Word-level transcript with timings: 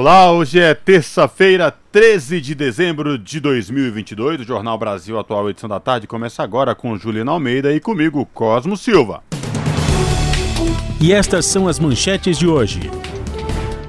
Olá, 0.00 0.30
hoje 0.30 0.60
é 0.60 0.74
terça-feira, 0.74 1.74
13 1.90 2.40
de 2.40 2.54
dezembro 2.54 3.18
de 3.18 3.40
2022. 3.40 4.42
O 4.42 4.44
Jornal 4.44 4.78
Brasil 4.78 5.18
Atual, 5.18 5.50
edição 5.50 5.68
da 5.68 5.80
tarde, 5.80 6.06
começa 6.06 6.40
agora 6.40 6.72
com 6.72 6.96
Juliana 6.96 7.32
Almeida 7.32 7.72
e 7.72 7.80
comigo, 7.80 8.24
Cosmo 8.32 8.76
Silva. 8.76 9.24
E 11.00 11.12
estas 11.12 11.46
são 11.46 11.66
as 11.66 11.80
manchetes 11.80 12.38
de 12.38 12.46
hoje. 12.46 12.88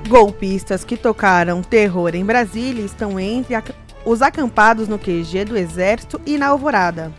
Golpistas 0.07 0.83
que 0.83 0.97
tocaram 0.97 1.61
terror 1.61 2.15
em 2.15 2.25
Brasília 2.25 2.83
estão 2.83 3.19
entre 3.19 3.61
os 4.03 4.23
acampados 4.23 4.87
no 4.87 4.97
QG 4.97 5.45
do 5.45 5.55
Exército 5.55 6.19
e 6.25 6.39
na 6.39 6.47
Alvorada. 6.47 7.13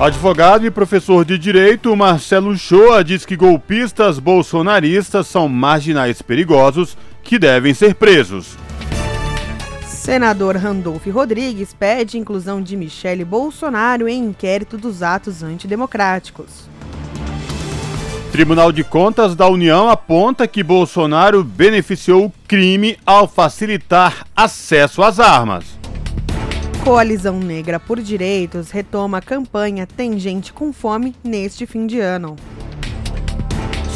Advogado 0.00 0.66
e 0.66 0.70
professor 0.70 1.22
de 1.22 1.38
direito 1.38 1.94
Marcelo 1.96 2.56
Shoa 2.56 3.04
diz 3.04 3.26
que 3.26 3.36
golpistas 3.36 4.18
bolsonaristas 4.18 5.26
são 5.26 5.48
marginais 5.48 6.20
perigosos 6.20 6.96
que 7.26 7.38
devem 7.38 7.74
ser 7.74 7.94
presos. 7.94 8.56
Senador 9.84 10.56
Randolph 10.56 11.06
Rodrigues 11.08 11.74
pede 11.74 12.16
inclusão 12.16 12.62
de 12.62 12.76
Michele 12.76 13.24
Bolsonaro 13.24 14.08
em 14.08 14.24
inquérito 14.26 14.78
dos 14.78 15.02
atos 15.02 15.42
antidemocráticos. 15.42 16.68
Tribunal 18.30 18.70
de 18.70 18.84
Contas 18.84 19.34
da 19.34 19.48
União 19.48 19.88
aponta 19.88 20.46
que 20.46 20.62
Bolsonaro 20.62 21.42
beneficiou 21.42 22.26
o 22.26 22.32
crime 22.46 22.96
ao 23.04 23.26
facilitar 23.26 24.24
acesso 24.36 25.02
às 25.02 25.18
armas. 25.18 25.64
Coalizão 26.84 27.40
Negra 27.40 27.80
por 27.80 28.00
Direitos 28.00 28.70
retoma 28.70 29.18
a 29.18 29.22
campanha 29.22 29.88
Tem 29.88 30.18
Gente 30.20 30.52
com 30.52 30.72
Fome 30.72 31.16
neste 31.24 31.66
fim 31.66 31.84
de 31.84 31.98
ano. 31.98 32.36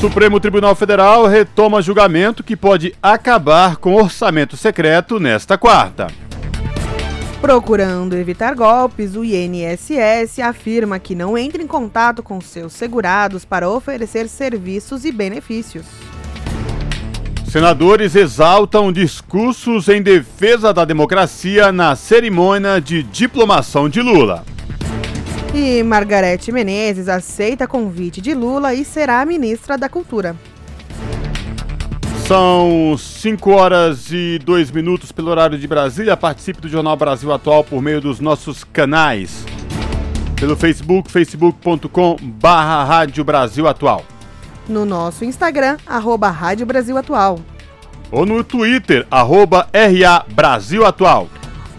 Supremo 0.01 0.41
Tribunal 0.41 0.75
Federal 0.75 1.27
retoma 1.27 1.83
julgamento 1.83 2.43
que 2.43 2.57
pode 2.57 2.95
acabar 3.03 3.77
com 3.77 3.95
orçamento 3.95 4.57
secreto 4.57 5.21
nesta 5.21 5.59
quarta. 5.59 6.07
Procurando 7.39 8.17
evitar 8.17 8.55
golpes, 8.55 9.15
o 9.15 9.23
INSS 9.23 10.39
afirma 10.43 10.99
que 10.99 11.15
não 11.15 11.37
entra 11.37 11.63
em 11.63 11.67
contato 11.67 12.23
com 12.23 12.41
seus 12.41 12.73
segurados 12.73 13.45
para 13.45 13.69
oferecer 13.69 14.27
serviços 14.27 15.05
e 15.05 15.13
benefícios. 15.13 15.85
Senadores 17.45 18.15
exaltam 18.15 18.91
discursos 18.91 19.87
em 19.87 20.01
defesa 20.01 20.73
da 20.73 20.87
democracia 20.87 21.71
na 21.71 21.95
cerimônia 21.95 22.81
de 22.81 23.03
diplomação 23.03 23.87
de 23.87 24.01
Lula. 24.01 24.47
E 25.53 25.83
Margarete 25.83 26.53
Menezes 26.53 27.09
aceita 27.09 27.67
convite 27.67 28.21
de 28.21 28.35
Lula 28.35 28.73
e 28.73 28.85
será 28.85 29.25
ministra 29.27 29.77
da 29.77 29.89
Cultura. 29.89 30.37
São 32.25 32.97
5 32.97 33.51
horas 33.51 34.13
e 34.13 34.39
2 34.45 34.71
minutos 34.71 35.11
pelo 35.11 35.29
horário 35.33 35.59
de 35.59 35.67
Brasília. 35.67 36.17
Participe 36.17 36.61
do 36.61 36.69
Jornal 36.69 36.97
Brasil 36.97 37.33
Atual 37.33 37.65
por 37.65 37.83
meio 37.83 38.01
dos 38.01 38.21
nossos 38.21 38.63
canais. 38.63 39.45
Pelo 40.39 40.57
Facebook, 40.57 41.11
facebook.com 41.11 42.17
barra 42.23 42.85
Rádio 42.85 43.25
Brasil 43.25 43.67
Atual. 43.67 44.05
No 44.69 44.85
nosso 44.85 45.25
Instagram, 45.25 45.79
arroba 45.85 46.31
Rádio 46.31 46.65
Brasil 46.65 46.97
Atual. 46.97 47.41
Ou 48.13 48.25
no 48.25 48.45
Twitter, 48.45 49.05
arroba 49.11 49.69
RA 49.73 50.25
Brasil 50.33 50.87
Atual. 50.87 51.29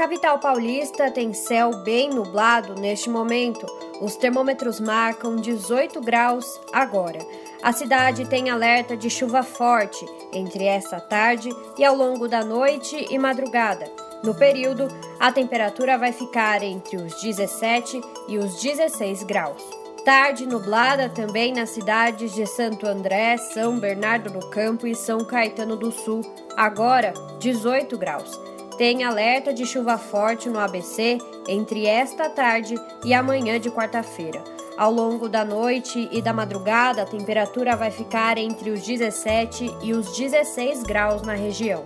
Capital 0.00 0.38
paulista 0.38 1.10
tem 1.10 1.34
céu 1.34 1.82
bem 1.84 2.08
nublado 2.08 2.74
neste 2.74 3.10
momento. 3.10 3.66
Os 4.00 4.16
termômetros 4.16 4.80
marcam 4.80 5.36
18 5.36 6.00
graus 6.00 6.58
agora. 6.72 7.18
A 7.62 7.70
cidade 7.70 8.24
tem 8.24 8.48
alerta 8.48 8.96
de 8.96 9.10
chuva 9.10 9.42
forte 9.42 10.02
entre 10.32 10.64
esta 10.64 10.98
tarde 11.02 11.50
e 11.76 11.84
ao 11.84 11.94
longo 11.94 12.26
da 12.26 12.42
noite 12.42 13.08
e 13.10 13.18
madrugada. 13.18 13.92
No 14.24 14.34
período, 14.34 14.88
a 15.18 15.30
temperatura 15.30 15.98
vai 15.98 16.12
ficar 16.12 16.62
entre 16.62 16.96
os 16.96 17.20
17 17.20 18.00
e 18.26 18.38
os 18.38 18.58
16 18.58 19.22
graus. 19.24 19.62
Tarde 20.02 20.46
nublada 20.46 21.10
também 21.10 21.52
nas 21.52 21.68
cidades 21.68 22.32
de 22.32 22.46
Santo 22.46 22.86
André, 22.86 23.36
São 23.36 23.78
Bernardo 23.78 24.30
do 24.30 24.48
Campo 24.48 24.86
e 24.86 24.94
São 24.94 25.26
Caetano 25.26 25.76
do 25.76 25.92
Sul, 25.92 26.22
agora 26.56 27.12
18 27.38 27.98
graus. 27.98 28.40
Tem 28.80 29.04
alerta 29.04 29.52
de 29.52 29.66
chuva 29.66 29.98
forte 29.98 30.48
no 30.48 30.58
ABC 30.58 31.18
entre 31.46 31.84
esta 31.84 32.30
tarde 32.30 32.76
e 33.04 33.12
amanhã 33.12 33.60
de 33.60 33.70
quarta-feira. 33.70 34.42
Ao 34.74 34.90
longo 34.90 35.28
da 35.28 35.44
noite 35.44 36.08
e 36.10 36.22
da 36.22 36.32
madrugada, 36.32 37.02
a 37.02 37.04
temperatura 37.04 37.76
vai 37.76 37.90
ficar 37.90 38.38
entre 38.38 38.70
os 38.70 38.82
17 38.82 39.70
e 39.82 39.92
os 39.92 40.16
16 40.16 40.82
graus 40.84 41.20
na 41.20 41.34
região. 41.34 41.84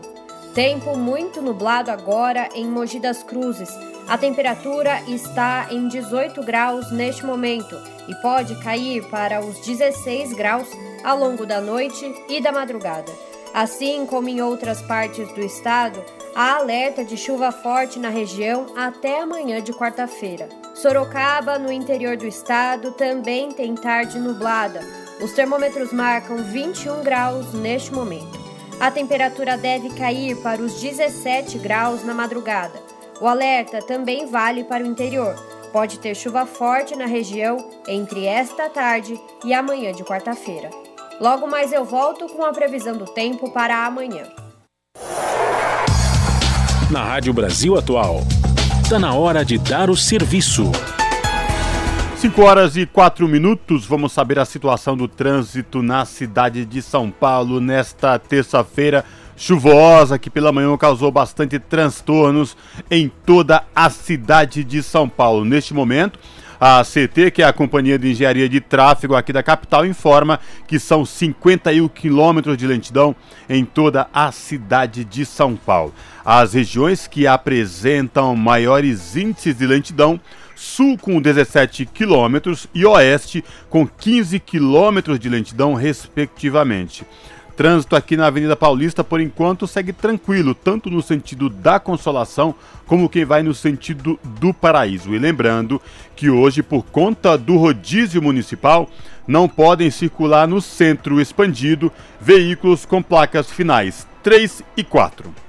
Tempo 0.55 0.97
muito 0.97 1.43
nublado 1.43 1.91
agora 1.91 2.49
em 2.55 2.69
Mogi 2.69 3.01
das 3.01 3.25
Cruzes. 3.25 3.71
A 4.07 4.17
temperatura 4.17 5.03
está 5.09 5.67
em 5.73 5.89
18 5.89 6.45
graus 6.45 6.93
neste 6.93 7.27
momento 7.27 7.77
e 8.07 8.15
pode 8.23 8.55
cair 8.63 9.03
para 9.09 9.45
os 9.45 9.59
16 9.67 10.33
graus 10.35 10.69
ao 11.03 11.19
longo 11.19 11.45
da 11.45 11.61
noite 11.61 12.05
e 12.29 12.41
da 12.41 12.53
madrugada. 12.53 13.34
Assim 13.55 14.05
como 14.05 14.29
em 14.29 14.43
outras 14.43 14.83
partes 14.83 15.33
do 15.33 15.41
estado, 15.41 16.05
há 16.35 16.57
alerta 16.57 17.05
de 17.05 17.17
chuva 17.17 17.53
forte 17.53 18.01
na 18.01 18.09
região 18.09 18.67
até 18.77 19.21
amanhã 19.21 19.63
de 19.63 19.73
quarta-feira. 19.73 20.49
Sorocaba, 20.75 21.57
no 21.57 21.71
interior 21.71 22.17
do 22.17 22.27
estado, 22.27 22.91
também 22.91 23.53
tem 23.53 23.77
tarde 23.77 24.19
nublada. 24.19 24.81
Os 25.23 25.33
termômetros 25.35 25.93
marcam 25.93 26.39
21 26.39 27.05
graus 27.05 27.55
neste 27.55 27.95
momento. 27.95 28.43
A 28.81 28.91
temperatura 28.91 29.57
deve 29.57 29.91
cair 29.91 30.37
para 30.43 30.61
os 30.61 30.81
17 30.81 31.57
graus 31.59 32.05
na 32.05 32.13
madrugada. 32.13 32.83
O 33.21 33.29
alerta 33.29 33.81
também 33.81 34.27
vale 34.27 34.65
para 34.65 34.83
o 34.83 34.87
interior. 34.87 35.37
Pode 35.73 36.01
ter 36.01 36.17
chuva 36.17 36.45
forte 36.45 36.97
na 36.97 37.07
região 37.07 37.71
entre 37.87 38.27
esta 38.27 38.69
tarde 38.69 39.21
e 39.45 39.55
amanhã 39.55 39.93
de 39.93 40.03
quarta-feira. 40.03 40.71
Logo 41.21 41.47
mais 41.47 41.73
eu 41.73 41.85
volto 41.85 42.27
com 42.27 42.45
a 42.45 42.53
previsão 42.53 42.97
do 42.97 43.05
tempo 43.05 43.51
para 43.53 43.87
amanhã. 43.87 44.25
Na 46.91 47.05
Rádio 47.05 47.33
Brasil 47.33 47.79
Atual, 47.79 48.21
está 48.83 48.99
na 48.99 49.15
hora 49.15 49.45
de 49.45 49.57
dar 49.57 49.91
o 49.91 49.97
serviço. 49.97 50.65
5 52.17 52.43
horas 52.43 52.77
e 52.77 52.85
4 52.85 53.29
minutos, 53.29 53.87
vamos 53.87 54.13
saber 54.13 54.41
a 54.41 54.45
situação 54.45 54.97
do 54.97 55.07
trânsito 55.07 55.83
na 55.83 56.05
cidade 56.05 56.65
de 56.65 56.83
São 56.83 57.11
Paulo 57.11 57.61
nesta 57.61 58.19
terça-feira 58.19 59.05
chuvosa 59.37 60.19
que 60.19 60.31
pela 60.31 60.53
manhã 60.53 60.77
causou 60.77 61.11
bastante 61.11 61.59
transtornos 61.59 62.57
em 62.91 63.11
toda 63.25 63.65
a 63.75 63.91
cidade 63.91 64.65
de 64.65 64.83
São 64.83 65.09
Paulo. 65.09 65.45
Neste 65.45 65.75
momento, 65.75 66.19
A 66.67 66.83
CT, 66.83 67.31
que 67.31 67.43
é 67.43 67.45
a 67.45 67.53
Companhia 67.53 67.99
de 67.99 68.11
Engenharia 68.11 68.49
de 68.49 68.59
Tráfego 68.59 69.15
aqui 69.15 69.35
da 69.35 69.43
capital, 69.43 69.85
informa 69.85 70.41
que 70.67 70.79
são 70.79 71.05
51 71.05 71.87
quilômetros 71.89 72.57
de 72.57 72.67
lentidão 72.67 73.15
em 73.51 73.67
toda 73.67 74.09
a 74.15 74.33
cidade 74.33 75.05
de 75.05 75.27
São 75.27 75.57
Paulo. 75.57 75.93
As 76.25 76.55
regiões 76.55 77.07
que 77.07 77.27
apresentam 77.27 78.35
maiores 78.35 79.15
índices 79.15 79.59
de 79.59 79.67
lentidão 79.67 80.19
sul 80.57 80.97
com 80.97 81.21
17 81.21 81.85
quilômetros 81.85 82.67
e 82.75 82.87
oeste 82.87 83.45
com 83.69 83.87
15 83.87 84.41
quilômetros 84.41 85.19
de 85.19 85.29
lentidão, 85.29 85.75
respectivamente. 85.75 87.05
Trânsito 87.57 87.95
aqui 87.95 88.17
na 88.17 88.27
Avenida 88.27 88.57
Paulista, 88.57 89.05
por 89.05 89.21
enquanto, 89.21 89.67
segue 89.67 89.93
tranquilo, 89.93 90.55
tanto 90.55 90.91
no 90.91 91.01
sentido 91.01 91.49
da 91.49 91.79
Consolação 91.79 92.55
como 92.87 93.09
quem 93.09 93.25
vai 93.25 93.43
no 93.43 93.55
sentido 93.55 94.19
do 94.41 94.53
Paraíso. 94.53 95.15
E 95.15 95.19
lembrando 95.19 95.81
que 96.17 96.29
hoje, 96.29 96.63
por 96.63 96.85
conta 96.85 97.39
do 97.39 97.57
rodízio 97.57 98.21
municipal, 98.21 98.89
não 99.27 99.49
podem 99.49 99.91
circular 99.91 100.49
no 100.49 100.61
centro 100.61 101.21
expandido 101.21 101.93
veículos 102.21 102.85
com 102.85 103.03
placas 103.03 103.51
finais 103.51 104.07
3 104.23 104.63
e 104.77 104.83
4. 104.83 105.44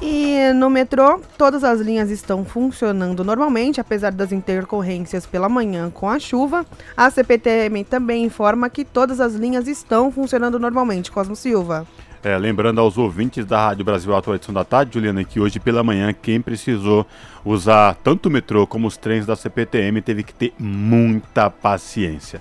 E 0.00 0.52
no 0.52 0.70
metrô, 0.70 1.20
todas 1.36 1.64
as 1.64 1.80
linhas 1.80 2.08
estão 2.10 2.44
funcionando 2.44 3.24
normalmente, 3.24 3.80
apesar 3.80 4.12
das 4.12 4.30
intercorrências 4.30 5.26
pela 5.26 5.48
manhã 5.48 5.90
com 5.90 6.08
a 6.08 6.20
chuva. 6.20 6.64
A 6.96 7.10
CPTM 7.10 7.82
também 7.84 8.24
informa 8.24 8.70
que 8.70 8.84
todas 8.84 9.20
as 9.20 9.34
linhas 9.34 9.66
estão 9.66 10.12
funcionando 10.12 10.58
normalmente. 10.58 11.10
Cosmo 11.10 11.34
Silva. 11.34 11.86
É, 12.22 12.36
lembrando 12.36 12.80
aos 12.80 12.98
ouvintes 12.98 13.46
da 13.46 13.68
Rádio 13.68 13.84
Brasil 13.84 14.14
Atual 14.14 14.36
Edição 14.36 14.52
da 14.52 14.64
Tarde, 14.64 14.94
Juliana, 14.94 15.22
que 15.24 15.38
hoje 15.38 15.60
pela 15.60 15.84
manhã 15.84 16.12
quem 16.12 16.40
precisou 16.40 17.06
usar 17.44 17.94
tanto 18.02 18.26
o 18.26 18.30
metrô 18.30 18.66
como 18.66 18.88
os 18.88 18.96
trens 18.96 19.24
da 19.24 19.36
CPTM 19.36 20.02
teve 20.02 20.22
que 20.22 20.34
ter 20.34 20.52
muita 20.58 21.48
paciência. 21.48 22.40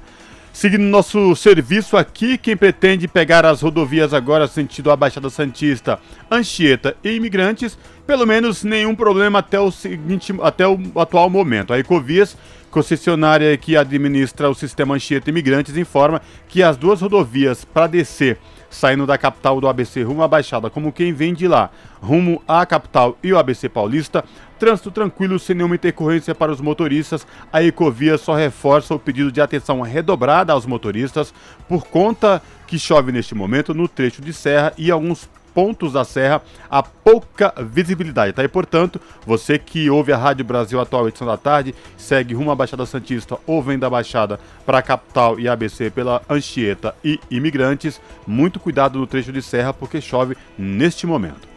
Seguindo 0.58 0.82
nosso 0.86 1.36
serviço 1.36 1.96
aqui, 1.96 2.36
quem 2.36 2.58
pretende 2.58 3.08
pegar 3.08 3.46
as 3.46 3.62
rodovias 3.62 4.12
agora 4.12 4.48
sentido 4.48 4.90
a 4.90 4.96
Baixada 4.96 5.30
Santista, 5.30 6.00
Anchieta 6.32 6.98
e 7.04 7.12
Imigrantes, 7.12 7.78
pelo 8.08 8.26
menos 8.26 8.64
nenhum 8.64 8.96
problema 8.96 9.38
até 9.38 9.60
o 9.60 9.70
seguinte, 9.70 10.34
até 10.42 10.68
o 10.68 10.80
atual 10.96 11.30
momento. 11.30 11.74
A 11.74 11.78
Ecovias, 11.78 12.36
concessionária 12.72 13.56
que 13.56 13.78
administra 13.78 14.50
o 14.50 14.56
sistema 14.56 14.96
Anchieta 14.96 15.30
e 15.30 15.32
Imigrantes, 15.32 15.78
informa 15.78 16.24
que 16.48 16.64
as 16.64 16.76
duas 16.76 17.02
rodovias 17.02 17.64
para 17.64 17.86
descer 17.86 18.40
saindo 18.70 19.06
da 19.06 19.18
capital 19.18 19.62
do 19.62 19.68
ABC 19.68 20.02
rumo 20.04 20.24
à 20.24 20.28
Baixada, 20.28 20.70
como 20.70 20.92
quem 20.92 21.14
vem 21.14 21.34
de 21.34 21.48
lá, 21.48 21.70
rumo 22.02 22.42
à 22.48 22.66
capital 22.66 23.18
e 23.24 23.32
o 23.32 23.38
ABC 23.38 23.70
Paulista, 23.70 24.24
trânsito 24.58 24.92
tranquilo 24.92 25.40
sem 25.40 25.56
nenhuma 25.56 25.76
intercorrência 25.76 26.36
para 26.36 26.52
os 26.52 26.62
motoristas. 26.62 27.26
A 27.52 27.64
Ecovia 27.64 28.18
só 28.18 28.36
reforça 28.36 28.94
o 28.94 29.00
pedido 29.00 29.32
de 29.32 29.42
atenção 29.42 29.82
redobrada 29.82 30.54
aos 30.54 30.66
motoristas 30.66 31.34
por 31.68 31.86
conta 31.88 32.42
que 32.66 32.78
chove 32.78 33.12
neste 33.12 33.34
momento 33.34 33.74
no 33.74 33.88
trecho 33.88 34.22
de 34.22 34.34
serra 34.34 34.74
e 34.78 34.92
alguns 34.92 35.30
pontos 35.58 35.94
da 35.94 36.04
serra 36.04 36.40
a 36.70 36.84
pouca 36.84 37.52
visibilidade, 37.58 38.32
tá? 38.32 38.48
Portanto, 38.48 39.02
você 39.26 39.58
que 39.58 39.90
ouve 39.90 40.14
a 40.14 40.18
Rádio 40.18 40.46
Brasil 40.46 40.80
Atual 40.80 41.08
edição 41.08 41.26
da 41.26 41.36
tarde, 41.36 41.74
segue 41.98 42.36
rumo 42.36 42.52
à 42.52 42.56
Baixada 42.56 42.86
Santista 42.86 43.40
ou 43.48 43.64
vem 43.64 43.80
da 43.80 43.90
Baixada 43.90 44.40
para 44.68 44.78
a 44.78 44.84
capital 44.84 45.40
e 45.40 45.50
ABC 45.50 45.90
pela 45.90 46.22
Anchieta 46.30 46.94
e 47.04 47.20
Imigrantes, 47.32 48.00
muito 48.28 48.60
cuidado 48.60 49.00
no 49.00 49.08
trecho 49.08 49.32
de 49.32 49.42
serra 49.42 49.74
porque 49.74 50.00
chove 50.00 50.38
neste 50.60 51.08
momento. 51.08 51.57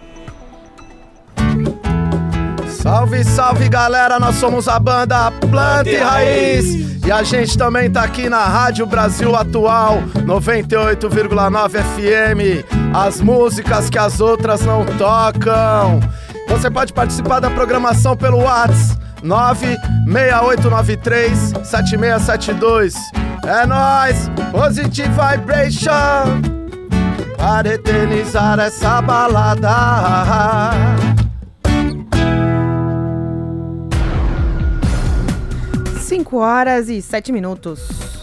Salve, 2.83 3.23
salve 3.25 3.69
galera, 3.69 4.19
nós 4.19 4.37
somos 4.37 4.67
a 4.67 4.79
banda 4.79 5.31
Planta 5.51 5.91
e 5.91 5.99
Raiz 5.99 7.05
e 7.05 7.13
a 7.13 7.23
gente 7.23 7.59
também 7.59 7.91
tá 7.91 8.05
aqui 8.05 8.31
na 8.31 8.43
Rádio 8.43 8.87
Brasil 8.87 9.37
Atual 9.37 9.99
98,9 10.25 11.83
FM. 11.83 12.65
As 12.95 13.21
músicas 13.21 13.91
que 13.91 13.99
as 13.99 14.19
outras 14.19 14.63
não 14.63 14.87
tocam. 14.97 16.01
Você 16.49 16.71
pode 16.71 16.95
participar 16.95 17.41
da 17.41 17.51
programação 17.51 18.17
pelo 18.17 18.39
WhatsApp 18.39 18.99
96893 19.23 21.53
7672. 21.63 22.95
É 23.45 23.67
nós, 23.67 24.31
Positive 24.51 25.11
Vibration, 25.11 26.41
para 27.37 27.75
eternizar 27.75 28.59
essa 28.59 29.03
balada. 29.03 29.69
5 36.11 36.39
horas 36.39 36.89
e 36.89 37.01
7 37.01 37.31
minutos. 37.31 38.20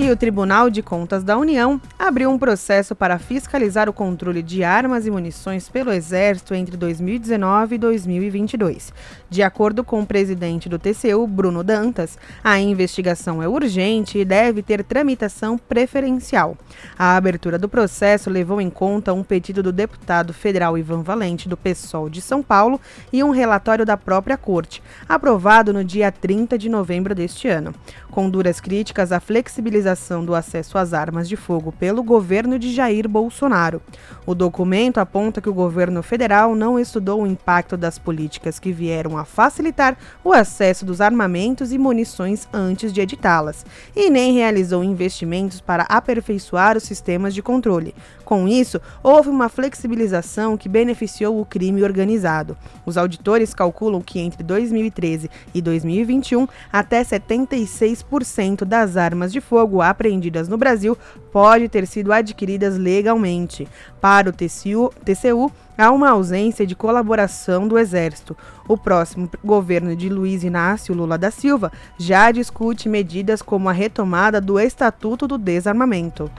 E 0.00 0.10
o 0.10 0.16
Tribunal 0.16 0.70
de 0.70 0.82
Contas 0.82 1.22
da 1.22 1.36
União 1.36 1.78
abriu 1.98 2.30
um 2.30 2.38
processo 2.38 2.96
para 2.96 3.18
fiscalizar 3.18 3.86
o 3.86 3.92
controle 3.92 4.42
de 4.42 4.64
armas 4.64 5.06
e 5.06 5.10
munições 5.10 5.68
pelo 5.68 5.92
Exército 5.92 6.54
entre 6.54 6.74
2019 6.74 7.74
e 7.74 7.78
2022. 7.78 8.94
De 9.28 9.42
acordo 9.42 9.84
com 9.84 10.00
o 10.00 10.06
presidente 10.06 10.70
do 10.70 10.78
TCU, 10.78 11.26
Bruno 11.26 11.62
Dantas, 11.62 12.18
a 12.42 12.58
investigação 12.58 13.42
é 13.42 13.46
urgente 13.46 14.16
e 14.16 14.24
deve 14.24 14.62
ter 14.62 14.82
tramitação 14.82 15.58
preferencial. 15.58 16.56
A 16.98 17.14
abertura 17.14 17.58
do 17.58 17.68
processo 17.68 18.30
levou 18.30 18.58
em 18.58 18.70
conta 18.70 19.12
um 19.12 19.22
pedido 19.22 19.62
do 19.62 19.70
deputado 19.70 20.32
federal 20.32 20.78
Ivan 20.78 21.02
Valente, 21.02 21.46
do 21.46 21.58
PSOL 21.58 22.08
de 22.08 22.22
São 22.22 22.42
Paulo, 22.42 22.80
e 23.12 23.22
um 23.22 23.30
relatório 23.32 23.84
da 23.84 23.98
própria 23.98 24.38
Corte, 24.38 24.82
aprovado 25.06 25.74
no 25.74 25.84
dia 25.84 26.10
30 26.10 26.56
de 26.56 26.70
novembro 26.70 27.14
deste 27.14 27.48
ano. 27.48 27.74
Com 28.10 28.28
duras 28.28 28.60
críticas 28.60 29.12
à 29.12 29.20
flexibilização 29.20 29.89
do 30.24 30.34
acesso 30.34 30.78
às 30.78 30.92
armas 30.92 31.28
de 31.28 31.36
fogo 31.36 31.72
pelo 31.72 32.02
governo 32.02 32.58
de 32.58 32.72
Jair 32.72 33.08
Bolsonaro. 33.08 33.82
O 34.24 34.34
documento 34.34 34.98
aponta 34.98 35.40
que 35.40 35.48
o 35.48 35.54
governo 35.54 36.02
federal 36.02 36.54
não 36.54 36.78
estudou 36.78 37.22
o 37.22 37.26
impacto 37.26 37.76
das 37.76 37.98
políticas 37.98 38.58
que 38.58 38.72
vieram 38.72 39.18
a 39.18 39.24
facilitar 39.24 39.96
o 40.22 40.32
acesso 40.32 40.84
dos 40.84 41.00
armamentos 41.00 41.72
e 41.72 41.78
munições 41.78 42.48
antes 42.52 42.92
de 42.92 43.00
editá-las, 43.00 43.64
e 43.94 44.10
nem 44.10 44.34
realizou 44.34 44.84
investimentos 44.84 45.60
para 45.60 45.84
aperfeiçoar 45.84 46.76
os 46.76 46.84
sistemas 46.84 47.34
de 47.34 47.42
controle. 47.42 47.94
Com 48.30 48.46
isso, 48.46 48.80
houve 49.02 49.28
uma 49.28 49.48
flexibilização 49.48 50.56
que 50.56 50.68
beneficiou 50.68 51.40
o 51.40 51.44
crime 51.44 51.82
organizado. 51.82 52.56
Os 52.86 52.96
auditores 52.96 53.52
calculam 53.52 54.00
que 54.00 54.20
entre 54.20 54.44
2013 54.44 55.28
e 55.52 55.60
2021, 55.60 56.46
até 56.72 57.02
76% 57.02 58.64
das 58.64 58.96
armas 58.96 59.32
de 59.32 59.40
fogo 59.40 59.82
apreendidas 59.82 60.46
no 60.46 60.56
Brasil 60.56 60.96
pode 61.32 61.68
ter 61.68 61.88
sido 61.88 62.12
adquiridas 62.12 62.78
legalmente. 62.78 63.66
Para 64.00 64.30
o 64.30 64.32
TCU, 64.32 64.92
TCU 65.04 65.50
há 65.76 65.90
uma 65.90 66.10
ausência 66.10 66.64
de 66.64 66.76
colaboração 66.76 67.66
do 67.66 67.76
Exército. 67.76 68.36
O 68.68 68.78
próximo 68.78 69.28
governo 69.44 69.96
de 69.96 70.08
Luiz 70.08 70.44
Inácio 70.44 70.94
Lula 70.94 71.18
da 71.18 71.32
Silva 71.32 71.72
já 71.98 72.30
discute 72.30 72.88
medidas 72.88 73.42
como 73.42 73.68
a 73.68 73.72
retomada 73.72 74.40
do 74.40 74.60
Estatuto 74.60 75.26
do 75.26 75.36
Desarmamento. 75.36 76.30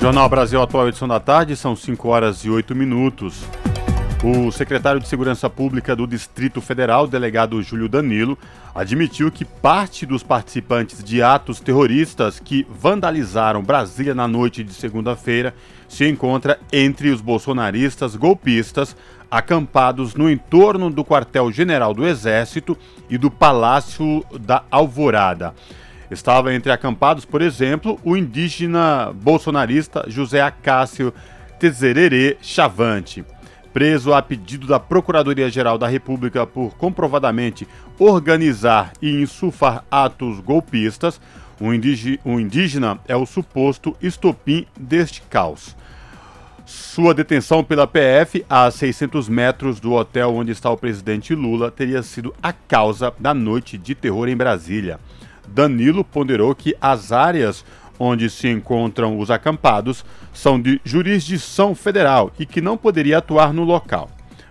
Jornal 0.00 0.30
Brasil 0.30 0.62
Atual, 0.62 0.88
edição 0.88 1.06
da 1.06 1.20
tarde, 1.20 1.54
são 1.54 1.76
5 1.76 2.08
horas 2.08 2.38
e 2.38 2.48
8 2.48 2.74
minutos. 2.74 3.44
O 4.24 4.50
secretário 4.50 4.98
de 4.98 5.06
Segurança 5.06 5.50
Pública 5.50 5.94
do 5.94 6.06
Distrito 6.06 6.58
Federal, 6.62 7.06
delegado 7.06 7.62
Júlio 7.62 7.86
Danilo, 7.86 8.38
admitiu 8.74 9.30
que 9.30 9.44
parte 9.44 10.06
dos 10.06 10.22
participantes 10.22 11.04
de 11.04 11.22
atos 11.22 11.60
terroristas 11.60 12.40
que 12.40 12.66
vandalizaram 12.70 13.62
Brasília 13.62 14.14
na 14.14 14.26
noite 14.26 14.64
de 14.64 14.72
segunda-feira 14.72 15.54
se 15.86 16.08
encontra 16.08 16.58
entre 16.72 17.10
os 17.10 17.20
bolsonaristas 17.20 18.16
golpistas 18.16 18.96
acampados 19.30 20.14
no 20.14 20.30
entorno 20.30 20.88
do 20.88 21.04
quartel-general 21.04 21.92
do 21.92 22.06
Exército 22.06 22.76
e 23.10 23.18
do 23.18 23.30
Palácio 23.30 24.24
da 24.40 24.64
Alvorada. 24.70 25.54
Estava 26.10 26.52
entre 26.52 26.72
acampados, 26.72 27.24
por 27.24 27.40
exemplo, 27.40 27.98
o 28.02 28.16
indígena 28.16 29.12
bolsonarista 29.14 30.04
José 30.08 30.40
Acácio 30.40 31.14
Tezerere 31.58 32.36
Chavante. 32.42 33.24
Preso 33.72 34.12
a 34.12 34.20
pedido 34.20 34.66
da 34.66 34.80
Procuradoria-Geral 34.80 35.78
da 35.78 35.86
República 35.86 36.44
por 36.44 36.74
comprovadamente 36.76 37.68
organizar 37.96 38.92
e 39.00 39.22
insufar 39.22 39.84
atos 39.88 40.40
golpistas, 40.40 41.20
o 41.60 42.40
indígena 42.40 42.98
é 43.06 43.14
o 43.14 43.26
suposto 43.26 43.94
estopim 44.02 44.66
deste 44.76 45.22
caos. 45.22 45.76
Sua 46.66 47.14
detenção 47.14 47.62
pela 47.62 47.86
PF 47.86 48.44
a 48.48 48.70
600 48.70 49.28
metros 49.28 49.78
do 49.78 49.92
hotel 49.92 50.34
onde 50.34 50.52
está 50.52 50.70
o 50.70 50.76
presidente 50.76 51.34
Lula 51.34 51.70
teria 51.70 52.02
sido 52.02 52.34
a 52.42 52.52
causa 52.52 53.12
da 53.18 53.34
noite 53.34 53.76
de 53.76 53.94
terror 53.94 54.28
em 54.28 54.36
Brasília. 54.36 54.98
Danilo 55.50 56.04
ponderou 56.04 56.54
que 56.54 56.74
as 56.80 57.12
áreas 57.12 57.64
onde 57.98 58.30
se 58.30 58.48
encontram 58.48 59.18
os 59.18 59.30
acampados 59.30 60.04
são 60.32 60.60
de 60.60 60.80
jurisdição 60.82 61.74
federal 61.74 62.32
e 62.38 62.46
que 62.46 62.60
não 62.60 62.76
poderia 62.76 63.18
atuar 63.18 63.52
no 63.52 63.64
local. 63.64 64.08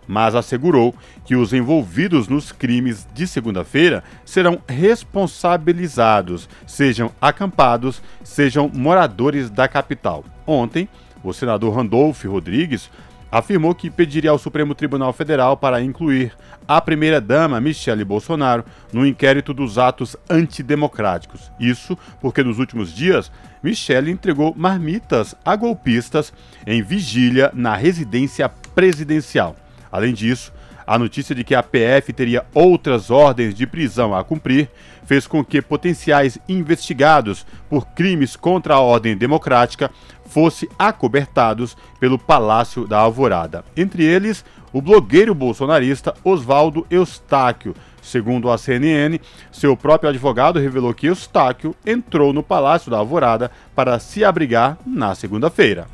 mas 0.10 0.34
assegurou 0.34 0.96
que 1.24 1.36
os 1.36 1.54
envolvidos 1.54 2.28
nos 2.28 2.52
crimes 2.52 3.08
de 3.14 3.28
segunda-feira 3.28 4.04
serão 4.26 4.60
responsabilizados, 4.68 6.50
sejam 6.66 7.12
acampados, 7.22 8.02
sejam 8.24 8.72
moradores 8.74 9.52
da 9.52 9.68
capital. 9.68 10.26
Ontem, 10.48 10.90
o 11.24 11.32
senador 11.32 11.76
Randolph 11.76 12.26
Rodrigues 12.26 12.90
afirmou 13.32 13.76
que 13.76 13.92
pediria 13.92 14.32
ao 14.32 14.40
Supremo 14.40 14.74
Tribunal 14.74 15.14
Federal 15.14 15.56
para 15.56 15.80
incluir 15.80 16.34
a 16.70 16.80
primeira-dama 16.80 17.60
Michele 17.60 18.06
Bolsonaro 18.06 18.64
no 18.94 19.04
inquérito 19.04 19.56
dos 19.56 19.80
atos 19.80 20.16
antidemocráticos. 20.30 21.52
Isso 21.60 21.98
porque 22.22 22.44
nos 22.44 22.60
últimos 22.60 22.94
dias 22.94 23.32
Michele 23.64 24.12
entregou 24.12 24.54
marmitas 24.56 25.34
a 25.44 25.56
golpistas 25.56 26.32
em 26.68 26.84
vigília 26.84 27.50
na 27.56 27.76
residência 27.76 28.48
presidencial. 28.48 29.56
Além 29.92 30.14
disso, 30.14 30.54
a 30.86 31.00
notícia 31.00 31.34
de 31.34 31.44
que 31.44 31.56
a 31.56 31.64
PF 31.64 32.14
teria 32.14 32.46
outras 32.54 33.10
ordens 33.10 33.56
de 33.56 33.66
prisão 33.66 34.16
a 34.16 34.24
cumprir 34.24 34.70
fez 35.06 35.26
com 35.26 35.44
que 35.44 35.64
potenciais 35.64 36.38
investigados 36.48 37.48
por 37.68 37.88
crimes 37.88 38.36
contra 38.36 38.76
a 38.76 38.80
ordem 38.80 39.18
democrática 39.18 39.90
fossem 40.30 40.70
acobertados 40.78 41.76
pelo 42.00 42.18
Palácio 42.18 42.88
da 42.88 43.00
Alvorada. 43.00 43.66
Entre 43.76 44.04
eles, 44.04 44.46
o 44.72 44.82
blogueiro 44.82 45.34
bolsonarista 45.34 46.14
Oswaldo 46.24 46.86
Eustáquio. 46.90 47.76
Segundo 48.02 48.50
a 48.50 48.58
CNN, 48.58 49.20
seu 49.52 49.76
próprio 49.76 50.10
advogado 50.10 50.60
revelou 50.60 50.94
que 50.94 51.08
Eustáquio 51.08 51.76
entrou 51.86 52.32
no 52.32 52.42
Palácio 52.42 52.90
da 52.90 52.98
Alvorada 52.98 53.52
para 53.76 54.00
se 54.00 54.24
abrigar 54.24 54.78
na 54.86 55.14
segunda-feira. 55.16 55.88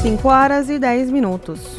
5 0.00 0.28
horas 0.28 0.68
e 0.68 0.78
10 0.78 1.10
minutos. 1.10 1.78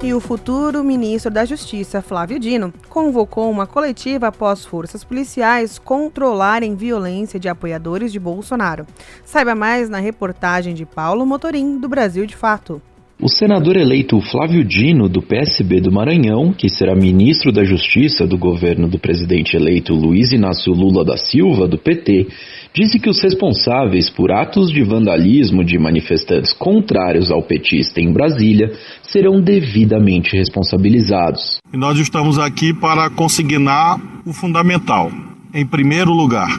E 0.00 0.14
o 0.14 0.20
futuro 0.20 0.84
ministro 0.84 1.28
da 1.28 1.44
Justiça, 1.44 2.00
Flávio 2.00 2.38
Dino, 2.38 2.72
convocou 2.88 3.50
uma 3.50 3.66
coletiva 3.66 4.28
após 4.28 4.64
forças 4.64 5.02
policiais 5.02 5.76
controlarem 5.76 6.76
violência 6.76 7.38
de 7.38 7.48
apoiadores 7.48 8.12
de 8.12 8.20
Bolsonaro. 8.20 8.86
Saiba 9.24 9.56
mais 9.56 9.90
na 9.90 9.98
reportagem 9.98 10.72
de 10.72 10.86
Paulo 10.86 11.26
Motorim, 11.26 11.78
do 11.78 11.88
Brasil 11.88 12.26
de 12.26 12.36
Fato. 12.36 12.80
O 13.20 13.28
senador 13.28 13.76
eleito 13.76 14.20
Flávio 14.20 14.62
Dino, 14.62 15.08
do 15.08 15.20
PSB 15.20 15.80
do 15.80 15.90
Maranhão, 15.90 16.52
que 16.52 16.68
será 16.68 16.94
ministro 16.94 17.50
da 17.50 17.64
Justiça 17.64 18.24
do 18.24 18.38
governo 18.38 18.86
do 18.86 18.96
presidente 18.96 19.56
eleito 19.56 19.92
Luiz 19.92 20.30
Inácio 20.30 20.72
Lula 20.72 21.04
da 21.04 21.16
Silva, 21.16 21.66
do 21.66 21.76
PT, 21.76 22.28
disse 22.72 23.00
que 23.00 23.10
os 23.10 23.20
responsáveis 23.20 24.08
por 24.08 24.30
atos 24.30 24.70
de 24.70 24.84
vandalismo 24.84 25.64
de 25.64 25.76
manifestantes 25.80 26.52
contrários 26.52 27.32
ao 27.32 27.42
petista 27.42 28.00
em 28.00 28.12
Brasília 28.12 28.70
serão 29.02 29.40
devidamente 29.40 30.36
responsabilizados. 30.36 31.58
E 31.74 31.76
nós 31.76 31.98
estamos 31.98 32.38
aqui 32.38 32.72
para 32.72 33.10
consignar 33.10 34.00
o 34.24 34.32
fundamental. 34.32 35.10
Em 35.52 35.66
primeiro 35.66 36.12
lugar, 36.12 36.56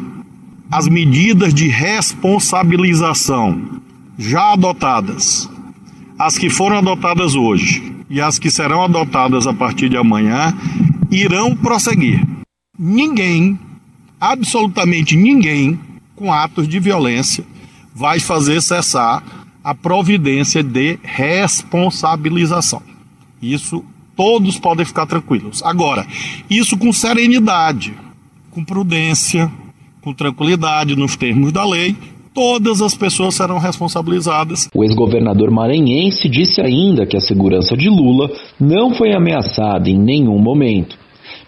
as 0.70 0.90
medidas 0.90 1.54
de 1.54 1.70
responsabilização 1.70 3.80
já 4.18 4.52
adotadas 4.52 5.50
as 6.20 6.38
que 6.38 6.50
foram 6.50 6.80
adotadas 6.80 7.34
hoje 7.34 7.96
e 8.10 8.20
as 8.20 8.38
que 8.38 8.52
serão 8.52 8.84
adotadas 8.84 9.48
a 9.48 9.54
partir 9.54 9.88
de 9.88 9.96
amanhã 9.96 10.54
irão 11.10 11.56
prosseguir. 11.56 12.22
Ninguém, 12.78 13.58
absolutamente 14.20 15.16
ninguém, 15.16 15.80
com 16.18 16.34
atos 16.34 16.68
de 16.68 16.78
violência, 16.78 17.46
vai 17.96 18.20
fazer 18.20 18.62
cessar 18.62 19.24
a 19.64 19.74
providência 19.74 20.62
de 20.62 21.00
responsabilização. 21.04 22.82
Isso 23.42 23.84
todos 24.16 24.60
podem 24.60 24.86
ficar 24.86 25.06
tranquilos. 25.06 25.64
Agora, 25.64 26.06
isso 26.50 26.78
com 26.78 26.92
serenidade, 26.92 27.94
com 28.52 28.64
prudência, 28.66 29.50
com 30.02 30.14
tranquilidade 30.14 30.96
nos 30.98 31.16
termos 31.16 31.54
da 31.54 31.64
lei 31.66 31.96
todas 32.40 32.82
as 32.82 32.96
pessoas 32.96 33.36
serão 33.36 33.60
responsabilizadas. 33.60 34.70
O 34.74 34.82
ex-governador 34.82 35.52
maranhense 35.52 36.30
disse 36.30 36.62
ainda 36.62 37.06
que 37.06 37.18
a 37.18 37.20
segurança 37.20 37.76
de 37.76 37.90
Lula 37.90 38.32
não 38.58 38.92
foi 38.92 39.14
ameaçada 39.14 39.90
em 39.90 40.00
nenhum 40.00 40.40
momento. 40.40 40.98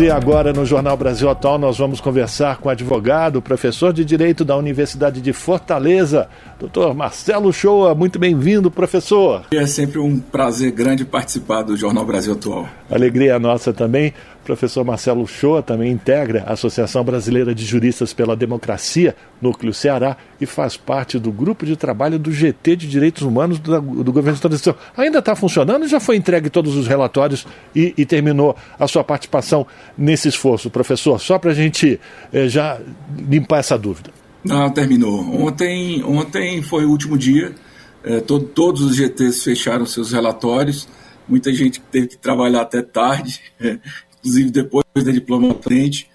E 0.00 0.10
agora 0.10 0.52
no 0.52 0.64
Jornal 0.64 0.96
Brasil 0.96 1.28
Atual 1.28 1.58
nós 1.58 1.78
vamos 1.78 2.00
conversar 2.00 2.56
com 2.56 2.68
o 2.68 2.72
advogado, 2.72 3.42
professor 3.42 3.92
de 3.92 4.04
Direito 4.04 4.44
da 4.44 4.56
Universidade 4.56 5.20
de 5.20 5.32
Fortaleza, 5.32 6.28
doutor 6.58 6.94
Marcelo 6.94 7.52
Shoa. 7.52 7.94
Muito 7.94 8.18
bem-vindo, 8.18 8.70
professor. 8.70 9.44
É 9.52 9.66
sempre 9.66 10.00
um 10.00 10.18
prazer 10.18 10.72
grande 10.72 11.04
participar 11.04 11.62
do 11.62 11.76
Jornal 11.76 12.04
Brasil 12.04 12.32
Atual. 12.32 12.68
Alegria 12.90 13.38
nossa 13.38 13.72
também. 13.72 14.12
Professor 14.44 14.84
Marcelo 14.84 15.26
Shoa 15.26 15.62
também 15.62 15.92
integra 15.92 16.44
a 16.46 16.52
Associação 16.52 17.04
Brasileira 17.04 17.54
de 17.54 17.64
Juristas 17.64 18.12
pela 18.12 18.34
Democracia, 18.34 19.14
Núcleo 19.40 19.72
Ceará, 19.72 20.16
e 20.40 20.46
faz 20.46 20.76
parte 20.76 21.18
do 21.18 21.30
grupo 21.30 21.64
de 21.64 21.76
trabalho 21.76 22.18
do 22.18 22.32
GT 22.32 22.76
de 22.76 22.88
Direitos 22.88 23.22
Humanos 23.22 23.58
do, 23.58 23.80
do 23.80 24.12
Governo 24.12 24.34
de 24.34 24.42
Transição. 24.42 24.74
Ainda 24.96 25.20
está 25.20 25.36
funcionando? 25.36 25.86
Já 25.86 26.00
foi 26.00 26.16
entregue 26.16 26.50
todos 26.50 26.76
os 26.76 26.86
relatórios 26.86 27.46
e, 27.74 27.94
e, 27.96 28.04
terminou 28.04 28.56
a 28.78 28.88
sua 28.88 29.04
participação 29.04 29.66
nesse 29.96 30.28
esforço, 30.28 30.70
professor? 30.70 31.20
Só 31.20 31.38
para 31.38 31.52
a 31.52 31.54
gente 31.54 32.00
eh, 32.32 32.48
já 32.48 32.80
limpar 33.16 33.58
essa 33.58 33.78
dúvida. 33.78 34.10
Não, 34.44 34.68
terminou. 34.70 35.20
Ontem, 35.46 36.02
ontem 36.02 36.62
foi 36.62 36.84
o 36.84 36.90
último 36.90 37.16
dia. 37.16 37.54
Eh, 38.02 38.20
todo, 38.20 38.44
todos 38.46 38.82
os 38.82 38.96
GTs 38.96 39.44
fecharam 39.44 39.86
seus 39.86 40.12
relatórios. 40.12 40.88
Muita 41.28 41.52
gente 41.52 41.80
teve 41.80 42.08
que 42.08 42.16
trabalhar 42.16 42.62
até 42.62 42.82
tarde. 42.82 43.40
inclusive 44.22 44.50
depois 44.50 44.84
da 44.94 45.10
diploma 45.10 45.52
frente, 45.54 46.08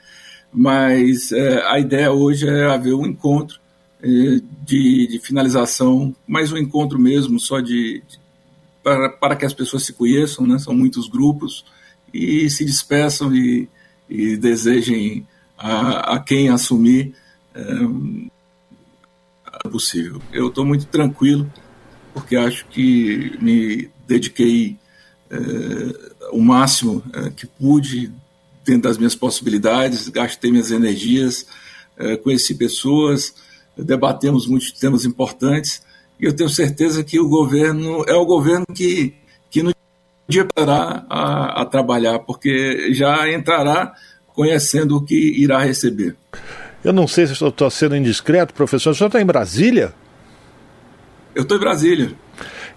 mas 0.51 1.31
é, 1.33 1.61
a 1.67 1.77
ideia 1.77 2.11
hoje 2.11 2.47
é 2.47 2.65
haver 2.65 2.93
um 2.93 3.05
encontro 3.05 3.59
é, 4.01 4.07
de, 4.65 5.07
de, 5.07 5.19
finalização, 5.21 6.15
mais 6.25 6.51
um 6.51 6.57
encontro 6.57 6.97
mesmo, 6.97 7.39
só 7.39 7.59
de, 7.59 8.01
para, 8.81 9.09
para 9.09 9.35
que 9.35 9.45
as 9.45 9.53
pessoas 9.53 9.83
se 9.83 9.93
conheçam, 9.93 10.47
né? 10.47 10.57
são 10.57 10.73
muitos 10.73 11.09
grupos, 11.09 11.65
e 12.13 12.49
se 12.49 12.63
despeçam 12.63 13.35
e, 13.35 13.67
e 14.09 14.37
desejem 14.37 15.27
a, 15.57 16.15
a 16.15 16.19
quem 16.19 16.47
assumir 16.49 17.13
é, 17.53 17.61
possível. 19.69 20.21
Eu 20.31 20.47
estou 20.47 20.65
muito 20.65 20.85
tranquilo, 20.85 21.51
porque 22.13 22.37
acho 22.37 22.65
que 22.67 23.37
me 23.41 23.89
dediquei 24.07 24.77
o 26.31 26.41
máximo 26.41 27.03
é, 27.13 27.29
que 27.29 27.45
pude 27.45 28.11
dentro 28.65 28.83
das 28.83 28.97
minhas 28.97 29.15
possibilidades, 29.15 30.09
gastei 30.09 30.51
minhas 30.51 30.71
energias, 30.71 31.45
é, 31.97 32.17
conheci 32.17 32.55
pessoas, 32.55 33.33
debatemos 33.77 34.47
muitos 34.47 34.71
temas 34.71 35.05
importantes 35.05 35.81
e 36.19 36.25
eu 36.25 36.35
tenho 36.35 36.49
certeza 36.49 37.03
que 37.03 37.19
o 37.19 37.29
governo 37.29 38.03
é 38.07 38.13
o 38.13 38.25
governo 38.25 38.65
que, 38.73 39.13
que 39.49 39.61
no 39.61 39.71
dia 40.27 40.45
parará 40.45 41.05
a, 41.09 41.61
a 41.61 41.65
trabalhar, 41.65 42.19
porque 42.19 42.93
já 42.93 43.31
entrará 43.31 43.93
conhecendo 44.33 44.97
o 44.97 45.01
que 45.03 45.15
irá 45.15 45.59
receber. 45.59 46.15
Eu 46.83 46.93
não 46.93 47.07
sei 47.07 47.27
se 47.27 47.33
estou 47.33 47.69
sendo 47.69 47.95
indiscreto, 47.95 48.53
professor. 48.53 48.91
O 48.91 48.95
senhor 48.95 49.07
está 49.07 49.21
em 49.21 49.25
Brasília? 49.25 49.93
Eu 51.35 51.43
estou 51.43 51.57
em 51.57 51.59
Brasília. 51.59 52.11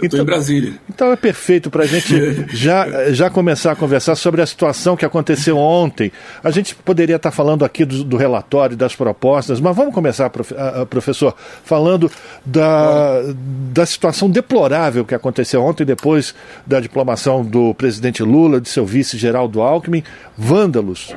Eu 0.00 0.06
então, 0.06 0.20
em 0.20 0.24
Brasília. 0.24 0.74
Então 0.88 1.12
é 1.12 1.16
perfeito 1.16 1.70
para 1.70 1.84
a 1.84 1.86
gente 1.86 2.46
já, 2.56 3.12
já 3.12 3.30
começar 3.30 3.72
a 3.72 3.76
conversar 3.76 4.14
sobre 4.14 4.40
a 4.40 4.46
situação 4.46 4.96
que 4.96 5.04
aconteceu 5.04 5.58
ontem. 5.58 6.10
A 6.42 6.50
gente 6.50 6.74
poderia 6.74 7.16
estar 7.16 7.30
falando 7.30 7.64
aqui 7.64 7.84
do, 7.84 8.02
do 8.02 8.16
relatório, 8.16 8.76
das 8.76 8.94
propostas, 8.94 9.60
mas 9.60 9.76
vamos 9.76 9.94
começar, 9.94 10.30
prof, 10.30 10.54
professor, 10.88 11.34
falando 11.64 12.10
da, 12.44 13.22
da 13.72 13.84
situação 13.84 14.30
deplorável 14.30 15.04
que 15.04 15.14
aconteceu 15.14 15.62
ontem, 15.62 15.84
depois 15.84 16.34
da 16.66 16.80
diplomação 16.80 17.44
do 17.44 17.74
presidente 17.74 18.22
Lula, 18.22 18.60
de 18.60 18.68
seu 18.68 18.86
vice 18.86 19.18
Geraldo 19.18 19.60
Alckmin. 19.60 20.02
Vândalos, 20.36 21.14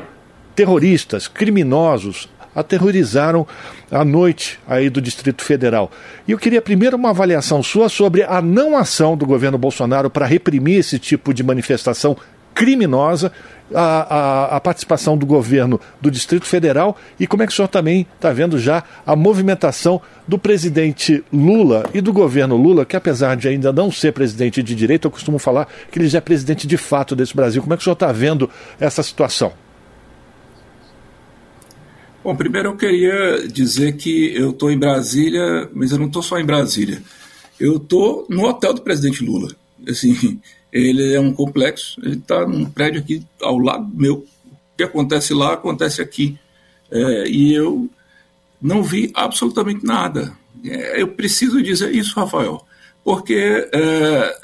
terroristas, 0.56 1.28
criminosos 1.28 2.30
aterrorizaram 2.56 3.48
a 3.92 4.04
noite 4.04 4.60
aí 4.68 4.90
do 4.90 5.02
Distrito 5.02 5.44
Federal. 5.44 5.92
E 6.28 6.32
eu 6.32 6.38
queria 6.38 6.62
primeiro 6.62 6.98
uma 6.98 7.10
avaliação 7.10 7.62
sua 7.62 7.90
sobre 7.90 8.24
a 8.24 8.42
não 8.42 8.78
ação 8.78 9.16
do 9.18 9.26
governo 9.26 9.58
Bolsonaro 9.58 10.10
para 10.10 10.26
reprimir 10.26 10.80
esse 10.80 11.00
tipo 11.00 11.34
de 11.34 11.44
manifestação 11.44 12.18
criminosa, 12.54 13.32
a, 13.74 13.80
a, 13.82 14.58
a, 14.58 14.62
participação 14.62 15.18
do 15.18 15.26
governo 15.26 15.80
do 16.00 16.12
Distrito 16.12 16.46
Federal 16.46 16.96
e 17.20 17.26
como 17.26 17.42
é 17.42 17.48
que 17.48 17.52
o 17.52 17.56
senhor 17.56 17.68
também 17.68 18.06
está 18.16 18.32
vendo 18.32 18.60
já 18.60 18.84
a 19.06 19.16
movimentação 19.16 20.00
do 20.28 20.38
presidente 20.38 21.24
Lula 21.34 21.86
e 21.94 22.00
do 22.00 22.14
governo 22.14 22.56
Lula, 22.56 22.86
que 22.86 22.96
apesar 22.96 23.36
de 23.36 23.48
ainda 23.48 23.74
não 23.74 23.92
ser 23.92 24.12
presidente 24.12 24.62
de 24.62 24.76
direito, 24.76 25.08
eu 25.08 25.12
costumo 25.12 25.40
falar 25.40 25.68
que 25.92 25.98
ele 25.98 26.08
já 26.08 26.20
é 26.20 26.22
presidente 26.22 26.68
de 26.68 26.78
fato 26.78 27.16
desse 27.16 27.36
Brasil. 27.36 27.62
Como 27.62 27.74
é 27.74 27.78
que 27.78 27.82
o 27.82 27.84
senhor 27.84 27.94
está 27.94 28.12
vendo 28.12 28.50
essa 28.80 29.02
situação? 29.02 29.63
Bom, 32.24 32.38
primeiro 32.38 32.70
eu 32.70 32.78
queria 32.78 33.46
dizer 33.50 33.98
que 33.98 34.34
eu 34.34 34.52
estou 34.52 34.72
em 34.72 34.78
Brasília, 34.80 35.70
mas 35.74 35.92
eu 35.92 36.00
não 36.00 36.08
estou 36.08 36.22
só 36.22 36.40
em 36.40 36.46
Brasília. 36.46 37.04
Eu 37.60 37.76
estou 37.76 38.26
no 38.30 38.46
hotel 38.46 38.74
do 38.74 38.82
presidente 38.82 39.22
Lula. 39.22 39.54
Assim, 39.86 40.40
ele 40.72 41.14
é 41.14 41.20
um 41.20 41.34
complexo, 41.34 42.00
ele 42.02 42.16
está 42.16 42.48
num 42.48 42.64
prédio 42.64 43.02
aqui 43.02 43.28
ao 43.42 43.60
lado 43.60 43.92
meu. 43.94 44.16
O 44.16 44.78
que 44.78 44.84
acontece 44.84 45.34
lá, 45.34 45.52
acontece 45.52 46.02
aqui. 46.02 46.40
É, 46.90 47.28
e 47.28 47.54
eu 47.54 47.90
não 48.62 48.82
vi 48.82 49.12
absolutamente 49.14 49.86
nada. 49.86 50.32
É, 50.64 51.02
eu 51.02 51.10
preciso 51.10 51.62
dizer 51.62 51.94
isso, 51.94 52.18
Rafael, 52.18 52.66
porque 53.04 53.68
é, 53.74 54.38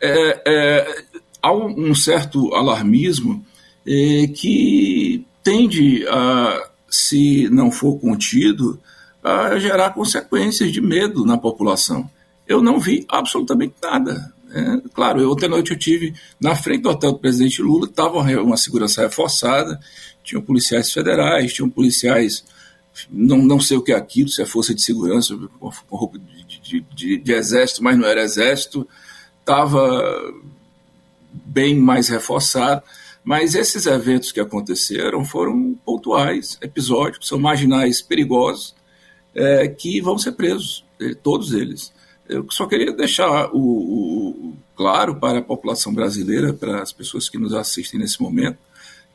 é, 0.00 0.42
é 0.46 1.04
há 1.42 1.52
um 1.52 1.94
certo 1.94 2.54
alarmismo 2.54 3.44
é, 3.86 4.26
que 4.28 5.22
tende 5.42 6.06
a 6.08 6.69
se 6.90 7.48
não 7.48 7.70
for 7.70 7.98
contido, 7.98 8.80
a 9.22 9.58
gerar 9.58 9.90
consequências 9.90 10.72
de 10.72 10.80
medo 10.80 11.24
na 11.24 11.38
população. 11.38 12.10
Eu 12.46 12.62
não 12.62 12.80
vi 12.80 13.06
absolutamente 13.08 13.74
nada. 13.80 14.32
É, 14.52 14.88
claro, 14.92 15.20
eu, 15.20 15.30
ontem 15.30 15.46
à 15.46 15.48
noite 15.48 15.70
eu 15.70 15.78
tive 15.78 16.12
na 16.40 16.56
frente 16.56 16.82
do 16.82 16.90
hotel 16.90 17.12
do 17.12 17.18
presidente 17.18 17.62
Lula, 17.62 17.86
estava 17.86 18.18
uma 18.18 18.56
segurança 18.56 19.02
reforçada, 19.02 19.78
tinham 20.24 20.42
policiais 20.42 20.92
federais, 20.92 21.52
tinham 21.52 21.70
policiais, 21.70 22.44
não, 23.08 23.38
não 23.38 23.60
sei 23.60 23.76
o 23.76 23.82
que 23.82 23.92
é 23.92 23.96
aquilo, 23.96 24.28
se 24.28 24.42
é 24.42 24.46
força 24.46 24.74
de 24.74 24.82
segurança, 24.82 25.38
com 25.58 25.96
roupa 25.96 26.18
de, 26.18 26.58
de, 26.60 26.80
de, 26.94 27.16
de 27.18 27.32
exército, 27.32 27.84
mas 27.84 27.96
não 27.96 28.08
era 28.08 28.22
exército, 28.22 28.88
estava 29.38 30.02
bem 31.32 31.76
mais 31.76 32.08
reforçado. 32.08 32.82
Mas 33.30 33.54
esses 33.54 33.86
eventos 33.86 34.32
que 34.32 34.40
aconteceram 34.40 35.24
foram 35.24 35.78
pontuais, 35.84 36.58
episódicos, 36.60 37.28
são 37.28 37.38
marginais 37.38 38.02
perigosos, 38.02 38.74
é, 39.32 39.68
que 39.68 40.00
vão 40.00 40.18
ser 40.18 40.32
presos, 40.32 40.84
é, 41.00 41.14
todos 41.14 41.52
eles. 41.52 41.92
Eu 42.28 42.44
só 42.50 42.66
queria 42.66 42.92
deixar 42.92 43.48
o, 43.52 43.60
o, 43.60 44.54
claro 44.74 45.14
para 45.14 45.38
a 45.38 45.42
população 45.42 45.94
brasileira, 45.94 46.52
para 46.52 46.82
as 46.82 46.92
pessoas 46.92 47.28
que 47.28 47.38
nos 47.38 47.54
assistem 47.54 48.00
nesse 48.00 48.20
momento, 48.20 48.58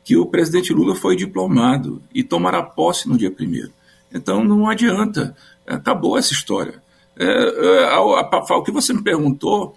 que 0.02 0.16
o 0.16 0.24
presidente 0.24 0.72
Lula 0.72 0.96
foi 0.96 1.14
diplomado 1.14 2.02
e 2.14 2.22
tomará 2.22 2.62
posse 2.62 3.10
no 3.10 3.18
dia 3.18 3.30
primeiro. 3.30 3.70
Então 4.10 4.42
não 4.42 4.66
adianta, 4.66 5.36
acabou 5.66 6.16
essa 6.16 6.32
história. 6.32 6.82
É, 7.18 7.26
é, 7.26 7.84
a, 7.84 7.98
a, 7.98 8.30
a, 8.32 8.56
o 8.56 8.62
que 8.62 8.72
você 8.72 8.94
me 8.94 9.02
perguntou 9.02 9.76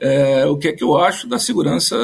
é, 0.00 0.46
o 0.46 0.56
que 0.56 0.68
é 0.68 0.72
que 0.72 0.82
eu 0.82 0.96
acho 0.96 1.28
da 1.28 1.38
segurança 1.38 1.96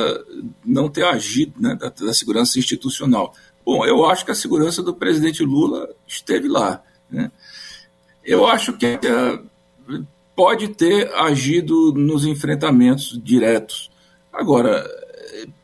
não 0.65 0.89
ter 0.89 1.05
agido, 1.05 1.55
né, 1.59 1.75
da, 1.75 1.89
da, 1.89 2.13
segurança 2.13 2.59
institucional. 2.59 3.35
Bom, 3.65 3.85
eu 3.87 4.05
acho 4.05 4.25
que 4.25 4.31
a 4.31 4.35
segurança 4.35 4.83
do 4.83 4.95
presidente 4.95 5.43
Lula 5.43 5.89
esteve 6.07 6.47
lá. 6.47 6.83
Né? 7.11 7.33
Eu 8.23 8.47
acho 8.47 8.75
que 8.75 8.85
é, 8.87 8.99
pode 10.37 10.69
ter 10.69 11.11
agido 11.15 11.93
nos 11.95 12.27
enfrentamentos 12.27 13.19
diretos. 13.25 13.91
Agora, 14.31 14.87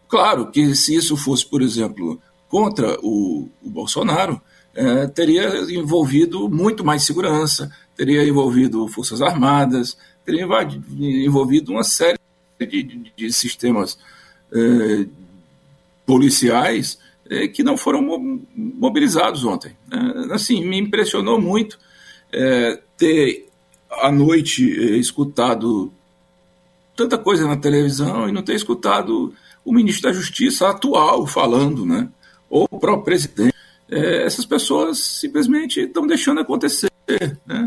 claro 0.08 0.50
que 0.50 0.74
se 0.74 0.94
isso 0.94 1.16
fosse, 1.16 1.44
por 1.44 1.60
exemplo, 1.60 2.18
contra 2.48 2.98
o, 3.02 3.48
o 3.62 3.70
Bolsonaro, 3.70 4.40
é, 4.74 5.06
teria 5.06 5.70
envolvido 5.70 6.48
muito 6.48 6.82
mais 6.82 7.02
segurança, 7.02 7.70
teria 7.94 8.26
envolvido 8.26 8.88
Forças 8.88 9.20
Armadas, 9.20 9.98
teria 10.24 10.46
envolvido 10.98 11.72
uma 11.72 11.84
série 11.84 12.21
de, 12.66 12.83
de, 13.16 13.33
sistemas 13.33 13.98
é, 14.53 15.07
policiais 16.07 16.98
é, 17.29 17.48
que 17.48 17.62
não 17.62 17.77
foram 17.77 18.03
mobilizados 18.55 19.44
ontem. 19.44 19.77
É, 19.90 20.35
assim, 20.35 20.64
me 20.64 20.79
impressionou 20.79 21.40
muito 21.40 21.79
é, 22.33 22.81
ter 22.96 23.48
à 23.90 24.11
noite 24.11 24.64
escutado 24.98 25.92
tanta 26.96 27.16
coisa 27.18 27.46
na 27.46 27.57
televisão 27.57 28.29
e 28.29 28.33
não 28.33 28.42
ter 28.42 28.55
escutado 28.55 29.35
o 29.64 29.72
ministro 29.72 30.09
da 30.09 30.12
Justiça 30.12 30.68
atual 30.68 31.27
falando, 31.27 31.87
né? 31.87 32.09
ou 32.48 32.66
o 32.70 32.79
próprio 32.79 33.05
presidente. 33.05 33.55
Essas 33.88 34.46
pessoas 34.46 34.98
simplesmente 34.98 35.81
estão 35.81 36.07
deixando 36.07 36.40
acontecer. 36.40 36.90
Né? 37.46 37.64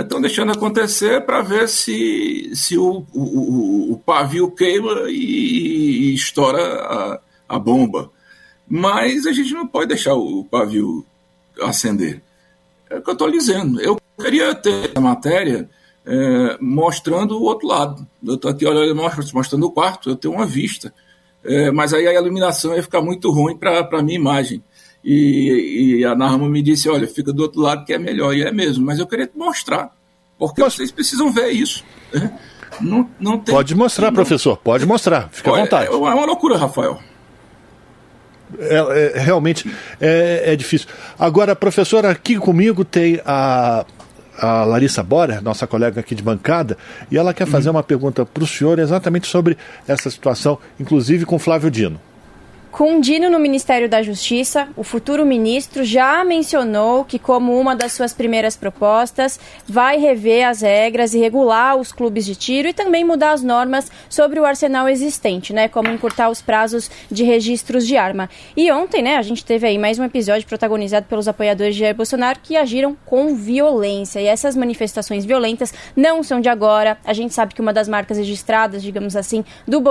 Estão 0.00 0.20
deixando 0.20 0.52
acontecer 0.52 1.24
para 1.24 1.42
ver 1.42 1.68
se, 1.68 2.50
se 2.54 2.78
o, 2.78 3.04
o, 3.12 3.92
o, 3.92 3.98
pavio 3.98 4.50
queima 4.50 5.10
e, 5.10 6.10
e 6.10 6.14
estoura 6.14 6.60
a, 6.60 7.20
a, 7.48 7.58
bomba. 7.58 8.10
Mas 8.68 9.26
a 9.26 9.32
gente 9.32 9.52
não 9.52 9.66
pode 9.66 9.88
deixar 9.88 10.14
o 10.14 10.44
pavio 10.44 11.04
acender. 11.60 12.22
É 12.88 12.98
o 12.98 13.02
que 13.02 13.10
eu 13.10 13.12
estou 13.12 13.30
dizendo. 13.30 13.80
Eu 13.80 13.98
queria 14.20 14.54
ter 14.54 14.92
a 14.94 15.00
matéria 15.00 15.68
é, 16.06 16.56
mostrando 16.60 17.38
o 17.38 17.42
outro 17.42 17.68
lado. 17.68 18.06
Eu 18.24 18.34
estou 18.34 18.50
aqui 18.50 18.66
olhando, 18.66 18.94
mostrando 19.34 19.66
o 19.66 19.70
quarto, 19.70 20.10
eu 20.10 20.16
tenho 20.16 20.34
uma 20.34 20.46
vista. 20.46 20.92
É, 21.44 21.70
mas 21.70 21.92
aí 21.92 22.06
a 22.06 22.14
iluminação 22.14 22.74
ia 22.74 22.82
ficar 22.82 23.02
muito 23.02 23.30
ruim 23.30 23.56
para 23.56 23.80
a 23.80 24.02
minha 24.02 24.18
imagem. 24.18 24.62
E, 25.04 25.98
e 25.98 26.04
a 26.04 26.14
Narma 26.14 26.48
me 26.48 26.62
disse: 26.62 26.88
olha, 26.88 27.06
fica 27.06 27.32
do 27.32 27.42
outro 27.42 27.60
lado 27.60 27.84
que 27.84 27.92
é 27.92 27.98
melhor. 27.98 28.34
E 28.34 28.42
é 28.42 28.52
mesmo, 28.52 28.84
mas 28.84 28.98
eu 28.98 29.06
queria 29.06 29.26
te 29.26 29.36
mostrar, 29.36 29.90
porque 30.38 30.62
Mas... 30.62 30.74
vocês 30.74 30.92
precisam 30.92 31.32
ver 31.32 31.50
isso. 31.50 31.84
Né? 32.12 32.32
Não, 32.80 33.08
não 33.20 33.38
tem, 33.38 33.54
pode 33.54 33.74
mostrar, 33.74 34.06
não... 34.06 34.14
professor, 34.14 34.56
pode 34.56 34.86
mostrar, 34.86 35.28
fica 35.30 35.50
à 35.50 35.60
vontade. 35.60 35.86
É, 35.86 35.90
uma 35.90 36.24
loucura, 36.24 36.56
Rafael. 36.56 36.98
É, 38.58 39.12
é, 39.16 39.20
realmente 39.20 39.70
é, 40.00 40.52
é, 40.52 40.56
difícil. 40.56 40.88
Agora, 41.18 41.56
professor, 41.56 42.04
aqui 42.04 42.36
comigo 42.36 42.84
tem 42.84 43.20
a, 43.24 43.84
a 44.38 44.64
Larissa 44.64 45.02
Borer, 45.02 45.42
nossa 45.42 45.66
colega 45.66 46.00
aqui 46.00 46.14
de 46.14 46.22
bancada, 46.22 46.76
e 47.10 47.16
ela 47.16 47.32
quer 47.32 47.46
fazer 47.46 47.70
uhum. 47.70 47.76
uma 47.76 47.82
pergunta 47.82 48.26
para 48.26 48.42
o 48.42 48.46
senhor 48.46 48.78
exatamente 48.78 49.26
sobre 49.26 49.56
essa 49.88 50.10
situação, 50.10 50.58
inclusive 50.78 51.24
com 51.24 51.38
Flávio 51.38 51.70
Dino. 51.70 52.00
Com 52.72 53.00
Dino 53.00 53.28
no 53.28 53.38
Ministério 53.38 53.86
da 53.86 54.00
Justiça, 54.02 54.66
o 54.74 54.82
futuro 54.82 55.26
ministro 55.26 55.84
já 55.84 56.24
mencionou 56.24 57.04
que, 57.04 57.18
como 57.18 57.60
uma 57.60 57.76
das 57.76 57.92
suas 57.92 58.14
primeiras 58.14 58.56
propostas, 58.56 59.38
vai 59.68 59.98
rever 59.98 60.48
as 60.48 60.62
regras 60.62 61.12
e 61.12 61.18
regular 61.18 61.76
os 61.76 61.92
clubes 61.92 62.24
de 62.24 62.34
tiro 62.34 62.66
e 62.66 62.72
também 62.72 63.04
mudar 63.04 63.32
as 63.32 63.42
normas 63.42 63.92
sobre 64.08 64.40
o 64.40 64.46
arsenal 64.46 64.88
existente, 64.88 65.52
né? 65.52 65.68
Como 65.68 65.90
encurtar 65.90 66.30
os 66.30 66.40
prazos 66.40 66.90
de 67.10 67.22
registros 67.24 67.86
de 67.86 67.98
arma. 67.98 68.30
E 68.56 68.72
ontem, 68.72 69.02
né, 69.02 69.16
a 69.18 69.22
gente 69.22 69.44
teve 69.44 69.66
aí 69.66 69.76
mais 69.76 69.98
um 69.98 70.04
episódio 70.04 70.48
protagonizado 70.48 71.04
pelos 71.04 71.28
apoiadores 71.28 71.74
de 71.74 71.80
Jair 71.82 71.94
Bolsonaro 71.94 72.40
que 72.42 72.56
agiram 72.56 72.96
com 73.04 73.34
violência. 73.34 74.18
E 74.18 74.26
essas 74.26 74.56
manifestações 74.56 75.26
violentas 75.26 75.74
não 75.94 76.22
são 76.22 76.40
de 76.40 76.48
agora. 76.48 76.96
A 77.04 77.12
gente 77.12 77.34
sabe 77.34 77.54
que 77.54 77.60
uma 77.60 77.74
das 77.74 77.86
marcas 77.86 78.16
registradas, 78.16 78.82
digamos 78.82 79.14
assim, 79.14 79.44
do 79.68 79.82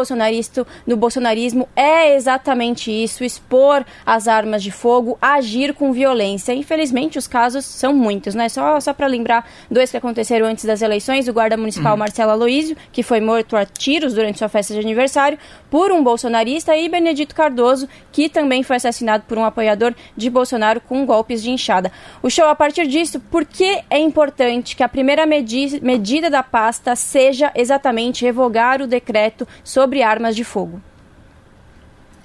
do 0.88 0.98
bolsonarismo 0.98 1.70
é 1.76 2.16
exatamente 2.16 2.71
isso, 2.80 3.24
expor 3.24 3.84
as 4.06 4.28
armas 4.28 4.64
de 4.64 4.72
fogo, 4.72 5.18
agir 5.22 5.74
com 5.74 5.92
violência. 5.92 6.54
Infelizmente, 6.54 7.18
os 7.18 7.28
casos 7.28 7.66
são 7.66 7.94
muitos, 7.94 8.36
né? 8.36 8.48
Só, 8.48 8.80
só 8.80 8.94
para 8.94 9.08
lembrar 9.08 9.50
dois 9.70 9.92
que 9.92 9.98
aconteceram 9.98 10.46
antes 10.46 10.64
das 10.64 10.82
eleições: 10.82 11.28
o 11.28 11.34
guarda 11.34 11.58
municipal 11.58 11.94
uhum. 11.94 12.00
Marcelo 12.00 12.32
Aloísio, 12.32 12.78
que 12.92 13.04
foi 13.04 13.20
morto 13.20 13.56
a 13.56 13.66
tiros 13.66 14.14
durante 14.14 14.40
sua 14.40 14.50
festa 14.50 14.74
de 14.74 14.80
aniversário 14.80 15.38
por 15.70 15.92
um 15.92 16.04
bolsonarista, 16.04 16.76
e 16.76 16.88
Benedito 16.88 17.36
Cardoso, 17.36 17.88
que 18.12 18.30
também 18.30 18.64
foi 18.64 18.78
assassinado 18.78 19.24
por 19.28 19.38
um 19.38 19.46
apoiador 19.46 19.94
de 20.16 20.30
Bolsonaro 20.30 20.82
com 20.82 21.06
golpes 21.06 21.42
de 21.42 21.50
inchada. 21.50 21.92
O 22.22 22.30
show, 22.30 22.48
a 22.48 22.56
partir 22.56 22.88
disso, 22.88 23.20
por 23.20 23.46
que 23.46 23.82
é 23.90 24.00
importante 24.00 24.76
que 24.76 24.84
a 24.84 24.90
primeira 24.90 25.26
medi 25.26 25.80
medida 25.82 26.30
da 26.30 26.44
pasta 26.44 26.96
seja 26.96 27.52
exatamente 27.56 28.26
revogar 28.26 28.82
o 28.82 28.88
decreto 28.88 29.48
sobre 29.64 30.04
armas 30.04 30.36
de 30.36 30.44
fogo? 30.44 30.82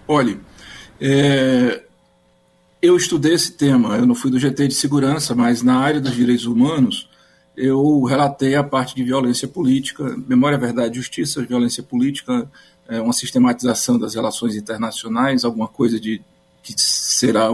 Olhe, 0.08 0.40
é, 1.00 1.82
eu 2.80 2.96
estudei 2.96 3.34
esse 3.34 3.52
tema, 3.52 3.96
eu 3.96 4.06
não 4.06 4.14
fui 4.14 4.30
do 4.30 4.38
GT 4.38 4.68
de 4.68 4.74
segurança, 4.74 5.34
mas 5.34 5.62
na 5.62 5.78
área 5.80 6.00
dos 6.00 6.14
direitos 6.14 6.46
humanos 6.46 7.08
eu 7.56 8.04
relatei 8.04 8.54
a 8.54 8.62
parte 8.62 8.94
de 8.94 9.02
violência 9.02 9.48
política, 9.48 10.16
memória, 10.28 10.56
verdade, 10.56 10.94
justiça, 10.94 11.42
violência 11.42 11.82
política, 11.82 12.48
é, 12.88 13.00
uma 13.00 13.12
sistematização 13.12 13.98
das 13.98 14.14
relações 14.14 14.54
internacionais, 14.54 15.44
alguma 15.44 15.66
coisa 15.66 15.98
de 15.98 16.22
que 16.62 16.72
será 16.76 17.48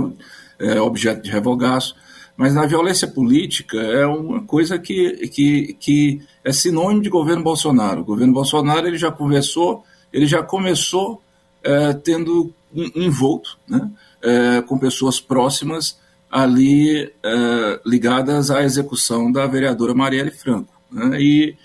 é, 0.59 0.79
objeto 0.79 1.23
de 1.23 1.31
revogaço. 1.31 1.97
Mas 2.37 2.55
na 2.55 2.67
violência 2.67 3.09
política 3.09 3.79
é 3.79 4.05
uma 4.05 4.43
coisa 4.43 4.79
que, 4.79 5.29
que, 5.29 5.77
que 5.81 6.23
é 6.45 6.53
sinônimo 6.53 7.01
de 7.01 7.09
governo 7.09 7.43
Bolsonaro. 7.43 8.03
O 8.03 8.05
governo 8.05 8.35
Bolsonaro 8.35 8.87
ele 8.87 8.99
já 8.99 9.11
conversou, 9.11 9.85
ele 10.13 10.27
já 10.27 10.43
começou 10.43 11.22
é, 11.63 11.93
tendo 11.93 12.53
envolto 12.75 13.59
né, 13.69 13.91
é, 14.23 14.63
com 14.63 14.79
pessoas 14.79 15.21
próximas 15.21 15.99
ali 16.31 17.13
é, 17.23 17.81
ligadas 17.85 18.51
à 18.51 18.63
execução 18.63 19.31
da 19.31 19.47
vereadora 19.47 19.95
Marielle 19.95 20.31
Franco. 20.31 20.73
Né, 20.91 21.21
e, 21.21 21.57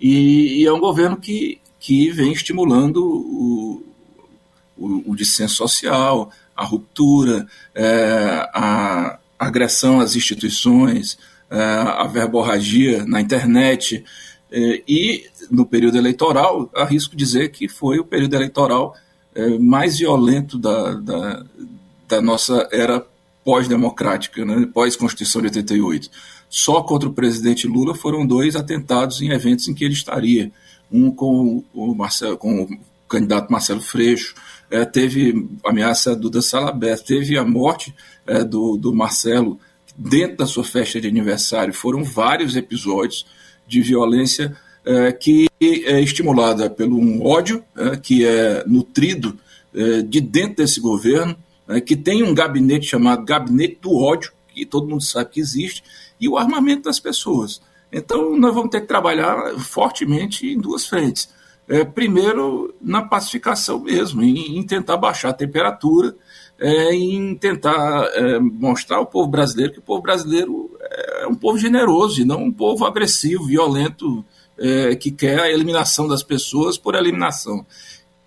e, 0.00 0.62
e, 0.62 0.66
é 0.66 0.72
um 0.72 0.80
governo 0.80 1.16
que, 1.16 1.60
que 1.78 2.10
vem 2.10 2.32
estimulando 2.32 3.04
o, 3.04 3.84
o, 4.76 5.12
o 5.12 5.16
dissenso 5.16 5.56
social, 5.56 6.30
a 6.56 6.64
ruptura, 6.64 7.46
a 8.52 9.18
agressão 9.38 10.00
às 10.00 10.14
instituições, 10.14 11.18
a 11.50 12.06
verborragia 12.06 13.04
na 13.04 13.20
internet. 13.20 14.04
E 14.52 15.26
no 15.50 15.66
período 15.66 15.98
eleitoral, 15.98 16.70
arrisco 16.76 17.16
dizer 17.16 17.50
que 17.50 17.68
foi 17.68 17.98
o 17.98 18.04
período 18.04 18.34
eleitoral 18.34 18.94
mais 19.60 19.98
violento 19.98 20.58
da, 20.58 20.94
da, 20.94 21.44
da 22.08 22.22
nossa 22.22 22.68
era 22.72 23.04
pós-democrática, 23.44 24.44
né, 24.44 24.66
pós-Constituição 24.72 25.42
de 25.42 25.48
88. 25.48 26.10
Só 26.48 26.82
contra 26.82 27.08
o 27.08 27.12
presidente 27.12 27.66
Lula 27.66 27.94
foram 27.94 28.26
dois 28.26 28.56
atentados 28.56 29.20
em 29.20 29.30
eventos 29.30 29.68
em 29.68 29.74
que 29.74 29.84
ele 29.84 29.94
estaria. 29.94 30.50
Um 30.90 31.10
com 31.10 31.64
o, 31.74 31.94
Marcelo, 31.94 32.36
com 32.36 32.62
o 32.62 32.68
candidato 33.08 33.50
Marcelo 33.50 33.80
Freixo, 33.80 34.34
é, 34.70 34.84
teve 34.84 35.48
ameaça 35.64 36.14
Duda 36.14 36.40
Salabé, 36.40 36.96
teve 36.96 37.36
a 37.36 37.44
morte 37.44 37.94
é, 38.26 38.44
do, 38.44 38.76
do 38.76 38.94
Marcelo 38.94 39.58
dentro 39.96 40.38
da 40.38 40.46
sua 40.46 40.64
festa 40.64 41.00
de 41.00 41.08
aniversário. 41.08 41.74
Foram 41.74 42.02
vários 42.04 42.56
episódios 42.56 43.26
de 43.66 43.80
violência 43.80 44.56
é, 44.84 45.12
que 45.12 45.46
é 45.60 46.00
estimulada 46.00 46.68
pelo 46.68 46.98
um 46.98 47.24
ódio 47.24 47.64
é, 47.76 47.96
que 47.96 48.24
é 48.24 48.64
nutrido 48.66 49.38
é, 49.74 50.02
de 50.02 50.20
dentro 50.20 50.56
desse 50.56 50.80
governo, 50.80 51.36
é, 51.66 51.80
que 51.80 51.96
tem 51.96 52.22
um 52.22 52.34
gabinete 52.34 52.86
chamado 52.86 53.24
Gabinete 53.24 53.78
do 53.80 53.96
Ódio, 53.96 54.32
que 54.48 54.66
todo 54.66 54.88
mundo 54.88 55.02
sabe 55.02 55.30
que 55.30 55.40
existe, 55.40 55.82
e 56.20 56.28
o 56.28 56.36
armamento 56.36 56.82
das 56.82 57.00
pessoas. 57.00 57.60
Então, 57.90 58.36
nós 58.36 58.54
vamos 58.54 58.70
ter 58.70 58.82
que 58.82 58.86
trabalhar 58.86 59.58
fortemente 59.58 60.46
em 60.46 60.58
duas 60.58 60.86
frentes. 60.86 61.28
É, 61.66 61.84
primeiro, 61.84 62.74
na 62.80 63.02
pacificação 63.02 63.80
mesmo, 63.80 64.22
em, 64.22 64.58
em 64.58 64.62
tentar 64.62 64.96
baixar 64.96 65.30
a 65.30 65.34
temperatura, 65.34 66.14
é, 66.58 66.94
em 66.94 67.34
tentar 67.34 68.06
mostrar 68.40 68.98
ao 68.98 69.06
povo 69.06 69.28
brasileiro 69.28 69.72
que 69.72 69.78
o 69.80 69.82
povo 69.82 70.02
brasileiro 70.02 70.70
é 71.24 71.26
um 71.26 71.34
povo 71.34 71.58
generoso 71.58 72.20
e 72.20 72.24
não 72.24 72.44
um 72.44 72.52
povo 72.52 72.84
agressivo, 72.84 73.46
violento, 73.46 74.24
é, 74.58 74.94
que 74.94 75.10
quer 75.10 75.40
a 75.40 75.50
eliminação 75.50 76.06
das 76.06 76.22
pessoas 76.22 76.78
por 76.78 76.94
eliminação. 76.94 77.66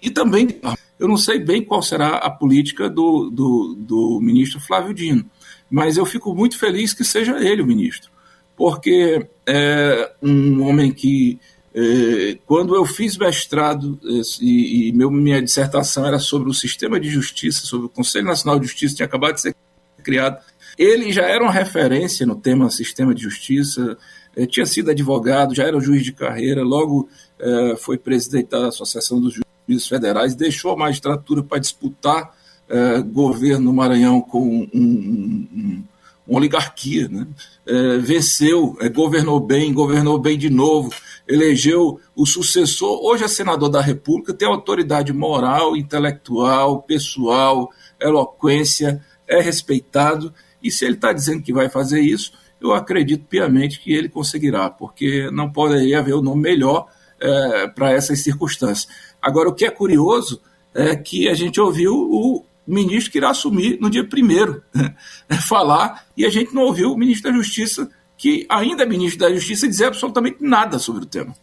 E 0.02 0.10
também, 0.10 0.60
eu 1.00 1.08
não 1.08 1.18
sei 1.18 1.40
bem 1.40 1.64
qual 1.64 1.82
será 1.82 2.18
a 2.18 2.30
política 2.30 2.90
do, 2.90 3.30
do, 3.30 3.76
do 3.78 4.20
ministro 4.22 4.60
Flávio 4.60 4.94
Dino, 4.94 5.26
mas 5.70 5.98
eu 5.98 6.06
fico 6.06 6.34
muito 6.34 6.58
feliz 6.58 6.94
que 6.94 7.04
seja 7.04 7.40
ele 7.40 7.62
o 7.62 7.66
ministro, 7.66 8.10
porque 8.56 9.28
é 9.46 10.12
um 10.22 10.64
homem 10.64 10.92
que, 10.92 11.40
é, 11.74 12.38
quando 12.46 12.76
eu 12.76 12.86
fiz 12.86 13.18
mestrado 13.18 14.00
e, 14.40 14.90
e 14.90 14.94
meu, 14.94 15.10
minha 15.12 15.42
dissertação 15.42 16.06
era 16.06 16.20
sobre 16.20 16.50
o 16.50 16.54
sistema 16.54 17.00
de 17.00 17.10
justiça, 17.10 17.66
sobre 17.66 17.88
o 17.88 17.90
Conselho 17.90 18.26
Nacional 18.26 18.60
de 18.60 18.68
Justiça, 18.68 18.96
tinha 18.96 19.06
acabado 19.06 19.36
de 19.36 19.42
ser 19.42 19.56
criado, 20.04 20.38
ele 20.78 21.12
já 21.12 21.24
era 21.24 21.44
uma 21.44 21.52
referência 21.52 22.26
no 22.26 22.36
tema 22.36 22.70
sistema 22.70 23.14
de 23.14 23.24
justiça, 23.24 23.98
tinha 24.46 24.66
sido 24.66 24.92
advogado, 24.92 25.56
já 25.56 25.64
era 25.64 25.80
juiz 25.80 26.04
de 26.04 26.14
carreira, 26.14 26.64
logo 26.64 27.10
eh, 27.40 27.76
foi 27.78 27.98
presidente 27.98 28.50
da 28.50 28.68
Associação 28.68 29.20
dos 29.20 29.34
Juízes 29.68 29.88
Federais, 29.88 30.36
deixou 30.36 30.72
a 30.72 30.78
magistratura 30.78 31.42
para 31.42 31.60
disputar 31.60 32.36
eh, 32.70 33.02
governo 33.02 33.66
no 33.66 33.74
Maranhão 33.74 34.22
com 34.22 34.42
um, 34.42 34.70
um, 34.74 35.48
um, 35.54 35.84
uma 36.28 36.38
oligarquia. 36.38 37.08
Né? 37.08 37.26
venceu, 38.02 38.78
governou 38.94 39.42
bem, 39.42 39.74
governou 39.74 40.18
bem 40.18 40.38
de 40.38 40.50
novo, 40.50 40.90
elegeu 41.28 42.00
o 42.16 42.26
sucessor, 42.26 43.04
hoje 43.04 43.26
é 43.26 43.28
senador 43.28 43.68
da 43.68 43.82
República, 43.82 44.34
tem 44.34 44.48
autoridade 44.48 45.12
moral, 45.12 45.76
intelectual, 45.76 46.82
pessoal, 46.84 47.70
eloquência, 48.00 49.04
é 49.28 49.42
respeitado, 49.42 50.34
e 50.64 50.72
se 50.72 50.86
ele 50.86 50.96
está 50.96 51.12
dizendo 51.12 51.44
que 51.44 51.52
vai 51.52 51.70
fazer 51.70 52.00
isso, 52.00 52.32
eu 52.62 52.74
acredito 52.74 53.26
piamente 53.26 53.80
que 53.80 53.94
ele 53.94 54.10
conseguirá, 54.10 54.70
porque 54.70 55.30
não 55.32 55.52
poderia 55.52 56.00
haver 56.00 56.16
o 56.16 56.20
um 56.20 56.24
nome 56.24 56.42
melhor 56.42 56.88
é, 57.20 57.68
para 57.68 57.92
essas 57.92 58.22
circunstâncias. 58.22 58.88
Agora, 59.22 59.50
o 59.50 59.54
que 59.54 59.66
é 59.66 59.72
curioso 59.72 60.42
é 60.74 60.96
que 60.96 61.28
a 61.28 61.34
gente 61.34 61.60
ouviu 61.60 61.94
o 61.94 62.46
ministro 62.66 63.12
que 63.12 63.18
irá 63.18 63.30
assumir 63.30 63.80
no 63.80 63.90
dia 63.90 64.04
primeiro 64.04 64.62
né, 64.74 65.38
falar, 65.48 66.06
e 66.16 66.26
a 66.26 66.30
gente 66.30 66.54
não 66.54 66.64
ouviu 66.64 66.92
o 66.92 66.98
ministro 66.98 67.32
da 67.32 67.38
Justiça, 67.38 67.90
que 68.18 68.46
ainda 68.50 68.84
é 68.84 68.86
ministro 68.86 69.20
da 69.20 69.34
Justiça, 69.34 69.68
dizer 69.68 69.86
absolutamente 69.86 70.38
nada 70.42 70.80
sobre 70.80 71.04
o 71.04 71.08
tema. 71.08 71.34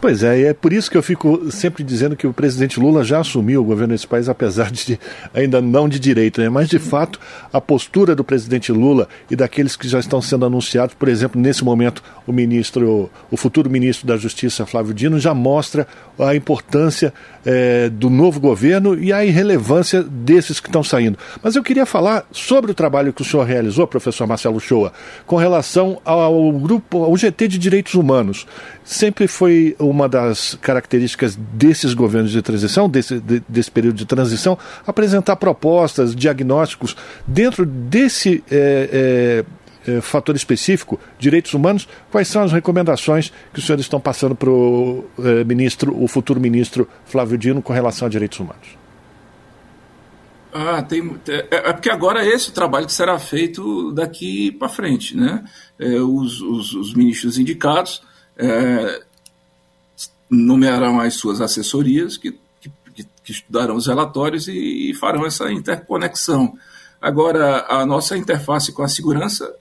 Pois 0.00 0.22
é, 0.22 0.40
e 0.40 0.44
é 0.44 0.54
por 0.54 0.72
isso 0.72 0.90
que 0.90 0.96
eu 0.96 1.02
fico 1.02 1.50
sempre 1.50 1.82
dizendo 1.82 2.16
que 2.16 2.26
o 2.26 2.32
presidente 2.32 2.78
Lula 2.78 3.02
já 3.02 3.20
assumiu 3.20 3.60
o 3.60 3.64
governo 3.64 3.92
desse 3.92 4.06
país, 4.06 4.28
apesar 4.28 4.70
de 4.70 4.98
ainda 5.34 5.60
não 5.60 5.88
de 5.88 5.98
direito, 5.98 6.40
né? 6.40 6.48
mas 6.48 6.68
de 6.68 6.78
fato 6.78 7.18
a 7.52 7.60
postura 7.60 8.14
do 8.14 8.22
presidente 8.22 8.70
Lula 8.70 9.08
e 9.28 9.34
daqueles 9.34 9.74
que 9.76 9.88
já 9.88 9.98
estão 9.98 10.22
sendo 10.22 10.46
anunciados, 10.46 10.94
por 10.94 11.08
exemplo, 11.08 11.40
nesse 11.40 11.64
momento 11.64 12.02
o 12.26 12.32
ministro, 12.32 13.10
o 13.30 13.36
futuro 13.36 13.68
ministro 13.68 14.06
da 14.06 14.16
Justiça, 14.16 14.64
Flávio 14.64 14.94
Dino, 14.94 15.18
já 15.18 15.34
mostra 15.34 15.86
a 16.18 16.34
importância 16.34 17.12
é, 17.44 17.88
do 17.88 18.08
novo 18.08 18.38
governo 18.38 18.94
e 18.94 19.12
a 19.12 19.24
irrelevância 19.24 20.02
desses 20.02 20.60
que 20.60 20.68
estão 20.68 20.82
saindo. 20.84 21.18
Mas 21.42 21.56
eu 21.56 21.62
queria 21.62 21.86
falar 21.86 22.24
sobre 22.30 22.70
o 22.70 22.74
trabalho 22.74 23.12
que 23.12 23.22
o 23.22 23.24
senhor 23.24 23.44
realizou, 23.44 23.86
professor 23.86 24.26
Marcelo 24.26 24.60
Shoa, 24.60 24.92
com 25.26 25.36
relação 25.36 26.00
ao 26.04 26.52
grupo, 26.52 27.02
ao 27.02 27.16
GT 27.16 27.48
de 27.48 27.58
Direitos 27.58 27.94
Humanos. 27.94 28.46
Sempre 28.84 29.26
foi 29.26 29.57
uma 29.78 30.08
das 30.08 30.54
características 30.60 31.36
desses 31.36 31.94
governos 31.94 32.30
de 32.30 32.42
transição, 32.42 32.88
desse, 32.88 33.20
de, 33.20 33.42
desse 33.48 33.70
período 33.70 33.96
de 33.96 34.06
transição, 34.06 34.58
apresentar 34.86 35.36
propostas, 35.36 36.14
diagnósticos 36.14 36.96
dentro 37.26 37.64
desse 37.64 38.42
é, 38.50 39.44
é, 39.86 39.96
é, 39.96 40.00
fator 40.00 40.36
específico, 40.36 40.98
direitos 41.18 41.54
humanos. 41.54 41.88
Quais 42.10 42.28
são 42.28 42.42
as 42.42 42.52
recomendações 42.52 43.32
que 43.52 43.58
os 43.58 43.66
senhores 43.66 43.84
estão 43.84 44.00
passando 44.00 44.34
para 44.34 44.50
o 44.50 45.04
é, 45.18 45.44
ministro, 45.44 45.96
o 46.00 46.06
futuro 46.06 46.40
ministro 46.40 46.88
Flávio 47.04 47.38
Dino, 47.38 47.62
com 47.62 47.72
relação 47.72 48.06
a 48.06 48.10
direitos 48.10 48.38
humanos? 48.38 48.78
Ah, 50.52 50.82
tem, 50.82 51.18
é, 51.28 51.46
é 51.50 51.72
porque 51.72 51.90
agora 51.90 52.24
é 52.24 52.28
esse 52.28 52.48
o 52.48 52.52
trabalho 52.52 52.86
que 52.86 52.92
será 52.92 53.18
feito 53.18 53.92
daqui 53.92 54.50
para 54.52 54.68
frente, 54.68 55.16
né? 55.16 55.44
É, 55.78 56.00
os, 56.00 56.40
os, 56.40 56.72
os, 56.72 56.94
ministros 56.94 57.38
indicados 57.38 58.02
é, 58.36 59.02
nomearão 60.30 61.00
as 61.00 61.14
suas 61.14 61.40
assessorias 61.40 62.16
que, 62.16 62.38
que, 62.60 62.70
que 63.24 63.32
estudarão 63.32 63.76
os 63.76 63.86
relatórios 63.86 64.48
e, 64.48 64.90
e, 64.90 64.94
farão 64.94 65.24
essa 65.26 65.50
interconexão. 65.50 66.56
Agora, 67.00 67.64
a 67.68 67.86
nossa 67.86 68.16
interface 68.16 68.72
com 68.72 68.82
a 68.82 68.88
segurança 68.88 69.52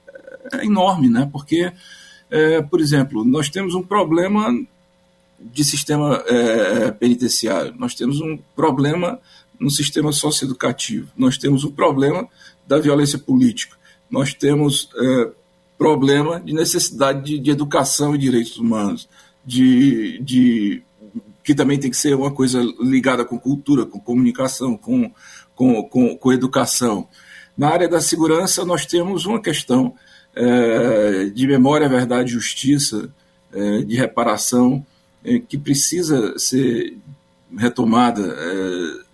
é 0.54 0.66
enorme, 0.66 1.10
né? 1.10 1.30
Porque, 1.32 1.72
é, 2.30 2.62
por 2.62 2.82
exemplo, 2.82 3.24
nós 3.24 3.50
temos 3.50 3.76
um 3.76 3.84
problema 3.84 4.50
de 5.40 5.64
sistema 5.64 6.24
é, 6.28 6.92
penitenciário, 6.92 7.74
nós 7.78 7.94
temos 7.94 8.20
um 8.20 8.40
problema 8.56 9.20
no 9.60 9.70
sistema 9.70 10.12
socioeducativo. 10.12 11.10
Nós 11.18 11.38
temos 11.38 11.64
o 11.64 11.72
problema 11.72 12.28
da 12.68 12.80
violência 12.80 13.18
política. 13.18 13.76
Nós 14.10 14.34
temos 14.34 14.90
é, 14.96 15.32
problema 15.78 16.40
de 16.40 16.54
necessidade 16.54 17.24
de, 17.24 17.40
de, 17.40 17.52
educação 17.52 18.16
e 18.16 18.18
direitos 18.18 18.58
humanos, 18.58 19.08
de, 19.48 20.20
de, 20.20 20.84
que 21.42 21.56
também 21.56 21.80
tem 21.80 21.90
que 21.90 21.96
ser 21.96 22.14
uma 22.14 22.30
coisa 22.30 22.62
ligada 22.82 23.24
com 23.24 23.40
cultura, 23.40 23.86
com 23.86 23.98
comunicação, 23.98 24.76
com, 24.76 25.10
com, 25.56 25.82
com, 25.84 26.18
com 26.18 26.34
educação. 26.34 27.08
Na 27.58 27.70
área 27.70 27.88
da 27.88 28.02
segurança, 28.02 28.66
nós 28.66 28.86
temos 28.86 29.26
uma 29.26 29.42
questão 29.42 29.96
é, 30.36 31.30
de 31.34 31.48
memória, 31.48 31.88
verdade 31.88 32.34
justiça, 32.34 33.10
é, 33.54 33.82
de 33.84 33.96
reparação, 33.96 34.86
é, 35.24 35.40
que 35.40 35.58
precisa 35.58 36.38
ser 36.38 36.98
retomada 37.58 38.36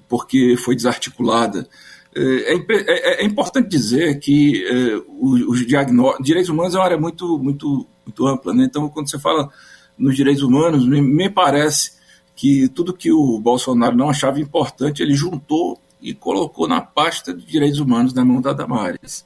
porque 0.09 0.55
foi 0.57 0.75
desarticulada. 0.75 1.67
É, 2.15 2.53
é, 2.53 3.23
é, 3.23 3.25
importante 3.25 3.69
dizer 3.69 4.19
que 4.19 4.63
é, 4.65 5.01
os 5.19 5.65
diagnósticos, 5.65 6.25
direitos 6.25 6.49
humanos 6.49 6.75
é 6.75 6.77
uma 6.77 6.85
área 6.85 6.97
muito, 6.97 7.39
muito, 7.39 7.87
muito 8.05 8.27
ampla, 8.27 8.53
né? 8.53 8.65
então 8.65 8.87
quando 8.89 9.09
você 9.09 9.17
fala 9.17 9.49
nos 9.97 10.15
direitos 10.15 10.43
humanos, 10.43 10.87
me, 10.87 11.01
me 11.01 11.29
parece 11.29 11.93
que 12.35 12.67
tudo 12.67 12.93
que 12.93 13.11
o 13.11 13.39
Bolsonaro 13.39 13.95
não 13.95 14.09
achava 14.09 14.39
importante, 14.39 15.01
ele 15.01 15.13
juntou 15.13 15.79
e 16.01 16.13
colocou 16.13 16.67
na 16.67 16.81
pasta 16.81 17.33
de 17.33 17.45
direitos 17.45 17.79
humanos 17.79 18.13
na 18.13 18.25
mão 18.25 18.41
da 18.41 18.53
Damares. 18.53 19.25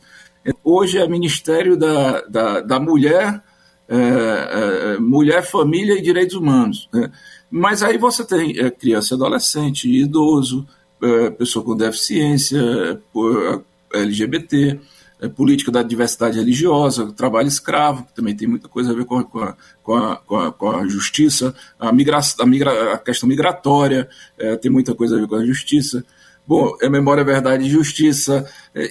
Hoje 0.63 0.97
é 0.97 1.07
Ministério 1.07 1.75
da, 1.75 2.21
da, 2.21 2.61
da 2.61 2.79
Mulher, 2.79 3.41
é, 3.89 3.95
é, 3.97 4.99
Mulher, 4.99 5.43
Família 5.43 5.97
e 5.97 6.01
Direitos 6.01 6.35
Humanos. 6.35 6.87
Né? 6.93 7.11
Mas 7.49 7.81
aí 7.81 7.97
você 7.97 8.23
tem 8.23 8.57
é, 8.59 8.69
criança, 8.69 9.15
adolescente, 9.15 9.89
idoso, 9.89 10.67
é, 11.01 11.29
pessoa 11.31 11.63
com 11.63 11.75
deficiência, 11.75 12.59
é, 12.59 13.99
LGBT, 13.99 14.79
é, 15.19 15.27
política 15.27 15.71
da 15.71 15.81
diversidade 15.81 16.37
religiosa, 16.37 17.11
trabalho 17.11 17.47
escravo, 17.47 18.05
que 18.05 18.13
também 18.13 18.35
tem 18.35 18.47
muita 18.47 18.67
coisa 18.67 18.91
a 18.91 18.95
ver 18.95 19.05
com 19.05 19.17
a, 19.17 19.23
com 19.23 19.39
a, 19.39 20.15
com 20.17 20.37
a, 20.37 20.51
com 20.51 20.71
a 20.71 20.87
justiça, 20.87 21.55
a, 21.79 21.91
migra, 21.91 22.19
a, 22.39 22.45
migra, 22.45 22.93
a 22.93 22.97
questão 22.97 23.27
migratória 23.27 24.07
é, 24.37 24.55
tem 24.55 24.71
muita 24.71 24.93
coisa 24.93 25.15
a 25.15 25.19
ver 25.19 25.27
com 25.27 25.35
a 25.35 25.45
justiça. 25.45 26.05
Bom, 26.45 26.77
é 26.81 26.89
memória, 26.89 27.23
verdade 27.23 27.65
e 27.65 27.69
justiça, 27.69 28.49
é, 28.73 28.87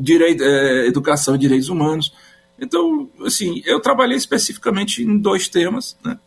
direito, 0.00 0.42
é, 0.42 0.86
educação 0.86 1.34
e 1.34 1.38
direitos 1.38 1.68
humanos. 1.68 2.12
Então, 2.60 3.08
assim, 3.24 3.62
eu 3.64 3.80
trabalhei 3.80 4.16
especificamente 4.16 5.02
em 5.02 5.18
dois 5.18 5.48
temas, 5.48 5.96
né? 6.04 6.18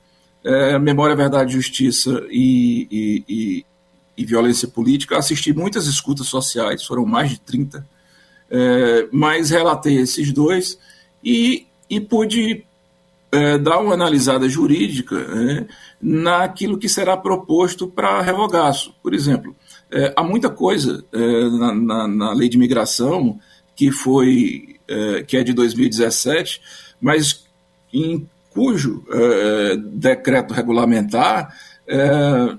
É, 0.43 0.79
memória, 0.79 1.15
verdade 1.15 1.53
justiça 1.53 2.25
e, 2.31 2.87
e, 2.89 3.23
e, 3.29 3.65
e 4.17 4.25
violência 4.25 4.67
política. 4.67 5.17
Assisti 5.17 5.53
muitas 5.53 5.85
escutas 5.85 6.27
sociais, 6.27 6.83
foram 6.83 7.05
mais 7.05 7.29
de 7.29 7.39
30, 7.41 7.87
é, 8.51 9.07
mas 9.11 9.49
relatei 9.49 9.97
esses 9.97 10.33
dois 10.33 10.77
e, 11.23 11.65
e 11.89 12.01
pude 12.01 12.65
é, 13.31 13.57
dar 13.57 13.79
uma 13.79 13.93
analisada 13.93 14.49
jurídica 14.49 15.15
é, 15.15 15.65
naquilo 16.01 16.77
que 16.77 16.89
será 16.89 17.15
proposto 17.15 17.87
para 17.87 18.21
revogaço. 18.21 18.93
Por 19.01 19.13
exemplo, 19.13 19.55
é, 19.89 20.13
há 20.15 20.23
muita 20.23 20.49
coisa 20.49 21.03
é, 21.13 21.49
na, 21.49 21.73
na, 21.73 22.07
na, 22.07 22.33
lei 22.33 22.49
de 22.49 22.57
imigração 22.57 23.39
que 23.75 23.91
foi 23.91 24.77
é, 24.87 25.23
que 25.23 25.37
é 25.37 25.43
de 25.43 25.53
2017, 25.53 26.61
mas 26.99 27.45
em 27.93 28.27
cujo 28.49 29.05
decreto 29.97 30.53
regulamentar 30.53 31.55
é 31.87 32.57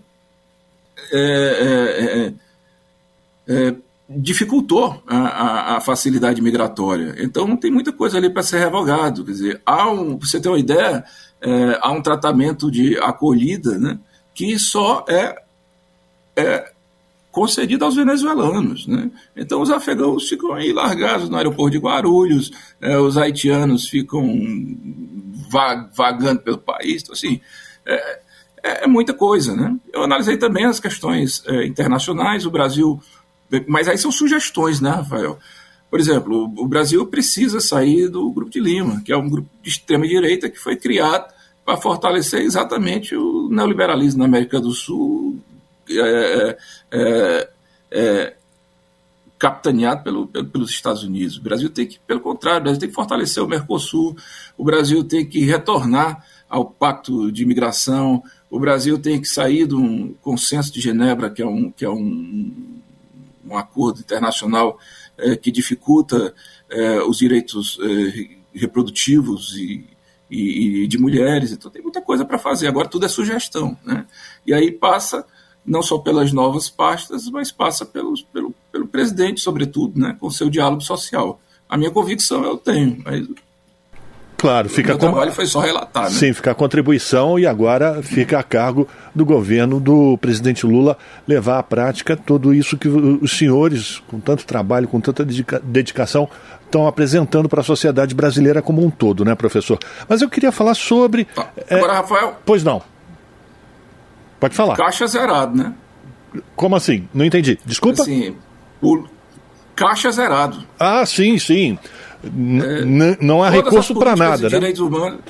é, 1.12 2.33
é, 3.48 3.55
é, 3.55 3.74
dificultou 4.16 5.03
a, 5.07 5.16
a, 5.16 5.77
a, 5.77 5.81
facilidade 5.81 6.40
migratória. 6.40 7.14
Então 7.18 7.57
tem 7.57 7.70
muita 7.70 7.92
coisa 7.92 8.18
ali 8.18 8.31
para 8.31 8.42
ser 8.42 8.59
revogado. 8.59 9.25
Quer 9.25 9.31
dizer, 9.31 9.62
há 9.64 9.90
um, 9.90 10.16
pra 10.16 10.29
você 10.29 10.40
ter 10.40 10.48
uma 10.48 10.59
ideia, 10.59 11.05
é, 11.40 11.79
há 11.81 11.90
um 11.90 12.03
tratamento 12.03 12.70
de 12.70 12.98
acolhida 12.98 13.79
né, 13.79 13.98
que 14.35 14.59
só 14.59 15.05
é, 15.09 15.37
é 16.37 16.72
concedido 17.31 17.85
aos 17.85 17.96
venezuelanos. 17.96 18.87
Né? 18.87 19.11
Então 19.37 19.61
os 19.61 19.70
afegãos 19.70 20.29
ficam 20.29 20.53
aí 20.53 20.72
largados 20.72 21.29
no 21.29 21.37
aeroporto 21.37 21.72
de 21.72 21.79
Guarulhos, 21.79 22.51
é, 22.81 22.98
os 22.98 23.16
haitianos 23.16 23.88
ficam 23.88 24.27
vagando 25.94 26.40
pelo 26.40 26.59
país. 26.59 27.03
Então, 27.03 27.12
assim, 27.14 27.40
é, 27.87 28.20
é, 28.62 28.85
é, 28.85 28.87
muita 28.87 29.12
coisa, 29.12 29.57
né? 29.57 29.77
Eu 29.92 30.05
analisei 30.05 30.37
também 30.37 30.64
as 30.64 30.79
questões 30.79 31.42
é, 31.46 31.66
internacionais, 31.66 32.46
o 32.46 32.51
Brasil, 32.51 33.01
mas 33.66 33.88
aí 33.88 33.98
são 33.98 34.10
sugestões, 34.10 34.80
né, 34.80 34.90
Rafael? 34.90 35.38
Por 35.90 36.00
exemplo, 36.00 36.50
o 36.56 36.66
Brasil 36.66 37.06
precisa 37.06 37.60
sair 37.60 38.08
do 38.08 38.30
Grupo 38.30 38.50
de 38.50 38.60
Lima, 38.60 39.02
que 39.04 39.12
é 39.12 39.16
um 39.16 39.28
grupo 39.28 39.48
de 39.62 39.68
extrema 39.68 40.06
direita 40.08 40.48
que 40.48 40.58
foi 40.58 40.76
criado 40.76 41.32
para 41.64 41.76
fortalecer 41.76 42.40
exatamente 42.40 43.14
o 43.14 43.48
neoliberalismo 43.50 44.20
na 44.20 44.24
América 44.24 44.58
do 44.58 44.72
Sul, 44.72 45.38
é, 45.90 46.56
é, 46.90 47.50
é, 47.90 48.34
capitaneado 49.38 50.02
pelo, 50.02 50.26
pelo, 50.26 50.46
pelos 50.46 50.70
Estados 50.70 51.02
Unidos. 51.02 51.36
O 51.36 51.42
Brasil 51.42 51.68
tem 51.68 51.86
que, 51.86 51.98
pelo 52.06 52.20
contrário, 52.20 52.60
o 52.60 52.62
Brasil 52.62 52.80
tem 52.80 52.88
que 52.88 52.94
fortalecer 52.94 53.42
o 53.42 53.48
Mercosul, 53.48 54.16
o 54.56 54.64
Brasil 54.64 55.04
tem 55.04 55.26
que 55.26 55.44
retornar 55.44 56.24
ao 56.48 56.64
pacto 56.64 57.30
de 57.30 57.42
imigração, 57.42 58.22
o 58.50 58.58
Brasil 58.58 58.98
tem 58.98 59.20
que 59.20 59.28
sair 59.28 59.66
de 59.66 59.74
um 59.74 60.14
consenso 60.22 60.72
de 60.72 60.80
Genebra, 60.80 61.30
que 61.30 61.42
é 61.42 61.46
um, 61.46 61.70
que 61.70 61.84
é 61.84 61.90
um, 61.90 62.80
um 63.52 63.58
acordo 63.58 64.00
internacional 64.00 64.78
é, 65.18 65.36
que 65.36 65.50
dificulta 65.50 66.34
é, 66.70 67.02
os 67.02 67.18
direitos 67.18 67.78
é, 67.80 68.58
reprodutivos 68.58 69.56
e, 69.56 69.86
e, 70.30 70.82
e, 70.82 70.86
de 70.86 70.98
mulheres. 70.98 71.52
Então 71.52 71.70
tem 71.70 71.82
muita 71.82 72.00
coisa 72.00 72.24
para 72.24 72.38
fazer. 72.38 72.68
Agora 72.68 72.88
tudo 72.88 73.06
é 73.06 73.08
sugestão. 73.08 73.76
Né? 73.84 74.06
E 74.46 74.52
aí 74.52 74.70
passa 74.70 75.24
não 75.64 75.82
só 75.82 75.98
pelas 75.98 76.32
novas 76.32 76.68
pastas, 76.68 77.28
mas 77.28 77.52
passa 77.52 77.86
pelos, 77.86 78.22
pelo, 78.22 78.54
pelo 78.72 78.88
presidente, 78.88 79.40
sobretudo, 79.40 79.98
né? 79.98 80.16
com 80.18 80.30
seu 80.30 80.50
diálogo 80.50 80.82
social. 80.82 81.40
A 81.68 81.76
minha 81.76 81.90
convicção 81.90 82.44
eu 82.44 82.56
tenho, 82.56 83.00
mas 83.04 83.26
Claro, 84.42 84.68
fica 84.68 84.96
o 84.96 84.98
com... 84.98 85.07
trabalho 85.07 85.31
foi 85.31 85.46
só 85.46 85.61
relatar. 85.61 86.02
Né? 86.02 86.11
Sim, 86.11 86.33
fica 86.33 86.50
a 86.50 86.55
contribuição 86.55 87.38
e 87.38 87.46
agora 87.46 88.02
fica 88.02 88.40
a 88.40 88.42
cargo 88.42 88.88
do 89.14 89.24
governo 89.24 89.78
do 89.78 90.18
presidente 90.18 90.66
Lula 90.66 90.98
levar 91.28 91.61
à 91.61 91.62
prática 91.62 92.16
tudo 92.16 92.52
isso 92.52 92.76
que 92.76 92.88
os 92.88 93.38
senhores, 93.38 94.02
com 94.09 94.18
tanto 94.18 94.44
trabalho, 94.44 94.88
com 94.88 95.00
tanta 95.00 95.24
dedicação, 95.62 96.28
estão 96.64 96.88
apresentando 96.88 97.48
para 97.48 97.61
a 97.61 97.62
sociedade 97.62 98.16
brasileira 98.16 98.61
como 98.61 98.85
um 98.85 98.90
todo, 98.90 99.24
né, 99.24 99.37
professor? 99.37 99.78
Mas 100.09 100.22
eu 100.22 100.28
queria 100.28 100.50
falar 100.50 100.74
sobre. 100.74 101.26
Tá. 101.26 101.48
Agora, 101.70 101.92
é... 101.92 101.96
Rafael. 101.98 102.37
Pois 102.44 102.64
não. 102.64 102.83
Pode 104.40 104.57
falar. 104.57 104.74
Caixa 104.74 105.07
zerado, 105.07 105.57
né? 105.57 105.72
Como 106.57 106.74
assim? 106.74 107.09
Não 107.14 107.24
entendi. 107.24 107.61
Desculpa? 107.64 108.02
Sim. 108.02 108.35
O 108.81 109.05
caixa 109.76 110.11
zerado. 110.11 110.66
Ah, 110.81 111.07
sim, 111.07 111.38
sim. 111.38 111.78
Não 113.20 113.42
há 113.42 113.50
recurso 113.50 113.94
para 113.94 114.14
nada, 114.14 114.44
né? 114.44 114.48
Direitos 114.48 114.80
humanos, 114.80 115.20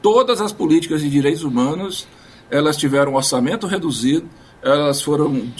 todas 0.00 0.40
as 0.40 0.52
políticas 0.52 1.00
de 1.00 1.10
direitos 1.10 1.42
humanos 1.42 2.06
elas 2.48 2.76
tiveram 2.76 3.12
um 3.12 3.16
orçamento 3.16 3.66
reduzido, 3.66 4.28
elas 4.62 5.02
foram 5.02 5.50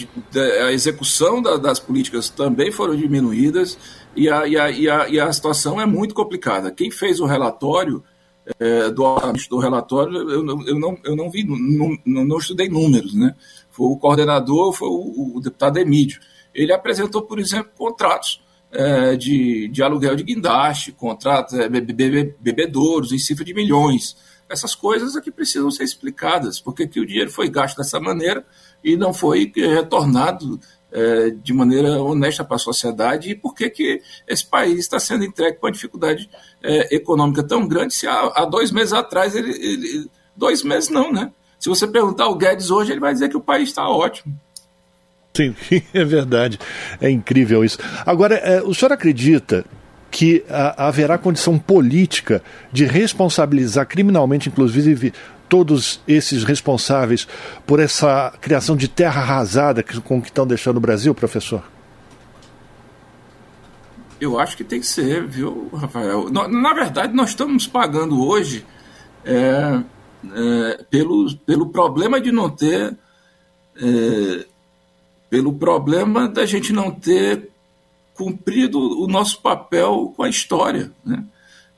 a 0.66 0.72
execução 0.72 1.42
da, 1.42 1.57
das 1.57 1.81
políticas 1.81 2.29
também 2.29 2.70
foram 2.70 2.94
diminuídas 2.94 3.79
e 4.14 4.29
a, 4.29 4.46
e, 4.46 4.57
a, 4.57 4.70
e, 4.70 4.88
a, 4.88 5.09
e 5.09 5.20
a 5.20 5.33
situação 5.33 5.81
é 5.81 5.87
muito 5.87 6.14
complicada. 6.14 6.70
Quem 6.70 6.90
fez 6.90 7.20
o 7.20 7.26
relatório 7.26 8.02
é, 8.61 8.88
do 8.90 9.05
do 9.50 9.59
relatório, 9.59 10.16
eu, 10.31 10.46
eu, 10.66 10.79
não, 10.79 10.96
eu 11.05 11.16
não 11.16 11.31
vi, 11.31 11.44
não, 11.44 12.24
não 12.24 12.38
estudei 12.38 12.68
números, 12.68 13.14
né? 13.14 13.35
Foi 13.70 13.87
o 13.87 13.96
coordenador, 13.96 14.72
foi 14.72 14.88
o, 14.88 15.37
o 15.37 15.40
deputado 15.40 15.79
Emílio. 15.79 16.18
Ele 16.55 16.72
apresentou, 16.72 17.22
por 17.22 17.38
exemplo, 17.38 17.70
contratos 17.76 18.40
é, 18.72 19.16
de, 19.16 19.68
de 19.68 19.83
aluguel 19.83 20.16
de 20.16 20.22
guindaste, 20.22 20.92
contratos, 20.92 21.55
é, 21.55 21.68
bebe, 21.68 22.35
bebedouros 22.38 23.12
em 23.12 23.18
cifra 23.18 23.44
de 23.44 23.55
milhões. 23.55 24.16
Essas 24.48 24.74
coisas 24.74 25.16
aqui 25.16 25.31
precisam 25.31 25.70
ser 25.70 25.85
explicadas, 25.85 26.61
porque 26.61 26.87
que 26.87 27.00
o 27.00 27.07
dinheiro 27.07 27.31
foi 27.31 27.48
gasto 27.48 27.76
dessa 27.76 27.98
maneira 27.98 28.44
e 28.83 28.96
não 28.96 29.12
foi 29.12 29.52
retornado 29.55 30.61
é, 30.92 31.31
de 31.31 31.52
maneira 31.52 32.00
honesta 32.00 32.44
para 32.44 32.57
a 32.57 32.61
sociedade 32.61 33.31
e 33.31 33.35
por 33.35 33.55
que, 33.55 33.68
que 33.68 34.00
esse 34.26 34.46
país 34.46 34.79
está 34.79 35.00
sendo 35.00 35.24
entregue 35.24 35.59
com 35.59 35.66
uma 35.66 35.72
dificuldade 35.72 36.31
é, 36.62 36.94
econômica 36.94 37.42
tão 37.42 37.66
grande 37.66 37.92
se 37.92 38.07
há, 38.07 38.33
há 38.35 38.44
dois 38.44 38.70
meses 38.70 38.92
atrás 38.92 39.35
ele, 39.35 39.50
ele, 39.50 40.09
Dois 40.37 40.62
meses 40.62 40.90
não, 40.90 41.11
né? 41.11 41.33
Se 41.59 41.68
você 41.68 41.87
perguntar 41.87 42.24
ao 42.24 42.35
Guedes 42.35 42.70
hoje, 42.70 42.92
ele 42.92 43.00
vai 43.00 43.12
dizer 43.12 43.31
que 43.31 43.37
o 43.37 43.40
país 43.40 43.70
está 43.70 43.88
ótimo. 43.88 44.38
Sim, 45.37 45.55
é 45.92 46.05
verdade. 46.05 46.59
É 47.01 47.11
incrível 47.11 47.64
isso. 47.64 47.79
Agora, 48.05 48.37
é, 48.37 48.62
o 48.62 48.75
senhor 48.75 48.92
acredita 48.92 49.64
que 50.11 50.44
a, 50.49 50.87
haverá 50.88 51.18
condição 51.18 51.59
política 51.59 52.42
de 52.72 52.87
responsabilizar 52.87 53.87
criminalmente, 53.87 54.49
inclusive, 54.49 55.12
todos 55.49 56.01
esses 56.09 56.42
responsáveis 56.42 57.29
por 57.66 57.81
essa 57.81 58.33
criação 58.40 58.77
de 58.77 58.88
terra 58.88 59.20
arrasada 59.20 59.83
com 59.83 60.20
que 60.20 60.29
estão 60.29 60.46
deixando 60.46 60.79
o 60.79 60.81
Brasil, 60.81 61.14
professor? 61.14 61.62
Eu 64.18 64.38
acho 64.38 64.57
que 64.57 64.64
tem 64.64 64.81
que 64.81 64.87
ser, 64.87 65.27
viu, 65.27 65.68
Rafael? 65.75 66.31
Na, 66.31 66.49
na 66.49 66.72
verdade, 66.72 67.14
nós 67.14 67.31
estamos 67.31 67.66
pagando 67.66 68.27
hoje 68.27 68.64
é, 69.22 69.83
é, 70.35 70.85
pelo, 70.90 71.37
pelo 71.44 71.68
problema 71.68 72.18
de 72.18 72.33
não 72.33 72.49
ter. 72.49 72.96
É, 73.77 74.46
pelo 75.37 75.53
problema 75.53 76.27
da 76.27 76.46
gente 76.46 76.72
não 76.72 76.90
ter 76.90 77.51
cumprido 78.14 78.79
o 78.79 79.07
nosso 79.07 79.42
papel 79.42 80.14
com 80.16 80.22
a 80.22 80.31
história. 80.31 80.90
Né? 81.05 81.22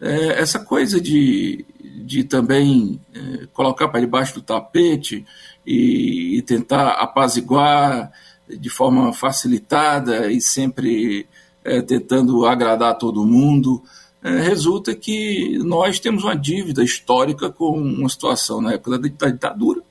É, 0.00 0.40
essa 0.40 0.60
coisa 0.60 1.00
de, 1.00 1.66
de 2.04 2.22
também 2.22 3.00
é, 3.12 3.48
colocar 3.52 3.88
para 3.88 3.98
debaixo 3.98 4.34
do 4.34 4.42
tapete 4.42 5.26
e, 5.66 6.36
e, 6.38 6.42
tentar 6.42 6.90
apaziguar 6.90 8.12
de 8.48 8.70
forma 8.70 9.12
facilitada 9.12 10.30
e 10.30 10.40
sempre 10.40 11.26
é, 11.64 11.82
tentando 11.82 12.46
agradar 12.46 12.96
todo 12.96 13.26
mundo, 13.26 13.82
é, 14.22 14.38
resulta 14.38 14.94
que 14.94 15.58
nós 15.64 15.98
temos 15.98 16.22
uma 16.22 16.36
dívida 16.36 16.84
histórica 16.84 17.50
com 17.50 17.72
uma 17.72 18.08
situação 18.08 18.60
na 18.60 18.74
época 18.74 19.00
da 19.00 19.08
ditadura, 19.26 19.82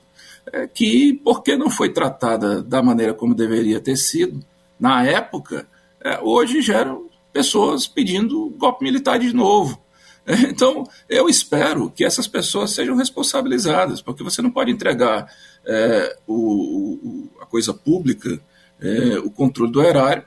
é, 0.52 0.66
que, 0.66 1.14
porque 1.24 1.56
não 1.56 1.70
foi 1.70 1.90
tratada 1.92 2.62
da 2.62 2.82
maneira 2.82 3.14
como 3.14 3.34
deveria 3.34 3.80
ter 3.80 3.96
sido, 3.96 4.44
na 4.78 5.04
época, 5.04 5.66
é, 6.02 6.18
hoje 6.20 6.60
geram 6.62 7.08
pessoas 7.32 7.86
pedindo 7.86 8.50
golpe 8.58 8.84
militar 8.84 9.18
de 9.18 9.32
novo. 9.32 9.80
É, 10.26 10.34
então, 10.50 10.84
eu 11.08 11.28
espero 11.28 11.90
que 11.90 12.04
essas 12.04 12.26
pessoas 12.26 12.72
sejam 12.72 12.96
responsabilizadas, 12.96 14.02
porque 14.02 14.22
você 14.22 14.42
não 14.42 14.50
pode 14.50 14.70
entregar 14.70 15.26
é, 15.66 16.16
o, 16.26 16.34
o, 16.34 17.28
a 17.40 17.46
coisa 17.46 17.72
pública, 17.72 18.40
é, 18.80 19.18
o 19.18 19.30
controle 19.30 19.72
do 19.72 19.82
erário, 19.82 20.24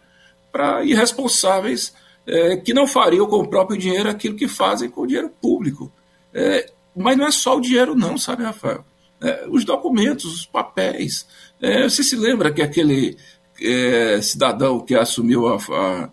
para 0.51 0.83
irresponsáveis 0.83 1.93
é, 2.25 2.57
que 2.57 2.73
não 2.73 2.87
fariam 2.87 3.27
com 3.27 3.37
o 3.37 3.47
próprio 3.47 3.77
dinheiro 3.77 4.09
aquilo 4.09 4.35
que 4.35 4.47
fazem 4.47 4.89
com 4.89 5.01
o 5.01 5.07
dinheiro 5.07 5.29
público. 5.41 5.91
É, 6.33 6.71
mas 6.95 7.17
não 7.17 7.25
é 7.25 7.31
só 7.31 7.57
o 7.57 7.61
dinheiro, 7.61 7.95
não, 7.95 8.17
sabe, 8.17 8.43
Rafael? 8.43 8.83
É, 9.21 9.45
os 9.49 9.63
documentos, 9.63 10.25
os 10.25 10.45
papéis. 10.45 11.27
É, 11.61 11.83
você 11.83 12.03
se 12.03 12.15
lembra 12.15 12.51
que 12.51 12.61
aquele 12.61 13.17
é, 13.61 14.19
cidadão 14.21 14.79
que 14.79 14.95
assumiu 14.95 15.47
a, 15.47 15.57
a, 15.57 16.09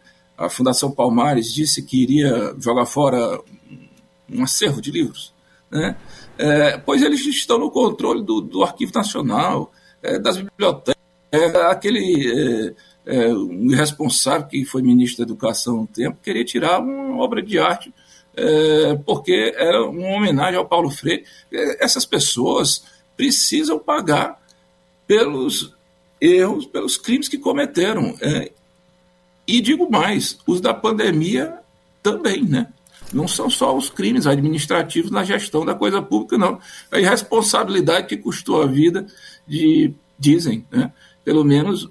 a, 0.46 0.50
Fundação 0.50 0.90
Palmares 0.90 1.52
disse 1.52 1.82
que 1.82 2.02
iria 2.02 2.54
jogar 2.58 2.84
fora 2.84 3.40
um 4.30 4.42
acervo 4.44 4.82
de 4.82 4.90
livros? 4.90 5.32
Né? 5.70 5.96
É, 6.36 6.76
pois 6.78 7.02
eles 7.02 7.20
estão 7.26 7.58
no 7.58 7.70
controle 7.70 8.22
do, 8.22 8.40
do 8.40 8.62
Arquivo 8.62 8.92
Nacional, 8.94 9.72
das 10.22 10.36
bibliotecas, 10.36 10.96
aquele 11.68 12.74
é, 13.04 13.28
um 13.34 13.72
irresponsável 13.72 14.46
que 14.46 14.64
foi 14.64 14.82
ministro 14.82 15.24
da 15.24 15.32
Educação 15.32 15.80
um 15.80 15.86
tempo, 15.86 16.18
queria 16.22 16.44
tirar 16.44 16.78
uma 16.78 17.20
obra 17.22 17.42
de 17.42 17.58
arte 17.58 17.92
é, 18.38 18.94
porque 19.04 19.52
era 19.56 19.82
uma 19.82 20.16
homenagem 20.16 20.56
ao 20.56 20.66
Paulo 20.66 20.90
Freire. 20.90 21.24
É, 21.52 21.84
essas 21.84 22.06
pessoas 22.06 22.84
precisam 23.18 23.80
pagar 23.80 24.40
pelos 25.06 25.74
erros, 26.20 26.66
pelos 26.66 26.96
crimes 26.96 27.28
que 27.28 27.36
cometeram. 27.36 28.16
É, 28.20 28.52
e 29.46 29.60
digo 29.60 29.90
mais, 29.90 30.38
os 30.46 30.60
da 30.60 30.72
pandemia 30.72 31.58
também, 32.02 32.44
né? 32.44 32.68
Não 33.12 33.26
são 33.26 33.50
só 33.50 33.76
os 33.76 33.90
crimes 33.90 34.26
administrativos 34.26 35.10
na 35.10 35.24
gestão 35.24 35.64
da 35.64 35.74
coisa 35.74 36.00
pública, 36.00 36.38
não. 36.38 36.60
A 36.92 37.00
irresponsabilidade 37.00 38.06
que 38.06 38.16
custou 38.16 38.62
a 38.62 38.66
vida 38.66 39.06
de, 39.46 39.92
dizem, 40.18 40.64
né? 40.70 40.92
pelo 41.24 41.42
menos 41.42 41.88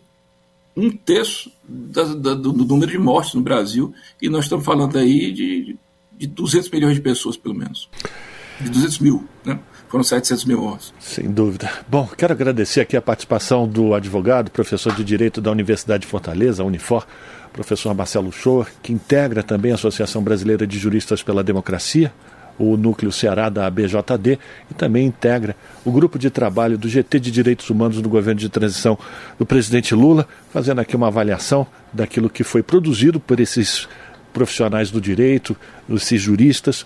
um 0.76 0.92
terço 0.92 1.52
da, 1.68 2.04
da, 2.04 2.34
do, 2.36 2.54
do, 2.54 2.66
número 2.66 2.92
de 2.92 3.00
mortes 3.00 3.34
no 3.34 3.42
Brasil, 3.42 3.94
e 4.22 4.30
nós 4.30 4.46
estamos 4.46 4.64
falando 4.64 4.96
aí 4.96 5.32
de, 5.34 5.76
de 6.16 6.28
200 6.28 6.70
milhões 6.70 6.96
de 6.96 7.02
pessoas, 7.02 7.36
pelo 7.36 7.56
menos. 7.56 7.90
De 8.62 8.70
200 8.70 9.00
mil, 9.00 9.28
né? 9.44 9.60
Foram 9.88 10.04
700 10.04 10.46
mil 10.46 10.62
mortes. 10.62 10.94
Sem 11.00 11.32
dúvida. 11.32 11.72
Bom, 11.88 12.08
quero 12.18 12.34
agradecer 12.34 12.82
aqui 12.82 12.98
a 12.98 13.02
participação 13.02 13.68
do 13.68 13.94
advogado, 13.94 14.52
professor 14.52 14.94
de 14.94 15.04
Direito 15.04 15.40
da 15.40 15.50
Universidade 15.50 16.02
de 16.02 16.08
Fortaleza, 16.08 16.64
Unifor, 16.64 17.06
professor 17.54 17.94
Marcelo 17.96 18.32
Shoa, 18.32 18.68
que 18.84 18.92
integra 18.92 19.42
também 19.42 19.72
a 19.72 19.76
Associação 19.76 20.22
Brasileira 20.22 20.68
de 20.68 20.78
Juristas 20.78 21.24
pela 21.24 21.44
Democracia, 21.44 22.12
o 22.60 22.76
Núcleo 22.76 23.12
Ceará 23.12 23.50
da 23.50 23.68
ABJD 23.68 24.40
e 24.70 24.74
também 24.74 25.06
integra 25.06 25.56
o 25.86 25.92
grupo 25.92 26.18
de 26.18 26.30
trabalho 26.30 26.78
do 26.78 26.90
GT 26.90 27.20
de 27.20 27.32
Direitos 27.32 27.70
Humanos 27.70 28.02
do 28.02 28.10
governo 28.10 28.40
de 28.40 28.50
transição 28.50 28.98
do 29.38 29.46
presidente 29.46 29.94
Lula, 29.94 30.28
fazendo 30.52 30.82
aqui 30.82 30.96
uma 30.96 31.08
avaliação 31.08 31.68
daquilo 31.94 32.30
que 32.30 32.44
foi 32.44 32.64
produzido 32.64 33.20
por 33.20 33.40
esses 33.40 33.88
profissionais 34.38 34.92
do 34.92 35.02
direito, 35.02 35.58
esses 35.90 36.22
juristas, 36.22 36.86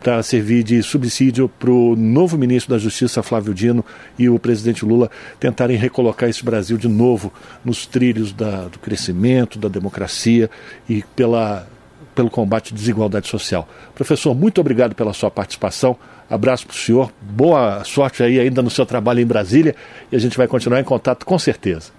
para 0.00 0.22
servir 0.22 0.62
de 0.62 0.80
subsídio 0.80 1.48
para 1.48 1.72
o 1.72 1.96
novo 1.96 2.38
ministro 2.38 2.72
da 2.72 2.78
Justiça, 2.78 3.20
Flávio 3.20 3.52
Dino, 3.52 3.84
e 4.16 4.28
o 4.28 4.38
presidente 4.38 4.84
Lula 4.84 5.10
tentarem 5.40 5.76
recolocar 5.76 6.28
esse 6.28 6.44
Brasil 6.44 6.78
de 6.78 6.86
novo 6.86 7.32
nos 7.64 7.84
trilhos 7.84 8.32
da, 8.32 8.68
do 8.68 8.78
crescimento, 8.78 9.58
da 9.58 9.68
democracia 9.68 10.48
e 10.88 11.02
pela 11.16 11.66
pelo 12.14 12.30
combate 12.30 12.72
à 12.72 12.76
desigualdade 12.76 13.26
social. 13.26 13.68
Professor, 13.92 14.36
muito 14.36 14.60
obrigado 14.60 14.94
pela 14.94 15.12
sua 15.12 15.32
participação. 15.32 15.96
Abraço 16.30 16.64
para 16.64 16.74
o 16.74 16.78
senhor. 16.78 17.12
Boa 17.20 17.82
sorte 17.82 18.22
aí 18.22 18.38
ainda 18.38 18.62
no 18.62 18.70
seu 18.70 18.86
trabalho 18.86 19.18
em 19.18 19.26
Brasília 19.26 19.74
e 20.12 20.14
a 20.14 20.18
gente 20.20 20.36
vai 20.36 20.46
continuar 20.46 20.78
em 20.78 20.84
contato 20.84 21.26
com 21.26 21.36
certeza. 21.40 21.90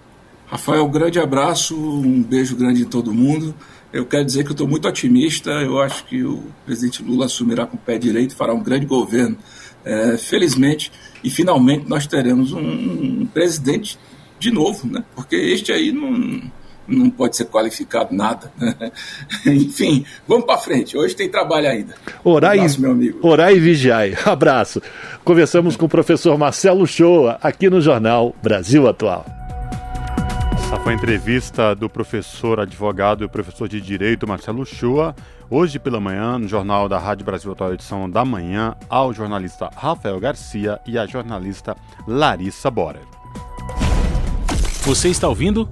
Rafael, 0.48 0.86
um 0.86 0.90
grande 0.90 1.20
abraço, 1.20 1.76
um 1.76 2.24
beijo 2.24 2.56
grande 2.56 2.84
em 2.84 2.86
todo 2.86 3.14
mundo. 3.14 3.54
Eu 3.96 4.06
quero 4.06 4.26
dizer 4.26 4.44
que 4.44 4.50
eu 4.50 4.52
estou 4.52 4.68
muito 4.68 4.86
otimista. 4.90 5.50
Eu 5.52 5.80
acho 5.80 6.04
que 6.04 6.22
o 6.22 6.44
presidente 6.66 7.02
Lula 7.02 7.28
assumirá 7.28 7.66
com 7.66 7.78
o 7.78 7.80
pé 7.80 7.98
direito 7.98 8.34
e 8.34 8.36
fará 8.36 8.54
um 8.54 8.62
grande 8.62 8.86
governo. 8.86 9.38
É, 9.86 10.18
felizmente, 10.18 10.92
e 11.24 11.30
finalmente 11.30 11.88
nós 11.88 12.06
teremos 12.06 12.52
um, 12.52 12.60
um 12.60 13.26
presidente 13.32 13.98
de 14.38 14.52
novo, 14.52 14.86
né? 14.88 15.04
porque 15.16 15.36
este 15.36 15.72
aí 15.72 15.92
não 15.92 16.42
não 16.88 17.10
pode 17.10 17.38
ser 17.38 17.46
qualificado 17.46 18.14
nada. 18.14 18.52
Enfim, 19.46 20.06
vamos 20.28 20.46
para 20.46 20.58
frente. 20.58 20.96
Hoje 20.98 21.16
tem 21.16 21.30
trabalho 21.30 21.68
ainda. 21.68 21.96
Orar, 22.24 22.52
um 22.52 22.60
abraço, 22.60 22.82
meu 22.82 22.92
amigo. 22.92 23.20
Orar 23.26 23.52
e 23.54 23.60
vigiai. 23.60 24.16
Abraço. 24.26 24.82
Conversamos 25.24 25.76
com 25.76 25.86
o 25.86 25.90
professor 25.90 26.38
Marcelo 26.38 26.86
Shoa, 26.86 27.40
aqui 27.42 27.70
no 27.72 27.82
Jornal 27.82 28.36
Brasil 28.44 28.88
Atual. 28.88 29.26
Essa 30.66 30.80
foi 30.80 30.94
a 30.94 30.96
entrevista 30.96 31.76
do 31.76 31.88
professor 31.88 32.60
advogado 32.60 33.24
e 33.24 33.28
professor 33.28 33.70
de 33.70 33.80
Direito 33.80 34.28
Marcelo 34.28 34.66
Shoa, 34.66 35.16
hoje 35.48 35.78
pela 35.78 36.00
manhã, 36.00 36.40
no 36.40 36.48
Jornal 36.48 36.90
da 36.90 36.98
Rádio 36.98 37.24
Brasil 37.24 37.52
Atual, 37.52 37.76
edição 37.76 38.10
da 38.10 38.26
manhã, 38.26 38.76
ao 38.90 39.14
jornalista 39.14 39.70
Rafael 39.76 40.20
Garcia 40.20 40.80
e 40.88 40.98
à 40.98 41.06
jornalista 41.06 41.78
Larissa 42.08 42.72
Borer. 42.72 43.04
Você 44.82 45.10
está 45.10 45.30
ouvindo? 45.30 45.70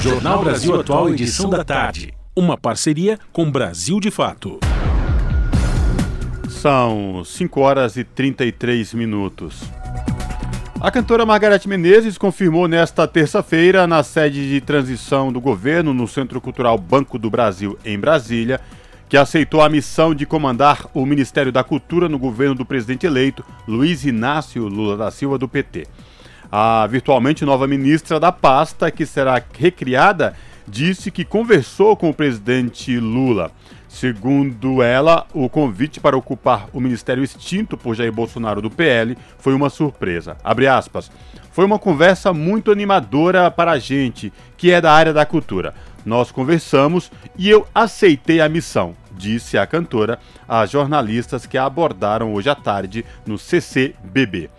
Jornal 0.00 0.44
Brasil 0.44 0.80
Atual, 0.80 1.08
edição 1.08 1.50
da 1.50 1.64
tarde. 1.64 2.14
Uma 2.34 2.56
parceria 2.56 3.18
com 3.32 3.50
Brasil 3.50 3.98
de 3.98 4.12
Fato. 4.12 4.60
São 6.48 7.24
5 7.24 7.60
horas 7.60 7.96
e 7.96 8.04
33 8.04 8.94
minutos. 8.94 9.64
A 10.86 10.90
cantora 10.92 11.26
Margareth 11.26 11.66
Menezes 11.66 12.16
confirmou 12.16 12.68
nesta 12.68 13.08
terça-feira, 13.08 13.88
na 13.88 14.04
sede 14.04 14.48
de 14.48 14.60
transição 14.60 15.32
do 15.32 15.40
governo 15.40 15.92
no 15.92 16.06
Centro 16.06 16.40
Cultural 16.40 16.78
Banco 16.78 17.18
do 17.18 17.28
Brasil, 17.28 17.76
em 17.84 17.98
Brasília, 17.98 18.60
que 19.08 19.16
aceitou 19.16 19.60
a 19.60 19.68
missão 19.68 20.14
de 20.14 20.24
comandar 20.24 20.86
o 20.94 21.04
Ministério 21.04 21.50
da 21.50 21.64
Cultura 21.64 22.08
no 22.08 22.20
governo 22.20 22.54
do 22.54 22.64
presidente 22.64 23.04
eleito 23.04 23.44
Luiz 23.66 24.04
Inácio 24.04 24.68
Lula 24.68 24.96
da 24.96 25.10
Silva, 25.10 25.36
do 25.36 25.48
PT. 25.48 25.88
A 26.52 26.86
virtualmente 26.86 27.44
nova 27.44 27.66
ministra 27.66 28.20
da 28.20 28.30
pasta, 28.30 28.88
que 28.88 29.04
será 29.04 29.42
recriada, 29.58 30.36
disse 30.68 31.10
que 31.10 31.24
conversou 31.24 31.96
com 31.96 32.10
o 32.10 32.14
presidente 32.14 32.96
Lula. 33.00 33.50
Segundo 33.96 34.82
ela, 34.82 35.26
o 35.32 35.48
convite 35.48 36.00
para 36.00 36.18
ocupar 36.18 36.68
o 36.70 36.78
ministério 36.78 37.24
extinto 37.24 37.78
por 37.78 37.94
Jair 37.94 38.12
Bolsonaro 38.12 38.60
do 38.60 38.68
PL 38.68 39.16
foi 39.38 39.54
uma 39.54 39.70
surpresa. 39.70 40.36
Aspas. 40.44 41.10
Foi 41.50 41.64
uma 41.64 41.78
conversa 41.78 42.30
muito 42.30 42.70
animadora 42.70 43.50
para 43.50 43.70
a 43.70 43.78
gente, 43.78 44.30
que 44.54 44.70
é 44.70 44.82
da 44.82 44.92
área 44.92 45.14
da 45.14 45.24
cultura. 45.24 45.72
Nós 46.04 46.30
conversamos 46.30 47.10
e 47.38 47.48
eu 47.48 47.66
aceitei 47.74 48.38
a 48.38 48.50
missão, 48.50 48.94
disse 49.12 49.56
a 49.56 49.66
cantora 49.66 50.18
às 50.46 50.70
jornalistas 50.70 51.46
que 51.46 51.56
a 51.56 51.64
abordaram 51.64 52.34
hoje 52.34 52.50
à 52.50 52.54
tarde 52.54 53.02
no 53.24 53.38
CCBB. 53.38 54.50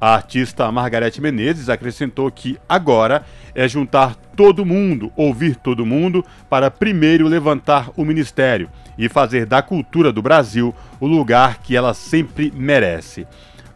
A 0.00 0.14
artista 0.14 0.72
Margarete 0.72 1.20
Menezes 1.20 1.68
acrescentou 1.68 2.30
que 2.30 2.58
agora 2.66 3.22
é 3.54 3.68
juntar 3.68 4.16
todo 4.34 4.64
mundo, 4.64 5.12
ouvir 5.14 5.56
todo 5.56 5.84
mundo, 5.84 6.24
para 6.48 6.70
primeiro 6.70 7.28
levantar 7.28 7.90
o 7.94 8.02
ministério 8.02 8.70
e 8.96 9.10
fazer 9.10 9.44
da 9.44 9.60
cultura 9.60 10.10
do 10.10 10.22
Brasil 10.22 10.74
o 10.98 11.06
lugar 11.06 11.58
que 11.58 11.76
ela 11.76 11.92
sempre 11.92 12.50
merece. 12.56 13.26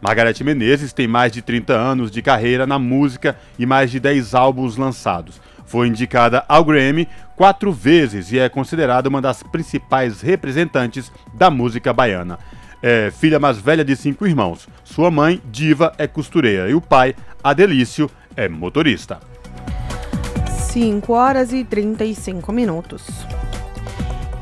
Margarete 0.01 0.43
Menezes 0.43 0.93
tem 0.93 1.07
mais 1.07 1.31
de 1.31 1.43
30 1.43 1.73
anos 1.73 2.09
de 2.09 2.23
carreira 2.23 2.65
na 2.65 2.79
música 2.79 3.37
e 3.59 3.65
mais 3.67 3.91
de 3.91 3.99
10 3.99 4.33
álbuns 4.33 4.77
lançados. 4.77 5.39
Foi 5.67 5.87
indicada 5.87 6.43
ao 6.47 6.65
Grammy 6.65 7.07
quatro 7.35 7.71
vezes 7.71 8.31
e 8.31 8.39
é 8.39 8.49
considerada 8.49 9.09
uma 9.09 9.21
das 9.21 9.43
principais 9.43 10.21
representantes 10.21 11.11
da 11.35 11.51
música 11.51 11.93
baiana 11.93 12.39
é 12.81 13.11
filha 13.11 13.39
mais 13.39 13.57
velha 13.57 13.83
de 13.83 13.95
cinco 13.95 14.25
irmãos. 14.25 14.67
Sua 14.83 15.09
mãe, 15.09 15.41
Diva, 15.45 15.93
é 15.97 16.07
costureira 16.07 16.69
e 16.69 16.73
o 16.73 16.81
pai, 16.81 17.15
Adelício, 17.43 18.09
é 18.35 18.47
motorista. 18.49 19.19
5 20.75 21.13
horas 21.13 21.53
e 21.53 21.63
35 21.63 22.51
minutos. 22.51 23.07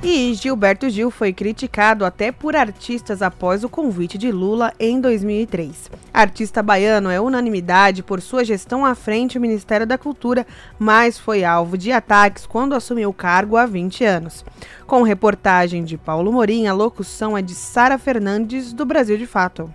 E 0.05 0.33
Gilberto 0.33 0.89
Gil 0.89 1.09
foi 1.09 1.31
criticado 1.31 2.03
até 2.03 2.29
por 2.29 2.57
artistas 2.57 3.21
após 3.21 3.63
o 3.63 3.69
convite 3.69 4.17
de 4.17 4.33
Lula 4.33 4.73
em 4.77 4.99
2003. 4.99 5.89
Artista 6.13 6.61
baiano 6.61 7.09
é 7.09 7.21
unanimidade 7.21 8.03
por 8.03 8.19
sua 8.19 8.43
gestão 8.43 8.85
à 8.85 8.95
frente 8.95 9.35
do 9.35 9.41
Ministério 9.41 9.87
da 9.87 9.97
Cultura, 9.97 10.45
mas 10.77 11.17
foi 11.17 11.45
alvo 11.45 11.77
de 11.77 11.89
ataques 11.93 12.45
quando 12.45 12.75
assumiu 12.75 13.11
o 13.11 13.13
cargo 13.13 13.55
há 13.55 13.65
20 13.65 14.03
anos. 14.03 14.43
Com 14.85 15.03
reportagem 15.03 15.85
de 15.85 15.97
Paulo 15.97 16.33
Morim, 16.33 16.67
a 16.67 16.73
locução 16.73 17.37
é 17.37 17.41
de 17.41 17.55
Sara 17.55 17.97
Fernandes, 17.97 18.73
do 18.73 18.85
Brasil 18.85 19.17
de 19.17 19.25
Fato. 19.25 19.73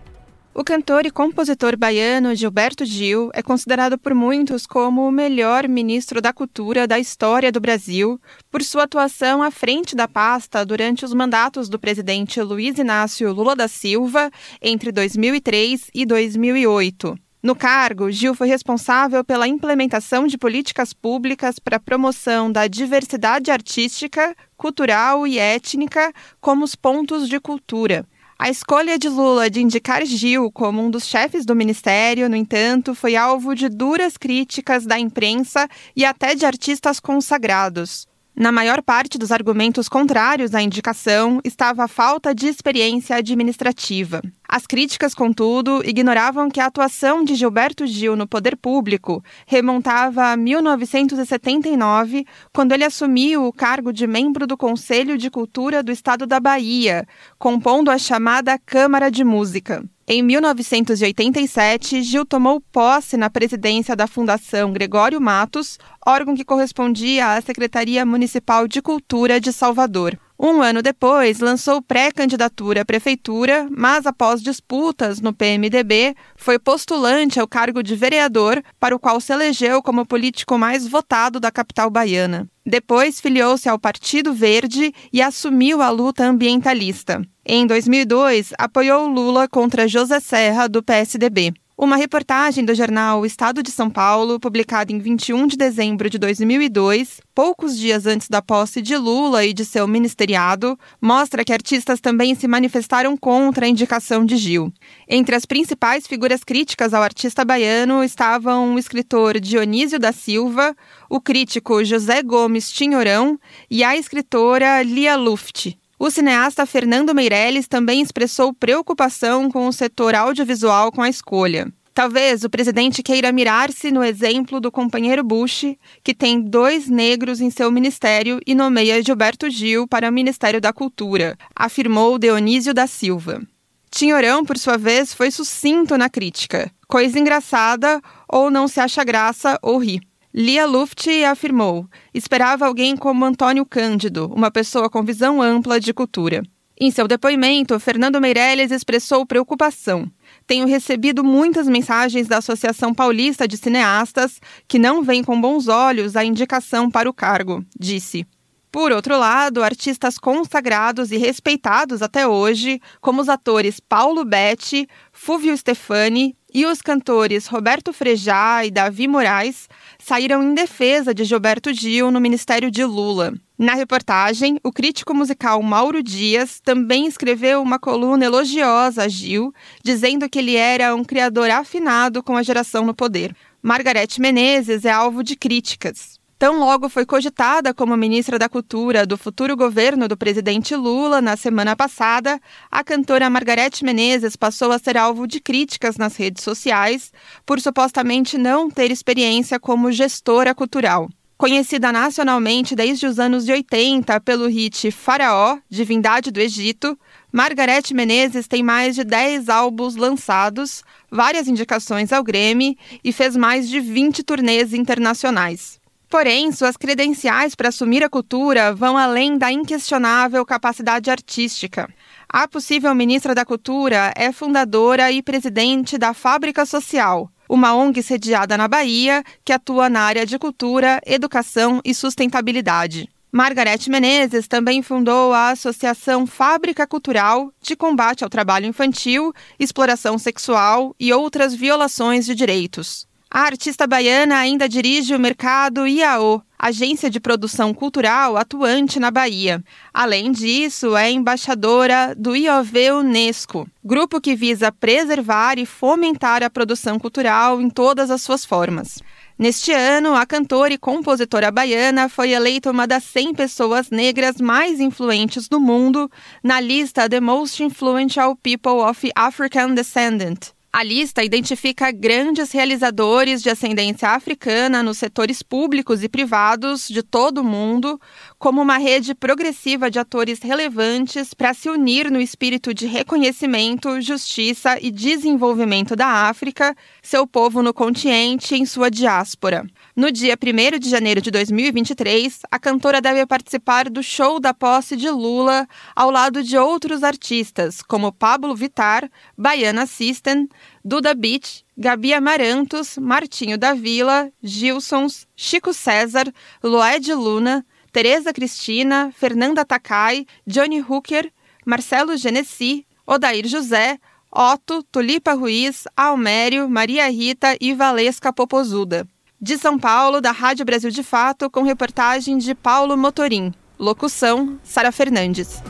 O 0.55 0.65
cantor 0.65 1.07
e 1.07 1.11
compositor 1.11 1.77
baiano 1.77 2.35
Gilberto 2.35 2.85
Gil 2.85 3.31
é 3.33 3.43
considerado 3.43 3.97
por 3.97 4.13
muitos 4.13 4.67
como 4.67 5.07
o 5.07 5.13
melhor 5.13 5.69
ministro 5.69 6.21
da 6.21 6.33
cultura 6.33 6.87
da 6.87 6.99
história 6.99 7.53
do 7.53 7.61
Brasil, 7.61 8.21
por 8.51 8.63
sua 8.63 8.85
atuação 8.85 9.43
à 9.43 9.51
frente 9.51 9.95
da 9.95 10.09
pasta 10.09 10.65
durante 10.65 11.05
os 11.05 11.15
mandatos 11.15 11.69
do 11.69 11.79
presidente 11.79 12.41
Luiz 12.43 12.77
Inácio 12.79 13.33
Lula 13.33 13.55
da 13.55 13.69
Silva 13.69 14.31
entre 14.61 14.91
2003 14.91 15.91
e 15.95 16.05
2008. 16.05 17.17
No 17.41 17.55
cargo, 17.55 18.11
Gil 18.11 18.35
foi 18.35 18.49
responsável 18.49 19.23
pela 19.23 19.47
implementação 19.47 20.27
de 20.27 20.37
políticas 20.37 20.93
públicas 20.93 21.61
para 21.61 21.77
a 21.77 21.81
promoção 21.81 22.51
da 22.51 22.67
diversidade 22.67 23.53
artística, 23.53 24.35
cultural 24.57 25.25
e 25.25 25.39
étnica 25.39 26.13
como 26.41 26.65
os 26.65 26.75
pontos 26.75 27.29
de 27.29 27.39
cultura. 27.39 28.05
A 28.41 28.49
escolha 28.49 28.97
de 28.97 29.09
Lula 29.09 29.51
de 29.51 29.61
indicar 29.61 30.07
Gil 30.07 30.53
como 30.53 30.81
um 30.81 30.89
dos 30.89 31.07
chefes 31.07 31.45
do 31.45 31.57
ministério, 31.57 32.31
no 32.31 32.37
entanto, 32.37 32.95
foi 32.95 33.17
alvo 33.17 33.53
de 33.53 33.69
duras 33.69 34.17
críticas 34.17 34.87
da 34.87 34.97
imprensa 34.97 35.69
e 35.97 36.05
até 36.05 36.37
de 36.37 36.47
artistas 36.47 37.01
consagrados. 37.01 38.08
Na 38.41 38.53
maior 38.53 38.81
parte 38.81 39.19
dos 39.19 39.33
argumentos 39.33 39.89
contrários 39.89 40.55
à 40.55 40.63
indicação 40.63 41.41
estava 41.43 41.83
a 41.83 41.89
falta 41.89 42.33
de 42.33 42.47
experiência 42.47 43.17
administrativa. 43.17 44.23
As 44.49 44.65
críticas, 44.65 45.13
contudo, 45.13 45.83
ignoravam 45.85 46.49
que 46.49 46.61
a 46.61 46.67
atuação 46.67 47.25
de 47.25 47.35
Gilberto 47.35 47.85
Gil 47.85 48.15
no 48.15 48.29
poder 48.29 48.57
público 48.57 49.25
remontava 49.45 50.27
a 50.27 50.37
1979, 50.37 52.25
quando 52.55 52.71
ele 52.71 52.85
assumiu 52.85 53.45
o 53.45 53.53
cargo 53.53 53.93
de 53.93 54.07
membro 54.07 54.47
do 54.47 54.57
Conselho 54.57 55.19
de 55.19 55.29
Cultura 55.29 55.83
do 55.83 55.91
Estado 55.91 56.25
da 56.25 56.39
Bahia, 56.39 57.09
compondo 57.41 57.91
a 57.91 57.99
chamada 57.99 58.57
Câmara 58.57 59.11
de 59.11 59.25
Música. 59.25 59.85
Em 60.11 60.23
1987, 60.23 62.03
Gil 62.03 62.25
tomou 62.25 62.63
posse 62.63 63.15
na 63.19 63.29
presidência 63.29 63.95
da 63.95 64.07
Fundação 64.07 64.73
Gregório 64.73 65.21
Matos, 65.21 65.79
órgão 66.07 66.35
que 66.35 66.47
correspondia 66.47 67.35
à 67.35 67.41
Secretaria 67.43 68.07
Municipal 68.07 68.67
de 68.67 68.81
Cultura 68.81 69.39
de 69.39 69.53
Salvador. 69.53 70.19
Um 70.41 70.63
ano 70.63 70.81
depois, 70.81 71.41
lançou 71.41 71.83
pré-candidatura 71.83 72.83
à 72.83 72.85
prefeitura, 72.85 73.69
mas 73.77 74.07
após 74.07 74.41
disputas 74.41 75.21
no 75.21 75.33
PMDB, 75.33 76.15
foi 76.37 76.61
postulante 76.61 77.41
ao 77.41 77.49
cargo 77.49 77.83
de 77.83 77.97
vereador, 77.97 78.63
para 78.79 78.95
o 78.95 79.01
qual 79.01 79.21
se 79.21 79.33
elegeu 79.33 79.83
como 79.83 80.07
político 80.07 80.57
mais 80.57 80.87
votado 80.87 81.41
da 81.41 81.51
capital 81.51 81.91
baiana. 81.91 82.49
Depois, 82.65 83.21
filiou-se 83.21 83.69
ao 83.69 83.81
Partido 83.81 84.33
Verde 84.33 84.95
e 85.13 85.21
assumiu 85.21 85.83
a 85.83 85.91
luta 85.91 86.25
ambientalista. 86.25 87.21
Em 87.45 87.67
2002, 87.67 88.53
apoiou 88.57 89.09
Lula 89.09 89.49
contra 89.49 89.89
José 89.89 90.21
Serra, 90.21 90.69
do 90.69 90.85
PSDB. 90.85 91.53
Uma 91.81 91.95
reportagem 91.95 92.65
do 92.65 92.75
jornal 92.75 93.25
Estado 93.25 93.63
de 93.63 93.71
São 93.71 93.89
Paulo, 93.89 94.41
publicada 94.41 94.93
em 94.93 94.99
21 94.99 95.47
de 95.47 95.57
dezembro 95.57 96.11
de 96.11 96.19
2002, 96.19 97.21
poucos 97.33 97.79
dias 97.79 98.05
antes 98.05 98.29
da 98.29 98.43
posse 98.43 98.83
de 98.83 98.97
Lula 98.97 99.45
e 99.45 99.53
de 99.53 99.65
seu 99.65 99.87
ministeriado, 99.87 100.77
mostra 101.01 101.45
que 101.45 101.53
artistas 101.53 102.01
também 102.01 102.35
se 102.35 102.49
manifestaram 102.49 103.17
contra 103.17 103.65
a 103.65 103.69
indicação 103.69 104.25
de 104.25 104.37
Gil. 104.37 104.73
Entre 105.09 105.37
as 105.37 105.47
principais 105.47 106.05
figuras 106.05 106.43
críticas 106.43 106.93
ao 106.93 107.01
artista 107.01 107.45
baiano 107.45 108.03
estavam 108.03 108.75
o 108.75 108.79
escritor 108.81 109.39
Dionísio 109.39 110.01
da 110.01 110.11
Silva, 110.11 110.75
o 111.09 111.21
crítico 111.21 111.85
José 111.85 112.25
Gomes 112.25 112.73
Tinhorão 112.73 113.39
e 113.71 113.85
a 113.85 113.97
escritora 113.97 114.83
Lia 114.83 115.15
Luft. 115.15 115.79
O 115.99 116.11
cineasta 116.11 116.65
Fernando 116.65 117.13
Meirelles 117.13 117.67
também 117.67 118.01
expressou 118.01 118.55
preocupação 118.55 119.51
com 119.51 119.67
o 119.67 119.73
setor 119.73 120.15
audiovisual 120.15 120.93
com 120.93 121.03
a 121.03 121.09
escolha. 121.09 121.73
Talvez 121.93 122.45
o 122.45 122.49
presidente 122.49 123.03
queira 123.03 123.33
mirar-se 123.33 123.91
no 123.91 124.05
exemplo 124.05 124.61
do 124.61 124.71
companheiro 124.71 125.25
Bush, 125.25 125.75
que 126.05 126.15
tem 126.15 126.41
dois 126.41 126.89
negros 126.89 127.41
em 127.41 127.51
seu 127.51 127.73
ministério 127.73 128.39
e 128.47 128.55
nomeia 128.55 129.03
Gilberto 129.03 129.51
Gil 129.51 129.89
para 129.89 130.09
o 130.09 130.13
Ministério 130.13 130.61
da 130.61 130.73
Cultura, 130.73 131.37
afirmou 131.57 132.17
Dionísio 132.17 132.73
da 132.73 132.87
Silva. 132.87 133.43
Tinhorão, 133.91 134.45
por 134.45 134.57
sua 134.57 134.79
vez, 134.79 135.13
foi 135.13 135.33
sucinto 135.33 135.99
na 135.99 136.09
crítica. 136.09 136.71
Coisa 136.87 137.19
engraçada, 137.19 138.01
ou 138.29 138.49
não 138.49 138.69
se 138.69 138.79
acha 138.79 139.03
graça 139.03 139.59
ou 139.61 139.79
ri. 139.79 140.01
Lia 140.39 140.67
Luft 140.67 141.09
afirmou: 141.25 141.89
esperava 142.15 142.65
alguém 142.65 142.97
como 142.97 143.25
Antônio 143.25 143.67
Cândido, 143.67 144.33
uma 144.33 144.53
pessoa 144.53 144.89
com 144.89 145.03
visão 145.03 145.43
ampla 145.43 145.81
de 145.81 145.93
cultura. 145.93 146.45
Em 146.81 146.93
seu 146.93 147.09
depoimento, 147.09 147.81
Fernando 147.81 148.21
Meirelles 148.21 148.71
expressou 148.71 149.27
preocupação. 149.27 150.09
Tenho 150.47 150.69
recebido 150.69 151.25
muitas 151.25 151.67
mensagens 151.67 152.29
da 152.29 152.37
Associação 152.37 152.95
Paulista 152.95 153.49
de 153.49 153.57
Cineastas 153.57 154.41
que 154.69 154.79
não 154.79 155.03
veem 155.03 155.25
com 155.25 155.41
bons 155.41 155.67
olhos 155.67 156.15
a 156.15 156.25
indicação 156.25 156.89
para 156.89 157.11
o 157.11 157.13
cargo, 157.13 157.65
disse. 157.77 158.25
Por 158.71 158.93
outro 158.93 159.19
lado, 159.19 159.65
artistas 159.65 160.19
consagrados 160.19 161.11
e 161.11 161.17
respeitados 161.17 162.01
até 162.01 162.29
hoje, 162.29 162.81
como 163.01 163.21
os 163.21 163.29
atores 163.29 163.81
Paulo 163.81 164.25
Betti, 164.25 164.87
Fúvio 165.11 165.57
Stefani 165.59 166.38
e 166.53 166.67
os 166.67 166.81
cantores 166.81 167.47
Roberto 167.47 167.93
Frejá 167.93 168.65
e 168.65 168.71
Davi 168.71 169.07
Moraes 169.07 169.69
saíram 169.99 170.43
em 170.43 170.55
defesa 170.55 171.15
de 171.15 171.25
Gilberto 171.25 171.73
Gil 171.73 172.11
no 172.11 172.21
ministério 172.21 172.71
de 172.71 172.85
Lula. 172.85 173.35
Na 173.59 173.75
reportagem, 173.75 174.59
o 174.63 174.73
crítico 174.73 175.15
musical 175.15 175.63
Mauro 175.63 176.03
Dias 176.03 176.61
também 176.61 177.07
escreveu 177.07 177.61
uma 177.61 177.79
coluna 177.79 178.25
elogiosa 178.25 179.05
a 179.05 179.09
Gil, 179.09 179.53
dizendo 179.83 180.29
que 180.29 180.39
ele 180.39 180.57
era 180.57 180.95
um 180.95 181.05
criador 181.05 181.51
afinado 181.51 182.23
com 182.23 182.37
a 182.37 182.43
geração 182.43 182.85
no 182.85 182.95
poder. 182.95 183.35
Margarete 183.63 184.21
Menezes 184.21 184.85
é 184.85 184.91
alvo 184.91 185.25
de 185.25 185.35
críticas. 185.35 186.18
Tão 186.39 186.61
logo 186.61 186.89
foi 186.89 187.05
cogitada 187.05 187.75
como 187.75 187.97
ministra 187.97 188.39
da 188.39 188.49
Cultura 188.49 189.05
do 189.05 189.19
futuro 189.19 189.57
governo 189.57 190.07
do 190.07 190.17
presidente 190.17 190.77
Lula 190.77 191.21
na 191.21 191.37
semana 191.37 191.75
passada, 191.75 192.41
a 192.71 192.85
cantora 192.85 193.29
Margarete 193.29 193.85
Menezes 193.85 194.37
passou 194.37 194.71
a 194.71 194.79
ser 194.79 194.97
alvo 194.97 195.27
de 195.27 195.41
críticas 195.41 195.97
nas 195.97 196.15
redes 196.15 196.45
sociais 196.45 197.13
por 197.45 197.61
supostamente 197.61 198.39
não 198.39 198.71
ter 198.71 198.93
experiência 198.93 199.59
como 199.59 199.91
gestora 199.91 200.55
cultural. 200.55 201.11
Conhecida 201.37 201.91
nacionalmente 201.91 202.77
desde 202.77 203.07
os 203.09 203.19
anos 203.19 203.45
de 203.45 203.51
80 203.51 204.21
pelo 204.21 204.47
hit 204.47 204.93
Faraó, 204.93 205.59
Divindade 205.69 206.31
do 206.31 206.39
Egito, 206.39 206.97
Margarete 207.33 207.93
Menezes 207.93 208.47
tem 208.47 208.63
mais 208.63 208.95
de 208.95 209.03
10 209.03 209.49
álbuns 209.49 209.97
lançados, 209.97 210.85
várias 211.11 211.49
indicações 211.49 212.13
ao 212.13 212.23
Grammy 212.23 212.79
e 213.03 213.13
fez 213.13 213.37
mais 213.37 213.69
de 213.69 213.81
20 213.81 214.23
turnês 214.23 214.73
internacionais. 214.73 215.78
Porém, 216.09 216.51
suas 216.53 216.77
credenciais 216.77 217.55
para 217.55 217.69
assumir 217.69 218.03
a 218.03 218.09
cultura 218.09 218.75
vão 218.75 218.97
além 218.97 219.37
da 219.37 219.53
inquestionável 219.53 220.45
capacidade 220.45 221.11
artística. 221.11 221.87
A 222.27 222.49
possível 222.49 222.95
ministra 222.95 223.35
da 223.35 223.45
Cultura 223.45 224.13
é 224.17 224.33
fundadora 224.33 225.13
e 225.13 225.23
presidente 225.23 225.99
da 225.99 226.15
Fábrica 226.15 226.65
Social, 226.65 227.31
uma 227.49 227.75
ONG 227.75 228.03
sediada 228.03 228.57
na 228.57 228.67
Bahia 228.67 229.23
que 229.45 229.53
atua 229.53 229.91
na 229.91 230.01
área 230.01 230.25
de 230.25 230.39
cultura, 230.39 231.01
educação 231.07 231.81
e 231.85 231.95
sustentabilidade. 231.95 233.09
Margarete 233.31 233.91
Menezes 233.91 234.49
também 234.49 234.83
fundou 234.83 235.35
a 235.35 235.51
Associação 235.51 236.27
Fábrica 236.27 236.87
Cultural 236.87 237.53
de 237.61 237.77
Combate 237.77 238.25
ao 238.25 238.31
Trabalho 238.31 238.65
Infantil, 238.65 239.35
Exploração 239.59 240.17
Sexual 240.19 240.95
e 240.99 241.13
outras 241.13 241.55
violações 241.55 242.25
de 242.25 242.35
direitos. 242.35 243.08
A 243.31 243.41
artista 243.43 243.87
baiana 243.87 244.39
ainda 244.39 244.67
dirige 244.67 245.15
o 245.15 245.21
mercado 245.21 245.87
IAO, 245.87 246.43
agência 246.59 247.11
de 247.11 247.21
produção 247.21 247.75
cultural 247.75 248.39
atuante 248.39 248.99
na 248.99 249.11
Bahia. 249.11 249.63
Além 249.93 250.33
disso, 250.33 250.97
é 250.97 251.11
embaixadora 251.11 252.15
do 252.17 252.35
IOV 252.35 252.93
Unesco, 252.93 253.69
grupo 253.85 254.19
que 254.19 254.35
visa 254.35 254.73
preservar 254.73 255.59
e 255.59 255.67
fomentar 255.67 256.43
a 256.43 256.49
produção 256.49 256.99
cultural 256.99 257.61
em 257.61 257.69
todas 257.69 258.11
as 258.11 258.23
suas 258.23 258.47
formas. 258.47 258.99
Neste 259.39 259.73
ano, 259.73 260.15
a 260.15 260.25
cantora 260.25 260.73
e 260.73 260.79
compositora 260.79 261.51
baiana 261.51 262.09
foi 262.09 262.31
eleita 262.31 262.71
uma 262.71 262.87
das 262.87 263.05
100 263.05 263.35
pessoas 263.35 263.91
negras 263.91 264.41
mais 264.41 264.81
influentes 264.81 265.49
do 265.49 265.61
mundo 265.61 266.11
na 266.43 266.61
lista 266.61 267.07
The 267.07 267.21
Most 267.21 267.63
Influential 267.63 268.35
People 268.37 268.81
of 268.81 269.11
African 269.15 269.75
Descent. 269.75 270.58
A 270.79 270.85
lista 270.85 271.25
identifica 271.25 271.91
grandes 271.91 272.53
realizadores 272.53 273.43
de 273.43 273.51
ascendência 273.51 274.11
africana 274.11 274.81
nos 274.81 274.97
setores 274.97 275.43
públicos 275.43 276.05
e 276.05 276.09
privados 276.09 276.87
de 276.87 277.03
todo 277.03 277.39
o 277.39 277.45
mundo, 277.45 278.01
como 278.39 278.63
uma 278.63 278.79
rede 278.79 279.13
progressiva 279.13 279.91
de 279.91 279.99
atores 279.99 280.39
relevantes 280.39 281.35
para 281.35 281.53
se 281.53 281.69
unir 281.69 282.13
no 282.13 282.21
espírito 282.21 282.73
de 282.73 282.87
reconhecimento, 282.87 284.01
justiça 284.01 284.79
e 284.81 284.93
desenvolvimento 284.93 285.97
da 285.97 286.29
África, 286.29 286.77
seu 287.03 287.27
povo 287.27 287.61
no 287.61 287.75
continente 287.75 288.55
e 288.55 288.59
em 288.59 288.65
sua 288.65 288.89
diáspora. 288.89 289.67
No 289.99 290.13
dia 290.13 290.39
1 290.41 290.79
de 290.79 290.89
janeiro 290.89 291.21
de 291.21 291.29
2023, 291.29 292.43
a 292.49 292.57
cantora 292.61 293.01
deve 293.01 293.27
participar 293.27 293.91
do 293.91 294.01
show 294.01 294.39
da 294.39 294.55
posse 294.55 294.95
de 294.95 295.11
Lula 295.11 295.67
ao 295.97 296.09
lado 296.09 296.41
de 296.41 296.57
outros 296.57 297.03
artistas, 297.03 297.83
como 297.83 298.13
Pablo 298.13 298.55
Vitar, 298.55 299.11
Baiana 299.37 299.87
System, 299.87 300.49
Duda 300.85 301.15
Beach, 301.15 301.65
Gabi 301.77 302.15
Amarantos, 302.15 302.97
Martinho 302.97 303.59
da 303.59 303.75
Vila, 303.75 304.31
Gilsons, 304.41 305.27
Chico 305.35 305.75
César, 305.75 306.33
Loed 306.63 307.13
Luna, 307.13 307.67
Tereza 307.91 308.33
Cristina, 308.33 309.13
Fernanda 309.13 309.65
Takai, 309.65 310.25
Johnny 310.47 310.79
Hooker, 310.79 311.29
Marcelo 311.67 312.17
Genesi, 312.17 312.87
Odair 313.05 313.49
José, 313.49 313.99
Otto, 314.31 314.81
Tulipa 314.93 315.33
Ruiz, 315.33 315.89
Almério, 315.97 316.69
Maria 316.69 317.11
Rita 317.11 317.57
e 317.61 317.75
Valesca 317.75 318.33
Popozuda. 318.33 319.05
De 319.41 319.57
São 319.57 319.79
Paulo, 319.79 320.21
da 320.21 320.33
Rádio 320.33 320.65
Brasil 320.65 320.91
de 320.91 321.05
Fato, 321.05 321.49
com 321.49 321.63
reportagem 321.63 322.39
de 322.39 322.57
Paulo 322.57 322.97
Motorim. 322.97 323.55
Locução: 323.79 324.59
Sara 324.65 324.91
Fernandes. 324.91 325.63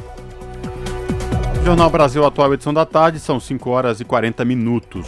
Jornal 1.62 1.90
Brasil 1.90 2.24
Atual, 2.24 2.54
edição 2.54 2.72
da 2.72 2.86
tarde, 2.86 3.20
são 3.20 3.38
5 3.38 3.68
horas 3.68 4.00
e 4.00 4.06
40 4.06 4.42
minutos. 4.46 5.06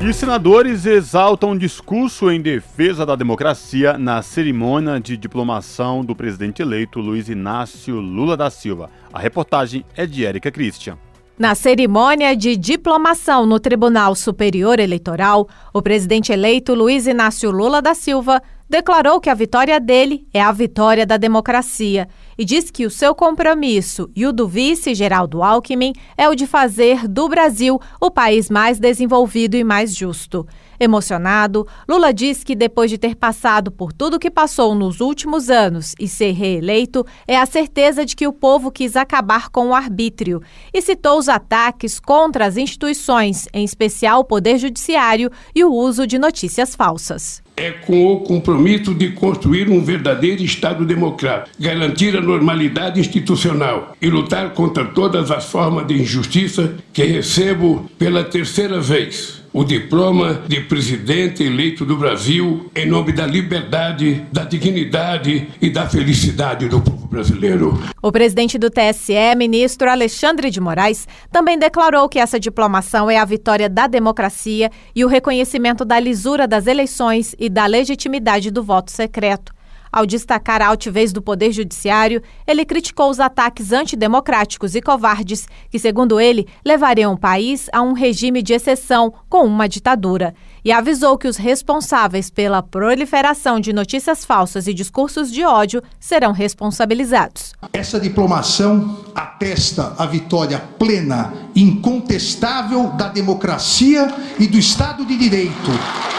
E 0.00 0.10
senadores 0.14 0.86
exaltam 0.86 1.50
um 1.50 1.58
discurso 1.58 2.30
em 2.30 2.40
defesa 2.40 3.04
da 3.04 3.14
democracia 3.14 3.98
na 3.98 4.22
cerimônia 4.22 4.98
de 4.98 5.18
diplomação 5.18 6.02
do 6.02 6.16
presidente 6.16 6.62
eleito 6.62 6.98
Luiz 6.98 7.28
Inácio 7.28 7.96
Lula 7.96 8.38
da 8.38 8.48
Silva. 8.48 8.88
A 9.12 9.18
reportagem 9.18 9.84
é 9.94 10.06
de 10.06 10.24
Érica 10.24 10.50
Christian. 10.50 10.96
Na 11.40 11.54
cerimônia 11.54 12.36
de 12.36 12.54
diplomação 12.54 13.46
no 13.46 13.58
Tribunal 13.58 14.14
Superior 14.14 14.78
Eleitoral, 14.78 15.48
o 15.72 15.80
presidente 15.80 16.30
eleito 16.30 16.74
Luiz 16.74 17.06
Inácio 17.06 17.50
Lula 17.50 17.80
da 17.80 17.94
Silva 17.94 18.42
declarou 18.70 19.20
que 19.20 19.28
a 19.28 19.34
vitória 19.34 19.80
dele 19.80 20.28
é 20.32 20.40
a 20.40 20.52
vitória 20.52 21.04
da 21.04 21.16
democracia 21.16 22.08
e 22.38 22.44
diz 22.44 22.70
que 22.70 22.86
o 22.86 22.90
seu 22.90 23.16
compromisso 23.16 24.08
e 24.14 24.24
o 24.24 24.32
do 24.32 24.46
vice 24.46 24.94
Geraldo 24.94 25.42
Alckmin 25.42 25.92
é 26.16 26.28
o 26.28 26.36
de 26.36 26.46
fazer 26.46 27.08
do 27.08 27.28
Brasil 27.28 27.80
o 28.00 28.12
país 28.12 28.48
mais 28.48 28.78
desenvolvido 28.78 29.56
e 29.56 29.64
mais 29.64 29.92
justo. 29.92 30.46
Emocionado, 30.78 31.66
Lula 31.86 32.14
diz 32.14 32.44
que 32.44 32.54
depois 32.54 32.88
de 32.88 32.96
ter 32.96 33.16
passado 33.16 33.72
por 33.72 33.92
tudo 33.92 34.20
que 34.20 34.30
passou 34.30 34.72
nos 34.72 35.00
últimos 35.00 35.50
anos 35.50 35.92
e 35.98 36.06
ser 36.06 36.30
reeleito, 36.30 37.04
é 37.26 37.36
a 37.36 37.46
certeza 37.46 38.06
de 38.06 38.14
que 38.14 38.26
o 38.26 38.32
povo 38.32 38.70
quis 38.70 38.94
acabar 38.94 39.50
com 39.50 39.70
o 39.70 39.74
arbítrio 39.74 40.40
e 40.72 40.80
citou 40.80 41.18
os 41.18 41.28
ataques 41.28 41.98
contra 41.98 42.46
as 42.46 42.56
instituições, 42.56 43.48
em 43.52 43.64
especial 43.64 44.20
o 44.20 44.24
Poder 44.24 44.58
Judiciário 44.58 45.28
e 45.54 45.64
o 45.64 45.72
uso 45.72 46.06
de 46.06 46.18
notícias 46.20 46.76
falsas 46.76 47.42
é 47.60 47.72
com 47.72 48.06
o 48.06 48.20
compromisso 48.20 48.94
de 48.94 49.10
construir 49.10 49.68
um 49.68 49.84
verdadeiro 49.84 50.42
Estado 50.42 50.86
democrático, 50.86 51.54
garantir 51.60 52.16
a 52.16 52.20
normalidade 52.20 52.98
institucional 52.98 53.94
e 54.00 54.08
lutar 54.08 54.54
contra 54.54 54.86
todas 54.86 55.30
as 55.30 55.44
formas 55.44 55.86
de 55.86 56.00
injustiça 56.00 56.74
que 56.90 57.04
recebo 57.04 57.90
pela 57.98 58.24
terceira 58.24 58.80
vez 58.80 59.42
o 59.52 59.64
diploma 59.64 60.42
de 60.46 60.60
presidente 60.60 61.42
eleito 61.42 61.84
do 61.84 61.96
Brasil 61.96 62.70
em 62.74 62.86
nome 62.86 63.12
da 63.12 63.26
liberdade, 63.26 64.24
da 64.32 64.44
dignidade 64.44 65.48
e 65.60 65.70
da 65.70 65.88
felicidade 65.88 66.68
do 66.68 66.80
povo 66.80 67.06
brasileiro. 67.08 67.78
O 68.00 68.12
presidente 68.12 68.58
do 68.58 68.70
TSE, 68.70 69.34
ministro 69.36 69.90
Alexandre 69.90 70.50
de 70.50 70.60
Moraes, 70.60 71.08
também 71.32 71.58
declarou 71.58 72.08
que 72.08 72.18
essa 72.18 72.38
diplomação 72.38 73.10
é 73.10 73.18
a 73.18 73.24
vitória 73.24 73.68
da 73.68 73.86
democracia 73.86 74.70
e 74.94 75.04
o 75.04 75.08
reconhecimento 75.08 75.84
da 75.84 75.98
lisura 75.98 76.46
das 76.46 76.66
eleições 76.66 77.34
e 77.38 77.48
da 77.48 77.66
legitimidade 77.66 78.50
do 78.50 78.62
voto 78.62 78.92
secreto. 78.92 79.52
Ao 79.92 80.06
destacar 80.06 80.62
a 80.62 80.68
altivez 80.68 81.12
do 81.12 81.20
Poder 81.20 81.50
Judiciário, 81.50 82.22
ele 82.46 82.64
criticou 82.64 83.10
os 83.10 83.18
ataques 83.18 83.72
antidemocráticos 83.72 84.74
e 84.76 84.80
covardes 84.80 85.48
que, 85.68 85.78
segundo 85.78 86.20
ele, 86.20 86.46
levariam 86.64 87.12
o 87.12 87.18
país 87.18 87.68
a 87.72 87.82
um 87.82 87.92
regime 87.92 88.40
de 88.40 88.52
exceção 88.52 89.12
com 89.28 89.44
uma 89.44 89.68
ditadura. 89.68 90.34
E 90.64 90.72
avisou 90.72 91.16
que 91.16 91.28
os 91.28 91.36
responsáveis 91.36 92.30
pela 92.30 92.62
proliferação 92.62 93.60
de 93.60 93.72
notícias 93.72 94.24
falsas 94.24 94.66
e 94.66 94.74
discursos 94.74 95.30
de 95.30 95.44
ódio 95.44 95.82
serão 95.98 96.32
responsabilizados. 96.32 97.52
Essa 97.72 97.98
diplomação 97.98 99.04
atesta 99.14 99.94
a 99.98 100.06
vitória 100.06 100.58
plena, 100.78 101.32
incontestável 101.54 102.88
da 102.90 103.08
democracia 103.08 104.12
e 104.38 104.46
do 104.46 104.58
Estado 104.58 105.04
de 105.04 105.16
Direito 105.16 105.70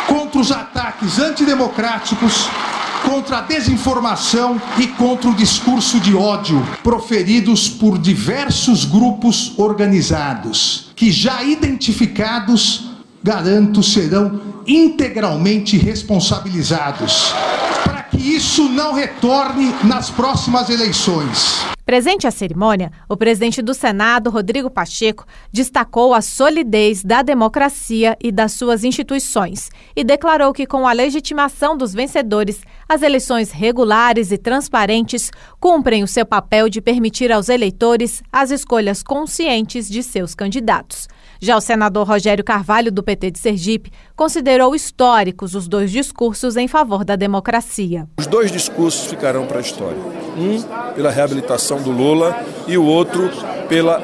contra 0.08 0.40
os 0.40 0.52
ataques 0.52 1.20
antidemocráticos 1.20 2.50
contra 3.04 3.40
a 3.40 3.42
desinformação 3.42 4.62
e 4.78 4.88
contra 4.88 5.30
o 5.30 5.36
discurso 5.36 6.00
de 6.00 6.16
ódio 6.16 6.62
proferidos 6.84 7.68
por 7.68 7.98
diversos 7.98 8.86
grupos 8.86 9.58
organizados, 9.58 10.92
que 10.96 11.12
já 11.12 11.44
identificados, 11.44 12.91
garanto, 13.24 13.84
serão 13.84 14.42
integralmente 14.68 15.78
responsabilizados, 15.78 17.34
para 17.84 18.04
que 18.04 18.18
isso 18.18 18.70
não 18.70 18.94
retorne 18.94 19.74
nas 19.84 20.10
próximas 20.10 20.70
eleições. 20.70 21.62
Presente 21.86 22.28
à 22.28 22.32
cerimônia, 22.32 22.92
o 23.10 23.18
presidente 23.18 23.62
do 23.62 23.74
Senado, 23.74 24.30
Rodrigo 24.30 24.70
Pacheco, 24.70 25.26
destacou 25.52 26.14
a 26.14 26.22
solidez 26.22 27.04
da 27.04 27.22
democracia 27.24 28.16
e 28.22 28.32
das 28.32 28.52
suas 28.52 28.84
instituições 28.84 29.70
e 29.96 30.04
declarou 30.04 30.54
que, 30.54 30.68
com 30.68 30.88
a 30.88 30.94
legitimação 30.94 31.76
dos 31.76 31.94
vencedores, 31.94 32.62
as 32.88 33.02
eleições 33.02 33.52
regulares 33.52 34.32
e 34.32 34.38
transparentes 34.38 35.32
cumprem 35.60 36.04
o 36.04 36.08
seu 36.08 36.26
papel 36.26 36.70
de 36.70 36.82
permitir 36.82 37.32
aos 37.32 37.50
eleitores 37.50 38.22
as 38.32 38.52
escolhas 38.52 39.02
conscientes 39.02 39.90
de 39.90 40.04
seus 40.04 40.36
candidatos. 40.36 41.08
Já 41.40 41.58
o 41.58 41.62
senador 41.62 42.08
Rogério 42.08 42.44
Carvalho, 42.44 42.92
do 42.92 43.02
PT 43.02 43.32
de 43.32 43.40
Sergipe, 43.40 43.92
considerou 44.16 44.76
históricos 44.76 45.56
os 45.56 45.68
dois 45.68 45.90
discursos 45.90 46.56
em 46.56 46.68
favor 46.68 47.04
da 47.04 47.16
democracia. 47.16 48.08
Os 48.20 48.28
dois 48.28 48.52
discursos 48.52 49.08
ficarão 49.08 49.48
para 49.48 49.58
a 49.58 49.62
história. 49.62 49.98
Um 50.38 50.62
pela 50.94 51.10
reabilitação 51.10 51.71
do 51.80 51.92
Lula 51.92 52.44
e 52.68 52.78
o 52.78 52.86
outro 52.86 53.30
pela 53.68 54.02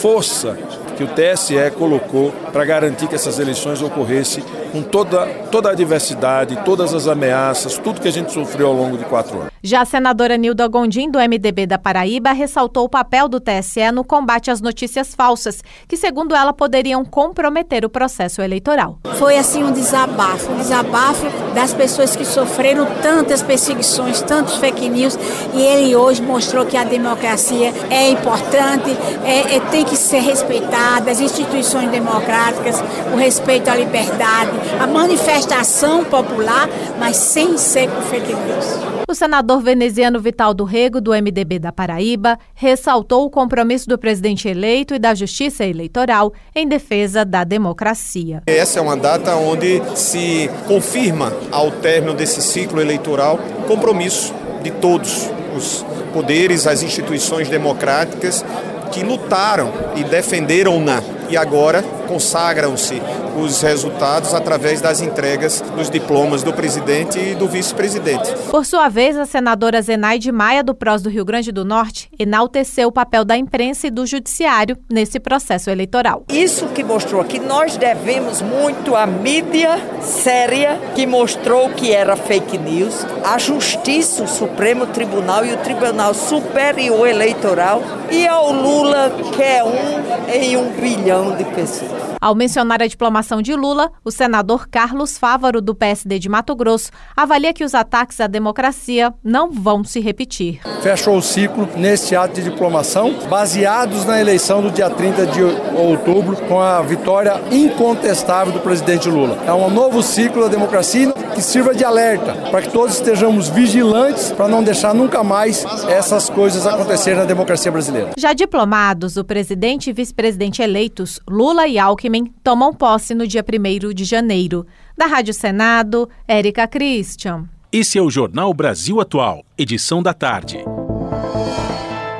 força 0.00 0.56
que 0.92 1.04
o 1.04 1.08
TSE 1.08 1.54
colocou 1.78 2.32
para 2.52 2.64
garantir 2.64 3.08
que 3.08 3.14
essas 3.14 3.38
eleições 3.38 3.80
ocorressem 3.82 4.44
com 4.72 4.82
toda, 4.82 5.26
toda 5.50 5.70
a 5.70 5.74
diversidade, 5.74 6.58
todas 6.64 6.94
as 6.94 7.06
ameaças, 7.06 7.76
tudo 7.78 8.00
que 8.00 8.08
a 8.08 8.12
gente 8.12 8.32
sofreu 8.32 8.68
ao 8.68 8.72
longo 8.72 8.96
de 8.96 9.04
quatro 9.04 9.38
anos. 9.38 9.52
Já 9.62 9.82
a 9.82 9.84
senadora 9.84 10.36
Nilda 10.36 10.66
Gondim, 10.66 11.10
do 11.10 11.18
MDB 11.18 11.66
da 11.66 11.78
Paraíba, 11.78 12.32
ressaltou 12.32 12.84
o 12.84 12.88
papel 12.88 13.28
do 13.28 13.38
TSE 13.38 13.92
no 13.92 14.02
combate 14.02 14.50
às 14.50 14.60
notícias 14.60 15.14
falsas, 15.14 15.62
que, 15.86 15.96
segundo 15.96 16.34
ela, 16.34 16.52
poderiam 16.52 17.04
comprometer 17.04 17.84
o 17.84 17.90
processo 17.90 18.42
eleitoral. 18.42 18.98
Foi 19.18 19.38
assim 19.38 19.62
um 19.62 19.70
desabafo, 19.70 20.50
um 20.50 20.56
desabafo 20.56 21.26
das 21.54 21.72
pessoas 21.72 22.16
que 22.16 22.24
sofreram 22.24 22.86
tantas 23.02 23.42
perseguições, 23.42 24.20
tantos 24.22 24.56
fake 24.56 24.88
news, 24.88 25.16
e 25.54 25.60
ele 25.60 25.94
hoje 25.94 26.22
mostrou 26.22 26.66
que 26.66 26.76
a 26.76 26.84
democracia 26.84 27.72
é 27.88 28.10
importante, 28.10 28.90
é, 29.24 29.56
é 29.56 29.60
tem 29.70 29.84
que 29.84 29.96
ser 29.96 30.20
respeitada 30.20 30.81
liberdade, 30.82 31.10
as 31.10 31.20
instituições 31.20 31.90
democráticas, 31.90 32.82
o 33.12 33.16
respeito 33.16 33.68
à 33.68 33.76
liberdade, 33.76 34.50
a 34.80 34.86
manifestação 34.86 36.04
popular, 36.04 36.68
mas 36.98 37.16
sem 37.16 37.56
ser 37.56 37.88
com 37.88 38.02
fake 38.02 38.34
news. 38.34 38.66
O 39.08 39.14
senador 39.14 39.60
veneziano 39.60 40.20
Vital 40.20 40.54
do 40.54 40.64
Rego, 40.64 41.00
do 41.00 41.12
MDB 41.12 41.58
da 41.58 41.70
Paraíba, 41.70 42.38
ressaltou 42.54 43.24
o 43.24 43.30
compromisso 43.30 43.88
do 43.88 43.98
presidente 43.98 44.48
eleito 44.48 44.94
e 44.94 44.98
da 44.98 45.14
Justiça 45.14 45.64
Eleitoral 45.64 46.32
em 46.54 46.66
defesa 46.66 47.24
da 47.24 47.44
democracia. 47.44 48.42
Essa 48.46 48.78
é 48.78 48.82
uma 48.82 48.96
data 48.96 49.36
onde 49.36 49.82
se 49.94 50.50
confirma, 50.66 51.32
ao 51.50 51.70
término 51.70 52.14
desse 52.14 52.40
ciclo 52.40 52.80
eleitoral, 52.80 53.38
o 53.58 53.62
compromisso 53.64 54.34
de 54.62 54.70
todos 54.70 55.30
os 55.54 55.84
poderes, 56.12 56.66
as 56.66 56.82
instituições 56.82 57.48
democráticas 57.48 58.44
que 58.92 59.02
lutaram 59.02 59.72
e 59.96 60.04
defenderam-na 60.04 61.02
e 61.32 61.36
agora 61.36 61.82
consagram-se 62.06 63.00
os 63.38 63.62
resultados 63.62 64.34
através 64.34 64.82
das 64.82 65.00
entregas 65.00 65.62
dos 65.74 65.88
diplomas 65.88 66.42
do 66.42 66.52
presidente 66.52 67.18
e 67.18 67.34
do 67.34 67.48
vice-presidente. 67.48 68.30
Por 68.50 68.66
sua 68.66 68.90
vez, 68.90 69.16
a 69.16 69.24
senadora 69.24 69.80
Zenaide 69.80 70.30
Maia, 70.30 70.62
do 70.62 70.74
PROS 70.74 71.00
do 71.00 71.08
Rio 71.08 71.24
Grande 71.24 71.50
do 71.50 71.64
Norte, 71.64 72.10
enalteceu 72.18 72.88
o 72.88 72.92
papel 72.92 73.24
da 73.24 73.34
imprensa 73.34 73.86
e 73.86 73.90
do 73.90 74.04
judiciário 74.04 74.76
nesse 74.92 75.18
processo 75.18 75.70
eleitoral. 75.70 76.24
Isso 76.28 76.66
que 76.66 76.84
mostrou 76.84 77.24
que 77.24 77.38
nós 77.38 77.78
devemos 77.78 78.42
muito 78.42 78.94
à 78.94 79.06
mídia 79.06 79.80
séria, 80.02 80.78
que 80.94 81.06
mostrou 81.06 81.70
que 81.70 81.92
era 81.92 82.14
fake 82.14 82.58
news, 82.58 83.06
a 83.24 83.38
Justiça, 83.38 84.24
o 84.24 84.28
Supremo 84.28 84.86
Tribunal 84.88 85.46
e 85.46 85.54
o 85.54 85.56
Tribunal 85.56 86.12
Superior 86.12 87.08
Eleitoral 87.08 87.82
e 88.10 88.26
ao 88.26 88.52
Lula, 88.52 89.10
que 89.34 89.42
é 89.42 89.64
um 89.64 90.02
em 90.30 90.56
um 90.56 90.70
bilhão 90.72 91.21
de 91.30 91.44
pessoas. 91.44 92.12
Ao 92.20 92.34
mencionar 92.34 92.82
a 92.82 92.86
diplomação 92.86 93.42
de 93.42 93.54
Lula, 93.54 93.90
o 94.04 94.10
senador 94.10 94.68
Carlos 94.68 95.18
Fávaro, 95.18 95.60
do 95.60 95.74
PSD 95.74 96.18
de 96.18 96.28
Mato 96.28 96.54
Grosso, 96.54 96.90
avalia 97.16 97.52
que 97.52 97.64
os 97.64 97.74
ataques 97.74 98.20
à 98.20 98.26
democracia 98.26 99.12
não 99.24 99.50
vão 99.50 99.82
se 99.82 100.00
repetir. 100.00 100.60
Fechou 100.82 101.16
o 101.16 101.22
ciclo 101.22 101.68
neste 101.76 102.14
ato 102.14 102.34
de 102.34 102.50
diplomação, 102.50 103.14
baseados 103.28 104.04
na 104.04 104.20
eleição 104.20 104.62
do 104.62 104.70
dia 104.70 104.88
30 104.88 105.26
de 105.26 105.42
outubro, 105.76 106.36
com 106.48 106.60
a 106.60 106.80
vitória 106.82 107.40
incontestável 107.50 108.52
do 108.52 108.60
presidente 108.60 109.08
Lula. 109.08 109.38
É 109.44 109.52
um 109.52 109.68
novo 109.68 110.02
ciclo 110.02 110.42
da 110.42 110.48
democracia 110.48 111.12
que 111.34 111.42
sirva 111.42 111.74
de 111.74 111.84
alerta 111.84 112.34
para 112.50 112.62
que 112.62 112.70
todos 112.70 112.94
estejamos 112.94 113.48
vigilantes 113.48 114.30
para 114.30 114.46
não 114.46 114.62
deixar 114.62 114.94
nunca 114.94 115.24
mais 115.24 115.64
essas 115.88 116.30
coisas 116.30 116.66
acontecerem 116.66 117.18
na 117.18 117.24
democracia 117.24 117.72
brasileira. 117.72 118.10
Já 118.16 118.32
diplomados, 118.32 119.16
o 119.16 119.24
presidente 119.24 119.90
e 119.90 119.92
vice-presidente 119.92 120.62
eleitos 120.62 121.01
Lula 121.28 121.66
e 121.66 121.78
Alckmin 121.78 122.32
tomam 122.42 122.72
posse 122.72 123.14
no 123.14 123.26
dia 123.26 123.44
1 123.44 123.92
de 123.92 124.04
janeiro. 124.04 124.66
Da 124.96 125.06
Rádio 125.06 125.34
Senado, 125.34 126.08
Érica 126.26 126.66
Christian. 126.66 127.48
Esse 127.72 127.98
é 127.98 128.02
o 128.02 128.10
Jornal 128.10 128.52
Brasil 128.52 129.00
Atual, 129.00 129.44
edição 129.56 130.02
da 130.02 130.12
tarde. 130.12 130.58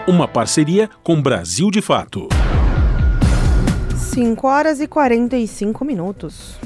Uma 0.06 0.26
parceria 0.26 0.88
com 1.02 1.20
Brasil 1.20 1.70
de 1.70 1.80
Fato. 1.80 2.28
5 3.94 4.46
horas 4.46 4.80
e 4.80 4.86
45 4.86 5.84
minutos. 5.84 6.56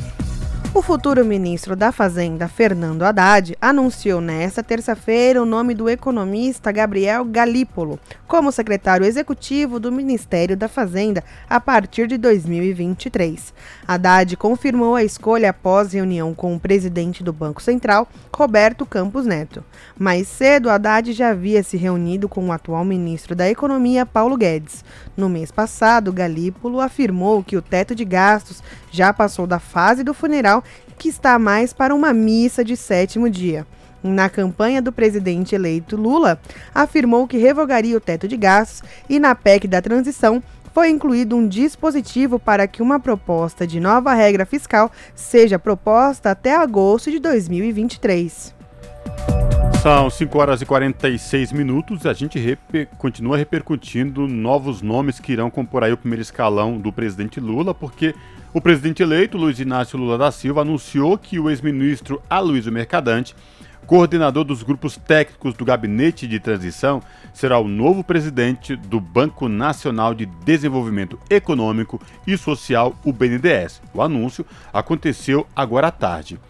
O 0.77 0.83
futuro 0.83 1.25
ministro 1.25 1.75
da 1.75 1.91
Fazenda, 1.91 2.47
Fernando 2.49 3.03
Haddad, 3.03 3.57
anunciou 3.63 4.21
nesta 4.21 4.63
terça-feira 4.63 5.41
o 5.41 5.47
nome 5.47 5.73
do 5.73 5.89
economista 5.89 6.71
Gabriel 6.71 7.25
Galípolo 7.25 7.99
como 8.29 8.53
secretário 8.53 9.07
executivo 9.07 9.81
do 9.81 9.91
Ministério 9.91 10.55
da 10.55 10.69
Fazenda 10.69 11.25
a 11.49 11.59
partir 11.59 12.07
de 12.07 12.19
2023. 12.19 13.55
Haddad 13.89 14.37
confirmou 14.37 14.95
a 14.95 15.03
escolha 15.03 15.49
após 15.49 15.95
reunião 15.95 16.35
com 16.35 16.55
o 16.55 16.61
presidente 16.61 17.25
do 17.25 17.33
Banco 17.33 17.63
Central, 17.63 18.07
Roberto 18.31 18.85
Campos 18.85 19.25
Neto. 19.25 19.65
Mais 19.99 20.29
cedo, 20.29 20.69
Haddad 20.69 21.11
já 21.15 21.31
havia 21.31 21.63
se 21.63 21.79
reunido 21.79 22.29
com 22.29 22.49
o 22.49 22.53
atual 22.53 22.85
ministro 22.85 23.35
da 23.35 23.49
Economia, 23.49 24.05
Paulo 24.05 24.37
Guedes. 24.37 24.85
No 25.17 25.31
mês 25.31 25.51
passado, 25.51 26.13
Galípolo 26.13 26.83
afirmou 26.83 27.43
que 27.43 27.57
o 27.57 27.63
teto 27.63 27.95
de 27.95 28.05
gastos 28.05 28.63
já 28.91 29.13
passou 29.13 29.47
da 29.47 29.59
fase 29.59 30.03
do 30.03 30.13
funeral 30.13 30.63
que 30.99 31.09
está 31.09 31.39
mais 31.39 31.73
para 31.73 31.95
uma 31.95 32.13
missa 32.13 32.65
de 32.65 32.77
sétimo 32.77 33.29
dia. 33.29 33.67
Na 34.03 34.29
campanha 34.29 34.81
do 34.81 34.93
presidente 34.93 35.55
eleito 35.55 35.97
Lula, 35.97 36.41
afirmou 36.75 37.27
que 37.27 37.39
revogaria 37.39 37.97
o 37.97 38.01
teto 38.01 38.29
de 38.29 38.37
gastos 38.37 38.89
e 39.09 39.19
na 39.19 39.35
PEC 39.35 39.67
da 39.67 39.83
transição 39.83 40.43
foi 40.73 40.91
incluído 40.91 41.35
um 41.35 41.49
dispositivo 41.49 42.39
para 42.39 42.67
que 42.67 42.83
uma 42.83 43.01
proposta 43.01 43.67
de 43.67 43.81
nova 43.81 44.13
regra 44.13 44.45
fiscal 44.45 44.93
seja 45.15 45.59
proposta 45.59 46.31
até 46.31 46.55
agosto 46.55 47.11
de 47.11 47.19
2023. 47.19 48.56
São 49.83 50.11
5 50.11 50.39
horas 50.39 50.61
e 50.61 50.67
46 50.67 51.53
minutos 51.53 52.05
e 52.05 52.09
a 52.09 52.13
gente 52.13 52.41
reper 52.41 52.89
continua 52.99 53.37
repercutindo 53.37 54.27
novos 54.27 54.83
nomes 54.83 55.21
que 55.21 55.33
irão 55.33 55.49
compor 55.49 55.85
aí 55.85 55.93
o 55.93 55.97
primeiro 55.97 56.23
escalão 56.23 56.77
do 56.77 56.93
presidente 56.93 57.39
Lula, 57.39 57.73
porque 57.73 58.13
o 58.53 58.61
presidente 58.61 59.03
eleito, 59.03 59.37
Luiz 59.37 59.61
Inácio 59.61 59.99
Lula 59.99 60.19
da 60.19 60.33
Silva, 60.33 60.63
anunciou 60.63 61.17
que 61.17 61.39
o 61.39 61.49
ex-ministro 61.51 62.23
Aloysio 62.29 62.73
Mercadante, 62.73 63.37
coordenador 63.87 64.45
dos 64.45 64.63
grupos 64.63 64.97
técnicos 64.97 65.55
do 65.55 65.65
Gabinete 65.65 66.27
de 66.27 66.41
Transição, 66.41 67.01
será 67.33 67.59
o 67.59 67.69
novo 67.69 68.03
presidente 68.03 68.75
do 68.75 68.99
Banco 68.99 69.49
Nacional 69.49 70.15
de 70.15 70.27
Desenvolvimento 70.27 71.19
Econômico 71.31 72.01
e 72.27 72.37
Social, 72.37 72.97
o 73.05 73.13
BNDES. 73.13 73.81
O 73.95 74.03
anúncio 74.03 74.45
aconteceu 74.73 75.47
agora 75.55 75.89
à 75.89 75.93
tarde. 75.93 76.41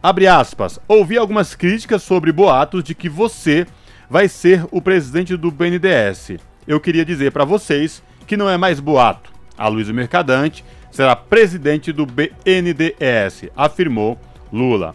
Abre 0.00 0.28
aspas, 0.28 0.78
ouvi 0.86 1.18
algumas 1.18 1.56
críticas 1.56 2.04
sobre 2.04 2.30
boatos 2.30 2.84
de 2.84 2.94
que 2.94 3.08
você 3.08 3.66
vai 4.08 4.28
ser 4.28 4.64
o 4.70 4.80
presidente 4.80 5.36
do 5.36 5.50
BNDES. 5.50 6.38
Eu 6.68 6.78
queria 6.78 7.04
dizer 7.04 7.32
para 7.32 7.44
vocês 7.44 8.00
que 8.24 8.36
não 8.36 8.48
é 8.48 8.56
mais 8.56 8.78
boato. 8.78 9.32
A 9.56 9.66
Luiz 9.66 9.90
Mercadante 9.90 10.64
será 10.92 11.16
presidente 11.16 11.90
do 11.92 12.06
BNDES, 12.06 13.50
afirmou 13.56 14.16
Lula. 14.52 14.94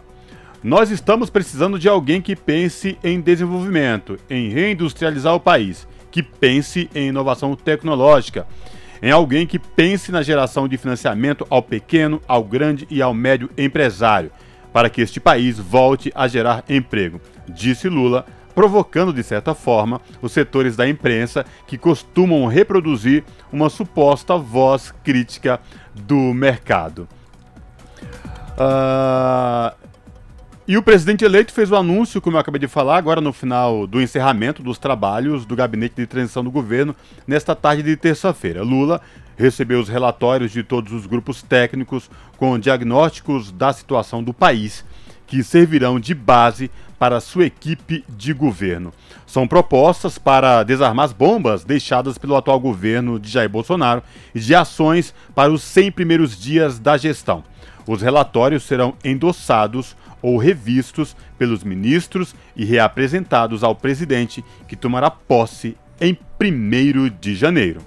Nós 0.62 0.90
estamos 0.90 1.28
precisando 1.28 1.78
de 1.78 1.86
alguém 1.86 2.22
que 2.22 2.34
pense 2.34 2.96
em 3.04 3.20
desenvolvimento, 3.20 4.18
em 4.30 4.48
reindustrializar 4.48 5.34
o 5.34 5.40
país, 5.40 5.86
que 6.10 6.22
pense 6.22 6.88
em 6.94 7.08
inovação 7.08 7.54
tecnológica, 7.54 8.46
em 9.02 9.10
alguém 9.10 9.46
que 9.46 9.58
pense 9.58 10.10
na 10.10 10.22
geração 10.22 10.66
de 10.66 10.78
financiamento 10.78 11.46
ao 11.50 11.62
pequeno, 11.62 12.22
ao 12.26 12.42
grande 12.42 12.86
e 12.88 13.02
ao 13.02 13.12
médio 13.12 13.50
empresário, 13.58 14.32
para 14.74 14.90
que 14.90 15.00
este 15.00 15.20
país 15.20 15.56
volte 15.56 16.10
a 16.16 16.26
gerar 16.26 16.64
emprego, 16.68 17.20
disse 17.48 17.88
Lula, 17.88 18.26
provocando 18.56 19.12
de 19.12 19.22
certa 19.22 19.54
forma 19.54 20.00
os 20.20 20.32
setores 20.32 20.74
da 20.74 20.88
imprensa 20.88 21.46
que 21.64 21.78
costumam 21.78 22.44
reproduzir 22.48 23.22
uma 23.52 23.70
suposta 23.70 24.36
voz 24.36 24.92
crítica 25.04 25.60
do 25.94 26.34
mercado. 26.34 27.06
Uh, 28.58 29.72
e 30.66 30.76
o 30.76 30.82
presidente 30.82 31.24
eleito 31.24 31.52
fez 31.52 31.70
o 31.70 31.76
anúncio, 31.76 32.20
como 32.20 32.36
eu 32.36 32.40
acabei 32.40 32.58
de 32.58 32.66
falar, 32.66 32.96
agora 32.96 33.20
no 33.20 33.32
final 33.32 33.86
do 33.86 34.02
encerramento 34.02 34.60
dos 34.60 34.76
trabalhos 34.76 35.46
do 35.46 35.54
gabinete 35.54 35.94
de 35.94 36.06
transição 36.06 36.42
do 36.42 36.50
governo, 36.50 36.96
nesta 37.28 37.54
tarde 37.54 37.84
de 37.84 37.96
terça-feira. 37.96 38.64
Lula 38.64 39.00
recebeu 39.36 39.80
os 39.80 39.88
relatórios 39.88 40.52
de 40.52 40.62
todos 40.62 40.92
os 40.92 41.06
grupos 41.06 41.42
técnicos 41.42 42.10
com 42.36 42.58
diagnósticos 42.58 43.50
da 43.52 43.72
situação 43.72 44.22
do 44.22 44.32
país, 44.32 44.84
que 45.26 45.42
servirão 45.42 45.98
de 45.98 46.14
base 46.14 46.70
para 46.98 47.20
sua 47.20 47.46
equipe 47.46 48.04
de 48.08 48.32
governo. 48.32 48.92
São 49.26 49.46
propostas 49.46 50.16
para 50.16 50.62
desarmar 50.62 51.06
as 51.06 51.12
bombas 51.12 51.64
deixadas 51.64 52.16
pelo 52.16 52.36
atual 52.36 52.58
governo 52.60 53.18
de 53.18 53.30
Jair 53.30 53.48
Bolsonaro 53.48 54.02
e 54.34 54.40
de 54.40 54.54
ações 54.54 55.14
para 55.34 55.52
os 55.52 55.62
100 55.62 55.92
primeiros 55.92 56.38
dias 56.38 56.78
da 56.78 56.96
gestão. 56.96 57.42
Os 57.86 58.00
relatórios 58.00 58.62
serão 58.62 58.94
endossados 59.04 59.96
ou 60.22 60.38
revistos 60.38 61.14
pelos 61.36 61.62
ministros 61.62 62.34
e 62.56 62.64
reapresentados 62.64 63.62
ao 63.62 63.74
presidente, 63.74 64.42
que 64.66 64.76
tomará 64.76 65.10
posse 65.10 65.76
em 66.00 66.16
1 66.40 67.10
de 67.20 67.34
janeiro. 67.34 67.82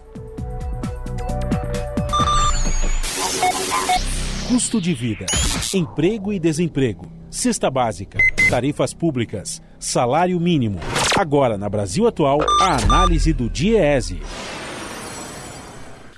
Custo 4.47 4.79
de 4.79 4.93
vida, 4.93 5.25
emprego 5.73 6.31
e 6.31 6.39
desemprego, 6.39 7.11
cesta 7.29 7.69
básica, 7.69 8.17
tarifas 8.49 8.93
públicas, 8.93 9.61
salário 9.77 10.39
mínimo. 10.39 10.79
Agora, 11.19 11.57
na 11.57 11.67
Brasil 11.67 12.07
Atual, 12.07 12.39
a 12.61 12.77
análise 12.77 13.33
do 13.33 13.49
DIEESE. 13.49 14.21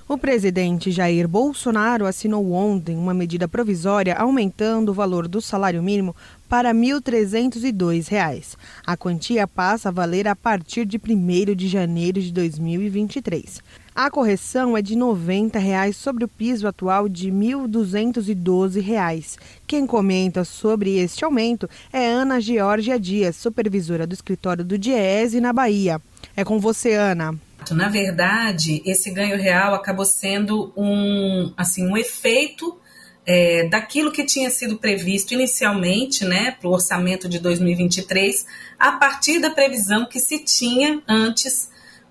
O 0.07 0.15
presidente 0.15 0.91
Jair 0.91 1.27
Bolsonaro 1.27 2.05
assinou 2.05 2.51
ontem 2.51 2.95
uma 2.95 3.15
medida 3.15 3.47
provisória 3.47 4.15
aumentando 4.15 4.89
o 4.89 4.93
valor 4.93 5.27
do 5.27 5.41
salário 5.41 5.81
mínimo 5.81 6.15
para 6.47 6.69
R$ 6.69 6.77
1.302. 6.77 8.55
A 8.85 8.95
quantia 8.95 9.47
passa 9.47 9.89
a 9.89 9.91
valer 9.91 10.27
a 10.27 10.35
partir 10.35 10.85
de 10.85 10.97
1 10.97 11.55
de 11.55 11.67
janeiro 11.67 12.21
de 12.21 12.31
2023. 12.31 13.59
A 13.93 14.09
correção 14.09 14.77
é 14.77 14.81
de 14.81 14.95
90 14.95 15.59
reais 15.59 15.97
sobre 15.97 16.23
o 16.23 16.27
piso 16.27 16.67
atual 16.67 17.09
de 17.09 17.29
R$ 17.29 17.35
1.212. 17.35 19.37
Quem 19.67 19.85
comenta 19.85 20.45
sobre 20.45 20.97
este 20.97 21.25
aumento 21.25 21.69
é 21.91 22.07
Ana 22.07 22.39
Georgia 22.39 22.97
Dias, 22.99 23.35
supervisora 23.35 24.07
do 24.07 24.13
escritório 24.13 24.63
do 24.63 24.77
Diese 24.77 25.41
na 25.41 25.51
Bahia. 25.51 26.01
É 26.35 26.45
com 26.45 26.59
você, 26.59 26.93
Ana. 26.93 27.35
Na 27.71 27.89
verdade, 27.89 28.81
esse 28.85 29.11
ganho 29.11 29.37
real 29.37 29.73
acabou 29.73 30.05
sendo 30.05 30.71
um, 30.77 31.51
assim, 31.57 31.85
um 31.85 31.97
efeito 31.97 32.79
é, 33.25 33.67
daquilo 33.67 34.11
que 34.11 34.23
tinha 34.23 34.49
sido 34.49 34.77
previsto 34.77 35.33
inicialmente 35.33 36.25
né, 36.25 36.51
para 36.51 36.69
o 36.69 36.73
orçamento 36.73 37.27
de 37.27 37.37
2023, 37.37 38.45
a 38.79 38.93
partir 38.93 39.39
da 39.39 39.49
previsão 39.49 40.05
que 40.05 40.19
se 40.19 40.39
tinha 40.39 41.01
antes 41.07 41.69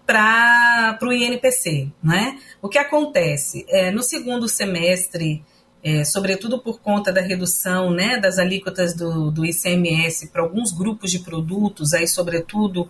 para 0.08 0.98
o 1.02 1.12
INPC. 1.12 1.92
Né? 2.02 2.38
O 2.62 2.68
que 2.68 2.78
acontece? 2.78 3.66
É, 3.68 3.90
no 3.90 4.02
segundo 4.02 4.48
semestre, 4.48 5.44
é, 5.84 6.02
sobretudo 6.02 6.58
por 6.58 6.80
conta 6.80 7.12
da 7.12 7.20
redução 7.20 7.90
né, 7.90 8.18
das 8.18 8.38
alíquotas 8.38 8.94
do, 8.94 9.30
do 9.30 9.44
ICMS 9.44 10.28
para 10.28 10.40
alguns 10.40 10.72
grupos 10.72 11.10
de 11.10 11.18
produtos, 11.18 11.92
aí 11.92 12.08
sobretudo 12.08 12.88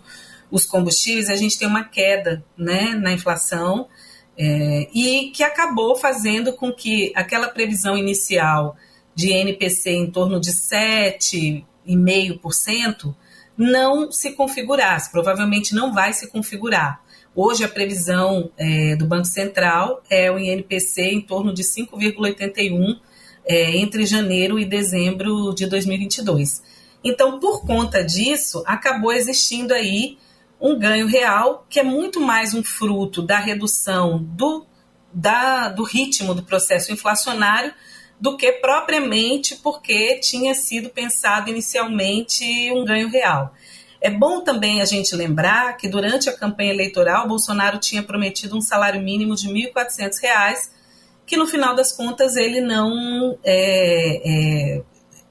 os 0.48 0.64
combustíveis, 0.64 1.28
a 1.28 1.34
gente 1.34 1.58
tem 1.58 1.66
uma 1.66 1.82
queda 1.82 2.44
né, 2.56 2.94
na 2.94 3.12
inflação 3.12 3.88
é, 4.38 4.88
e 4.94 5.32
que 5.34 5.42
acabou 5.42 5.96
fazendo 5.96 6.52
com 6.52 6.72
que 6.72 7.12
aquela 7.16 7.48
previsão 7.48 7.98
inicial 7.98 8.76
de 9.12 9.32
NPC 9.32 9.90
em 9.90 10.08
torno 10.08 10.40
de 10.40 10.52
7,5% 10.52 13.12
não 13.56 14.12
se 14.12 14.34
configurasse, 14.34 15.10
provavelmente 15.10 15.74
não 15.74 15.92
vai 15.92 16.12
se 16.12 16.28
configurar. 16.28 17.07
Hoje 17.40 17.62
a 17.62 17.68
previsão 17.68 18.50
é, 18.58 18.96
do 18.96 19.06
Banco 19.06 19.26
Central 19.26 20.02
é 20.10 20.28
o 20.28 20.36
INPC 20.40 21.02
em 21.02 21.20
torno 21.20 21.54
de 21.54 21.62
5,81 21.62 22.98
é, 23.46 23.76
entre 23.76 24.04
janeiro 24.04 24.58
e 24.58 24.64
dezembro 24.64 25.54
de 25.54 25.66
2022. 25.66 26.60
Então, 27.04 27.38
por 27.38 27.64
conta 27.64 28.02
disso, 28.02 28.64
acabou 28.66 29.12
existindo 29.12 29.72
aí 29.72 30.18
um 30.60 30.76
ganho 30.76 31.06
real, 31.06 31.64
que 31.70 31.78
é 31.78 31.84
muito 31.84 32.20
mais 32.20 32.54
um 32.54 32.64
fruto 32.64 33.22
da 33.22 33.38
redução 33.38 34.20
do, 34.20 34.66
da, 35.14 35.68
do 35.68 35.84
ritmo 35.84 36.34
do 36.34 36.42
processo 36.42 36.90
inflacionário 36.90 37.72
do 38.20 38.36
que 38.36 38.50
propriamente 38.54 39.54
porque 39.54 40.18
tinha 40.18 40.56
sido 40.56 40.88
pensado 40.90 41.50
inicialmente 41.50 42.44
um 42.72 42.84
ganho 42.84 43.08
real. 43.08 43.54
É 44.00 44.10
bom 44.10 44.42
também 44.42 44.80
a 44.80 44.84
gente 44.84 45.14
lembrar 45.16 45.76
que 45.76 45.88
durante 45.88 46.28
a 46.28 46.36
campanha 46.36 46.72
eleitoral, 46.72 47.26
Bolsonaro 47.26 47.78
tinha 47.78 48.02
prometido 48.02 48.56
um 48.56 48.60
salário 48.60 49.02
mínimo 49.02 49.34
de 49.34 49.48
R$ 49.48 49.72
1.400, 49.74 50.70
que 51.26 51.36
no 51.36 51.46
final 51.46 51.74
das 51.74 51.92
contas 51.92 52.36
ele 52.36 52.60
não, 52.60 53.38
é, 53.44 54.76
é, 54.76 54.82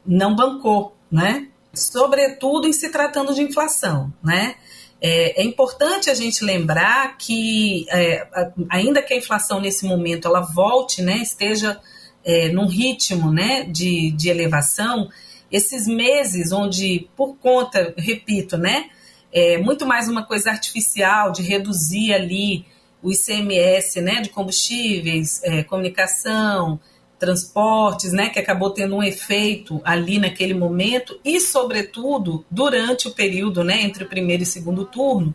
não 0.06 0.36
bancou, 0.36 0.96
né? 1.12 1.48
Sobretudo 1.74 2.68
em 2.68 2.74
se 2.74 2.90
tratando 2.92 3.34
de 3.34 3.42
inflação, 3.42 4.12
né? 4.24 4.56
É, 5.00 5.42
é, 5.42 5.46
importante 5.46 6.10
a 6.10 6.14
gente 6.14 6.44
lembrar 6.44 7.18
que, 7.18 7.86
é, 7.90 8.28
ainda 8.70 9.02
que 9.02 9.14
a 9.14 9.18
inflação 9.18 9.62
nesse 9.62 9.86
momento 9.86 10.28
ela 10.28 10.42
volte, 10.42 11.04
né, 11.04 11.18
esteja 11.18 11.80
é, 12.26 12.50
num 12.50 12.68
ritmo 12.68 13.32
né, 13.32 13.64
de, 13.64 14.12
de 14.12 14.30
elevação, 14.30 15.08
esses 15.52 15.88
meses 15.88 16.52
onde, 16.52 17.10
por 17.16 17.36
conta, 17.38 17.94
repito, 17.98 18.58
né, 18.58 18.90
é 19.32 19.58
muito 19.58 19.86
mais 19.86 20.08
uma 20.08 20.24
coisa 20.26 20.50
artificial 20.50 21.32
de 21.32 21.42
reduzir 21.42 22.14
ali 22.14 22.66
o 23.02 23.12
ICMS 23.12 24.02
né, 24.02 24.22
de 24.22 24.30
combustíveis, 24.30 25.42
é, 25.44 25.64
comunicação, 25.64 26.80
transportes, 27.20 28.12
né, 28.12 28.30
que 28.30 28.40
acabou 28.40 28.70
tendo 28.70 28.96
um 28.96 29.04
efeito 29.04 29.82
ali 29.84 30.20
naquele 30.20 30.54
momento 30.54 31.20
e, 31.24 31.40
sobretudo, 31.40 32.46
durante 32.50 33.08
o 33.08 33.12
período, 33.12 33.64
né, 33.64 33.82
entre 33.82 34.04
o 34.04 34.10
primeiro 34.10 34.44
e 34.44 34.46
segundo 34.46 34.86
turno, 34.86 35.34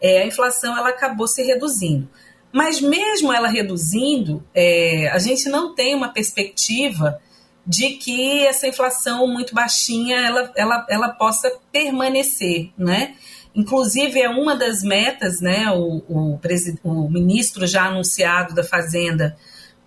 é, 0.00 0.22
a 0.22 0.26
inflação 0.26 0.76
ela 0.76 0.90
acabou 0.90 1.26
se 1.26 1.42
reduzindo. 1.42 2.08
Mas 2.52 2.80
mesmo 2.80 3.32
ela 3.32 3.48
reduzindo, 3.48 4.44
é, 4.54 5.08
a 5.08 5.18
gente 5.18 5.48
não 5.48 5.74
tem 5.74 5.94
uma 5.94 6.08
perspectiva 6.08 7.18
de 7.66 7.90
que 7.90 8.44
essa 8.46 8.66
inflação 8.66 9.26
muito 9.26 9.54
baixinha 9.54 10.16
ela, 10.16 10.52
ela, 10.56 10.86
ela 10.88 11.08
possa 11.10 11.50
permanecer, 11.70 12.70
né? 12.76 13.14
Inclusive 13.54 14.20
é 14.20 14.28
uma 14.28 14.56
das 14.56 14.82
metas, 14.82 15.40
né? 15.40 15.70
O, 15.70 16.02
o, 16.08 16.40
o 16.82 17.10
ministro 17.10 17.66
já 17.66 17.86
anunciado 17.86 18.54
da 18.54 18.64
Fazenda 18.64 19.36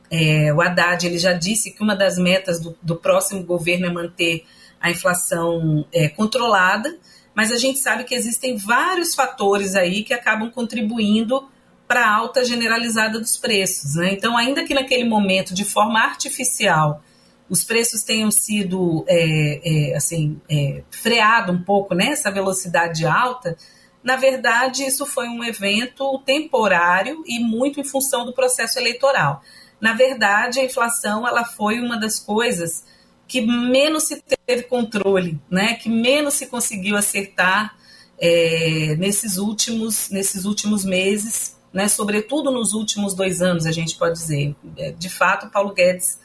é, 0.10 0.54
o 0.54 0.62
Haddad 0.62 1.06
ele 1.06 1.18
já 1.18 1.34
disse 1.34 1.72
que 1.72 1.84
uma 1.84 1.96
das 1.96 2.18
metas 2.18 2.60
do, 2.60 2.78
do 2.82 2.96
próximo 2.96 3.44
governo 3.44 3.88
é 3.88 3.90
manter 3.92 4.46
a 4.80 4.92
inflação 4.92 5.86
é, 5.92 6.08
controlada, 6.08 6.96
mas 7.34 7.52
a 7.52 7.58
gente 7.58 7.80
sabe 7.80 8.04
que 8.04 8.14
existem 8.14 8.56
vários 8.56 9.16
fatores 9.16 9.76
aí 9.76 10.04
que 10.04 10.14
acabam 10.14 10.50
contribuindo 10.50 11.50
para 11.88 12.06
a 12.06 12.16
alta 12.16 12.46
generalizada 12.46 13.20
dos 13.20 13.38
preços. 13.38 13.96
Né? 13.96 14.14
Então, 14.14 14.38
ainda 14.38 14.64
que 14.64 14.74
naquele 14.74 15.04
momento, 15.04 15.54
de 15.54 15.66
forma 15.66 16.00
artificial, 16.00 17.04
os 17.50 17.64
preços 17.64 18.04
tenham 18.04 18.32
sido 18.32 19.06
é, 19.08 19.92
é, 19.92 19.96
assim 19.96 20.42
é, 20.50 20.84
freado 20.90 21.52
um 21.52 21.62
pouco 21.62 21.94
nessa 21.94 22.30
né, 22.30 22.36
velocidade 22.36 23.06
alta, 23.06 23.58
na 24.04 24.16
verdade 24.16 24.84
isso 24.84 25.06
foi 25.06 25.28
um 25.28 25.44
evento 25.44 26.20
temporário 26.20 27.24
e 27.26 27.40
muito 27.40 27.80
em 27.80 27.84
função 27.84 28.26
do 28.26 28.34
processo 28.34 28.80
eleitoral 28.80 29.42
na 29.80 29.94
verdade, 29.94 30.60
a 30.60 30.66
inflação 30.66 31.28
ela 31.28 31.44
foi 31.44 31.80
uma 31.80 31.98
das 32.00 32.20
coisas 32.20 32.84
que 33.28 33.42
menos 33.42 34.04
se 34.04 34.24
teve 34.46 34.64
controle, 34.64 35.40
né? 35.50 35.76
que 35.76 35.90
menos 35.90 36.36
se 36.36 36.48
conseguiu 36.48 36.96
acertar 36.96 37.76
é, 38.18 38.96
nesses, 38.98 39.38
últimos, 39.38 40.10
nesses 40.10 40.46
últimos 40.46 40.86
meses, 40.86 41.58
né? 41.74 41.88
sobretudo 41.88 42.52
nos 42.52 42.74
últimos 42.74 43.14
dois 43.14 43.42
anos, 43.42 43.66
a 43.66 43.72
gente 43.72 43.96
pode 43.96 44.14
dizer. 44.16 44.56
É, 44.78 44.92
de 44.92 45.10
fato, 45.10 45.50
Paulo 45.50 45.74
Guedes 45.74 46.20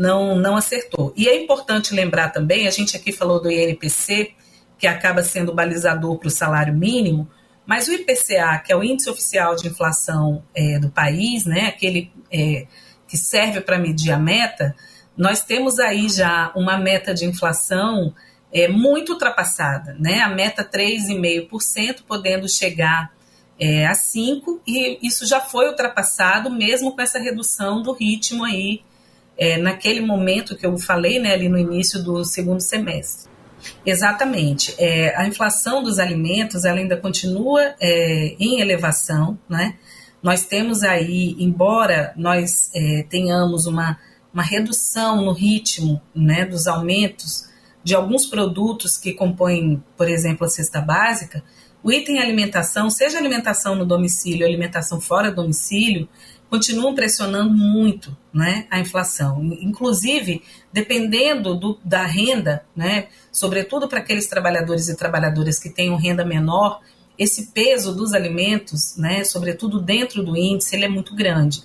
não, 0.00 0.34
não 0.34 0.56
acertou. 0.56 1.12
E 1.14 1.28
é 1.28 1.42
importante 1.42 1.94
lembrar 1.94 2.30
também, 2.30 2.66
a 2.66 2.70
gente 2.70 2.96
aqui 2.96 3.12
falou 3.12 3.40
do 3.40 3.50
INPC, 3.50 4.32
que 4.78 4.86
acaba 4.86 5.22
sendo 5.22 5.54
balizador 5.54 6.16
para 6.16 6.28
o 6.28 6.30
salário 6.30 6.74
mínimo, 6.74 7.28
mas 7.66 7.86
o 7.86 7.92
IPCA, 7.92 8.58
que 8.64 8.72
é 8.72 8.76
o 8.76 8.82
índice 8.82 9.10
oficial 9.10 9.54
de 9.54 9.68
inflação 9.68 10.42
é, 10.54 10.78
do 10.78 10.88
país, 10.88 11.44
né, 11.44 11.66
aquele 11.66 12.10
é, 12.32 12.66
que 13.06 13.18
serve 13.18 13.60
para 13.60 13.78
medir 13.78 14.10
a 14.10 14.18
meta, 14.18 14.74
nós 15.14 15.44
temos 15.44 15.78
aí 15.78 16.08
já 16.08 16.50
uma 16.56 16.78
meta 16.78 17.12
de 17.12 17.26
inflação 17.26 18.14
é, 18.50 18.68
muito 18.68 19.12
ultrapassada, 19.12 19.94
né? 20.00 20.20
A 20.20 20.28
meta 20.30 20.64
3,5%, 20.64 22.04
podendo 22.08 22.48
chegar 22.48 23.12
é, 23.58 23.86
a 23.86 23.92
5%, 23.92 24.60
e 24.66 24.98
isso 25.06 25.26
já 25.26 25.40
foi 25.40 25.68
ultrapassado, 25.68 26.50
mesmo 26.50 26.92
com 26.92 27.02
essa 27.02 27.18
redução 27.18 27.82
do 27.82 27.92
ritmo 27.92 28.44
aí, 28.44 28.80
é, 29.40 29.56
naquele 29.56 30.02
momento 30.02 30.54
que 30.54 30.66
eu 30.66 30.76
falei, 30.76 31.18
né, 31.18 31.32
ali 31.32 31.48
no 31.48 31.58
início 31.58 32.04
do 32.04 32.22
segundo 32.26 32.60
semestre. 32.60 33.30
Exatamente. 33.84 34.74
É, 34.78 35.16
a 35.16 35.26
inflação 35.26 35.82
dos 35.82 35.98
alimentos 35.98 36.66
ela 36.66 36.78
ainda 36.78 36.96
continua 36.96 37.74
é, 37.80 38.36
em 38.38 38.60
elevação, 38.60 39.38
né? 39.48 39.76
Nós 40.22 40.44
temos 40.44 40.82
aí, 40.82 41.34
embora 41.38 42.12
nós 42.14 42.70
é, 42.74 43.06
tenhamos 43.08 43.64
uma, 43.64 43.98
uma 44.32 44.42
redução 44.42 45.24
no 45.24 45.32
ritmo 45.32 46.00
né, 46.14 46.44
dos 46.44 46.66
aumentos 46.66 47.48
de 47.82 47.94
alguns 47.94 48.26
produtos 48.26 48.98
que 48.98 49.14
compõem, 49.14 49.82
por 49.96 50.08
exemplo, 50.08 50.44
a 50.44 50.50
cesta 50.50 50.82
básica, 50.82 51.42
o 51.82 51.90
item 51.90 52.18
alimentação, 52.18 52.90
seja 52.90 53.16
alimentação 53.16 53.74
no 53.74 53.86
domicílio 53.86 54.46
alimentação 54.46 55.00
fora 55.00 55.30
do 55.30 55.36
domicílio, 55.36 56.06
continuam 56.50 56.94
pressionando 56.94 57.52
muito 57.52 58.14
né, 58.34 58.66
a 58.68 58.80
inflação. 58.80 59.40
Inclusive, 59.60 60.42
dependendo 60.72 61.54
do, 61.54 61.78
da 61.84 62.04
renda, 62.04 62.64
né, 62.74 63.06
sobretudo 63.30 63.88
para 63.88 64.00
aqueles 64.00 64.26
trabalhadores 64.26 64.88
e 64.88 64.96
trabalhadoras 64.96 65.60
que 65.60 65.70
tenham 65.70 65.96
renda 65.96 66.24
menor, 66.24 66.80
esse 67.16 67.52
peso 67.52 67.94
dos 67.94 68.12
alimentos, 68.12 68.96
né, 68.96 69.22
sobretudo 69.22 69.80
dentro 69.80 70.24
do 70.24 70.36
índice, 70.36 70.74
ele 70.74 70.86
é 70.86 70.88
muito 70.88 71.14
grande. 71.14 71.62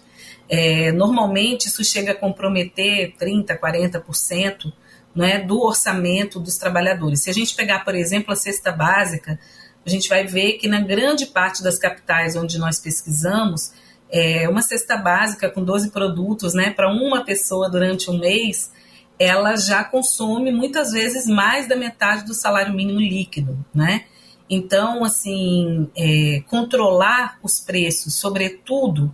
É, 0.47 0.91
normalmente, 0.91 1.67
isso 1.67 1.83
chega 1.83 2.11
a 2.11 2.15
comprometer 2.15 3.15
30%, 3.19 3.59
40% 3.59 4.71
né, 5.15 5.39
do 5.39 5.59
orçamento 5.61 6.39
dos 6.39 6.57
trabalhadores. 6.57 7.23
Se 7.23 7.29
a 7.31 7.33
gente 7.33 7.55
pegar, 7.55 7.83
por 7.83 7.95
exemplo, 7.95 8.31
a 8.31 8.35
cesta 8.35 8.71
básica, 8.71 9.39
a 9.83 9.89
gente 9.89 10.07
vai 10.09 10.27
ver 10.27 10.53
que 10.53 10.67
na 10.67 10.81
grande 10.81 11.25
parte 11.25 11.63
das 11.63 11.79
capitais 11.79 12.35
onde 12.35 12.59
nós 12.59 12.79
pesquisamos, 12.79 13.71
é, 14.11 14.47
uma 14.47 14.61
cesta 14.61 14.97
básica 14.97 15.49
com 15.49 15.63
12 15.63 15.91
produtos, 15.91 16.53
né, 16.53 16.71
para 16.71 16.91
uma 16.91 17.23
pessoa 17.23 17.69
durante 17.69 18.09
um 18.09 18.17
mês, 18.17 18.71
ela 19.17 19.55
já 19.55 19.83
consome 19.83 20.51
muitas 20.51 20.91
vezes 20.91 21.25
mais 21.27 21.67
da 21.67 21.75
metade 21.75 22.25
do 22.25 22.33
salário 22.33 22.73
mínimo 22.73 22.99
líquido, 22.99 23.57
né? 23.73 24.05
Então, 24.49 25.03
assim, 25.03 25.89
é, 25.97 26.43
controlar 26.47 27.39
os 27.41 27.59
preços, 27.59 28.15
sobretudo, 28.15 29.13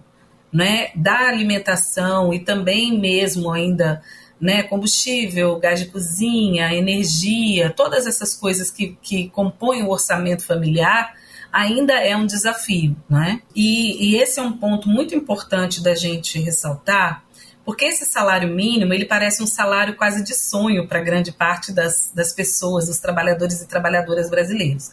né, 0.51 0.89
da 0.95 1.29
alimentação 1.29 2.33
e 2.33 2.39
também 2.39 2.99
mesmo 2.99 3.51
ainda, 3.51 4.01
né, 4.39 4.63
combustível, 4.63 5.57
gás 5.59 5.79
de 5.79 5.85
cozinha, 5.85 6.73
energia, 6.73 7.69
todas 7.69 8.05
essas 8.05 8.35
coisas 8.35 8.69
que, 8.69 8.97
que 9.01 9.29
compõem 9.29 9.83
o 9.83 9.89
orçamento 9.89 10.45
familiar, 10.45 11.15
ainda 11.51 11.93
é 11.93 12.15
um 12.15 12.25
desafio, 12.25 12.95
né? 13.09 13.41
E, 13.55 14.11
e 14.11 14.15
esse 14.15 14.39
é 14.39 14.43
um 14.43 14.53
ponto 14.53 14.87
muito 14.87 15.13
importante 15.13 15.83
da 15.83 15.93
gente 15.93 16.39
ressaltar, 16.39 17.23
porque 17.65 17.85
esse 17.85 18.05
salário 18.05 18.47
mínimo, 18.47 18.93
ele 18.93 19.05
parece 19.05 19.43
um 19.43 19.47
salário 19.47 19.95
quase 19.95 20.23
de 20.23 20.33
sonho 20.33 20.87
para 20.87 21.01
grande 21.01 21.31
parte 21.31 21.71
das, 21.71 22.11
das 22.13 22.33
pessoas, 22.33 22.87
dos 22.87 22.99
trabalhadores 22.99 23.61
e 23.61 23.67
trabalhadoras 23.67 24.29
brasileiros. 24.29 24.91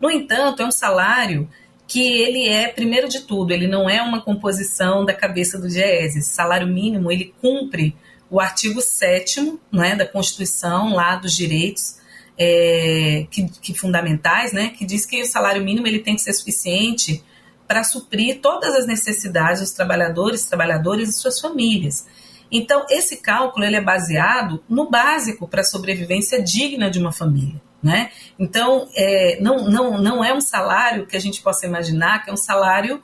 No 0.00 0.10
entanto, 0.10 0.62
é 0.62 0.66
um 0.66 0.70
salário 0.70 1.48
que 1.86 2.06
ele 2.06 2.48
é, 2.48 2.68
primeiro 2.68 3.08
de 3.08 3.20
tudo, 3.20 3.52
ele 3.52 3.66
não 3.66 3.88
é 3.88 4.02
uma 4.02 4.20
composição 4.20 5.04
da 5.04 5.14
cabeça 5.14 5.58
do 5.58 5.68
Diese. 5.68 6.18
Esse 6.18 6.22
salário 6.22 6.66
mínimo, 6.66 7.10
ele 7.10 7.34
cumpre 7.40 7.96
o 8.30 8.40
artigo 8.40 8.80
7 8.80 9.58
né, 9.72 9.94
da 9.94 10.06
Constituição, 10.06 10.94
lá 10.94 11.16
dos 11.16 11.34
direitos 11.34 11.98
é, 12.38 13.26
que, 13.30 13.48
que, 13.60 13.74
fundamentais, 13.74 14.52
né, 14.52 14.70
que 14.70 14.86
diz 14.86 15.04
que 15.04 15.20
o 15.22 15.26
salário 15.26 15.62
mínimo 15.62 15.86
ele 15.86 15.98
tem 15.98 16.14
que 16.14 16.22
ser 16.22 16.32
suficiente 16.32 17.22
para 17.66 17.82
suprir 17.82 18.40
todas 18.40 18.74
as 18.74 18.86
necessidades 18.86 19.60
dos 19.60 19.72
trabalhadores, 19.72 20.46
trabalhadoras 20.46 21.08
e 21.08 21.12
suas 21.12 21.40
famílias. 21.40 22.06
Então, 22.50 22.86
esse 22.88 23.18
cálculo 23.18 23.66
ele 23.66 23.76
é 23.76 23.80
baseado 23.80 24.62
no 24.68 24.88
básico 24.88 25.46
para 25.46 25.60
a 25.60 25.64
sobrevivência 25.64 26.42
digna 26.42 26.90
de 26.90 26.98
uma 26.98 27.12
família. 27.12 27.60
Né? 27.82 28.10
Então, 28.38 28.88
é, 28.96 29.38
não, 29.40 29.68
não, 29.68 30.02
não 30.02 30.24
é 30.24 30.32
um 30.34 30.40
salário 30.40 31.06
que 31.06 31.16
a 31.16 31.20
gente 31.20 31.40
possa 31.42 31.66
imaginar 31.66 32.24
que 32.24 32.30
é 32.30 32.32
um 32.32 32.36
salário 32.36 33.00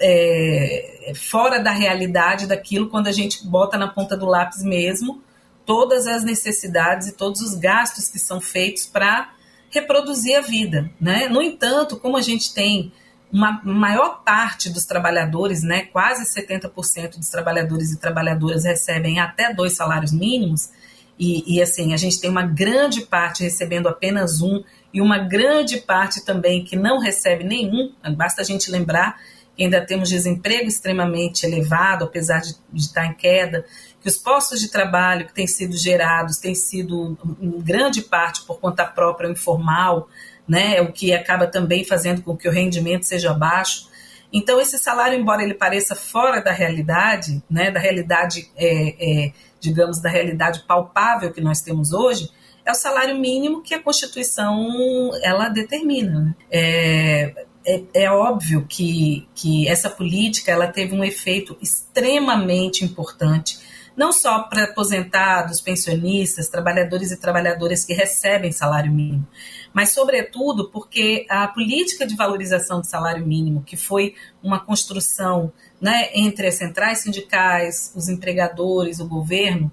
é, 0.00 1.12
fora 1.14 1.58
da 1.58 1.70
realidade 1.70 2.46
daquilo 2.46 2.88
quando 2.88 3.08
a 3.08 3.12
gente 3.12 3.46
bota 3.46 3.76
na 3.76 3.88
ponta 3.88 4.16
do 4.16 4.24
lápis 4.24 4.62
mesmo 4.62 5.22
todas 5.68 6.06
as 6.06 6.24
necessidades 6.24 7.08
e 7.08 7.12
todos 7.12 7.42
os 7.42 7.54
gastos 7.54 8.08
que 8.08 8.18
são 8.18 8.40
feitos 8.40 8.86
para 8.86 9.34
reproduzir 9.68 10.34
a 10.34 10.40
vida. 10.40 10.90
Né? 10.98 11.28
No 11.28 11.42
entanto, 11.42 11.98
como 11.98 12.16
a 12.16 12.22
gente 12.22 12.54
tem 12.54 12.90
uma 13.30 13.60
maior 13.62 14.22
parte 14.24 14.70
dos 14.70 14.86
trabalhadores, 14.86 15.62
né, 15.62 15.82
quase 15.82 16.24
70% 16.24 17.18
dos 17.18 17.28
trabalhadores 17.28 17.92
e 17.92 17.98
trabalhadoras 17.98 18.64
recebem 18.64 19.20
até 19.20 19.52
dois 19.52 19.76
salários 19.76 20.10
mínimos, 20.10 20.70
e, 21.18 21.56
e, 21.56 21.60
assim, 21.60 21.92
a 21.92 21.98
gente 21.98 22.18
tem 22.18 22.30
uma 22.30 22.46
grande 22.46 23.02
parte 23.02 23.42
recebendo 23.42 23.88
apenas 23.88 24.40
um 24.40 24.62
e 24.94 25.02
uma 25.02 25.18
grande 25.18 25.78
parte 25.78 26.24
também 26.24 26.64
que 26.64 26.76
não 26.76 26.98
recebe 26.98 27.44
nenhum. 27.44 27.92
Basta 28.16 28.40
a 28.40 28.44
gente 28.44 28.70
lembrar 28.70 29.20
que 29.56 29.64
ainda 29.64 29.84
temos 29.84 30.08
desemprego 30.08 30.68
extremamente 30.68 31.44
elevado, 31.44 32.04
apesar 32.04 32.40
de, 32.40 32.54
de 32.72 32.80
estar 32.80 33.04
em 33.04 33.14
queda, 33.14 33.66
que 34.00 34.08
os 34.08 34.16
postos 34.16 34.60
de 34.60 34.68
trabalho 34.68 35.26
que 35.26 35.34
têm 35.34 35.46
sido 35.46 35.76
gerados 35.76 36.38
têm 36.38 36.54
sido, 36.54 37.16
em 37.40 37.60
grande 37.60 38.02
parte, 38.02 38.42
por 38.42 38.60
conta 38.60 38.84
própria, 38.84 39.28
informal, 39.28 40.08
né, 40.46 40.80
o 40.80 40.92
que 40.92 41.12
acaba 41.12 41.46
também 41.46 41.84
fazendo 41.84 42.22
com 42.22 42.36
que 42.36 42.48
o 42.48 42.52
rendimento 42.52 43.04
seja 43.04 43.34
baixo. 43.34 43.88
Então, 44.32 44.60
esse 44.60 44.78
salário, 44.78 45.18
embora 45.18 45.42
ele 45.42 45.54
pareça 45.54 45.94
fora 45.94 46.40
da 46.40 46.52
realidade, 46.52 47.42
né, 47.50 47.70
da 47.70 47.80
realidade 47.80 48.50
é, 48.56 49.26
é, 49.26 49.32
digamos, 49.60 50.00
da 50.00 50.08
realidade 50.08 50.64
palpável 50.66 51.32
que 51.32 51.40
nós 51.40 51.60
temos 51.60 51.92
hoje, 51.92 52.30
é 52.64 52.70
o 52.70 52.74
salário 52.74 53.18
mínimo 53.18 53.62
que 53.62 53.74
a 53.74 53.82
Constituição 53.82 55.10
ela 55.22 55.48
determina. 55.48 56.20
Né? 56.20 56.34
É, 56.50 57.46
é, 57.66 57.82
é, 57.94 58.10
óbvio 58.10 58.66
que, 58.68 59.26
que 59.34 59.68
essa 59.68 59.90
política 59.90 60.52
ela 60.52 60.66
teve 60.68 60.94
um 60.94 61.02
efeito 61.02 61.56
extremamente 61.60 62.84
importante, 62.84 63.58
não 63.98 64.12
só 64.12 64.44
para 64.44 64.62
aposentados, 64.62 65.60
pensionistas, 65.60 66.48
trabalhadores 66.48 67.10
e 67.10 67.16
trabalhadoras 67.16 67.84
que 67.84 67.92
recebem 67.92 68.52
salário 68.52 68.92
mínimo, 68.92 69.26
mas, 69.74 69.90
sobretudo, 69.90 70.70
porque 70.70 71.26
a 71.28 71.48
política 71.48 72.06
de 72.06 72.14
valorização 72.14 72.80
do 72.80 72.86
salário 72.86 73.26
mínimo, 73.26 73.64
que 73.64 73.76
foi 73.76 74.14
uma 74.40 74.60
construção 74.60 75.52
né, 75.80 76.10
entre 76.14 76.46
as 76.46 76.54
centrais 76.54 77.00
sindicais, 77.00 77.92
os 77.94 78.08
empregadores, 78.08 79.00
o 79.00 79.08
governo, 79.08 79.70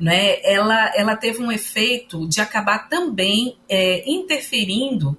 né, 0.00 0.42
ela, 0.42 0.92
ela 0.96 1.16
teve 1.16 1.40
um 1.40 1.52
efeito 1.52 2.28
de 2.28 2.40
acabar 2.40 2.88
também 2.88 3.56
é, 3.68 4.02
interferindo 4.10 5.16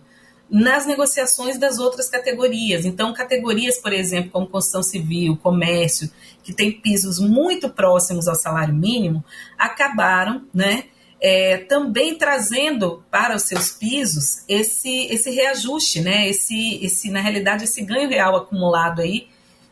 nas 0.51 0.85
negociações 0.85 1.57
das 1.57 1.79
outras 1.79 2.09
categorias. 2.09 2.83
Então, 2.83 3.13
categorias, 3.13 3.77
por 3.77 3.93
exemplo, 3.93 4.31
como 4.31 4.47
construção 4.47 4.83
civil, 4.83 5.37
comércio, 5.37 6.11
que 6.43 6.53
tem 6.53 6.71
pisos 6.71 7.19
muito 7.19 7.69
próximos 7.69 8.27
ao 8.27 8.35
salário 8.35 8.73
mínimo, 8.73 9.23
acabaram, 9.57 10.45
né, 10.53 10.85
é, 11.19 11.57
também 11.57 12.17
trazendo 12.17 13.03
para 13.11 13.35
os 13.35 13.43
seus 13.43 13.71
pisos 13.71 14.43
esse, 14.47 15.05
esse 15.05 15.29
reajuste, 15.29 16.01
né, 16.01 16.27
esse, 16.27 16.83
esse, 16.83 17.11
na 17.11 17.21
realidade, 17.21 17.65
esse 17.65 17.81
ganho 17.83 18.09
real 18.09 18.35
acumulado 18.35 19.01
aí 19.01 19.27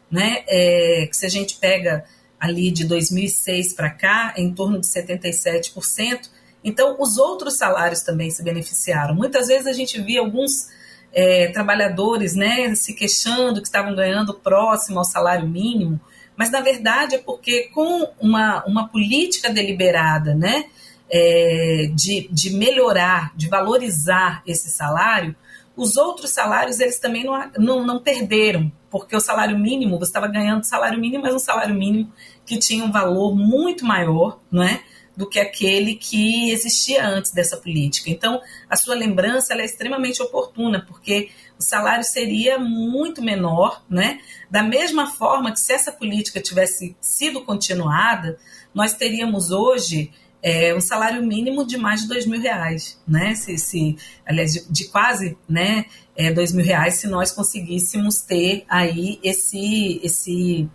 né? 0.10 0.44
É, 0.48 1.08
que 1.10 1.16
se 1.16 1.26
a 1.26 1.30
gente 1.30 1.56
pega 1.56 2.04
ali 2.40 2.72
de 2.72 2.86
2006 2.86 3.74
para 3.74 3.90
cá, 3.90 4.34
é 4.36 4.42
em 4.42 4.54
torno 4.54 4.80
de 4.80 4.88
77%. 4.88 6.30
Então, 6.64 6.98
os 7.00 7.18
outros 7.18 7.58
salários 7.58 8.02
também 8.02 8.30
se 8.30 8.44
beneficiaram. 8.44 9.14
Muitas 9.14 9.48
vezes 9.48 9.68
a 9.68 9.74
gente 9.74 10.02
via 10.02 10.20
alguns 10.20 10.68
é, 11.14 11.48
trabalhadores 11.50 12.36
né, 12.36 12.74
se 12.76 12.94
queixando 12.94 13.62
que 13.62 13.68
estavam 13.68 13.96
ganhando 13.96 14.34
próximo 14.34 15.00
ao 15.00 15.06
salário 15.06 15.48
mínimo, 15.48 16.00
mas 16.40 16.50
na 16.50 16.62
verdade 16.62 17.16
é 17.16 17.18
porque 17.18 17.64
com 17.74 18.14
uma, 18.18 18.64
uma 18.66 18.88
política 18.88 19.52
deliberada 19.52 20.34
né, 20.34 20.64
é, 21.12 21.92
de, 21.94 22.30
de 22.32 22.52
melhorar, 22.52 23.36
de 23.36 23.50
valorizar 23.50 24.42
esse 24.48 24.70
salário, 24.70 25.36
os 25.76 25.98
outros 25.98 26.30
salários 26.32 26.80
eles 26.80 26.98
também 26.98 27.26
não, 27.26 27.52
não, 27.58 27.86
não 27.86 28.00
perderam, 28.00 28.72
porque 28.90 29.14
o 29.14 29.20
salário 29.20 29.60
mínimo, 29.60 30.00
você 30.00 30.12
estava 30.12 30.30
ganhando 30.30 30.64
salário 30.64 30.98
mínimo, 30.98 31.24
mas 31.24 31.36
um 31.36 31.40
salário 31.40 31.76
mínimo 31.76 32.10
que 32.46 32.58
tinha 32.58 32.86
um 32.86 32.92
valor 32.92 33.36
muito 33.36 33.86
maior, 33.86 34.40
não 34.50 34.64
é? 34.64 34.82
Do 35.20 35.28
que 35.28 35.38
aquele 35.38 35.96
que 35.96 36.50
existia 36.50 37.06
antes 37.06 37.34
dessa 37.34 37.58
política. 37.58 38.10
Então, 38.10 38.40
a 38.70 38.78
sua 38.78 38.96
lembrança 38.96 39.54
é 39.54 39.66
extremamente 39.66 40.22
oportuna, 40.22 40.82
porque 40.88 41.30
o 41.60 41.62
salário 41.62 42.06
seria 42.06 42.58
muito 42.58 43.22
menor, 43.22 43.84
né? 43.90 44.22
Da 44.50 44.64
mesma 44.64 45.12
forma 45.12 45.52
que 45.52 45.60
se 45.60 45.74
essa 45.74 45.92
política 45.92 46.40
tivesse 46.40 46.96
sido 47.02 47.42
continuada, 47.42 48.40
nós 48.74 48.94
teríamos 48.94 49.52
hoje 49.52 50.10
é, 50.42 50.74
um 50.74 50.80
salário 50.80 51.22
mínimo 51.22 51.68
de 51.68 51.78
mais 51.78 52.04
de 52.04 52.08
dois 52.08 52.26
mil 52.26 52.40
reais, 52.40 52.98
né? 53.06 53.36
Se, 53.36 53.58
se 53.58 53.98
aliás, 54.26 54.54
de, 54.54 54.72
de 54.72 54.86
quase, 54.86 55.38
né, 55.50 55.84
é, 56.16 56.32
dois 56.32 56.54
mil 56.54 56.66
reais, 56.66 56.94
se 56.94 57.08
nós 57.08 57.30
conseguíssemos 57.30 58.22
ter 58.22 58.64
aí 58.70 59.20
esse, 59.22 60.00
esse, 60.02 60.70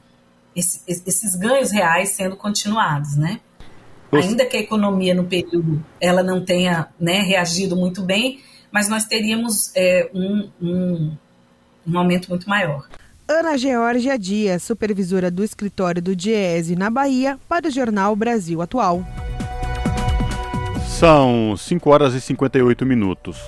esse, 0.54 0.82
esses 0.86 1.34
ganhos 1.34 1.70
reais 1.70 2.10
sendo 2.10 2.36
continuados, 2.36 3.16
né? 3.16 3.40
Ainda 4.16 4.46
que 4.46 4.56
a 4.56 4.60
economia 4.60 5.14
no 5.14 5.24
período 5.24 5.84
ela 6.00 6.22
não 6.22 6.44
tenha 6.44 6.88
né, 6.98 7.20
reagido 7.20 7.76
muito 7.76 8.02
bem, 8.02 8.40
mas 8.70 8.88
nós 8.88 9.04
teríamos 9.04 9.70
é, 9.74 10.10
um, 10.14 10.48
um, 10.60 11.12
um 11.86 11.98
aumento 11.98 12.28
muito 12.28 12.48
maior. 12.48 12.86
Ana 13.26 13.56
Georgia 13.56 14.18
Dias, 14.18 14.62
supervisora 14.62 15.30
do 15.30 15.42
escritório 15.42 16.02
do 16.02 16.14
Diese 16.14 16.76
na 16.76 16.90
Bahia, 16.90 17.38
para 17.48 17.68
o 17.68 17.70
jornal 17.70 18.14
Brasil 18.14 18.60
Atual. 18.60 19.02
São 20.86 21.56
5 21.56 21.90
horas 21.90 22.14
e 22.14 22.20
58 22.20 22.84
minutos. 22.84 23.38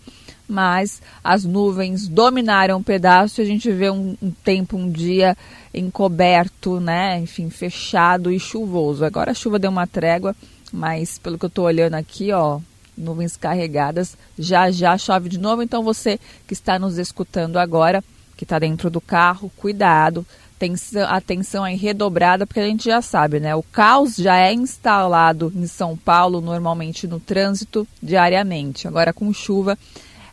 mas 0.49 1.03
as 1.23 1.45
nuvens 1.45 2.07
dominaram 2.07 2.79
um 2.79 2.83
pedaço 2.83 3.39
e 3.39 3.43
a 3.43 3.45
gente 3.45 3.71
vê 3.71 3.91
um, 3.91 4.17
um 4.19 4.31
tempo, 4.31 4.75
um 4.75 4.89
dia 4.89 5.37
encoberto, 5.71 6.79
né? 6.79 7.19
Enfim, 7.19 7.51
fechado 7.51 8.31
e 8.31 8.39
chuvoso. 8.39 9.05
Agora 9.05 9.29
a 9.29 9.35
chuva 9.35 9.59
deu 9.59 9.69
uma 9.69 9.85
trégua, 9.85 10.35
mas 10.71 11.19
pelo 11.19 11.37
que 11.37 11.45
eu 11.45 11.47
estou 11.47 11.65
olhando 11.65 11.93
aqui, 11.93 12.31
ó, 12.31 12.59
nuvens 12.97 13.37
carregadas. 13.37 14.17
Já 14.37 14.71
já 14.71 14.97
chove 14.97 15.29
de 15.29 15.39
novo, 15.39 15.61
então 15.61 15.83
você 15.83 16.19
que 16.47 16.53
está 16.53 16.77
nos 16.77 16.97
escutando 16.97 17.57
agora, 17.57 18.03
que 18.35 18.43
está 18.43 18.59
dentro 18.59 18.89
do 18.89 19.01
carro, 19.01 19.51
cuidado, 19.57 20.25
atenção, 20.55 21.07
atenção 21.09 21.63
aí 21.63 21.75
redobrada, 21.75 22.47
porque 22.47 22.59
a 22.59 22.67
gente 22.67 22.85
já 22.85 23.01
sabe, 23.01 23.39
né? 23.39 23.55
O 23.55 23.63
caos 23.63 24.15
já 24.15 24.37
é 24.37 24.53
instalado 24.53 25.51
em 25.55 25.67
São 25.67 25.97
Paulo, 25.97 26.41
normalmente 26.41 27.07
no 27.07 27.19
trânsito, 27.19 27.87
diariamente. 28.01 28.87
Agora 28.87 29.13
com 29.13 29.33
chuva, 29.33 29.77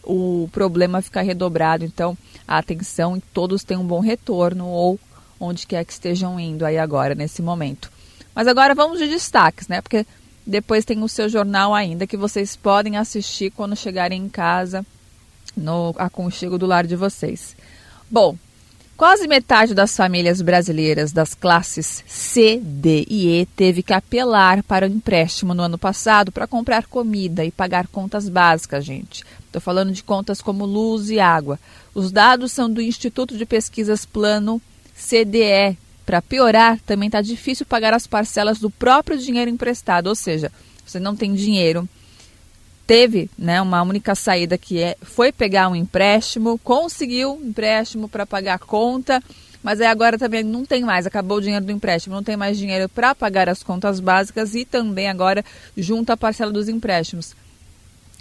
o 0.02 0.48
problema 0.52 1.02
fica 1.02 1.22
redobrado, 1.22 1.84
então 1.84 2.16
atenção 2.46 3.16
e 3.16 3.20
todos 3.20 3.64
tenham 3.64 3.82
um 3.82 3.86
bom 3.86 4.00
retorno 4.00 4.66
ou 4.66 4.98
onde 5.38 5.66
quer 5.66 5.84
que 5.84 5.92
estejam 5.92 6.38
indo 6.38 6.64
aí 6.64 6.78
agora, 6.78 7.14
nesse 7.14 7.42
momento. 7.42 7.90
Mas 8.34 8.46
agora 8.46 8.74
vamos 8.74 8.98
de 8.98 9.08
destaques, 9.08 9.68
né? 9.68 9.80
Porque 9.80 10.06
depois 10.50 10.84
tem 10.84 11.02
o 11.02 11.08
seu 11.08 11.28
jornal 11.28 11.72
ainda 11.72 12.06
que 12.06 12.16
vocês 12.16 12.56
podem 12.56 12.96
assistir 12.96 13.50
quando 13.52 13.76
chegarem 13.76 14.24
em 14.24 14.28
casa 14.28 14.84
no 15.56 15.94
aconchego 15.96 16.58
do 16.58 16.66
lar 16.66 16.86
de 16.86 16.96
vocês. 16.96 17.56
Bom, 18.10 18.36
quase 18.96 19.28
metade 19.28 19.74
das 19.74 19.96
famílias 19.96 20.42
brasileiras 20.42 21.12
das 21.12 21.34
classes 21.34 22.02
C, 22.06 22.60
D 22.60 23.06
e 23.08 23.40
E 23.40 23.46
teve 23.46 23.82
que 23.82 23.92
apelar 23.92 24.62
para 24.64 24.86
o 24.86 24.90
empréstimo 24.90 25.54
no 25.54 25.62
ano 25.62 25.78
passado 25.78 26.32
para 26.32 26.48
comprar 26.48 26.86
comida 26.86 27.44
e 27.44 27.52
pagar 27.52 27.86
contas 27.86 28.28
básicas, 28.28 28.84
gente. 28.84 29.24
Estou 29.46 29.60
falando 29.60 29.92
de 29.92 30.02
contas 30.02 30.42
como 30.42 30.66
luz 30.66 31.10
e 31.10 31.20
água. 31.20 31.60
Os 31.94 32.10
dados 32.10 32.50
são 32.50 32.68
do 32.68 32.82
Instituto 32.82 33.38
de 33.38 33.46
Pesquisas 33.46 34.04
Plano 34.04 34.60
CDE, 34.96 35.78
para 36.04 36.22
piorar, 36.22 36.80
também 36.80 37.06
está 37.06 37.20
difícil 37.20 37.66
pagar 37.66 37.94
as 37.94 38.06
parcelas 38.06 38.58
do 38.58 38.70
próprio 38.70 39.18
dinheiro 39.18 39.50
emprestado, 39.50 40.08
ou 40.08 40.14
seja, 40.14 40.50
você 40.84 40.98
não 40.98 41.14
tem 41.14 41.34
dinheiro, 41.34 41.88
teve 42.86 43.30
né, 43.38 43.62
uma 43.62 43.82
única 43.82 44.14
saída 44.14 44.58
que 44.58 44.82
é, 44.82 44.96
foi 45.02 45.30
pegar 45.30 45.68
um 45.68 45.76
empréstimo, 45.76 46.58
conseguiu 46.58 47.34
um 47.34 47.48
empréstimo 47.48 48.08
para 48.08 48.26
pagar 48.26 48.54
a 48.54 48.58
conta, 48.58 49.22
mas 49.62 49.80
aí 49.80 49.86
agora 49.86 50.18
também 50.18 50.42
não 50.42 50.64
tem 50.64 50.82
mais, 50.82 51.06
acabou 51.06 51.38
o 51.38 51.40
dinheiro 51.40 51.64
do 51.64 51.70
empréstimo, 51.70 52.16
não 52.16 52.22
tem 52.22 52.36
mais 52.36 52.58
dinheiro 52.58 52.88
para 52.88 53.14
pagar 53.14 53.48
as 53.48 53.62
contas 53.62 54.00
básicas 54.00 54.54
e 54.54 54.64
também 54.64 55.08
agora 55.08 55.44
junta 55.76 56.14
a 56.14 56.16
parcela 56.16 56.50
dos 56.50 56.68
empréstimos. 56.68 57.36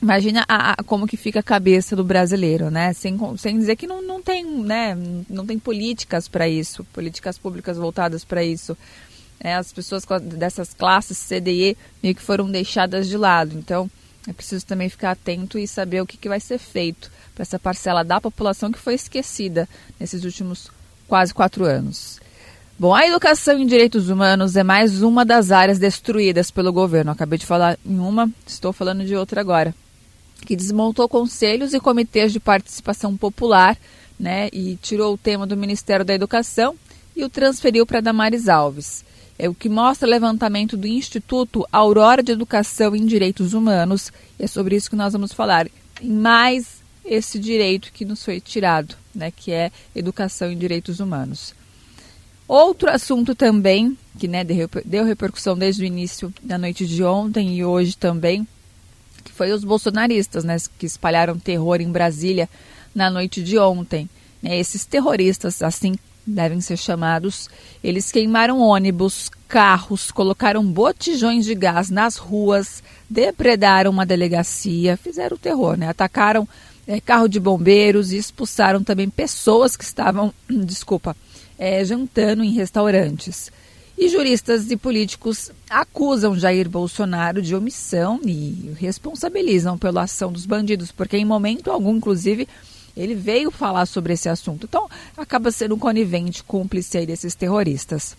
Imagina 0.02 0.46
a, 0.48 0.72
a, 0.72 0.84
como 0.84 1.06
que 1.06 1.18
fica 1.18 1.42
a 1.42 1.44
cabeça 1.44 1.94
do 1.94 2.06
brasileiro, 2.06 2.72
né? 2.72 2.94
Sem, 2.94 3.18
sem 3.38 3.60
dizer 3.60 3.76
que 3.76 3.86
não, 3.86 4.02
não 4.02 4.22
tem, 4.22 4.46
né? 4.46 4.98
Não 5.30 5.46
tem 5.46 5.60
políticas 5.60 6.28
para 6.28 6.48
isso, 6.48 6.86
políticas 6.86 7.38
públicas 7.38 7.78
voltadas 7.78 8.24
para 8.24 8.42
isso. 8.42 8.78
É, 9.42 9.56
as 9.56 9.74
pessoas 9.74 10.06
dessas 10.22 10.74
classes 10.74 11.18
CDE 11.18 11.78
meio 12.02 12.16
que 12.16 12.22
foram 12.22 12.50
deixadas 12.50 13.10
de 13.10 13.18
lado. 13.18 13.58
Então, 13.58 13.92
é 14.26 14.32
preciso 14.32 14.66
também 14.66 14.88
ficar 14.88 15.12
atento 15.12 15.60
e 15.60 15.68
saber 15.68 16.02
o 16.02 16.08
que, 16.08 16.18
que 16.18 16.30
vai 16.30 16.40
ser 16.40 16.60
feito 16.60 17.12
para 17.36 17.42
essa 17.42 17.60
parcela 17.60 18.04
da 18.04 18.22
população 18.22 18.72
que 18.72 18.80
foi 18.80 18.94
esquecida 18.94 19.68
nesses 20.00 20.24
últimos 20.24 20.72
quase 21.10 21.34
quatro 21.34 21.66
anos. 21.66 22.22
Bom, 22.78 22.96
a 22.96 23.06
educação 23.06 23.60
em 23.60 23.68
direitos 23.68 24.08
humanos 24.08 24.56
é 24.56 24.64
mais 24.64 25.04
uma 25.04 25.26
das 25.26 25.52
áreas 25.52 25.78
destruídas 25.78 26.50
pelo 26.52 26.72
governo. 26.72 27.12
Acabei 27.12 27.38
de 27.38 27.46
falar 27.46 27.78
em 27.86 28.00
uma, 28.00 28.32
estou 28.48 28.72
falando 28.72 29.04
de 29.04 29.14
outra 29.14 29.42
agora 29.42 29.76
que 30.46 30.56
desmontou 30.56 31.08
conselhos 31.08 31.74
e 31.74 31.80
comitês 31.80 32.32
de 32.32 32.40
participação 32.40 33.16
popular, 33.16 33.78
né, 34.20 34.50
e 34.52 34.78
tirou 34.82 35.14
o 35.14 35.18
tema 35.18 35.48
do 35.48 35.56
Ministério 35.56 36.04
da 36.04 36.14
Educação 36.14 36.76
e 37.16 37.24
o 37.24 37.30
transferiu 37.30 37.86
para 37.86 38.02
Damares 38.02 38.50
Alves. 38.50 39.06
É 39.38 39.48
o 39.48 39.54
que 39.54 39.70
mostra 39.70 40.08
o 40.08 40.12
levantamento 40.12 40.76
do 40.76 40.88
Instituto 40.88 41.66
Aurora 41.72 42.22
de 42.22 42.34
Educação 42.34 42.94
em 42.96 43.06
Direitos 43.06 43.54
Humanos, 43.54 44.12
e 44.38 44.44
é 44.44 44.48
sobre 44.48 44.76
isso 44.76 44.90
que 44.90 44.96
nós 44.96 45.14
vamos 45.14 45.32
falar. 45.32 45.68
Em 46.02 46.12
mais 46.12 46.80
esse 47.06 47.40
direito 47.40 47.92
que 47.94 48.04
nos 48.04 48.24
foi 48.24 48.42
tirado, 48.42 48.96
né, 49.16 49.32
que 49.32 49.52
é 49.52 49.72
educação 49.96 50.52
em 50.52 50.58
direitos 50.58 51.00
humanos. 51.00 51.54
Outro 52.48 52.90
assunto 52.90 53.36
também, 53.36 53.98
que 54.18 54.28
né, 54.28 54.44
deu 54.44 55.06
repercussão 55.06 55.58
desde 55.58 55.84
o 55.84 55.86
início 55.86 56.34
da 56.42 56.58
noite 56.58 56.86
de 56.86 57.04
ontem 57.04 57.56
e 57.56 57.64
hoje 57.64 57.96
também, 57.96 58.48
que 59.30 59.36
foi 59.36 59.52
os 59.52 59.64
bolsonaristas, 59.64 60.44
né, 60.44 60.58
que 60.78 60.86
espalharam 60.86 61.38
terror 61.38 61.80
em 61.80 61.92
Brasília 61.92 62.50
na 62.94 63.10
noite 63.10 63.44
de 63.44 63.58
ontem. 63.58 64.10
né, 64.42 64.58
esses 64.58 64.86
terroristas, 64.86 65.62
assim 65.62 65.96
devem 66.26 66.62
ser 66.62 66.78
chamados, 66.78 67.50
eles 67.84 68.12
queimaram 68.12 68.60
ônibus, 68.60 69.30
carros, 69.48 70.12
colocaram 70.12 70.64
botijões 70.64 71.46
de 71.46 71.56
gás 71.56 71.90
nas 71.90 72.18
ruas, 72.18 72.84
depredaram 73.10 73.90
uma 73.90 74.06
delegacia, 74.06 74.96
fizeram 74.96 75.38
terror, 75.38 75.76
né? 75.76 75.90
Atacaram 75.90 76.48
é, 76.88 77.02
carro 77.02 77.28
de 77.28 77.40
bombeiros 77.40 78.12
e 78.12 78.18
expulsaram 78.18 78.84
também 78.84 79.10
pessoas 79.10 79.76
que 79.76 79.84
estavam, 79.84 80.34
desculpa, 80.48 81.18
é, 81.58 81.84
jantando 81.84 82.44
em 82.44 82.52
restaurantes. 82.52 83.52
E 84.02 84.08
juristas 84.08 84.72
e 84.72 84.78
políticos 84.78 85.52
acusam 85.70 86.40
Jair 86.40 86.70
Bolsonaro 86.70 87.42
de 87.42 87.54
omissão 87.54 88.22
e 88.24 88.74
responsabilizam 88.80 89.78
pela 89.78 90.04
ação 90.04 90.32
dos 90.32 90.46
bandidos, 90.46 90.90
porque 90.90 91.18
em 91.18 91.26
momento 91.26 91.70
algum, 91.70 91.98
inclusive, 91.98 92.48
ele 92.96 93.14
veio 93.14 93.52
falar 93.52 93.86
sobre 93.86 94.14
esse 94.14 94.30
assunto. 94.30 94.68
Então, 94.70 94.90
acaba 95.18 95.52
sendo 95.52 95.76
um 95.76 95.78
conivente 95.78 96.42
cúmplice 96.46 97.06
desses 97.06 97.36
terroristas. 97.36 98.16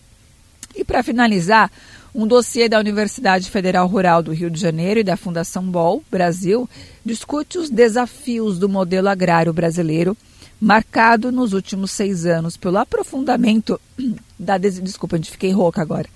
E 0.77 0.85
para 0.85 1.03
finalizar, 1.03 1.73
um 2.15 2.27
dossiê 2.27 2.69
da 2.69 2.79
Universidade 2.79 3.49
Federal 3.49 3.87
Rural 3.87 4.23
do 4.23 4.35
Rio 4.35 4.51
de 4.51 4.61
Janeiro 4.61 5.01
e 5.01 5.05
da 5.05 5.17
Fundação 5.17 5.63
BOL 5.65 6.05
Brasil 6.11 6.69
discute 7.03 7.57
os 7.57 7.71
desafios 7.71 8.59
do 8.59 8.69
modelo 8.69 9.09
agrário 9.09 9.51
brasileiro, 9.51 10.15
marcado 10.61 11.33
nos 11.33 11.53
últimos 11.53 11.91
seis 11.91 12.27
anos 12.27 12.57
pelo 12.57 12.79
aprofundamento 12.79 13.81
da 14.39 14.59
des... 14.59 14.81
desculpa, 14.81 15.17
gente 15.17 15.31
fiquei 15.31 15.53
rouca 15.53 15.81
agora, 15.81 16.09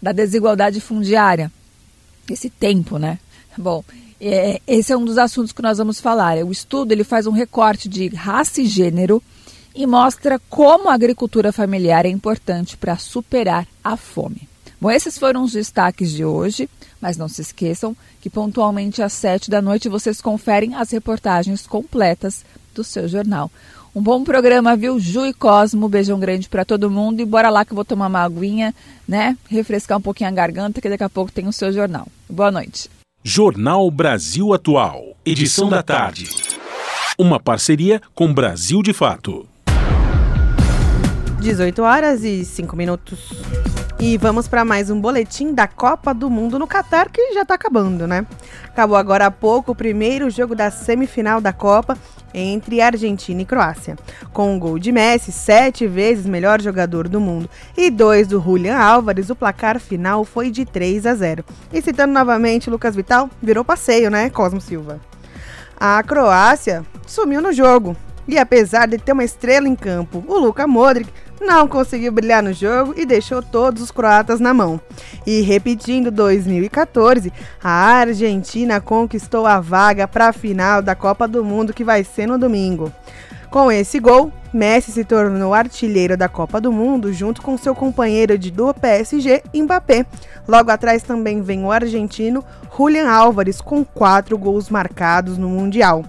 da 0.00 0.12
desigualdade 0.12 0.80
fundiária. 0.80 1.52
Esse 2.28 2.48
tempo, 2.48 2.96
né? 2.96 3.18
Bom, 3.58 3.84
é, 4.20 4.60
esse 4.66 4.92
é 4.92 4.96
um 4.96 5.04
dos 5.04 5.18
assuntos 5.18 5.52
que 5.52 5.62
nós 5.62 5.78
vamos 5.78 6.00
falar. 6.00 6.38
O 6.38 6.52
estudo 6.52 6.92
ele 6.92 7.04
faz 7.04 7.26
um 7.26 7.32
recorte 7.32 7.88
de 7.88 8.08
raça 8.08 8.62
e 8.62 8.66
gênero 8.66 9.22
e 9.74 9.86
mostra 9.86 10.40
como 10.48 10.88
a 10.88 10.94
agricultura 10.94 11.52
familiar 11.52 12.06
é 12.06 12.08
importante 12.08 12.76
para 12.76 12.96
superar 12.96 13.66
a 13.82 13.96
fome. 13.96 14.48
Bom, 14.80 14.90
esses 14.90 15.18
foram 15.18 15.42
os 15.42 15.52
destaques 15.52 16.10
de 16.10 16.24
hoje, 16.24 16.68
mas 17.00 17.16
não 17.16 17.28
se 17.28 17.42
esqueçam 17.42 17.96
que 18.20 18.30
pontualmente 18.30 19.02
às 19.02 19.12
sete 19.12 19.50
da 19.50 19.60
noite 19.60 19.88
vocês 19.88 20.20
conferem 20.20 20.74
as 20.74 20.90
reportagens 20.90 21.66
completas 21.66 22.44
do 22.74 22.82
seu 22.82 23.08
jornal. 23.08 23.50
Um 23.92 24.00
bom 24.00 24.22
programa, 24.22 24.76
viu? 24.76 25.00
Ju 25.00 25.26
e 25.26 25.32
Cosmo, 25.32 25.88
beijão 25.88 26.20
grande 26.20 26.48
para 26.48 26.64
todo 26.64 26.88
mundo 26.88 27.20
e 27.20 27.24
bora 27.24 27.50
lá 27.50 27.64
que 27.64 27.72
eu 27.72 27.74
vou 27.74 27.84
tomar 27.84 28.06
uma 28.06 28.20
aguinha, 28.20 28.72
né? 29.06 29.36
Refrescar 29.48 29.98
um 29.98 30.00
pouquinho 30.00 30.30
a 30.30 30.32
garganta, 30.32 30.80
que 30.80 30.88
daqui 30.88 31.02
a 31.02 31.10
pouco 31.10 31.32
tem 31.32 31.48
o 31.48 31.52
seu 31.52 31.72
jornal. 31.72 32.06
Boa 32.28 32.52
noite. 32.52 32.88
Jornal 33.24 33.90
Brasil 33.90 34.54
Atual, 34.54 35.16
edição 35.26 35.68
da 35.68 35.82
tarde. 35.82 36.30
Uma 37.18 37.40
parceria 37.40 38.00
com 38.14 38.32
Brasil 38.32 38.80
de 38.80 38.92
Fato. 38.92 39.46
18 41.40 41.82
horas 41.82 42.22
e 42.22 42.44
5 42.44 42.76
minutos. 42.76 43.18
E 44.02 44.16
vamos 44.16 44.48
para 44.48 44.64
mais 44.64 44.88
um 44.88 44.98
boletim 44.98 45.52
da 45.52 45.68
Copa 45.68 46.14
do 46.14 46.30
Mundo 46.30 46.58
no 46.58 46.66
Catar, 46.66 47.10
que 47.10 47.34
já 47.34 47.42
está 47.42 47.52
acabando, 47.52 48.06
né? 48.06 48.24
Acabou 48.64 48.96
agora 48.96 49.26
há 49.26 49.30
pouco 49.30 49.72
o 49.72 49.74
primeiro 49.74 50.30
jogo 50.30 50.54
da 50.54 50.70
semifinal 50.70 51.38
da 51.38 51.52
Copa 51.52 51.98
entre 52.32 52.80
Argentina 52.80 53.42
e 53.42 53.44
Croácia. 53.44 53.98
Com 54.32 54.54
um 54.54 54.58
gol 54.58 54.78
de 54.78 54.90
Messi, 54.90 55.30
sete 55.30 55.86
vezes 55.86 56.24
melhor 56.24 56.62
jogador 56.62 57.08
do 57.08 57.20
mundo, 57.20 57.50
e 57.76 57.90
dois 57.90 58.26
do 58.26 58.40
Julian 58.40 58.78
Álvares, 58.78 59.28
o 59.28 59.36
placar 59.36 59.78
final 59.78 60.24
foi 60.24 60.50
de 60.50 60.64
3 60.64 61.04
a 61.04 61.14
0. 61.14 61.44
E 61.70 61.82
citando 61.82 62.14
novamente 62.14 62.70
Lucas 62.70 62.96
Vital, 62.96 63.28
virou 63.42 63.66
passeio, 63.66 64.10
né, 64.10 64.30
Cosmo 64.30 64.62
Silva? 64.62 64.98
A 65.78 66.02
Croácia 66.02 66.86
sumiu 67.06 67.42
no 67.42 67.52
jogo. 67.52 67.94
E 68.26 68.38
apesar 68.38 68.86
de 68.86 68.96
ter 68.96 69.12
uma 69.12 69.24
estrela 69.24 69.68
em 69.68 69.74
campo, 69.74 70.24
o 70.26 70.38
Luka 70.38 70.66
Modric 70.66 71.10
não 71.40 71.66
conseguiu 71.66 72.12
brilhar 72.12 72.42
no 72.42 72.52
jogo 72.52 72.94
e 72.96 73.06
deixou 73.06 73.42
todos 73.42 73.82
os 73.82 73.90
croatas 73.90 74.38
na 74.38 74.52
mão. 74.52 74.80
E 75.26 75.40
repetindo 75.40 76.10
2014, 76.10 77.32
a 77.62 77.70
Argentina 77.70 78.80
conquistou 78.80 79.46
a 79.46 79.58
vaga 79.58 80.06
para 80.06 80.28
a 80.28 80.32
final 80.32 80.82
da 80.82 80.94
Copa 80.94 81.26
do 81.26 81.44
Mundo 81.44 81.72
que 81.72 81.82
vai 81.82 82.04
ser 82.04 82.26
no 82.26 82.38
domingo. 82.38 82.92
Com 83.50 83.72
esse 83.72 83.98
gol, 83.98 84.32
Messi 84.52 84.92
se 84.92 85.04
tornou 85.04 85.52
artilheiro 85.52 86.16
da 86.16 86.28
Copa 86.28 86.60
do 86.60 86.70
Mundo 86.70 87.12
junto 87.12 87.42
com 87.42 87.58
seu 87.58 87.74
companheiro 87.74 88.38
de 88.38 88.50
do 88.50 88.72
PSG, 88.72 89.42
Mbappé. 89.52 90.06
Logo 90.46 90.70
atrás 90.70 91.02
também 91.02 91.42
vem 91.42 91.64
o 91.64 91.72
argentino 91.72 92.44
Julian 92.76 93.10
Álvares 93.10 93.60
com 93.60 93.84
quatro 93.84 94.38
gols 94.38 94.70
marcados 94.70 95.36
no 95.36 95.48
Mundial. 95.48 96.04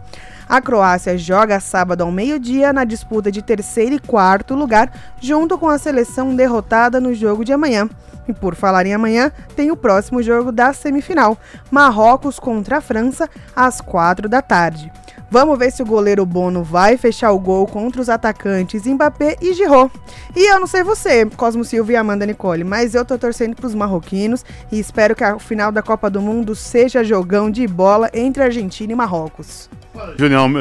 A 0.52 0.60
Croácia 0.60 1.18
joga 1.18 1.62
sábado 1.62 2.02
ao 2.02 2.12
meio-dia 2.12 2.74
na 2.74 2.84
disputa 2.84 3.32
de 3.32 3.42
terceiro 3.42 3.96
e 3.96 4.00
quarto 4.00 4.54
lugar, 4.54 4.92
junto 5.18 5.58
com 5.58 5.70
a 5.70 5.78
seleção 5.78 6.36
derrotada 6.36 7.00
no 7.00 7.14
jogo 7.14 7.46
de 7.46 7.54
amanhã. 7.54 7.90
E 8.32 8.34
por 8.34 8.56
falar 8.56 8.86
em 8.86 8.94
amanhã, 8.94 9.32
tem 9.56 9.72
o 9.72 9.78
próximo 9.78 10.24
jogo 10.24 10.52
da 10.52 10.74
semifinal: 10.74 11.38
Marrocos 11.70 12.40
contra 12.40 12.78
a 12.78 12.82
França, 12.82 13.30
às 13.56 13.80
quatro 13.80 14.28
da 14.28 14.42
tarde. 14.42 14.92
Vamos 15.34 15.58
ver 15.58 15.72
se 15.72 15.82
o 15.82 15.86
goleiro 15.86 16.26
Bono 16.26 16.62
vai 16.62 16.98
fechar 16.98 17.32
o 17.32 17.40
gol 17.40 17.66
contra 17.66 18.02
os 18.02 18.10
atacantes 18.10 18.86
Mbappé 18.86 19.38
e 19.42 19.54
Giroud. 19.54 19.90
E 20.36 20.52
eu 20.52 20.60
não 20.60 20.68
sei 20.68 20.84
você, 20.84 21.26
Cosmo 21.26 21.64
Silva 21.64 21.94
e 21.94 21.96
Amanda 21.96 22.26
Nicole, 22.26 22.66
mas 22.66 22.96
eu 22.96 23.06
tô 23.06 23.18
torcendo 23.18 23.56
pros 23.56 23.74
marroquinos 23.74 24.44
e 24.70 24.78
espero 24.78 25.16
que 25.16 25.24
a 25.24 25.40
final 25.40 25.72
da 25.72 25.82
Copa 25.82 26.10
do 26.10 26.22
Mundo 26.22 26.54
seja 26.54 27.02
jogão 27.02 27.50
de 27.50 27.66
bola 27.66 28.10
entre 28.14 28.44
Argentina 28.44 28.92
e 28.92 28.96
Marrocos. 28.96 29.70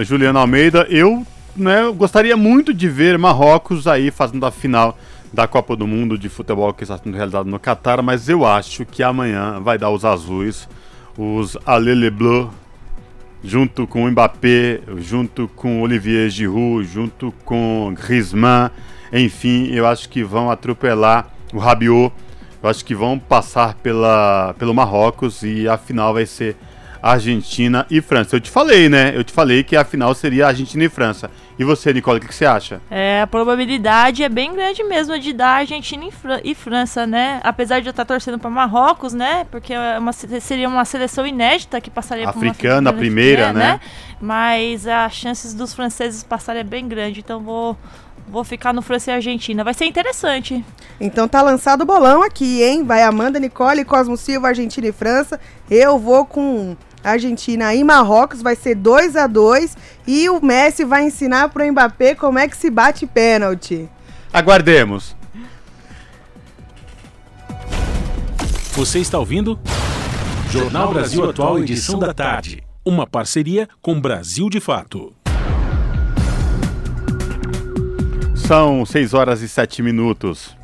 Juliano 0.05 0.39
Almeida, 0.39 0.87
eu 0.89 1.27
né, 1.57 1.93
gostaria 1.97 2.37
muito 2.37 2.73
de 2.73 2.89
ver 2.89 3.19
Marrocos 3.19 3.89
aí 3.89 4.13
fazendo 4.13 4.47
a 4.47 4.53
final 4.53 4.97
da 5.33 5.47
Copa 5.47 5.77
do 5.77 5.87
Mundo 5.87 6.19
de 6.19 6.29
futebol 6.29 6.73
que 6.75 6.83
está 6.83 6.99
sendo 6.99 7.17
realizado 7.17 7.49
no 7.49 7.59
Catar, 7.59 8.03
mas 8.03 8.29
eu 8.29 8.45
acho 8.45 8.85
que 8.85 9.03
amanhã 9.03 9.61
vai 9.61 9.79
dar 9.79 9.91
os 9.91 10.05
azuis, 10.05 10.69
os 11.17 11.57
Alele 11.65 12.11
Bleu, 12.11 12.51
junto 13.43 13.87
com 13.87 14.05
o 14.05 14.11
Mbappé, 14.11 14.81
junto 14.99 15.49
com 15.49 15.83
Olivier 15.83 16.29
Giroud, 16.29 16.85
junto 16.87 17.33
com 17.45 17.95
Griezmann, 17.97 18.71
enfim, 19.13 19.69
eu 19.73 19.87
acho 19.87 20.09
que 20.09 20.23
vão 20.23 20.51
atropelar 20.51 21.29
o 21.53 21.59
Rabiot, 21.59 22.13
eu 22.63 22.69
acho 22.69 22.85
que 22.85 22.95
vão 22.95 23.19
passar 23.19 23.75
pela, 23.75 24.55
pelo 24.59 24.75
Marrocos 24.75 25.43
e 25.43 25.69
a 25.69 25.79
final 25.79 26.13
vai 26.13 26.27
ser 26.27 26.57
Argentina 27.03 27.87
e 27.91 28.01
França. 28.01 28.37
Eu 28.37 28.41
te 28.41 28.51
falei, 28.51 28.89
né? 28.89 29.13
Eu 29.15 29.25
te 29.25 29.33
falei 29.33 29.63
que 29.63 29.77
a 29.77 29.85
final 29.85 30.15
seria 30.15 30.47
Argentina 30.47 30.85
e 30.85 30.89
França. 30.89 31.31
E 31.59 31.65
você, 31.65 31.93
Nicole, 31.93 32.19
o 32.19 32.21
que, 32.21 32.29
que, 32.29 32.35
você 32.35 32.47
acha? 32.47 32.81
É, 32.91 33.21
a 33.21 33.27
probabilidade 33.27 34.23
é 34.23 34.29
bem 34.29 34.55
grande 34.55 34.83
mesmo 34.83 35.19
de 35.19 35.33
dar 35.33 35.57
Argentina 35.59 36.05
e, 36.07 36.11
Fran 36.11 36.41
e 36.43 36.55
França, 36.55 37.07
né? 37.07 37.41
Apesar 37.45 37.81
de 37.81 37.89
eu 37.89 37.91
estar 37.91 38.05
torcendo 38.05 38.39
para 38.39 38.49
Marrocos, 38.49 39.13
né? 39.13 39.47
Porque 39.51 39.75
é 39.75 39.99
uma, 39.99 40.13
seria 40.13 40.69
uma 40.69 40.85
seleção 40.85 41.27
inédita 41.27 41.81
que 41.81 41.91
passaria 41.91 42.33
por 42.33 42.43
uma 42.43 42.51
Africana, 42.51 42.91
a 42.91 42.93
primeira, 42.93 43.53
né? 43.53 43.61
né? 43.61 43.81
Mas 44.21 44.87
as 44.87 45.13
chances 45.13 45.53
dos 45.53 45.75
franceses 45.75 46.23
passarem 46.23 46.61
é 46.61 46.65
bem 46.65 46.89
grande, 46.89 47.21
então 47.21 47.41
vou 47.41 47.77
Vou 48.31 48.45
ficar 48.45 48.73
no 48.73 48.81
França 48.81 49.11
e 49.11 49.15
Argentina. 49.15 49.65
Vai 49.65 49.75
ser 49.75 49.87
interessante. 49.87 50.65
Então 51.01 51.27
tá 51.27 51.43
lançado 51.43 51.83
o 51.83 51.85
bolão 51.85 52.23
aqui, 52.23 52.63
hein? 52.63 52.85
Vai 52.85 53.03
Amanda, 53.03 53.41
Nicole, 53.41 53.85
Cosmo 53.85 54.17
Silva, 54.17 54.49
Argentina 54.49 54.87
e 54.87 54.93
França. 54.93 55.41
Eu 55.69 55.99
vou 55.99 56.25
com 56.25 56.77
Argentina 57.03 57.75
e 57.75 57.83
Marrocos, 57.83 58.43
vai 58.43 58.55
ser 58.55 58.75
2 58.75 59.17
a 59.17 59.27
2 59.27 59.77
e 60.07 60.29
o 60.29 60.45
Messi 60.45 60.85
vai 60.85 61.05
ensinar 61.05 61.49
pro 61.49 61.67
Mbappé 61.71 62.15
como 62.15 62.39
é 62.39 62.49
que 62.49 62.57
se 62.57 62.71
bate 62.71 63.07
pênalti. 63.07 63.89
Aguardemos. 64.33 65.17
Você 68.73 69.01
está 69.01 69.19
ouvindo? 69.19 69.59
Jornal 70.51 70.93
Brasil 70.93 71.29
Atual, 71.29 71.59
edição 71.59 71.99
da 71.99 72.15
tarde. 72.15 72.63
Uma 72.85 73.07
parceria 73.07 73.69
com 73.83 74.01
Brasil 74.01 74.49
de 74.49 74.61
Fato. 74.61 75.15
São 78.35 78.85
6 78.85 79.15
horas 79.15 79.43
e 79.43 79.49
7 79.49 79.83
minutos. 79.83 80.57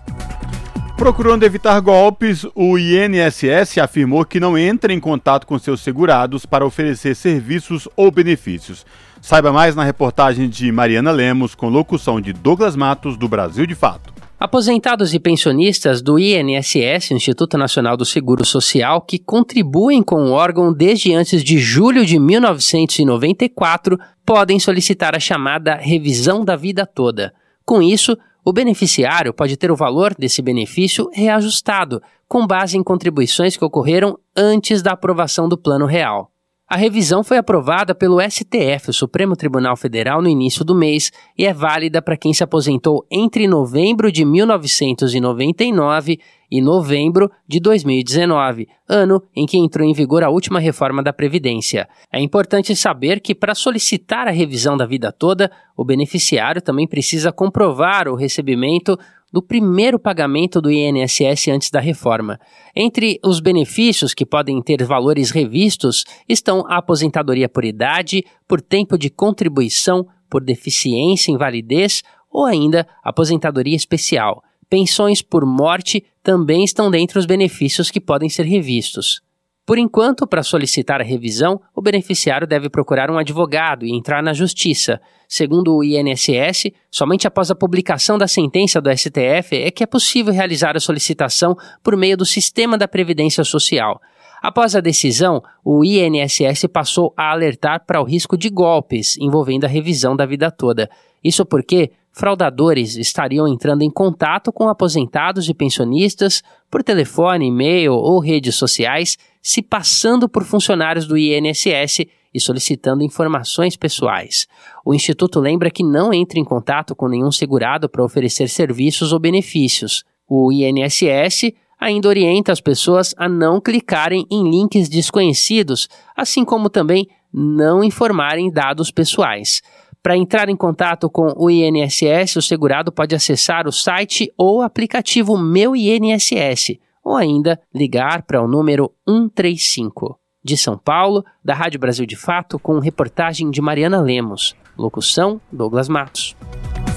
Procurando 0.96 1.42
evitar 1.42 1.78
golpes, 1.80 2.46
o 2.54 2.78
INSS 2.78 3.78
afirmou 3.78 4.24
que 4.24 4.40
não 4.40 4.56
entra 4.56 4.92
em 4.92 4.98
contato 4.98 5.46
com 5.46 5.58
seus 5.58 5.82
segurados 5.82 6.46
para 6.46 6.64
oferecer 6.64 7.14
serviços 7.14 7.86
ou 7.94 8.10
benefícios. 8.10 8.86
Saiba 9.20 9.52
mais 9.52 9.76
na 9.76 9.84
reportagem 9.84 10.48
de 10.48 10.72
Mariana 10.72 11.10
Lemos, 11.10 11.54
com 11.54 11.68
locução 11.68 12.18
de 12.20 12.32
Douglas 12.32 12.74
Matos, 12.74 13.16
do 13.16 13.28
Brasil 13.28 13.66
de 13.66 13.74
Fato. 13.74 14.12
Aposentados 14.40 15.14
e 15.14 15.18
pensionistas 15.18 16.00
do 16.00 16.18
INSS, 16.18 17.10
Instituto 17.10 17.58
Nacional 17.58 17.96
do 17.96 18.04
Seguro 18.04 18.44
Social, 18.44 19.00
que 19.00 19.18
contribuem 19.18 20.02
com 20.02 20.16
o 20.16 20.32
órgão 20.32 20.72
desde 20.72 21.12
antes 21.12 21.44
de 21.44 21.58
julho 21.58 22.04
de 22.04 22.18
1994, 22.18 23.98
podem 24.24 24.58
solicitar 24.58 25.14
a 25.14 25.20
chamada 25.20 25.74
revisão 25.74 26.44
da 26.44 26.56
vida 26.56 26.86
toda. 26.86 27.32
Com 27.64 27.82
isso, 27.82 28.16
o 28.48 28.52
beneficiário 28.52 29.34
pode 29.34 29.56
ter 29.56 29.72
o 29.72 29.76
valor 29.76 30.14
desse 30.14 30.40
benefício 30.40 31.10
reajustado, 31.12 32.00
com 32.28 32.46
base 32.46 32.78
em 32.78 32.82
contribuições 32.82 33.56
que 33.56 33.64
ocorreram 33.64 34.16
antes 34.36 34.82
da 34.82 34.92
aprovação 34.92 35.48
do 35.48 35.58
plano 35.58 35.84
real. 35.84 36.30
A 36.68 36.76
revisão 36.76 37.22
foi 37.22 37.38
aprovada 37.38 37.94
pelo 37.94 38.20
STF, 38.20 38.90
o 38.90 38.92
Supremo 38.92 39.36
Tribunal 39.36 39.76
Federal, 39.76 40.20
no 40.20 40.28
início 40.28 40.64
do 40.64 40.74
mês 40.74 41.12
e 41.38 41.46
é 41.46 41.52
válida 41.52 42.02
para 42.02 42.16
quem 42.16 42.34
se 42.34 42.42
aposentou 42.42 43.06
entre 43.08 43.46
novembro 43.46 44.10
de 44.10 44.24
1999 44.24 46.18
e 46.50 46.60
novembro 46.60 47.30
de 47.46 47.60
2019, 47.60 48.66
ano 48.88 49.22
em 49.34 49.46
que 49.46 49.56
entrou 49.56 49.86
em 49.86 49.92
vigor 49.92 50.24
a 50.24 50.28
última 50.28 50.58
reforma 50.58 51.04
da 51.04 51.12
Previdência. 51.12 51.88
É 52.12 52.20
importante 52.20 52.74
saber 52.74 53.20
que, 53.20 53.32
para 53.32 53.54
solicitar 53.54 54.26
a 54.26 54.32
revisão 54.32 54.76
da 54.76 54.86
vida 54.86 55.12
toda, 55.12 55.52
o 55.76 55.84
beneficiário 55.84 56.60
também 56.60 56.88
precisa 56.88 57.30
comprovar 57.30 58.08
o 58.08 58.16
recebimento 58.16 58.98
do 59.32 59.42
primeiro 59.42 59.98
pagamento 59.98 60.60
do 60.60 60.70
INSS 60.70 61.48
antes 61.48 61.70
da 61.70 61.80
reforma. 61.80 62.38
Entre 62.74 63.18
os 63.24 63.40
benefícios 63.40 64.14
que 64.14 64.24
podem 64.24 64.62
ter 64.62 64.82
valores 64.84 65.30
revistos 65.30 66.04
estão 66.28 66.64
a 66.68 66.78
aposentadoria 66.78 67.48
por 67.48 67.64
idade, 67.64 68.24
por 68.46 68.60
tempo 68.60 68.96
de 68.96 69.10
contribuição, 69.10 70.06
por 70.30 70.42
deficiência, 70.42 71.32
invalidez 71.32 72.02
ou 72.30 72.44
ainda 72.44 72.86
aposentadoria 73.02 73.76
especial. 73.76 74.42
Pensões 74.68 75.22
por 75.22 75.46
morte 75.46 76.04
também 76.22 76.64
estão 76.64 76.90
dentre 76.90 77.18
os 77.18 77.26
benefícios 77.26 77.90
que 77.90 78.00
podem 78.00 78.28
ser 78.28 78.44
revistos. 78.44 79.25
Por 79.66 79.78
enquanto, 79.78 80.28
para 80.28 80.44
solicitar 80.44 81.00
a 81.00 81.04
revisão, 81.04 81.60
o 81.74 81.82
beneficiário 81.82 82.46
deve 82.46 82.70
procurar 82.70 83.10
um 83.10 83.18
advogado 83.18 83.84
e 83.84 83.92
entrar 83.92 84.22
na 84.22 84.32
justiça. 84.32 85.00
Segundo 85.28 85.74
o 85.74 85.82
INSS, 85.82 86.70
somente 86.88 87.26
após 87.26 87.50
a 87.50 87.54
publicação 87.56 88.16
da 88.16 88.28
sentença 88.28 88.80
do 88.80 88.96
STF 88.96 89.56
é 89.56 89.72
que 89.72 89.82
é 89.82 89.86
possível 89.86 90.32
realizar 90.32 90.76
a 90.76 90.80
solicitação 90.80 91.56
por 91.82 91.96
meio 91.96 92.16
do 92.16 92.24
sistema 92.24 92.78
da 92.78 92.86
Previdência 92.86 93.42
Social. 93.42 94.00
Após 94.40 94.76
a 94.76 94.80
decisão, 94.80 95.42
o 95.64 95.84
INSS 95.84 96.66
passou 96.72 97.12
a 97.16 97.32
alertar 97.32 97.84
para 97.84 98.00
o 98.00 98.04
risco 98.04 98.38
de 98.38 98.48
golpes 98.48 99.16
envolvendo 99.18 99.64
a 99.64 99.68
revisão 99.68 100.14
da 100.14 100.24
vida 100.24 100.48
toda. 100.48 100.88
Isso 101.24 101.44
porque 101.44 101.90
fraudadores 102.16 102.96
estariam 102.96 103.46
entrando 103.46 103.82
em 103.82 103.90
contato 103.90 104.50
com 104.50 104.70
aposentados 104.70 105.50
e 105.50 105.54
pensionistas 105.54 106.42
por 106.70 106.82
telefone, 106.82 107.48
e-mail 107.48 107.92
ou 107.92 108.18
redes 108.18 108.54
sociais, 108.54 109.18
se 109.42 109.60
passando 109.60 110.26
por 110.26 110.42
funcionários 110.42 111.06
do 111.06 111.18
INSS 111.18 112.06
e 112.32 112.40
solicitando 112.40 113.02
informações 113.02 113.76
pessoais. 113.76 114.46
O 114.82 114.94
Instituto 114.94 115.38
lembra 115.38 115.70
que 115.70 115.84
não 115.84 116.10
entra 116.10 116.40
em 116.40 116.44
contato 116.44 116.96
com 116.96 117.06
nenhum 117.06 117.30
segurado 117.30 117.86
para 117.86 118.02
oferecer 118.02 118.48
serviços 118.48 119.12
ou 119.12 119.18
benefícios. 119.18 120.02
O 120.26 120.50
INSS 120.50 121.52
ainda 121.78 122.08
orienta 122.08 122.50
as 122.50 122.62
pessoas 122.62 123.14
a 123.18 123.28
não 123.28 123.60
clicarem 123.60 124.26
em 124.30 124.50
links 124.50 124.88
desconhecidos, 124.88 125.86
assim 126.16 126.46
como 126.46 126.70
também 126.70 127.06
não 127.30 127.84
informarem 127.84 128.50
dados 128.50 128.90
pessoais. 128.90 129.60
Para 130.06 130.16
entrar 130.16 130.48
em 130.48 130.54
contato 130.54 131.10
com 131.10 131.34
o 131.36 131.50
INSS, 131.50 132.36
o 132.36 132.40
segurado 132.40 132.92
pode 132.92 133.12
acessar 133.12 133.66
o 133.66 133.72
site 133.72 134.32
ou 134.38 134.62
aplicativo 134.62 135.36
Meu 135.36 135.74
INSS, 135.74 136.78
ou 137.02 137.16
ainda 137.16 137.60
ligar 137.74 138.22
para 138.22 138.40
o 138.40 138.46
número 138.46 138.92
135. 139.04 140.16
De 140.44 140.56
São 140.56 140.78
Paulo, 140.78 141.24
da 141.44 141.54
Rádio 141.54 141.80
Brasil 141.80 142.06
de 142.06 142.14
Fato, 142.14 142.56
com 142.56 142.78
reportagem 142.78 143.50
de 143.50 143.60
Mariana 143.60 144.00
Lemos. 144.00 144.54
Locução: 144.78 145.40
Douglas 145.50 145.88
Matos. 145.88 146.36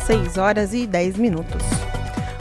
6 0.05 0.37
horas 0.37 0.75
e 0.75 0.85
10 0.85 1.17
minutos. 1.17 1.63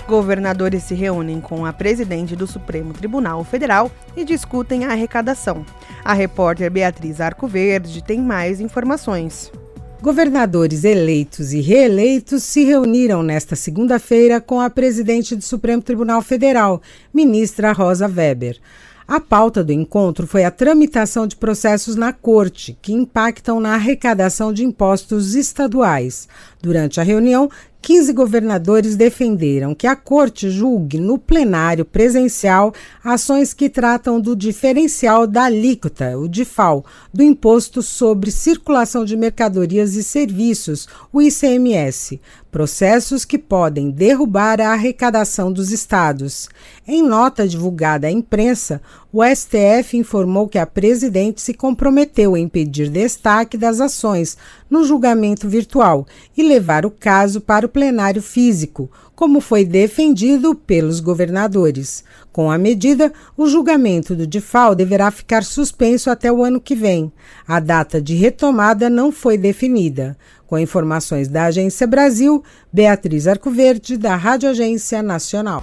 Governadores 0.07 0.83
se 0.83 0.95
reúnem 0.95 1.41
com 1.41 1.65
a 1.65 1.73
presidente 1.73 2.37
do 2.37 2.47
Supremo 2.47 2.93
Tribunal 2.93 3.43
Federal 3.43 3.91
e 4.15 4.23
discutem 4.23 4.85
a 4.85 4.91
arrecadação. 4.91 5.65
A 6.05 6.13
repórter 6.13 6.71
Beatriz 6.71 7.23
Arcoverde 7.23 8.05
tem 8.05 8.21
mais 8.21 8.61
informações. 8.61 9.51
Governadores 10.01 10.85
eleitos 10.85 11.53
e 11.53 11.61
reeleitos 11.61 12.45
se 12.45 12.63
reuniram 12.63 13.21
nesta 13.21 13.57
segunda-feira 13.57 14.41
com 14.41 14.61
a 14.61 14.71
presidente 14.71 15.35
do 15.35 15.43
Supremo 15.43 15.83
Tribunal 15.83 16.23
Federal, 16.23 16.81
ministra 17.13 17.73
Rosa 17.73 18.07
Weber. 18.07 18.61
A 19.09 19.19
pauta 19.19 19.65
do 19.65 19.73
encontro 19.73 20.25
foi 20.25 20.45
a 20.45 20.53
tramitação 20.53 21.27
de 21.27 21.35
processos 21.35 21.97
na 21.97 22.13
Corte, 22.13 22.79
que 22.81 22.93
impactam 22.93 23.59
na 23.59 23.75
arrecadação 23.75 24.53
de 24.53 24.65
impostos 24.65 25.35
estaduais. 25.35 26.29
Durante 26.63 27.01
a 27.01 27.03
reunião, 27.03 27.51
15 27.89 28.13
governadores 28.13 28.97
defenderam 28.97 29.75
que 29.75 29.87
a 29.87 29.97
Corte 29.97 30.51
julgue 30.51 31.01
no 31.01 31.17
plenário 31.17 31.87
presencial 31.87 32.75
ações 33.03 33.55
que 33.55 33.71
tratam 33.71 34.21
do 34.21 34.37
diferencial 34.37 35.27
da 35.27 35.45
alíquota, 35.45 36.19
o 36.19 36.29
DIFAL, 36.29 36.85
do 37.15 37.23
Imposto 37.23 37.81
sobre 37.81 38.31
Circulação 38.31 39.07
de 39.07 39.17
Mercadorias 39.17 39.97
e 39.97 40.05
Serviços, 40.05 40.87
o 41.11 41.23
ICMS, 41.23 42.21
processos 42.51 43.25
que 43.25 43.39
podem 43.39 43.91
derrubar 43.91 44.61
a 44.61 44.73
arrecadação 44.73 45.51
dos 45.51 45.73
estados. 45.73 46.51
Em 46.87 47.03
nota 47.03 47.49
divulgada 47.49 48.07
à 48.07 48.11
imprensa, 48.11 48.83
o 49.11 49.25
STF 49.25 49.97
informou 49.97 50.47
que 50.47 50.59
a 50.59 50.67
presidente 50.67 51.41
se 51.41 51.55
comprometeu 51.55 52.37
em 52.37 52.47
pedir 52.47 52.91
destaque 52.91 53.57
das 53.57 53.81
ações 53.81 54.37
no 54.69 54.85
julgamento 54.85 55.49
virtual 55.49 56.07
e 56.37 56.43
levar 56.43 56.85
o 56.85 56.91
caso 56.91 57.41
para 57.41 57.65
o 57.65 57.69
plenário 57.71 58.21
físico, 58.21 58.91
como 59.15 59.41
foi 59.41 59.65
defendido 59.65 60.55
pelos 60.55 61.01
governadores. 61.01 62.05
Com 62.31 62.51
a 62.51 62.59
medida, 62.59 63.11
o 63.35 63.49
julgamento 63.49 64.15
do 64.15 64.27
DIFAL 64.27 64.75
deverá 64.75 65.11
ficar 65.11 65.43
suspenso 65.43 66.11
até 66.11 66.31
o 66.31 66.45
ano 66.45 66.61
que 66.61 66.75
vem. 66.75 67.11
A 67.47 67.59
data 67.61 68.03
de 68.03 68.15
retomada 68.15 68.91
não 68.91 69.11
foi 69.11 69.39
definida. 69.39 70.17
Com 70.47 70.59
informações 70.59 71.29
da 71.29 71.47
Agência 71.47 71.87
Brasil, 71.87 72.45
Beatriz 72.73 73.27
Arcoverde, 73.27 73.97
da 73.97 74.15
Rádio 74.17 74.51
Agência 74.51 75.03
Nacional. 75.03 75.63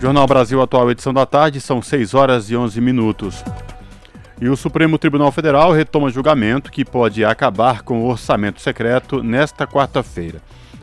Jornal 0.00 0.26
Brasil 0.26 0.62
Atual, 0.62 0.90
edição 0.90 1.12
da 1.12 1.26
tarde, 1.26 1.60
são 1.60 1.82
6 1.82 2.14
horas 2.14 2.50
e 2.50 2.56
11 2.56 2.80
minutos. 2.80 3.44
E 4.40 4.48
o 4.48 4.56
Supremo 4.56 4.96
Tribunal 4.96 5.30
Federal 5.30 5.72
retoma 5.72 6.08
julgamento 6.08 6.72
que 6.72 6.86
pode 6.86 7.22
acabar 7.22 7.82
com 7.82 8.00
o 8.00 8.08
orçamento 8.08 8.62
secreto 8.62 9.22
nesta 9.22 9.66
quarta-feira. 9.66 10.40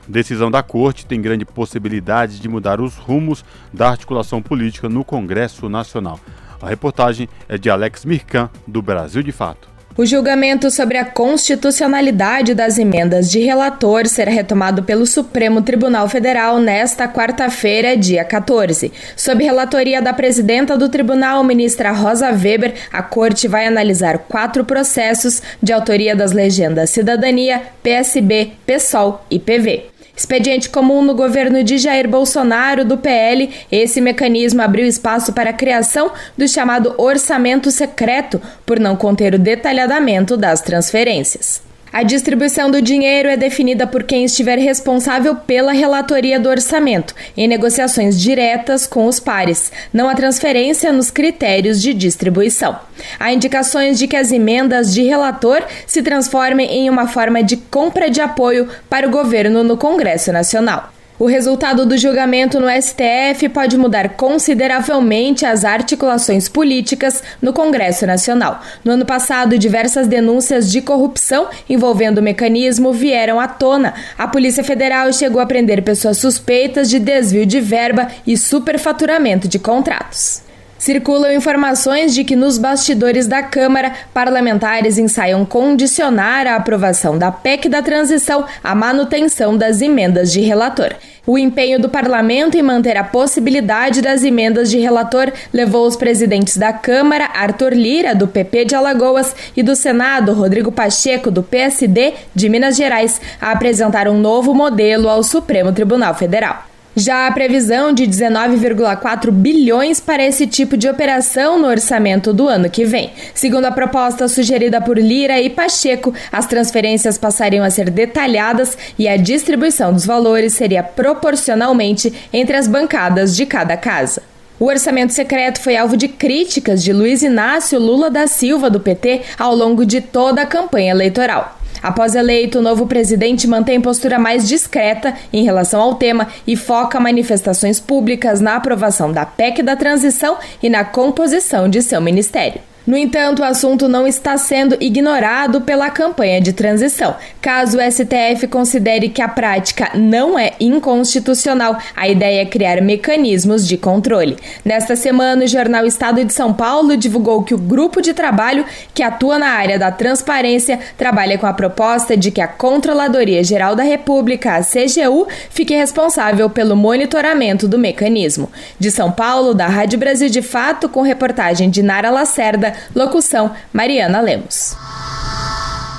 Decisão 0.07 0.51
da 0.51 0.61
Corte 0.61 1.03
tem 1.03 1.19
grande 1.19 1.45
possibilidade 1.45 2.39
de 2.39 2.47
mudar 2.47 2.79
os 2.79 2.95
rumos 2.95 3.43
da 3.73 3.89
articulação 3.89 4.39
política 4.39 4.87
no 4.87 5.03
Congresso 5.03 5.67
Nacional. 5.67 6.19
A 6.61 6.69
reportagem 6.69 7.27
é 7.49 7.57
de 7.57 7.71
Alex 7.71 8.05
Mirkan, 8.05 8.51
do 8.67 8.83
Brasil 8.83 9.23
de 9.23 9.31
Fato. 9.31 9.76
O 9.97 10.05
julgamento 10.05 10.69
sobre 10.69 10.95
a 10.99 11.03
constitucionalidade 11.03 12.53
das 12.53 12.77
emendas 12.77 13.31
de 13.31 13.39
relator 13.39 14.05
será 14.05 14.29
retomado 14.29 14.83
pelo 14.83 15.07
Supremo 15.07 15.63
Tribunal 15.63 16.07
Federal 16.07 16.59
nesta 16.59 17.07
quarta-feira, 17.07 17.97
dia 17.97 18.23
14. 18.23 18.93
Sob 19.15 19.43
relatoria 19.43 19.99
da 19.99 20.13
presidenta 20.13 20.77
do 20.77 20.87
tribunal, 20.87 21.43
ministra 21.43 21.91
Rosa 21.91 22.29
Weber, 22.29 22.75
a 22.93 23.01
corte 23.01 23.47
vai 23.47 23.65
analisar 23.65 24.19
quatro 24.19 24.63
processos 24.63 25.41
de 25.63 25.73
autoria 25.73 26.15
das 26.15 26.31
legendas 26.31 26.91
Cidadania, 26.91 27.63
PSB, 27.81 28.51
PSOL 28.67 29.25
e 29.31 29.39
PV. 29.39 29.96
Expediente 30.17 30.67
comum 30.67 31.03
no 31.03 31.13
governo 31.13 31.63
de 31.63 31.77
Jair 31.77 32.09
Bolsonaro, 32.09 32.83
do 32.83 32.97
PL, 32.97 33.51
esse 33.71 34.01
mecanismo 34.01 34.63
abriu 34.63 34.87
espaço 34.87 35.31
para 35.31 35.51
a 35.51 35.53
criação 35.53 36.11
do 36.35 36.47
chamado 36.47 36.95
orçamento 36.97 37.69
secreto, 37.69 38.41
por 38.65 38.79
não 38.79 38.95
conter 38.95 39.35
o 39.35 39.39
detalhamento 39.39 40.35
das 40.35 40.59
transferências. 40.59 41.66
A 41.91 42.03
distribuição 42.03 42.69
do 42.69 42.81
dinheiro 42.81 43.29
é 43.29 43.37
definida 43.37 43.87
por 43.87 44.03
quem 44.03 44.25
estiver 44.25 44.57
responsável 44.59 45.35
pela 45.35 45.71
relatoria 45.71 46.39
do 46.39 46.49
orçamento, 46.49 47.15
em 47.35 47.47
negociações 47.47 48.19
diretas 48.19 48.85
com 48.85 49.05
os 49.05 49.19
pares. 49.19 49.71
Não 49.93 50.09
há 50.09 50.15
transferência 50.15 50.91
nos 50.91 51.09
critérios 51.09 51.81
de 51.81 51.93
distribuição. 51.93 52.77
Há 53.19 53.31
indicações 53.31 53.97
de 53.97 54.07
que 54.07 54.15
as 54.15 54.31
emendas 54.31 54.93
de 54.93 55.03
relator 55.03 55.63
se 55.85 56.01
transformem 56.01 56.69
em 56.69 56.89
uma 56.89 57.07
forma 57.07 57.41
de 57.41 57.57
compra 57.57 58.09
de 58.09 58.21
apoio 58.21 58.67
para 58.89 59.07
o 59.07 59.11
governo 59.11 59.63
no 59.63 59.77
Congresso 59.77 60.31
Nacional. 60.31 60.96
O 61.19 61.25
resultado 61.25 61.83
do 61.83 61.97
julgamento 61.97 62.59
no 62.59 62.67
STF 62.69 63.49
pode 63.49 63.75
mudar 63.75 64.09
consideravelmente 64.09 65.47
as 65.47 65.65
articulações 65.65 66.47
políticas 66.47 67.23
no 67.41 67.51
Congresso 67.51 68.05
Nacional. 68.05 68.61
No 68.85 68.91
ano 68.91 69.03
passado, 69.03 69.57
diversas 69.57 70.05
denúncias 70.05 70.71
de 70.71 70.79
corrupção 70.79 71.47
envolvendo 71.67 72.19
o 72.19 72.23
mecanismo 72.23 72.93
vieram 72.93 73.39
à 73.39 73.47
tona. 73.47 73.95
A 74.15 74.27
Polícia 74.27 74.63
Federal 74.63 75.11
chegou 75.11 75.41
a 75.41 75.47
prender 75.47 75.81
pessoas 75.81 76.19
suspeitas 76.19 76.87
de 76.87 76.99
desvio 76.99 77.47
de 77.47 77.59
verba 77.59 78.09
e 78.25 78.37
superfaturamento 78.37 79.47
de 79.47 79.57
contratos. 79.57 80.46
Circulam 80.77 81.33
informações 81.33 82.13
de 82.13 82.23
que 82.23 82.35
nos 82.35 82.57
bastidores 82.57 83.25
da 83.27 83.41
Câmara, 83.41 83.93
parlamentares 84.13 84.97
ensaiam 84.97 85.43
condicionar 85.43 86.45
a 86.45 86.55
aprovação 86.55 87.17
da 87.17 87.31
PEC 87.31 87.67
da 87.67 87.81
transição 87.81 88.45
à 88.63 88.75
manutenção 88.75 89.57
das 89.57 89.81
emendas 89.81 90.31
de 90.31 90.41
relator. 90.41 90.93
O 91.25 91.37
empenho 91.37 91.77
do 91.77 91.89
parlamento 91.89 92.57
em 92.57 92.61
manter 92.61 92.95
a 92.95 93.03
possibilidade 93.03 94.01
das 94.01 94.23
emendas 94.23 94.69
de 94.69 94.77
relator 94.77 95.29
levou 95.51 95.85
os 95.85 95.97
presidentes 95.97 96.55
da 96.55 96.71
Câmara, 96.71 97.25
Arthur 97.25 97.73
Lira, 97.73 98.15
do 98.15 98.27
PP 98.27 98.65
de 98.65 98.75
Alagoas, 98.75 99.35
e 99.55 99.61
do 99.61 99.75
Senado, 99.75 100.31
Rodrigo 100.31 100.71
Pacheco, 100.71 101.29
do 101.29 101.43
PSD 101.43 102.13
de 102.33 102.47
Minas 102.47 102.77
Gerais, 102.77 103.19
a 103.41 103.51
apresentar 103.51 104.07
um 104.07 104.17
novo 104.17 104.53
modelo 104.53 105.09
ao 105.09 105.21
Supremo 105.21 105.73
Tribunal 105.73 106.13
Federal. 106.13 106.76
Já 106.99 107.27
a 107.27 107.31
previsão 107.31 107.93
de 107.93 108.07
19,4 108.07 109.29
bilhões 109.29 109.99
para 109.99 110.25
esse 110.25 110.47
tipo 110.47 110.75
de 110.75 110.89
operação 110.89 111.59
no 111.59 111.67
orçamento 111.67 112.33
do 112.33 112.47
ano 112.47 112.71
que 112.71 112.85
vem. 112.85 113.11
Segundo 113.35 113.65
a 113.65 113.71
proposta 113.71 114.27
sugerida 114.27 114.81
por 114.81 114.97
Lira 114.97 115.39
e 115.39 115.47
Pacheco, 115.47 116.11
as 116.31 116.47
transferências 116.47 117.15
passariam 117.15 117.63
a 117.63 117.69
ser 117.69 117.91
detalhadas 117.91 118.75
e 118.97 119.07
a 119.07 119.15
distribuição 119.15 119.93
dos 119.93 120.07
valores 120.07 120.53
seria 120.53 120.81
proporcionalmente 120.81 122.11
entre 122.33 122.57
as 122.57 122.67
bancadas 122.67 123.35
de 123.35 123.45
cada 123.45 123.77
casa. 123.77 124.23
O 124.59 124.65
orçamento 124.65 125.13
secreto 125.13 125.61
foi 125.61 125.77
alvo 125.77 125.95
de 125.95 126.07
críticas 126.07 126.83
de 126.83 126.91
Luiz 126.91 127.21
Inácio 127.21 127.79
Lula 127.79 128.09
da 128.09 128.25
Silva, 128.25 128.71
do 128.71 128.79
PT, 128.79 129.21
ao 129.37 129.55
longo 129.55 129.85
de 129.85 130.01
toda 130.01 130.41
a 130.41 130.47
campanha 130.47 130.89
eleitoral. 130.89 131.56
Após 131.81 132.15
eleito, 132.15 132.59
o 132.59 132.61
novo 132.61 132.87
presidente 132.87 133.47
mantém 133.47 133.79
postura 133.79 134.19
mais 134.19 134.47
discreta 134.47 135.13
em 135.31 135.43
relação 135.43 135.81
ao 135.81 135.95
tema 135.95 136.27
e 136.45 136.55
foca 136.55 136.99
manifestações 136.99 137.79
públicas 137.79 138.41
na 138.41 138.55
aprovação 138.55 139.11
da 139.11 139.25
PEC 139.25 139.61
da 139.61 139.75
transição 139.75 140.37
e 140.61 140.69
na 140.69 140.83
composição 140.83 141.69
de 141.69 141.81
seu 141.81 142.01
ministério. 142.01 142.61
No 142.87 142.95
entanto, 142.95 143.41
o 143.41 143.45
assunto 143.45 143.89
não 143.89 144.07
está 144.07 144.37
sendo 144.37 144.77
ignorado 144.79 145.59
pela 145.59 145.89
campanha 145.89 146.39
de 146.39 146.53
transição. 146.53 147.17
Caso 147.41 147.77
o 147.77 147.81
STF 147.81 148.47
considere 148.47 149.09
que 149.09 149.21
a 149.21 149.27
prática 149.27 149.91
não 149.93 150.39
é 150.39 150.53
inconstitucional, 150.57 151.77
a 151.93 152.07
ideia 152.07 152.43
é 152.43 152.45
criar 152.45 152.81
mecanismos 152.81 153.67
de 153.67 153.75
controle. 153.75 154.37
Nesta 154.63 154.95
semana, 154.95 155.43
o 155.43 155.47
jornal 155.47 155.85
Estado 155.85 156.23
de 156.23 156.31
São 156.31 156.53
Paulo 156.53 156.95
divulgou 156.95 157.43
que 157.43 157.53
o 157.53 157.57
grupo 157.57 158.01
de 158.01 158.13
trabalho 158.13 158.63
que 158.93 159.03
atua 159.03 159.37
na 159.37 159.49
área 159.49 159.77
da 159.77 159.91
transparência 159.91 160.79
trabalha 160.97 161.37
com 161.37 161.45
a 161.45 161.53
proposta 161.53 162.15
de 162.15 162.31
que 162.31 162.39
a 162.39 162.47
Controladoria 162.47 163.43
Geral 163.43 163.75
da 163.75 163.83
República, 163.83 164.55
a 164.55 164.61
CGU, 164.61 165.27
fique 165.49 165.75
responsável 165.75 166.49
pelo 166.49 166.73
monitoramento 166.73 167.67
do 167.67 167.77
mecanismo. 167.77 168.49
De 168.79 168.89
São 168.89 169.11
Paulo, 169.11 169.53
da 169.53 169.67
Rádio 169.67 169.99
Brasil 169.99 170.29
de 170.29 170.41
Fato, 170.41 170.87
com 170.87 171.01
reportagem 171.01 171.69
de 171.69 171.83
Nara 171.83 172.09
Lacerda, 172.09 172.76
Locução: 172.95 173.53
Mariana 173.73 174.21
Lemos. 174.21 174.75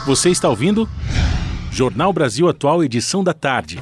Você 0.07 0.31
está 0.31 0.49
ouvindo? 0.49 0.89
Jornal 1.71 2.13
Brasil 2.13 2.49
Atual, 2.49 2.83
edição 2.83 3.23
da 3.23 3.33
tarde. 3.33 3.79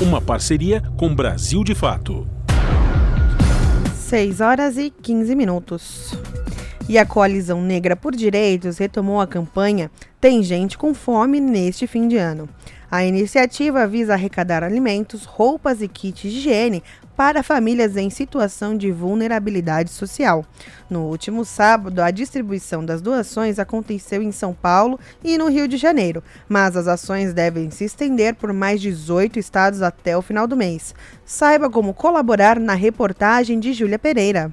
Uma 0.00 0.20
parceria 0.20 0.82
com 0.96 1.14
Brasil 1.14 1.64
de 1.64 1.74
Fato. 1.74 2.26
6 3.94 4.40
horas 4.40 4.76
e 4.76 4.90
15 4.90 5.34
minutos. 5.34 6.14
E 6.88 6.98
a 6.98 7.06
Coalizão 7.06 7.62
Negra 7.62 7.96
por 7.96 8.14
Direitos 8.14 8.76
retomou 8.76 9.20
a 9.20 9.26
campanha 9.26 9.90
Tem 10.20 10.42
Gente 10.42 10.76
com 10.76 10.92
Fome 10.92 11.40
neste 11.40 11.86
fim 11.86 12.06
de 12.06 12.18
ano. 12.18 12.48
A 12.90 13.04
iniciativa 13.04 13.86
visa 13.86 14.12
arrecadar 14.12 14.62
alimentos, 14.62 15.24
roupas 15.24 15.82
e 15.82 15.88
kits 15.88 16.30
de 16.30 16.38
higiene 16.38 16.82
para 17.16 17.42
famílias 17.42 17.96
em 17.96 18.10
situação 18.10 18.76
de 18.76 18.90
vulnerabilidade 18.90 19.90
social. 19.90 20.44
No 20.90 21.06
último 21.06 21.44
sábado, 21.44 22.00
a 22.00 22.10
distribuição 22.10 22.84
das 22.84 23.00
doações 23.00 23.58
aconteceu 23.58 24.22
em 24.22 24.32
São 24.32 24.52
Paulo 24.52 24.98
e 25.22 25.38
no 25.38 25.48
Rio 25.48 25.68
de 25.68 25.76
Janeiro, 25.76 26.22
mas 26.48 26.76
as 26.76 26.86
ações 26.86 27.32
devem 27.32 27.70
se 27.70 27.84
estender 27.84 28.34
por 28.34 28.52
mais 28.52 28.80
18 28.80 29.38
estados 29.38 29.82
até 29.82 30.16
o 30.16 30.22
final 30.22 30.46
do 30.46 30.56
mês. 30.56 30.94
Saiba 31.24 31.70
como 31.70 31.94
colaborar 31.94 32.58
na 32.58 32.74
reportagem 32.74 33.58
de 33.58 33.72
Júlia 33.72 33.98
Pereira. 33.98 34.52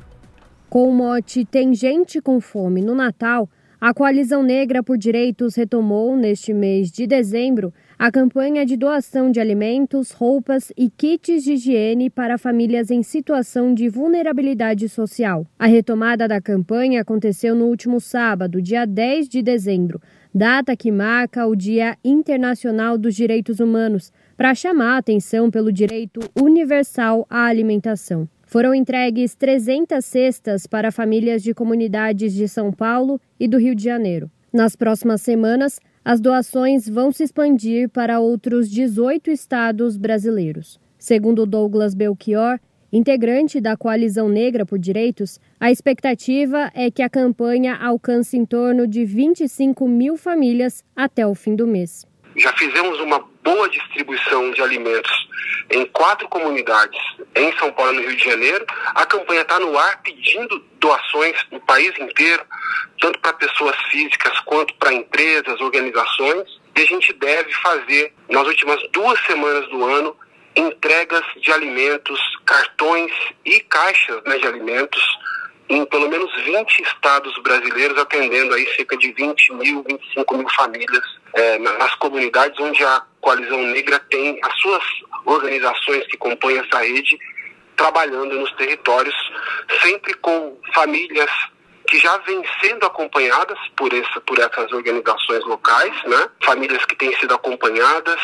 Com 0.70 0.90
o 0.90 0.94
mote 0.94 1.44
Tem 1.44 1.74
Gente 1.74 2.22
com 2.22 2.40
Fome 2.40 2.82
no 2.82 2.96
Natal, 2.96 3.50
a 3.84 3.96
Coalizão 3.96 4.44
Negra 4.44 4.84
por 4.84 4.96
Direitos 4.96 5.56
retomou, 5.56 6.16
neste 6.16 6.54
mês 6.54 6.92
de 6.92 7.08
dezembro, 7.08 7.74
a 8.02 8.12
campanha 8.12 8.66
de 8.66 8.76
doação 8.76 9.30
de 9.30 9.40
alimentos, 9.40 10.10
roupas 10.10 10.74
e 10.76 10.90
kits 10.90 11.44
de 11.44 11.54
higiene 11.54 12.10
para 12.10 12.36
famílias 12.36 12.90
em 12.90 13.04
situação 13.04 13.76
de 13.76 13.88
vulnerabilidade 13.90 14.90
social. 14.90 15.46
A 15.60 15.68
retomada 15.68 16.28
da 16.28 16.42
campanha 16.42 17.02
aconteceu 17.02 17.54
no 17.54 17.66
último 17.66 18.00
sábado, 18.00 18.60
dia 18.60 18.88
10 18.88 19.30
de 19.30 19.44
dezembro, 19.44 20.02
data 20.34 20.76
que 20.76 20.92
marca 20.92 21.46
o 21.46 21.56
Dia 21.56 21.96
Internacional 22.04 22.98
dos 22.98 23.14
Direitos 23.14 23.60
Humanos, 23.60 24.12
para 24.36 24.56
chamar 24.56 24.96
a 24.96 24.98
atenção 24.98 25.52
pelo 25.52 25.72
direito 25.72 26.22
universal 26.36 27.28
à 27.30 27.46
alimentação. 27.46 28.28
Foram 28.48 28.74
entregues 28.74 29.36
300 29.36 30.04
cestas 30.04 30.66
para 30.66 30.92
famílias 30.92 31.44
de 31.44 31.54
comunidades 31.54 32.34
de 32.34 32.48
São 32.48 32.72
Paulo 32.72 33.22
e 33.40 33.48
do 33.48 33.60
Rio 33.60 33.76
de 33.76 33.84
Janeiro. 33.84 34.28
Nas 34.52 34.76
próximas 34.76 35.22
semanas, 35.22 35.80
as 36.04 36.20
doações 36.20 36.90
vão 36.90 37.12
se 37.12 37.24
expandir 37.24 37.90
para 37.90 38.20
outros 38.20 38.70
18 38.70 39.30
estados 39.30 39.98
brasileiros. 39.98 40.80
Segundo 40.98 41.46
Douglas 41.46 41.94
Belchior, 41.94 42.60
integrante 42.92 43.62
da 43.62 43.78
Coalizão 43.78 44.28
Negra 44.28 44.66
por 44.66 44.80
Direitos, 44.80 45.40
a 45.60 45.72
expectativa 45.72 46.72
é 46.74 46.90
que 46.90 47.02
a 47.02 47.10
campanha 47.10 47.76
alcance 47.76 48.36
em 48.36 48.46
torno 48.46 48.88
de 48.88 49.06
25 49.06 49.88
mil 49.88 50.18
famílias 50.18 50.84
até 50.96 51.26
o 51.26 51.36
fim 51.36 51.56
do 51.56 51.68
mês. 51.68 52.06
Já 52.36 52.52
fizemos 52.54 53.00
uma 53.00 53.31
boa 53.44 53.70
distribuição 53.70 54.52
de 54.52 54.62
alimentos 54.62 55.12
em 55.70 55.86
quatro 55.86 56.28
comunidades 56.28 57.00
em 57.36 57.56
São 57.58 57.72
Paulo 57.72 57.94
e 57.94 57.96
no 57.96 58.02
Rio 58.08 58.18
de 58.18 58.24
Janeiro. 58.24 58.66
A 58.96 59.06
campanha 59.06 59.42
está 59.42 59.60
no 59.60 59.78
ar 59.78 60.02
pedindo 60.02 60.60
doações 60.80 61.36
no 61.52 61.60
país 61.62 61.98
inteiro, 61.98 62.44
tanto 63.00 63.20
para 63.20 63.34
pessoas 63.34 63.76
físicas 63.90 64.40
quanto 64.42 64.74
para 64.76 64.94
empresas, 64.94 65.60
organizações. 65.62 66.60
E 66.76 66.82
a 66.82 66.86
gente 66.86 67.14
deve 67.14 67.52
fazer, 67.54 68.14
nas 68.30 68.48
últimas 68.48 68.82
duas 68.92 69.20
semanas 69.26 69.68
do 69.70 69.86
ano, 69.86 70.16
entregas 70.56 71.24
de 71.38 71.52
alimentos, 71.52 72.20
cartões 72.46 73.12
e 73.46 73.60
caixas 73.62 74.22
né, 74.26 74.38
de 74.38 74.48
alimentos 74.48 75.02
em 75.72 75.86
pelo 75.86 76.10
menos 76.10 76.30
20 76.44 76.82
estados 76.82 77.34
brasileiros, 77.42 77.98
atendendo 77.98 78.54
aí 78.54 78.68
cerca 78.76 78.98
de 78.98 79.14
20 79.14 79.54
mil, 79.54 79.84
25 79.88 80.38
mil 80.38 80.50
famílias 80.50 81.04
é, 81.34 81.58
nas 81.60 81.96
comunidades 81.96 82.60
onde 82.60 82.84
a 82.84 83.02
Coalizão 83.22 83.62
Negra 83.68 83.98
tem 84.10 84.38
as 84.44 84.60
suas 84.60 84.84
organizações 85.26 86.06
que 86.08 86.18
compõem 86.18 86.58
essa 86.58 86.80
rede 86.80 87.18
trabalhando 87.78 88.38
nos 88.38 88.52
territórios, 88.56 89.16
sempre 89.82 90.14
com 90.16 90.60
famílias 90.74 91.32
que 91.88 91.98
já 92.00 92.18
vêm 92.18 92.44
sendo 92.60 92.86
acompanhadas 92.86 93.58
por, 93.78 93.94
essa, 93.94 94.20
por 94.22 94.40
essas 94.40 94.72
organizações 94.74 95.44
locais, 95.46 95.94
né? 96.04 96.30
famílias 96.44 96.84
que 96.86 96.96
têm 96.98 97.16
sido 97.18 97.34
acompanhadas 97.34 98.20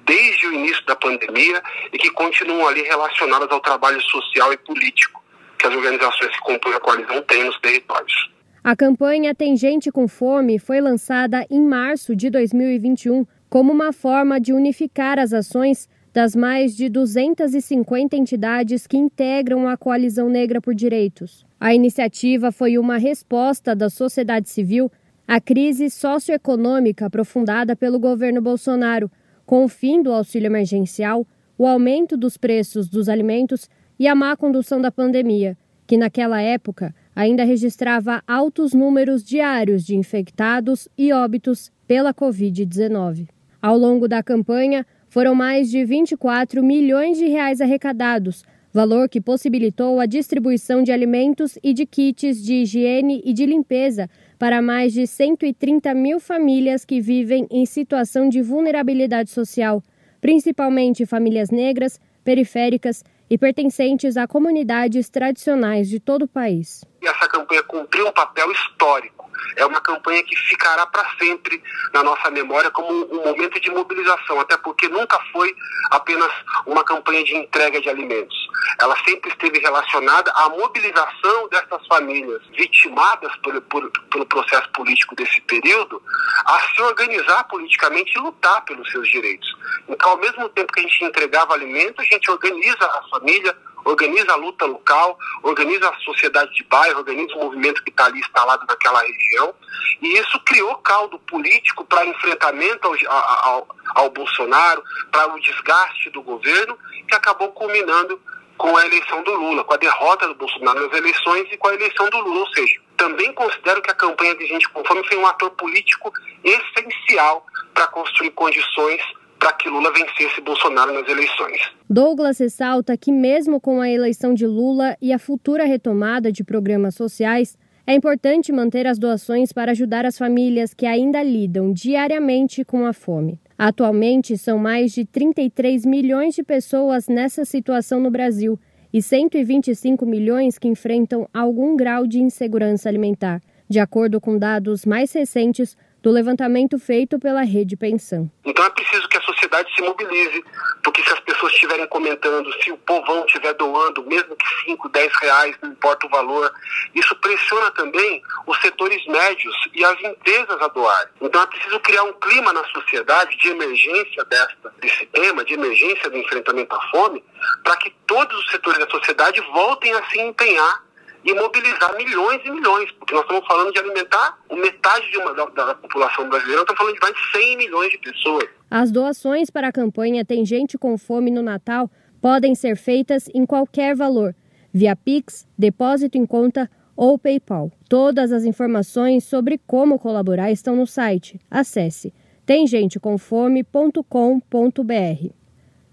desde 0.00 0.46
o 0.48 0.52
início 0.52 0.84
da 0.84 0.96
pandemia 0.96 1.62
e 1.92 1.98
que 1.98 2.10
continuam 2.10 2.68
ali 2.68 2.82
relacionadas 2.82 3.50
ao 3.50 3.60
trabalho 3.60 4.00
social 4.02 4.52
e 4.52 4.58
político 4.58 5.20
que 5.60 5.66
as 5.66 5.74
organizações 5.74 6.34
que 6.36 6.40
compõem 6.40 6.74
a 6.74 6.80
coalizão 6.80 7.22
têm 7.22 7.44
nos 7.44 7.58
territórios. 7.60 8.30
A 8.64 8.74
campanha 8.74 9.34
Tem 9.34 9.56
Gente 9.56 9.90
com 9.90 10.08
Fome 10.08 10.58
foi 10.58 10.80
lançada 10.80 11.46
em 11.50 11.60
março 11.60 12.16
de 12.16 12.30
2021 12.30 13.26
como 13.48 13.72
uma 13.72 13.92
forma 13.92 14.40
de 14.40 14.52
unificar 14.52 15.18
as 15.18 15.32
ações 15.32 15.88
das 16.12 16.34
mais 16.34 16.76
de 16.76 16.88
250 16.88 18.16
entidades 18.16 18.86
que 18.86 18.96
integram 18.96 19.68
a 19.68 19.76
Coalizão 19.76 20.28
Negra 20.28 20.60
por 20.60 20.74
Direitos. 20.74 21.46
A 21.58 21.74
iniciativa 21.74 22.50
foi 22.50 22.78
uma 22.78 22.96
resposta 22.96 23.74
da 23.74 23.88
sociedade 23.88 24.48
civil 24.48 24.90
à 25.26 25.40
crise 25.40 25.88
socioeconômica 25.88 27.06
aprofundada 27.06 27.76
pelo 27.76 27.98
governo 27.98 28.40
Bolsonaro, 28.40 29.10
com 29.46 29.64
o 29.64 29.68
fim 29.68 30.02
do 30.02 30.12
auxílio 30.12 30.46
emergencial, 30.46 31.26
o 31.56 31.66
aumento 31.66 32.16
dos 32.16 32.36
preços 32.36 32.88
dos 32.88 33.08
alimentos 33.08 33.68
e 34.00 34.08
a 34.08 34.14
má 34.14 34.34
condução 34.34 34.80
da 34.80 34.90
pandemia, 34.90 35.58
que 35.86 35.98
naquela 35.98 36.40
época 36.40 36.94
ainda 37.14 37.44
registrava 37.44 38.22
altos 38.26 38.72
números 38.72 39.22
diários 39.22 39.84
de 39.84 39.94
infectados 39.94 40.88
e 40.96 41.12
óbitos 41.12 41.70
pela 41.86 42.14
Covid-19. 42.14 43.28
Ao 43.60 43.76
longo 43.76 44.08
da 44.08 44.22
campanha, 44.22 44.86
foram 45.10 45.34
mais 45.34 45.70
de 45.70 45.84
24 45.84 46.62
milhões 46.62 47.18
de 47.18 47.26
reais 47.26 47.60
arrecadados, 47.60 48.42
valor 48.72 49.06
que 49.06 49.20
possibilitou 49.20 50.00
a 50.00 50.06
distribuição 50.06 50.82
de 50.82 50.92
alimentos 50.92 51.58
e 51.62 51.74
de 51.74 51.84
kits 51.84 52.42
de 52.42 52.62
higiene 52.62 53.20
e 53.22 53.34
de 53.34 53.44
limpeza 53.44 54.08
para 54.38 54.62
mais 54.62 54.94
de 54.94 55.06
130 55.06 55.92
mil 55.92 56.18
famílias 56.18 56.86
que 56.86 57.02
vivem 57.02 57.46
em 57.50 57.66
situação 57.66 58.30
de 58.30 58.40
vulnerabilidade 58.40 59.28
social, 59.28 59.82
principalmente 60.22 61.04
famílias 61.04 61.50
negras, 61.50 62.00
periféricas 62.24 63.04
e 63.30 63.38
pertencentes 63.38 64.16
a 64.16 64.26
comunidades 64.26 65.08
tradicionais 65.08 65.88
de 65.88 66.00
todo 66.00 66.22
o 66.22 66.28
país. 66.28 66.84
E 67.00 67.06
essa 67.06 67.28
campanha 67.28 67.62
cumpriu 67.62 68.08
um 68.08 68.12
papel 68.12 68.50
histórico. 68.50 69.19
É 69.56 69.66
uma 69.66 69.80
campanha 69.80 70.22
que 70.22 70.36
ficará 70.36 70.86
para 70.86 71.04
sempre 71.18 71.62
na 71.92 72.02
nossa 72.02 72.30
memória 72.30 72.70
como 72.70 72.90
um 73.10 73.24
momento 73.24 73.60
de 73.60 73.70
mobilização, 73.70 74.40
até 74.40 74.56
porque 74.56 74.88
nunca 74.88 75.18
foi 75.32 75.54
apenas 75.90 76.30
uma 76.66 76.84
campanha 76.84 77.24
de 77.24 77.36
entrega 77.36 77.80
de 77.80 77.88
alimentos. 77.88 78.36
Ela 78.78 78.96
sempre 79.04 79.30
esteve 79.30 79.58
relacionada 79.58 80.30
à 80.32 80.48
mobilização 80.48 81.48
dessas 81.48 81.86
famílias 81.86 82.42
vitimadas 82.56 83.34
por, 83.36 83.60
por, 83.62 83.90
pelo 84.10 84.26
processo 84.26 84.68
político 84.70 85.14
desse 85.14 85.40
período 85.42 86.02
a 86.46 86.60
se 86.60 86.82
organizar 86.82 87.44
politicamente 87.44 88.16
e 88.16 88.20
lutar 88.20 88.64
pelos 88.64 88.90
seus 88.90 89.08
direitos. 89.08 89.48
Então, 89.88 90.10
ao 90.10 90.18
mesmo 90.18 90.48
tempo 90.50 90.72
que 90.72 90.80
a 90.80 90.82
gente 90.82 91.04
entregava 91.04 91.54
alimentos, 91.54 92.04
a 92.04 92.14
gente 92.14 92.30
organiza 92.30 92.84
a 92.84 93.02
família, 93.10 93.56
organiza 93.84 94.32
a 94.32 94.36
luta 94.36 94.64
local, 94.66 95.18
organiza 95.42 95.88
a 95.88 95.98
sociedade 96.00 96.52
de 96.54 96.64
bairro, 96.64 96.98
organiza 96.98 97.34
o 97.34 97.44
movimento 97.44 97.82
que 97.82 97.90
está 97.90 98.06
ali 98.06 98.20
instalado 98.20 98.64
naquela 98.68 99.00
região. 99.00 99.54
E 100.02 100.18
isso 100.18 100.40
criou 100.40 100.74
caldo 100.76 101.18
político 101.20 101.84
para 101.84 102.06
enfrentamento 102.06 102.86
ao, 102.86 103.14
ao, 103.14 103.68
ao 103.94 104.10
Bolsonaro, 104.10 104.82
para 105.10 105.34
o 105.34 105.40
desgaste 105.40 106.10
do 106.10 106.22
governo, 106.22 106.78
que 107.08 107.14
acabou 107.14 107.48
culminando 107.52 108.20
com 108.56 108.76
a 108.76 108.84
eleição 108.84 109.22
do 109.22 109.32
Lula, 109.34 109.64
com 109.64 109.72
a 109.72 109.78
derrota 109.78 110.28
do 110.28 110.34
Bolsonaro 110.34 110.86
nas 110.86 110.98
eleições 110.98 111.48
e 111.50 111.56
com 111.56 111.68
a 111.68 111.74
eleição 111.74 112.10
do 112.10 112.18
Lula. 112.18 112.40
Ou 112.40 112.48
seja, 112.48 112.78
também 112.96 113.32
considero 113.32 113.80
que 113.80 113.90
a 113.90 113.94
campanha 113.94 114.34
de 114.34 114.46
Gente 114.46 114.68
com 114.68 114.84
Fome 114.84 115.02
foi 115.08 115.16
um 115.16 115.26
ator 115.26 115.50
político 115.52 116.12
essencial 116.44 117.46
para 117.72 117.86
construir 117.86 118.30
condições 118.32 119.00
para 119.40 119.54
que 119.54 119.68
Lula 119.68 119.90
vencesse 119.92 120.40
Bolsonaro 120.42 120.92
nas 120.92 121.08
eleições. 121.08 121.72
Douglas 121.88 122.38
ressalta 122.38 122.96
que, 122.96 123.10
mesmo 123.10 123.58
com 123.58 123.80
a 123.80 123.90
eleição 123.90 124.34
de 124.34 124.46
Lula 124.46 124.96
e 125.00 125.12
a 125.12 125.18
futura 125.18 125.64
retomada 125.64 126.30
de 126.30 126.44
programas 126.44 126.94
sociais, 126.94 127.58
é 127.86 127.94
importante 127.94 128.52
manter 128.52 128.86
as 128.86 128.98
doações 128.98 129.50
para 129.52 129.72
ajudar 129.72 130.04
as 130.04 130.18
famílias 130.18 130.74
que 130.74 130.86
ainda 130.86 131.22
lidam 131.22 131.72
diariamente 131.72 132.64
com 132.64 132.86
a 132.86 132.92
fome. 132.92 133.40
Atualmente, 133.58 134.36
são 134.36 134.58
mais 134.58 134.92
de 134.92 135.04
33 135.04 135.84
milhões 135.86 136.34
de 136.34 136.42
pessoas 136.42 137.08
nessa 137.08 137.44
situação 137.44 137.98
no 137.98 138.10
Brasil 138.10 138.58
e 138.92 139.00
125 139.00 140.04
milhões 140.04 140.58
que 140.58 140.68
enfrentam 140.68 141.28
algum 141.32 141.76
grau 141.76 142.06
de 142.06 142.20
insegurança 142.20 142.88
alimentar, 142.88 143.40
de 143.68 143.78
acordo 143.78 144.20
com 144.20 144.38
dados 144.38 144.84
mais 144.84 145.12
recentes 145.12 145.76
do 146.02 146.10
levantamento 146.10 146.78
feito 146.78 147.18
pela 147.18 147.42
Rede 147.42 147.76
Pensão. 147.76 148.30
Então 148.44 148.64
é 148.64 148.70
preciso 148.70 149.08
que 149.08 149.18
a 149.18 149.22
sociedade 149.22 149.74
se 149.74 149.82
mobilize, 149.82 150.42
porque 150.82 151.02
se 151.02 151.12
as 151.12 151.20
pessoas 151.20 151.52
estiverem 151.52 151.86
comentando, 151.86 152.50
se 152.62 152.72
o 152.72 152.78
povão 152.78 153.24
estiver 153.26 153.54
doando, 153.54 154.04
mesmo 154.06 154.34
que 154.36 154.64
5, 154.64 154.88
10 154.88 155.12
reais, 155.20 155.56
não 155.62 155.70
importa 155.70 156.06
o 156.06 156.10
valor, 156.10 156.52
isso 156.94 157.14
pressiona 157.16 157.70
também 157.72 158.22
os 158.46 158.60
setores 158.60 159.04
médios 159.06 159.54
e 159.74 159.84
as 159.84 160.00
empresas 160.02 160.60
a 160.60 160.68
doarem. 160.68 161.12
Então 161.20 161.42
é 161.42 161.46
preciso 161.46 161.78
criar 161.80 162.04
um 162.04 162.12
clima 162.14 162.52
na 162.52 162.64
sociedade 162.64 163.36
de 163.36 163.48
emergência 163.48 164.24
desta, 164.24 164.72
desse 164.80 165.06
tema, 165.06 165.44
de 165.44 165.54
emergência 165.54 166.08
do 166.08 166.16
enfrentamento 166.16 166.74
à 166.74 166.80
fome, 166.90 167.22
para 167.62 167.76
que 167.76 167.90
todos 168.06 168.38
os 168.38 168.50
setores 168.50 168.78
da 168.78 168.88
sociedade 168.90 169.40
voltem 169.52 169.92
a 169.92 170.02
se 170.08 170.20
empenhar 170.20 170.89
e 171.24 171.34
mobilizar 171.34 171.96
milhões 171.96 172.40
e 172.44 172.50
milhões, 172.50 172.90
porque 172.92 173.14
nós 173.14 173.22
estamos 173.22 173.46
falando 173.46 173.72
de 173.72 173.78
alimentar 173.78 174.38
metade 174.50 175.10
de 175.10 175.18
uma, 175.18 175.34
da, 175.34 175.44
da 175.46 175.74
população 175.74 176.28
brasileira, 176.28 176.62
estamos 176.62 176.78
falando 176.78 176.94
de 176.94 177.00
mais 177.00 177.14
de 177.14 177.32
100 177.32 177.56
milhões 177.56 177.90
de 177.90 177.98
pessoas. 177.98 178.48
As 178.70 178.90
doações 178.90 179.50
para 179.50 179.68
a 179.68 179.72
campanha 179.72 180.24
Tem 180.24 180.44
Gente 180.44 180.78
com 180.78 180.96
Fome 180.96 181.30
no 181.30 181.42
Natal 181.42 181.90
podem 182.20 182.54
ser 182.54 182.76
feitas 182.76 183.28
em 183.34 183.46
qualquer 183.46 183.96
valor, 183.96 184.34
via 184.72 184.94
Pix, 184.94 185.46
depósito 185.58 186.18
em 186.18 186.26
conta 186.26 186.70
ou 186.96 187.18
PayPal. 187.18 187.70
Todas 187.88 188.32
as 188.32 188.44
informações 188.44 189.24
sobre 189.24 189.58
como 189.66 189.98
colaborar 189.98 190.50
estão 190.50 190.76
no 190.76 190.86
site. 190.86 191.40
Acesse 191.50 192.12
temgentecomfome.com.br. 192.44 195.30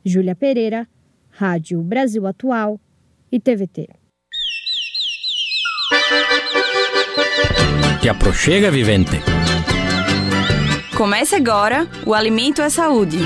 Júlia 0.04 0.36
Pereira, 0.36 0.88
Rádio 1.30 1.82
Brasil 1.82 2.26
Atual 2.26 2.80
e 3.32 3.40
TVT. 3.40 4.07
Te 8.02 8.10
aproxega, 8.10 8.72
vivente. 8.72 9.22
Comece 10.96 11.36
agora 11.36 11.88
o 12.06 12.14
Alimento 12.14 12.62
é 12.62 12.70
Saúde. 12.70 13.20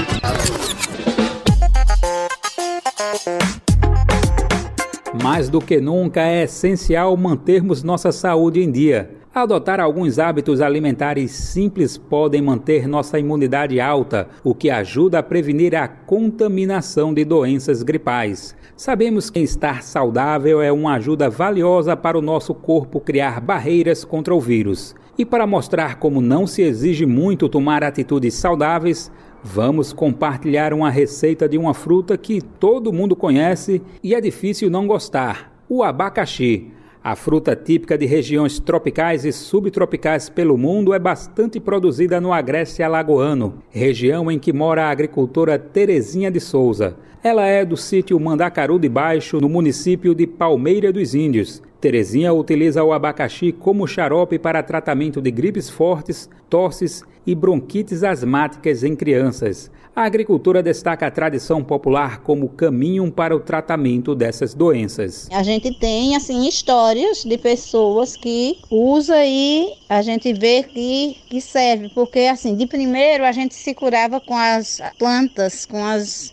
Mais 5.19 5.49
do 5.49 5.59
que 5.59 5.81
nunca 5.81 6.21
é 6.21 6.43
essencial 6.43 7.17
mantermos 7.17 7.83
nossa 7.83 8.13
saúde 8.13 8.63
em 8.63 8.71
dia. 8.71 9.17
Adotar 9.35 9.79
alguns 9.79 10.17
hábitos 10.17 10.61
alimentares 10.61 11.31
simples 11.31 11.97
podem 11.97 12.41
manter 12.41 12.87
nossa 12.87 13.19
imunidade 13.19 13.79
alta, 13.81 14.29
o 14.41 14.55
que 14.55 14.69
ajuda 14.69 15.19
a 15.19 15.23
prevenir 15.23 15.75
a 15.75 15.85
contaminação 15.87 17.13
de 17.13 17.25
doenças 17.25 17.83
gripais. 17.83 18.55
Sabemos 18.75 19.29
que 19.29 19.39
estar 19.41 19.83
saudável 19.83 20.61
é 20.61 20.71
uma 20.71 20.93
ajuda 20.93 21.29
valiosa 21.29 21.95
para 21.95 22.17
o 22.17 22.21
nosso 22.21 22.53
corpo 22.53 23.01
criar 23.01 23.41
barreiras 23.41 24.05
contra 24.05 24.33
o 24.33 24.39
vírus. 24.39 24.95
E 25.17 25.25
para 25.25 25.45
mostrar 25.45 25.99
como 25.99 26.21
não 26.21 26.47
se 26.47 26.61
exige 26.61 27.05
muito 27.05 27.49
tomar 27.49 27.83
atitudes 27.83 28.33
saudáveis, 28.33 29.11
vamos 29.43 29.93
compartilhar 29.93 30.73
uma 30.73 30.89
receita 30.89 31.47
de 31.47 31.57
uma 31.57 31.73
fruta 31.73 32.17
que 32.17 32.41
todo 32.41 32.93
mundo 32.93 33.15
conhece 33.15 33.81
e 34.03 34.13
é 34.13 34.21
difícil 34.21 34.69
não 34.69 34.87
gostar: 34.87 35.53
o 35.67 35.83
abacaxi. 35.83 36.71
A 37.03 37.15
fruta 37.15 37.55
típica 37.55 37.97
de 37.97 38.05
regiões 38.05 38.59
tropicais 38.59 39.25
e 39.25 39.31
subtropicais 39.31 40.29
pelo 40.29 40.55
mundo 40.55 40.93
é 40.93 40.99
bastante 40.99 41.59
produzida 41.59 42.21
no 42.21 42.31
Agreste 42.31 42.83
Alagoano, 42.83 43.55
região 43.71 44.29
em 44.29 44.37
que 44.37 44.53
mora 44.53 44.85
a 44.85 44.91
agricultora 44.91 45.57
Terezinha 45.57 46.29
de 46.29 46.39
Souza. 46.39 46.95
Ela 47.23 47.47
é 47.47 47.65
do 47.65 47.75
sítio 47.75 48.19
Mandacaru 48.19 48.77
de 48.77 48.87
Baixo, 48.87 49.41
no 49.41 49.49
município 49.49 50.13
de 50.13 50.27
Palmeira 50.27 50.93
dos 50.93 51.15
Índios. 51.15 51.63
Terezinha 51.81 52.31
utiliza 52.31 52.83
o 52.83 52.93
abacaxi 52.93 53.51
como 53.51 53.87
xarope 53.87 54.37
para 54.37 54.61
tratamento 54.61 55.19
de 55.19 55.31
gripes 55.31 55.67
fortes, 55.67 56.29
tosses 56.47 57.03
e 57.25 57.33
bronquites 57.33 58.03
asmáticas 58.03 58.83
em 58.83 58.95
crianças. 58.95 59.71
A 59.95 60.03
agricultura 60.03 60.61
destaca 60.61 61.07
a 61.07 61.11
tradição 61.11 61.63
popular 61.63 62.21
como 62.21 62.47
caminho 62.49 63.11
para 63.11 63.35
o 63.35 63.39
tratamento 63.39 64.13
dessas 64.13 64.53
doenças. 64.53 65.27
A 65.31 65.41
gente 65.41 65.73
tem 65.79 66.15
assim 66.15 66.47
histórias 66.47 67.23
de 67.23 67.35
pessoas 67.35 68.15
que 68.15 68.59
usa 68.69 69.25
e 69.25 69.73
a 69.89 70.03
gente 70.03 70.31
vê 70.33 70.61
que, 70.61 71.17
que 71.27 71.41
serve, 71.41 71.89
porque 71.95 72.19
assim, 72.19 72.55
de 72.55 72.67
primeiro 72.67 73.25
a 73.25 73.31
gente 73.31 73.55
se 73.55 73.73
curava 73.73 74.21
com 74.21 74.37
as 74.37 74.79
plantas, 74.99 75.65
com 75.65 75.83
as 75.83 76.31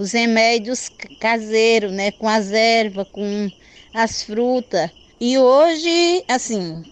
os 0.00 0.12
remédios 0.12 0.90
caseiros, 1.20 1.92
né, 1.92 2.10
com 2.12 2.26
as 2.26 2.50
ervas, 2.52 3.06
com 3.12 3.50
as 3.92 4.22
frutas. 4.22 4.90
E 5.20 5.38
hoje, 5.38 6.24
assim, 6.28 6.82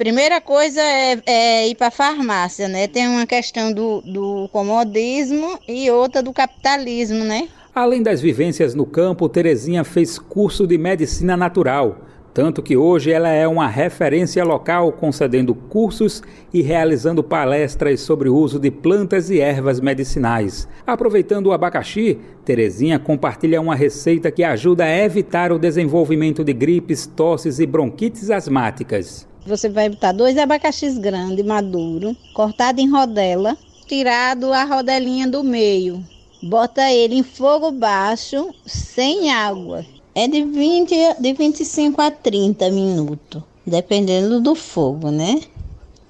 Primeira 0.00 0.40
coisa 0.40 0.80
é, 0.80 1.18
é 1.26 1.68
ir 1.68 1.74
para 1.74 1.88
a 1.88 1.90
farmácia, 1.90 2.66
né? 2.66 2.88
Tem 2.88 3.06
uma 3.06 3.26
questão 3.26 3.70
do, 3.70 4.00
do 4.00 4.48
comodismo 4.50 5.58
e 5.68 5.90
outra 5.90 6.22
do 6.22 6.32
capitalismo, 6.32 7.22
né? 7.22 7.48
Além 7.74 8.02
das 8.02 8.18
vivências 8.18 8.74
no 8.74 8.86
campo, 8.86 9.28
Terezinha 9.28 9.84
fez 9.84 10.18
curso 10.18 10.66
de 10.66 10.78
medicina 10.78 11.36
natural, 11.36 11.98
tanto 12.32 12.62
que 12.62 12.76
hoje 12.76 13.10
ela 13.10 13.28
é 13.28 13.46
uma 13.46 13.66
referência 13.66 14.44
local 14.44 14.92
concedendo 14.92 15.54
cursos 15.54 16.22
e 16.52 16.62
realizando 16.62 17.22
palestras 17.22 18.00
sobre 18.00 18.28
o 18.28 18.36
uso 18.36 18.58
de 18.58 18.70
plantas 18.70 19.30
e 19.30 19.40
ervas 19.40 19.80
medicinais. 19.80 20.68
Aproveitando 20.86 21.48
o 21.48 21.52
abacaxi, 21.52 22.18
Terezinha 22.44 22.98
compartilha 22.98 23.60
uma 23.60 23.74
receita 23.74 24.30
que 24.30 24.44
ajuda 24.44 24.84
a 24.84 24.98
evitar 24.98 25.52
o 25.52 25.58
desenvolvimento 25.58 26.44
de 26.44 26.52
gripes, 26.52 27.06
tosses 27.06 27.58
e 27.58 27.66
bronquites 27.66 28.30
asmáticas. 28.30 29.28
Você 29.46 29.68
vai 29.68 29.88
botar 29.88 30.12
dois 30.12 30.36
abacaxis 30.36 30.98
grandes, 30.98 31.44
maduro, 31.44 32.14
cortado 32.34 32.80
em 32.80 32.90
rodela, 32.90 33.56
tirado 33.86 34.52
a 34.52 34.64
rodelinha 34.64 35.26
do 35.26 35.42
meio. 35.42 36.04
Bota 36.42 36.90
ele 36.90 37.16
em 37.16 37.22
fogo 37.22 37.70
baixo, 37.70 38.54
sem 38.64 39.30
água. 39.30 39.84
É 40.14 40.26
de, 40.26 40.44
20, 40.44 40.92
de 41.20 41.32
25 41.32 42.02
a 42.02 42.10
30 42.10 42.70
minutos, 42.70 43.42
dependendo 43.64 44.40
do 44.40 44.54
fogo, 44.54 45.10
né? 45.10 45.40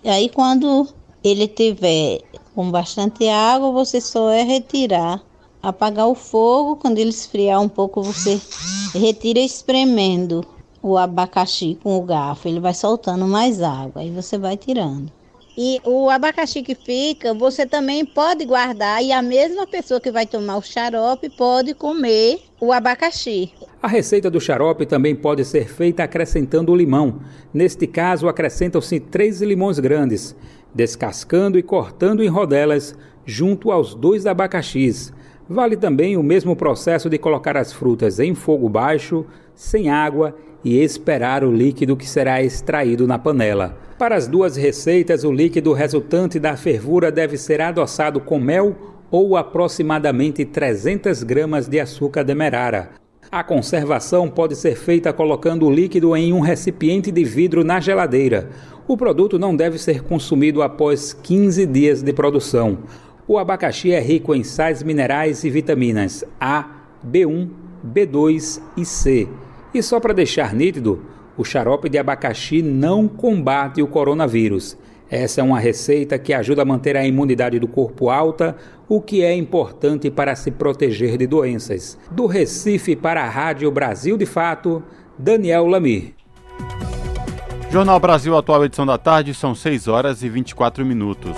E 0.02 0.09
aí 0.09 0.28
quando 0.28 0.89
ele 1.22 1.47
tiver 1.47 2.22
com 2.55 2.70
bastante 2.70 3.28
água, 3.28 3.70
você 3.70 4.01
só 4.01 4.31
é 4.31 4.43
retirar, 4.43 5.22
apagar 5.62 6.09
o 6.09 6.14
fogo. 6.14 6.77
Quando 6.77 6.98
ele 6.98 7.10
esfriar 7.10 7.60
um 7.60 7.68
pouco, 7.68 8.02
você 8.02 8.40
retira 8.94 9.40
espremendo 9.40 10.47
o 10.82 10.97
abacaxi 10.97 11.78
com 11.82 11.98
o 11.98 12.02
garfo, 12.02 12.48
ele 12.48 12.59
vai 12.59 12.72
soltando 12.72 13.27
mais 13.27 13.60
água, 13.60 14.01
aí 14.01 14.10
você 14.10 14.39
vai 14.39 14.56
tirando. 14.56 15.12
E 15.56 15.81
o 15.85 16.09
abacaxi 16.09 16.62
que 16.62 16.74
fica, 16.74 17.35
você 17.35 17.66
também 17.66 18.05
pode 18.05 18.44
guardar 18.44 19.02
e 19.02 19.12
a 19.12 19.20
mesma 19.20 19.66
pessoa 19.66 20.01
que 20.01 20.10
vai 20.10 20.27
tomar 20.27 20.56
o 20.56 20.62
xarope 20.62 21.28
pode 21.31 21.74
comer 21.74 22.40
o 22.60 22.72
abacaxi. 22.72 23.52
A 23.82 23.89
receita 23.89 24.31
do 24.31 24.40
xarope 24.40 24.86
também 24.86 25.14
pode 25.14 25.44
ser 25.44 25.68
feita 25.68 26.05
acrescentando 26.05 26.72
o 26.72 26.77
limão. 26.77 27.20
Neste 27.52 27.86
caso, 27.86 28.28
acrescentam-se 28.28 29.01
três 29.01 29.40
limões 29.40 29.78
grandes, 29.78 30.36
descascando 30.74 31.59
e 31.59 31.62
cortando 31.62 32.22
em 32.22 32.28
rodelas 32.28 32.94
junto 33.24 33.70
aos 33.70 33.94
dois 33.94 34.27
abacaxis. 34.27 35.12
Vale 35.48 35.77
também 35.77 36.16
o 36.16 36.22
mesmo 36.22 36.55
processo 36.55 37.10
de 37.10 37.18
colocar 37.18 37.56
as 37.56 37.72
frutas 37.72 38.20
em 38.20 38.35
fogo 38.35 38.68
baixo, 38.68 39.27
sem 39.55 39.90
água 39.90 40.36
e 40.65 40.78
esperar 40.82 41.45
o 41.45 41.53
líquido 41.53 41.97
que 41.97 42.09
será 42.09 42.43
extraído 42.43 43.07
na 43.07 43.19
panela. 43.19 43.77
Para 43.99 44.16
as 44.16 44.27
duas 44.27 44.57
receitas, 44.57 45.24
o 45.24 45.32
líquido 45.32 45.73
resultante 45.73 46.39
da 46.39 46.57
fervura 46.57 47.12
deve 47.12 47.37
ser 47.37 47.61
adoçado 47.61 48.20
com 48.20 48.39
mel 48.39 48.77
ou 49.11 49.37
aproximadamente 49.37 50.45
300 50.45 51.23
gramas 51.23 51.69
de 51.69 51.81
açúcar 51.81 52.23
demerara. 52.23 52.91
A 53.31 53.45
conservação 53.45 54.28
pode 54.28 54.57
ser 54.57 54.77
feita 54.77 55.12
colocando 55.12 55.66
o 55.66 55.70
líquido 55.70 56.16
em 56.16 56.32
um 56.32 56.41
recipiente 56.41 57.12
de 57.12 57.23
vidro 57.23 57.62
na 57.62 57.78
geladeira. 57.78 58.51
O 58.89 58.97
produto 58.97 59.39
não 59.39 59.55
deve 59.55 59.78
ser 59.78 60.03
consumido 60.03 60.62
após 60.62 61.12
15 61.12 61.65
dias 61.66 62.03
de 62.03 62.12
produção. 62.12 62.78
O 63.28 63.39
abacaxi 63.39 63.93
é 63.93 64.01
rico 64.01 64.35
em 64.35 64.43
sais 64.43 64.82
minerais 64.82 65.45
e 65.45 65.51
vitaminas 65.51 66.24
A, 66.41 66.69
B1, 67.07 67.49
B2 67.87 68.61
e 68.77 68.85
C. 68.85 69.28
E 69.72 69.82
só 69.82 70.01
para 70.01 70.12
deixar 70.12 70.55
nítido, 70.55 71.02
o 71.36 71.44
xarope 71.44 71.88
de 71.88 71.97
abacaxi 71.97 72.60
não 72.60 73.06
combate 73.06 73.80
o 73.80 73.86
coronavírus. 73.86 74.76
Essa 75.09 75.40
é 75.40 75.44
uma 75.44 75.59
receita 75.59 76.18
que 76.18 76.32
ajuda 76.32 76.62
a 76.62 76.64
manter 76.64 76.97
a 76.97 77.06
imunidade 77.06 77.59
do 77.59 77.66
corpo 77.66 78.10
alta, 78.10 78.56
o 78.88 79.01
que 79.01 79.24
é 79.24 79.34
importante 79.34 80.10
para 80.10 80.36
se 80.36 80.51
proteger 80.51 81.16
de 81.16 81.26
doenças. 81.26 81.98
Do 82.10 82.26
Recife 82.26 82.94
para 82.94 83.22
a 83.22 83.28
Rádio 83.28 83.70
Brasil 83.70 84.16
de 84.16 84.26
Fato, 84.26 84.82
Daniel 85.18 85.66
Lamir. 85.66 86.14
Jornal 87.70 88.01
Brasil 88.01 88.36
Atual, 88.36 88.64
edição 88.64 88.84
da 88.84 88.98
tarde, 88.98 89.32
são 89.32 89.55
6 89.55 89.86
horas 89.86 90.22
e 90.22 90.28
24 90.28 90.84
minutos. 90.84 91.36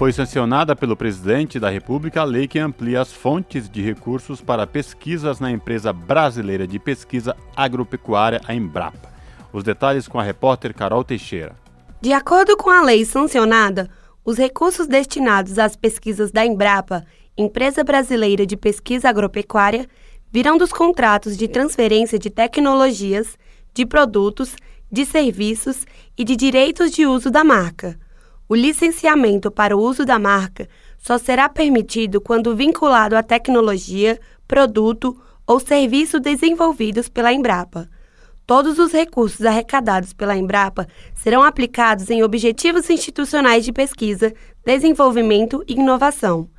Foi 0.00 0.14
sancionada 0.14 0.74
pelo 0.74 0.96
presidente 0.96 1.60
da 1.60 1.68
República 1.68 2.22
a 2.22 2.24
lei 2.24 2.48
que 2.48 2.58
amplia 2.58 3.02
as 3.02 3.12
fontes 3.12 3.68
de 3.68 3.82
recursos 3.82 4.40
para 4.40 4.66
pesquisas 4.66 5.40
na 5.40 5.50
empresa 5.50 5.92
brasileira 5.92 6.66
de 6.66 6.78
pesquisa 6.78 7.36
agropecuária, 7.54 8.40
a 8.48 8.54
Embrapa. 8.54 9.12
Os 9.52 9.62
detalhes 9.62 10.08
com 10.08 10.18
a 10.18 10.22
repórter 10.22 10.72
Carol 10.72 11.04
Teixeira. 11.04 11.54
De 12.00 12.14
acordo 12.14 12.56
com 12.56 12.70
a 12.70 12.80
lei 12.80 13.04
sancionada, 13.04 13.90
os 14.24 14.38
recursos 14.38 14.86
destinados 14.86 15.58
às 15.58 15.76
pesquisas 15.76 16.32
da 16.32 16.46
Embrapa, 16.46 17.04
empresa 17.36 17.84
brasileira 17.84 18.46
de 18.46 18.56
pesquisa 18.56 19.06
agropecuária, 19.10 19.86
virão 20.32 20.56
dos 20.56 20.72
contratos 20.72 21.36
de 21.36 21.46
transferência 21.46 22.18
de 22.18 22.30
tecnologias, 22.30 23.36
de 23.74 23.84
produtos, 23.84 24.56
de 24.90 25.04
serviços 25.04 25.84
e 26.16 26.24
de 26.24 26.36
direitos 26.36 26.90
de 26.90 27.04
uso 27.04 27.30
da 27.30 27.44
marca. 27.44 27.98
O 28.50 28.56
licenciamento 28.56 29.48
para 29.48 29.76
o 29.76 29.80
uso 29.80 30.04
da 30.04 30.18
marca 30.18 30.68
só 30.98 31.16
será 31.18 31.48
permitido 31.48 32.20
quando 32.20 32.56
vinculado 32.56 33.14
à 33.14 33.22
tecnologia, 33.22 34.18
produto 34.48 35.16
ou 35.46 35.60
serviço 35.60 36.18
desenvolvidos 36.18 37.08
pela 37.08 37.32
Embrapa. 37.32 37.88
Todos 38.44 38.80
os 38.80 38.90
recursos 38.90 39.46
arrecadados 39.46 40.12
pela 40.12 40.36
Embrapa 40.36 40.88
serão 41.14 41.44
aplicados 41.44 42.10
em 42.10 42.24
objetivos 42.24 42.90
institucionais 42.90 43.64
de 43.64 43.72
pesquisa, 43.72 44.34
desenvolvimento 44.64 45.62
e 45.68 45.74
inovação. 45.74 46.50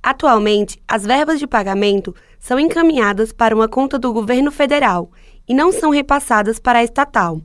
Atualmente, 0.00 0.80
as 0.86 1.02
verbas 1.02 1.40
de 1.40 1.48
pagamento 1.48 2.14
são 2.38 2.60
encaminhadas 2.60 3.32
para 3.32 3.56
uma 3.56 3.66
conta 3.66 3.98
do 3.98 4.12
governo 4.12 4.52
federal 4.52 5.10
e 5.48 5.52
não 5.52 5.72
são 5.72 5.90
repassadas 5.90 6.60
para 6.60 6.78
a 6.78 6.84
estatal. 6.84 7.42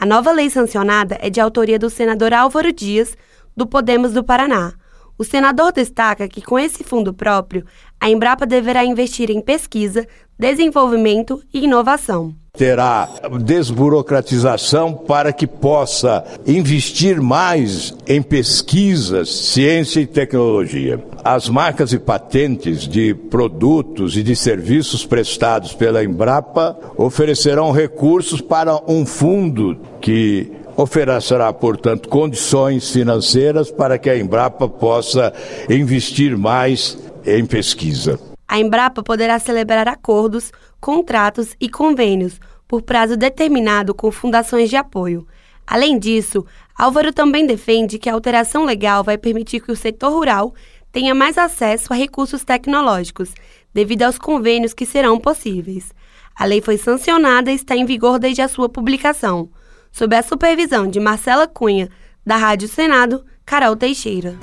A 0.00 0.06
nova 0.06 0.32
lei 0.32 0.48
sancionada 0.48 1.18
é 1.20 1.28
de 1.28 1.38
autoria 1.38 1.78
do 1.78 1.90
senador 1.90 2.32
Álvaro 2.32 2.72
Dias, 2.72 3.14
do 3.56 3.66
Podemos 3.66 4.12
do 4.12 4.24
Paraná. 4.24 4.72
O 5.18 5.24
senador 5.24 5.72
destaca 5.72 6.26
que, 6.26 6.42
com 6.42 6.58
esse 6.58 6.82
fundo 6.82 7.12
próprio, 7.12 7.64
a 8.00 8.10
Embrapa 8.10 8.44
deverá 8.44 8.84
investir 8.84 9.30
em 9.30 9.40
pesquisa, 9.40 10.06
desenvolvimento 10.38 11.42
e 11.52 11.64
inovação. 11.64 12.34
Terá 12.54 13.08
desburocratização 13.42 14.92
para 14.92 15.32
que 15.32 15.46
possa 15.46 16.22
investir 16.46 17.18
mais 17.18 17.96
em 18.06 18.20
pesquisas, 18.20 19.30
ciência 19.30 20.00
e 20.00 20.06
tecnologia. 20.06 21.02
As 21.24 21.48
marcas 21.48 21.94
e 21.94 21.98
patentes 21.98 22.86
de 22.86 23.14
produtos 23.14 24.18
e 24.18 24.22
de 24.22 24.36
serviços 24.36 25.06
prestados 25.06 25.72
pela 25.72 26.04
Embrapa 26.04 26.76
oferecerão 26.96 27.70
recursos 27.70 28.40
para 28.40 28.76
um 28.86 29.06
fundo 29.06 29.78
que 30.00 30.52
oferecerá, 30.76 31.52
portanto, 31.52 32.08
condições 32.08 32.90
financeiras 32.90 33.70
para 33.70 33.98
que 33.98 34.08
a 34.08 34.18
Embrapa 34.18 34.68
possa 34.68 35.32
investir 35.68 36.36
mais 36.36 36.98
em 37.24 37.44
pesquisa. 37.44 38.18
A 38.48 38.58
Embrapa 38.58 39.02
poderá 39.02 39.38
celebrar 39.38 39.88
acordos, 39.88 40.52
contratos 40.80 41.54
e 41.60 41.68
convênios 41.68 42.40
por 42.66 42.82
prazo 42.82 43.16
determinado 43.16 43.94
com 43.94 44.10
fundações 44.10 44.68
de 44.68 44.76
apoio. 44.76 45.26
Além 45.66 45.98
disso, 45.98 46.44
Álvaro 46.76 47.12
também 47.12 47.46
defende 47.46 47.98
que 47.98 48.08
a 48.08 48.14
alteração 48.14 48.64
legal 48.64 49.04
vai 49.04 49.16
permitir 49.16 49.60
que 49.60 49.72
o 49.72 49.76
setor 49.76 50.12
rural 50.12 50.54
tenha 50.90 51.14
mais 51.14 51.38
acesso 51.38 51.92
a 51.92 51.96
recursos 51.96 52.44
tecnológicos, 52.44 53.32
devido 53.72 54.02
aos 54.02 54.18
convênios 54.18 54.74
que 54.74 54.84
serão 54.84 55.18
possíveis. 55.18 55.92
A 56.34 56.44
lei 56.44 56.60
foi 56.60 56.76
sancionada 56.76 57.50
e 57.50 57.54
está 57.54 57.76
em 57.76 57.84
vigor 57.84 58.18
desde 58.18 58.42
a 58.42 58.48
sua 58.48 58.68
publicação 58.68 59.48
sob 59.92 60.16
a 60.16 60.22
supervisão 60.22 60.88
de 60.88 60.98
Marcela 60.98 61.46
Cunha, 61.46 61.88
da 62.24 62.36
Rádio 62.36 62.66
Senado, 62.66 63.24
Carol 63.44 63.76
Teixeira. 63.76 64.34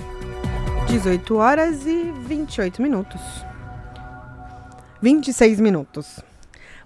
18 0.87 1.35
horas 1.35 1.85
e 1.85 2.11
28 2.25 2.81
minutos. 2.81 3.19
26 5.01 5.59
minutos. 5.59 6.19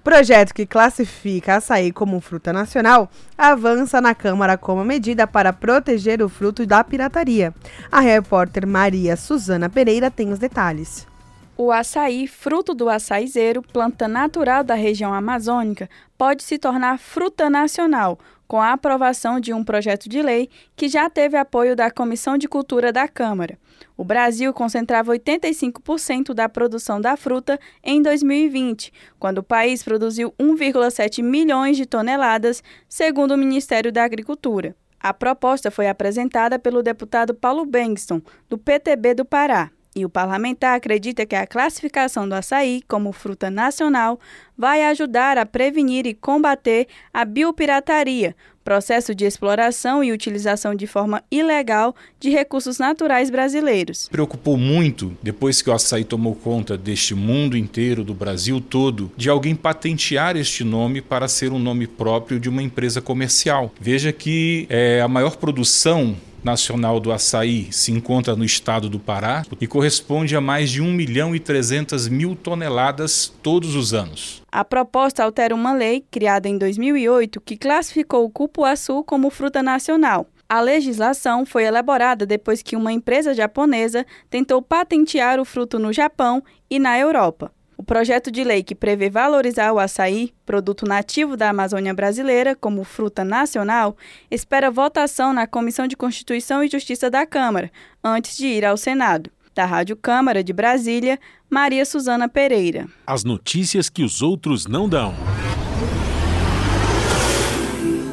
Projeto 0.04 0.54
que 0.54 0.66
classifica 0.66 1.56
açaí 1.56 1.92
como 1.92 2.20
fruta 2.20 2.52
nacional 2.52 3.10
avança 3.38 4.02
na 4.02 4.14
Câmara 4.14 4.58
como 4.58 4.84
medida 4.84 5.26
para 5.26 5.54
proteger 5.54 6.22
o 6.22 6.28
fruto 6.28 6.66
da 6.66 6.84
pirataria. 6.84 7.54
A 7.90 8.02
repórter 8.02 8.68
Maria 8.68 9.16
Suzana 9.16 9.70
Pereira 9.70 10.12
tem 10.12 10.32
os 10.32 10.40
detalhes. 10.40 11.08
O 11.56 11.72
açaí, 11.72 12.28
fruto 12.28 12.74
do 12.74 12.90
açaizeiro, 12.90 13.62
planta 13.62 14.08
natural 14.08 14.64
da 14.64 14.74
região 14.74 15.14
amazônica, 15.14 15.88
pode 16.18 16.44
se 16.44 16.58
tornar 16.58 16.98
fruta 16.98 17.48
nacional, 17.50 18.18
com 18.48 18.62
a 18.62 18.74
aprovação 18.74 19.40
de 19.40 19.54
um 19.54 19.64
projeto 19.64 20.08
de 20.08 20.22
lei 20.22 20.50
que 20.76 20.88
já 20.88 21.10
teve 21.10 21.38
apoio 21.38 21.76
da 21.76 21.90
Comissão 21.90 22.38
de 22.38 22.48
Cultura 22.48 22.92
da 22.92 23.08
Câmara. 23.08 23.58
O 23.96 24.04
Brasil 24.04 24.54
concentrava 24.54 25.12
85% 25.12 26.34
da 26.34 26.50
produção 26.50 27.00
da 27.00 27.16
fruta 27.16 27.60
em 27.84 28.02
2020, 28.02 28.92
quando 29.20 29.40
o 29.40 29.44
país 29.44 29.84
produziu 29.84 30.34
1,7 30.40 31.24
milhões 31.24 31.78
de 31.78 31.86
toneladas, 31.86 32.64
segundo 32.88 33.32
o 33.32 33.38
Ministério 33.38 33.92
da 33.92 34.04
Agricultura. 34.04 34.76
A 35.00 35.14
proposta 35.14 35.70
foi 35.70 35.90
apresentada 35.90 36.58
pelo 36.58 36.82
deputado 36.82 37.34
Paulo 37.34 37.66
Bengston, 37.66 38.22
do 38.48 38.58
PTB 38.58 39.16
do 39.16 39.26
Pará. 39.26 39.70
E 39.96 40.04
o 40.04 40.10
parlamentar 40.10 40.76
acredita 40.76 41.26
que 41.26 41.36
a 41.36 41.46
classificação 41.46 42.28
do 42.28 42.34
açaí 42.34 42.82
como 42.88 43.12
fruta 43.12 43.52
nacional 43.52 44.20
vai 44.58 44.84
ajudar 44.86 45.38
a 45.38 45.46
prevenir 45.46 46.08
e 46.08 46.16
combater 46.16 46.88
a 47.14 47.24
biopirataria, 47.24 48.36
processo 48.64 49.14
de 49.14 49.26
exploração 49.26 50.04
e 50.04 50.12
utilização 50.12 50.74
de 50.74 50.88
forma 50.88 51.24
ilegal 51.30 51.96
de 52.20 52.30
recursos 52.30 52.80
naturais 52.80 53.30
brasileiros. 53.30 54.08
Preocupou 54.10 54.58
muito, 54.58 55.16
depois 55.22 55.62
que 55.62 55.70
o 55.70 55.74
açaí 55.74 56.04
tomou 56.04 56.34
conta 56.34 56.76
deste 56.78 57.14
mundo 57.14 57.56
inteiro, 57.56 58.04
do 58.04 58.14
Brasil 58.14 58.60
todo, 58.62 59.12
de 59.16 59.30
alguém 59.30 59.56
patentear 59.56 60.38
este 60.38 60.64
nome 60.64 61.02
para 61.02 61.28
ser 61.28 61.52
um 61.52 61.60
nome 61.60 61.86
próprio 61.86 62.40
de 62.40 62.50
uma 62.50 62.64
empresa 62.64 63.02
comercial. 63.02 63.72
Veja 63.80 64.12
que 64.12 64.66
é, 64.70 65.02
a 65.02 65.08
maior 65.08 65.36
produção 65.36 66.16
nacional 66.44 67.00
do 67.00 67.12
açaí 67.12 67.72
se 67.72 67.92
encontra 67.92 68.36
no 68.36 68.44
estado 68.44 68.90
do 68.90 69.00
Pará 69.00 69.44
e 69.60 69.68
corresponde 69.68 70.36
a 70.36 70.42
mais 70.42 70.70
de 70.70 70.82
1 70.82 70.92
milhão 70.92 71.36
e 71.36 71.40
300 71.40 72.08
mil 72.08 72.36
toneladas 72.36 73.34
todos 73.42 73.76
os 73.76 73.94
anos. 73.94 74.42
A 74.52 74.64
proposta 74.64 75.24
altera 75.24 75.56
uma 75.56 75.74
lei 75.74 76.06
criada 76.12 76.48
em 76.48 76.58
2008 76.58 77.42
que 77.42 77.58
classificou 77.58 78.26
o 78.26 78.30
cupuaçu 78.30 79.04
como 79.04 79.30
fruta 79.30 79.64
nacional. 79.64 80.28
A 80.48 80.62
legislação 80.62 81.46
foi 81.46 81.64
elaborada 81.64 82.26
depois 82.26 82.62
que 82.62 82.76
uma 82.76 82.92
empresa 82.92 83.34
japonesa 83.34 84.06
tentou 84.30 84.62
patentear 84.62 85.40
o 85.40 85.46
fruto 85.46 85.80
no 85.80 85.92
Japão 85.92 86.44
e 86.70 86.78
na 86.78 87.00
Europa. 87.00 87.52
O 87.84 87.86
projeto 87.86 88.32
de 88.32 88.46
lei 88.46 88.64
que 88.64 88.74
prevê 88.74 89.10
valorizar 89.10 89.74
o 89.74 89.78
açaí, 89.78 90.32
produto 90.46 90.86
nativo 90.86 91.36
da 91.36 91.50
Amazônia 91.50 91.94
brasileira, 91.94 92.56
como 92.56 92.86
fruta 92.86 93.26
nacional, 93.26 93.98
espera 94.32 94.72
votação 94.72 95.34
na 95.34 95.46
Comissão 95.46 95.86
de 95.86 95.98
Constituição 95.98 96.64
e 96.64 96.70
Justiça 96.70 97.10
da 97.10 97.26
Câmara, 97.26 97.70
antes 98.02 98.38
de 98.38 98.48
ir 98.48 98.64
ao 98.64 98.78
Senado. 98.78 99.30
Da 99.54 99.66
Rádio 99.66 99.98
Câmara 99.98 100.42
de 100.42 100.54
Brasília, 100.54 101.20
Maria 101.50 101.84
Suzana 101.84 102.30
Pereira. 102.30 102.88
As 103.06 103.26
notícias 103.26 103.90
que 103.90 104.02
os 104.02 104.22
outros 104.22 104.66
não 104.66 104.88
dão. 104.88 105.14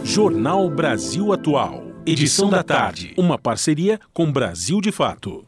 Jornal 0.02 0.68
Brasil 0.68 1.32
Atual. 1.32 1.84
Edição 2.04 2.50
da 2.50 2.64
tarde. 2.64 3.14
Uma 3.16 3.38
parceria 3.38 4.00
com 4.12 4.32
Brasil 4.32 4.80
de 4.80 4.90
Fato. 4.90 5.44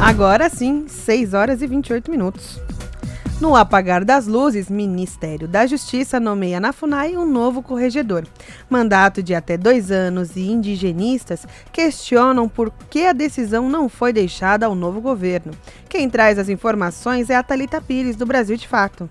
Agora 0.00 0.48
sim, 0.48 0.88
6 0.88 1.34
horas 1.34 1.62
e 1.62 1.68
28 1.68 2.10
minutos. 2.10 2.58
No 3.40 3.56
apagar 3.56 4.04
das 4.04 4.26
luzes, 4.26 4.68
Ministério 4.68 5.48
da 5.48 5.66
Justiça 5.66 6.20
nomeia 6.20 6.60
na 6.60 6.74
FUNAI 6.74 7.16
um 7.16 7.24
novo 7.24 7.62
corregedor. 7.62 8.26
Mandato 8.68 9.22
de 9.22 9.34
até 9.34 9.56
dois 9.56 9.90
anos 9.90 10.36
e 10.36 10.50
indigenistas 10.50 11.46
questionam 11.72 12.46
por 12.46 12.70
que 12.90 13.06
a 13.06 13.14
decisão 13.14 13.66
não 13.66 13.88
foi 13.88 14.12
deixada 14.12 14.66
ao 14.66 14.74
novo 14.74 15.00
governo. 15.00 15.52
Quem 15.88 16.10
traz 16.10 16.38
as 16.38 16.50
informações 16.50 17.30
é 17.30 17.34
a 17.34 17.42
Talita 17.42 17.80
Pires, 17.80 18.14
do 18.14 18.26
Brasil 18.26 18.58
de 18.58 18.68
Fato. 18.68 19.08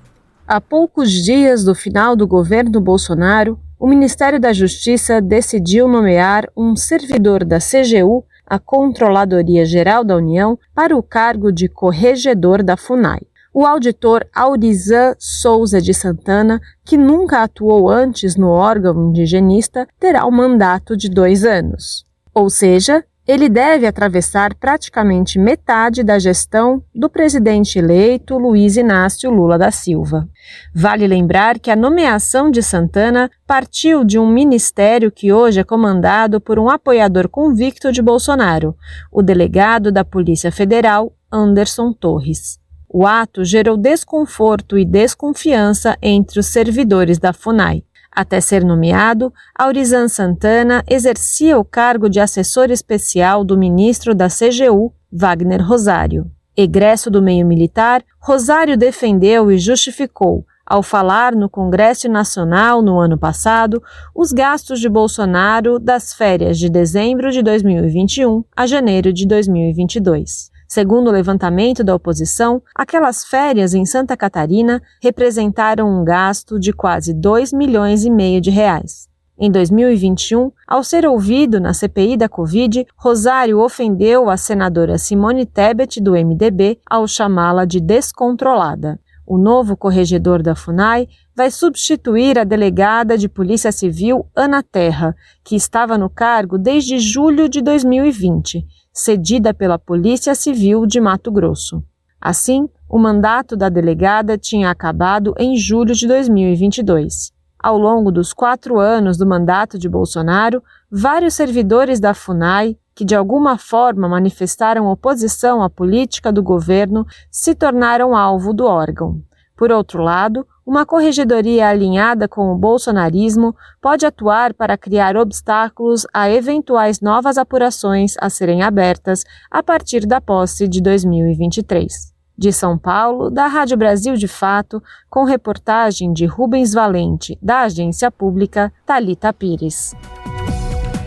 Há 0.48 0.62
poucos 0.62 1.12
dias 1.12 1.64
do 1.64 1.74
final 1.74 2.16
do 2.16 2.28
governo 2.28 2.80
Bolsonaro, 2.80 3.60
o 3.80 3.88
Ministério 3.88 4.40
da 4.40 4.54
Justiça 4.54 5.20
decidiu 5.20 5.88
nomear 5.88 6.48
um 6.56 6.76
servidor 6.76 7.44
da 7.44 7.58
CGU, 7.58 8.24
a 8.46 8.60
Controladoria 8.60 9.66
Geral 9.66 10.04
da 10.04 10.16
União, 10.16 10.60
para 10.76 10.96
o 10.96 11.02
cargo 11.02 11.52
de 11.52 11.68
corregedor 11.68 12.62
da 12.62 12.78
FUNAI. 12.78 13.22
O 13.54 13.66
auditor 13.66 14.28
Aurizan 14.34 15.16
Souza 15.18 15.82
de 15.82 15.94
Santana, 15.94 16.62
que 16.86 16.96
nunca 16.98 17.44
atuou 17.44 17.90
antes 17.90 18.36
no 18.36 18.50
órgão 18.50 19.10
indigenista, 19.10 19.88
terá 20.00 20.26
um 20.26 20.32
mandato 20.32 20.96
de 20.96 21.10
dois 21.10 21.44
anos. 21.44 22.06
Ou 22.34 22.50
seja, 22.50 23.04
ele 23.28 23.48
deve 23.48 23.86
atravessar 23.86 24.56
praticamente 24.56 25.38
metade 25.38 26.04
da 26.04 26.18
gestão 26.18 26.82
do 26.96 27.08
presidente 27.08 27.78
eleito 27.78 28.40
Luiz 28.40 28.76
Inácio 28.76 29.30
Lula 29.30 29.56
da 29.56 29.70
Silva. 29.70 30.28
Vale 30.74 31.06
lembrar 31.06 31.60
que 31.60 31.70
a 31.70 31.76
nomeação 31.76 32.50
de 32.50 32.64
Santana 32.64 33.30
partiu 33.46 34.04
de 34.04 34.18
um 34.18 34.28
ministério 34.28 35.12
que 35.12 35.32
hoje 35.32 35.60
é 35.60 35.64
comandado 35.64 36.42
por 36.42 36.58
um 36.58 36.70
apoiador 36.70 37.30
convicto 37.30 37.92
de 37.92 38.02
Bolsonaro, 38.02 38.76
o 39.12 39.22
delegado 39.22 39.92
da 39.92 40.04
Polícia 40.04 40.52
Federal, 40.52 41.14
Anderson 41.32 41.94
Torres. 41.94 42.60
O 42.92 43.06
ato 43.06 43.46
gerou 43.46 43.78
desconforto 43.78 44.76
e 44.76 44.84
desconfiança 44.84 45.96
entre 46.02 46.40
os 46.40 46.48
servidores 46.48 47.20
da 47.20 47.32
FUNAI. 47.32 47.84
Até 48.12 48.42
ser 48.42 48.66
nomeado, 48.66 49.32
Aurizan 49.56 50.08
Santana 50.08 50.84
exercia 50.90 51.60
o 51.60 51.64
cargo 51.64 52.10
de 52.10 52.20
assessor 52.20 52.72
especial 52.72 53.44
do 53.44 53.56
ministro 53.56 54.16
da 54.16 54.28
CGU, 54.28 54.92
Wagner 55.12 55.64
Rosário. 55.64 56.32
Egresso 56.58 57.12
do 57.12 57.22
meio 57.22 57.46
militar, 57.46 58.04
Rosário 58.20 58.76
defendeu 58.76 59.52
e 59.52 59.60
justificou, 59.60 60.44
ao 60.66 60.82
falar 60.82 61.36
no 61.36 61.48
Congresso 61.48 62.10
Nacional 62.10 62.82
no 62.82 63.00
ano 63.00 63.18
passado, 63.18 63.82
os 64.16 64.32
gastos 64.32 64.80
de 64.80 64.90
Bolsonaro 64.90 65.78
das 65.78 66.14
férias 66.14 66.58
de 66.58 66.70
dezembro 66.70 67.32
de 67.32 67.44
2021 67.44 68.44
a 68.56 68.66
janeiro 68.66 69.14
de 69.14 69.28
2022. 69.28 70.52
Segundo 70.72 71.08
o 71.08 71.12
levantamento 71.12 71.84
da 71.84 71.96
oposição, 71.96 72.62
aquelas 72.76 73.26
férias 73.26 73.74
em 73.74 73.88
Santa 73.88 74.16
Catarina 74.16 74.80
representaram 75.02 75.90
um 75.90 76.06
gasto 76.06 76.60
de 76.60 76.72
quase 76.72 77.12
2 77.12 77.52
milhões 77.54 78.06
e 78.06 78.10
meio 78.12 78.40
de 78.40 78.52
reais. 78.52 79.10
Em 79.36 79.50
2021, 79.50 80.52
ao 80.68 80.84
ser 80.84 81.08
ouvido 81.08 81.60
na 81.60 81.74
CPI 81.74 82.18
da 82.18 82.30
Covid, 82.30 82.86
Rosário 82.96 83.60
ofendeu 83.60 84.30
a 84.30 84.38
senadora 84.38 85.00
Simone 85.00 85.44
Tebet, 85.44 86.00
do 86.00 86.12
MDB, 86.12 86.80
ao 86.88 87.08
chamá-la 87.08 87.66
de 87.66 87.80
descontrolada. 87.80 89.00
O 89.26 89.40
novo 89.40 89.76
corregedor 89.76 90.44
da 90.44 90.54
FUNAI 90.54 91.08
vai 91.36 91.50
substituir 91.50 92.38
a 92.38 92.44
delegada 92.44 93.18
de 93.18 93.28
Polícia 93.28 93.72
Civil 93.72 94.28
Ana 94.36 94.62
Terra, 94.62 95.16
que 95.44 95.56
estava 95.56 95.98
no 95.98 96.12
cargo 96.12 96.60
desde 96.60 97.00
julho 97.00 97.50
de 97.50 97.60
2020 97.60 98.68
cedida 98.94 99.54
pela 99.54 99.80
Polícia 99.80 100.36
Civil 100.36 100.86
de 100.86 101.00
Mato 101.00 101.32
Grosso. 101.32 101.84
Assim, 102.20 102.68
o 102.90 102.98
mandato 102.98 103.56
da 103.56 103.70
delegada 103.70 104.38
tinha 104.38 104.70
acabado 104.70 105.34
em 105.38 105.56
julho 105.56 105.94
de 105.94 106.08
2022. 106.08 107.32
Ao 107.58 107.78
longo 107.78 108.12
dos 108.12 108.34
quatro 108.34 108.80
anos 108.80 109.18
do 109.18 109.26
mandato 109.26 109.78
de 109.78 109.88
Bolsonaro, 109.88 110.64
vários 110.92 111.34
servidores 111.34 112.00
da 112.00 112.14
FUNAI, 112.14 112.78
que 112.96 113.06
de 113.06 113.16
alguma 113.16 113.58
forma 113.58 114.08
manifestaram 114.10 114.88
oposição 114.88 115.62
à 115.62 115.70
política 115.70 116.32
do 116.32 116.44
governo, 116.44 117.06
se 117.32 117.56
tornaram 117.56 118.16
alvo 118.16 118.54
do 118.54 118.66
órgão. 118.66 119.22
Por 119.56 119.72
outro 119.72 120.02
lado, 120.02 120.48
uma 120.70 120.86
corregedoria 120.86 121.68
alinhada 121.68 122.28
com 122.28 122.54
o 122.54 122.56
bolsonarismo 122.56 123.56
pode 123.82 124.06
atuar 124.06 124.54
para 124.54 124.78
criar 124.78 125.18
obstáculos 125.18 126.06
a 126.14 126.30
eventuais 126.30 127.02
novas 127.02 127.40
apurações 127.40 128.14
a 128.22 128.30
serem 128.30 128.62
abertas 128.62 129.24
a 129.50 129.64
partir 129.64 130.06
da 130.06 130.22
posse 130.22 130.68
de 130.68 130.80
2023. 130.80 132.14
De 132.38 132.54
São 132.54 132.78
Paulo, 132.78 133.32
da 133.32 133.48
Rádio 133.48 133.78
Brasil 133.78 134.14
de 134.14 134.28
Fato, 134.28 134.80
com 135.10 135.24
reportagem 135.24 136.14
de 136.14 136.28
Rubens 136.28 136.72
Valente, 136.72 137.36
da 137.42 137.62
agência 137.62 138.12
pública 138.12 138.72
Talita 138.86 139.34
Pires. 139.34 139.96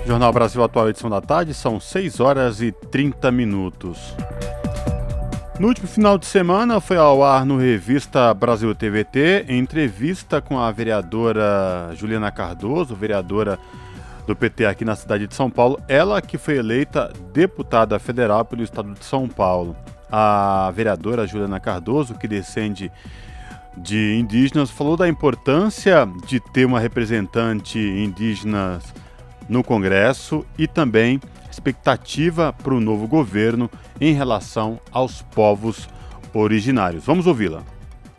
Jornal 0.05 0.33
Brasil 0.33 0.65
Atual, 0.65 0.89
edição 0.89 1.09
da 1.09 1.21
tarde, 1.21 1.55
são 1.55 1.79
6 1.79 2.19
horas 2.19 2.61
e 2.61 2.73
30 2.73 3.31
minutos. 3.31 4.13
No 5.63 5.69
último 5.69 5.87
final 5.87 6.19
de 6.19 6.27
semana 6.27 6.81
foi 6.81 6.97
ao 6.97 7.23
ar 7.23 7.47
no 7.47 7.57
Revista 7.57 8.35
Brasil 8.35 8.75
TVT 8.75 9.45
entrevista 9.49 10.41
com 10.41 10.59
a 10.59 10.69
vereadora 10.73 11.93
Juliana 11.95 12.33
Cardoso, 12.33 12.97
vereadora 12.97 13.57
do 14.27 14.35
PT 14.35 14.67
aqui 14.67 14.85
na 14.85 14.97
cidade 14.97 15.29
de 15.29 15.37
São 15.37 15.49
Paulo, 15.49 15.81
ela 15.87 16.21
que 16.21 16.37
foi 16.37 16.57
eleita 16.57 17.13
deputada 17.33 17.97
federal 18.01 18.45
pelo 18.45 18.65
estado 18.65 18.93
de 18.93 19.05
São 19.05 19.29
Paulo. 19.29 19.77
A 20.11 20.73
vereadora 20.75 21.29
Juliana 21.29 21.61
Cardoso, 21.61 22.19
que 22.19 22.27
descende 22.27 22.91
de 23.77 24.19
indígenas, 24.19 24.69
falou 24.69 24.97
da 24.97 25.09
importância 25.09 26.09
de 26.27 26.41
ter 26.41 26.65
uma 26.65 26.81
representante 26.81 27.79
indígena 27.79 28.81
no 29.49 29.63
Congresso 29.63 30.45
e 30.59 30.67
também 30.67 31.21
expectativa 31.53 32.53
para 32.53 32.75
o 32.75 32.81
novo 32.81 33.07
governo 33.07 33.71
em 34.01 34.13
relação 34.13 34.81
aos 34.91 35.23
povos 35.23 35.89
originários. 36.35 37.05
Vamos 37.05 37.27
ouvi-la. 37.27 37.63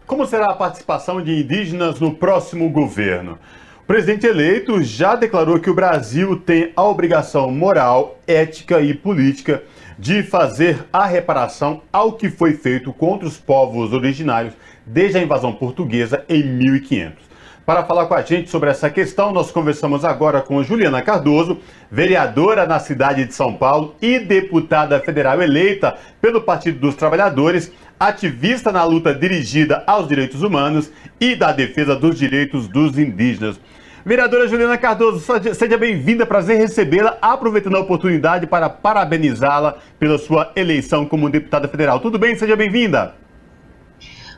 Como 0.06 0.26
será 0.26 0.52
a 0.52 0.56
participação 0.56 1.22
de 1.22 1.42
indígenas 1.42 2.00
no 2.00 2.14
próximo 2.14 2.70
governo? 2.70 3.40
O 3.84 3.86
presidente 3.86 4.26
eleito 4.26 4.82
já 4.82 5.16
declarou 5.16 5.60
que 5.60 5.70
o 5.70 5.74
Brasil 5.74 6.40
tem 6.40 6.72
a 6.76 6.84
obrigação 6.84 7.52
moral, 7.52 8.18
ética 8.26 8.80
e 8.80 8.94
política 8.94 9.64
de 9.98 10.24
fazer 10.24 10.86
a 10.92 11.06
reparação 11.06 11.82
ao 11.92 12.14
que 12.14 12.30
foi 12.30 12.54
feito 12.54 12.94
contra 12.94 13.28
os 13.28 13.38
povos 13.38 13.92
originários 13.92 14.54
desde 14.86 15.18
a 15.18 15.22
invasão 15.22 15.52
portuguesa 15.54 16.24
em 16.30 16.44
1500. 16.44 17.33
Para 17.66 17.86
falar 17.86 18.08
com 18.08 18.14
a 18.14 18.22
gente 18.22 18.50
sobre 18.50 18.70
essa 18.70 18.90
questão, 18.90 19.32
nós 19.32 19.50
conversamos 19.50 20.04
agora 20.04 20.42
com 20.42 20.62
Juliana 20.62 21.02
Cardoso, 21.02 21.60
vereadora 21.90 22.66
na 22.66 22.78
cidade 22.78 23.24
de 23.24 23.34
São 23.34 23.54
Paulo 23.54 23.96
e 24.02 24.20
deputada 24.20 25.00
federal 25.00 25.42
eleita 25.42 25.96
pelo 26.22 26.42
Partido 26.42 26.78
dos 26.78 26.94
Trabalhadores, 26.94 27.72
ativista 27.98 28.70
na 28.70 28.84
luta 28.84 29.16
dirigida 29.16 29.82
aos 29.88 30.10
direitos 30.10 30.44
humanos 30.44 30.92
e 31.22 31.38
da 31.38 31.54
defesa 31.54 31.96
dos 31.96 32.20
direitos 32.20 32.68
dos 32.68 32.98
indígenas. 32.98 33.58
Vereadora 34.06 34.46
Juliana 34.46 34.78
Cardoso, 34.78 35.24
seja 35.56 35.78
bem-vinda, 35.78 36.26
prazer 36.26 36.58
recebê-la, 36.58 37.18
aproveitando 37.22 37.78
a 37.78 37.80
oportunidade 37.80 38.46
para 38.46 38.70
parabenizá-la 38.70 39.78
pela 39.98 40.18
sua 40.18 40.52
eleição 40.54 41.06
como 41.06 41.30
deputada 41.30 41.70
federal. 41.70 42.02
Tudo 42.02 42.20
bem? 42.20 42.36
Seja 42.36 42.58
bem-vinda. 42.58 43.23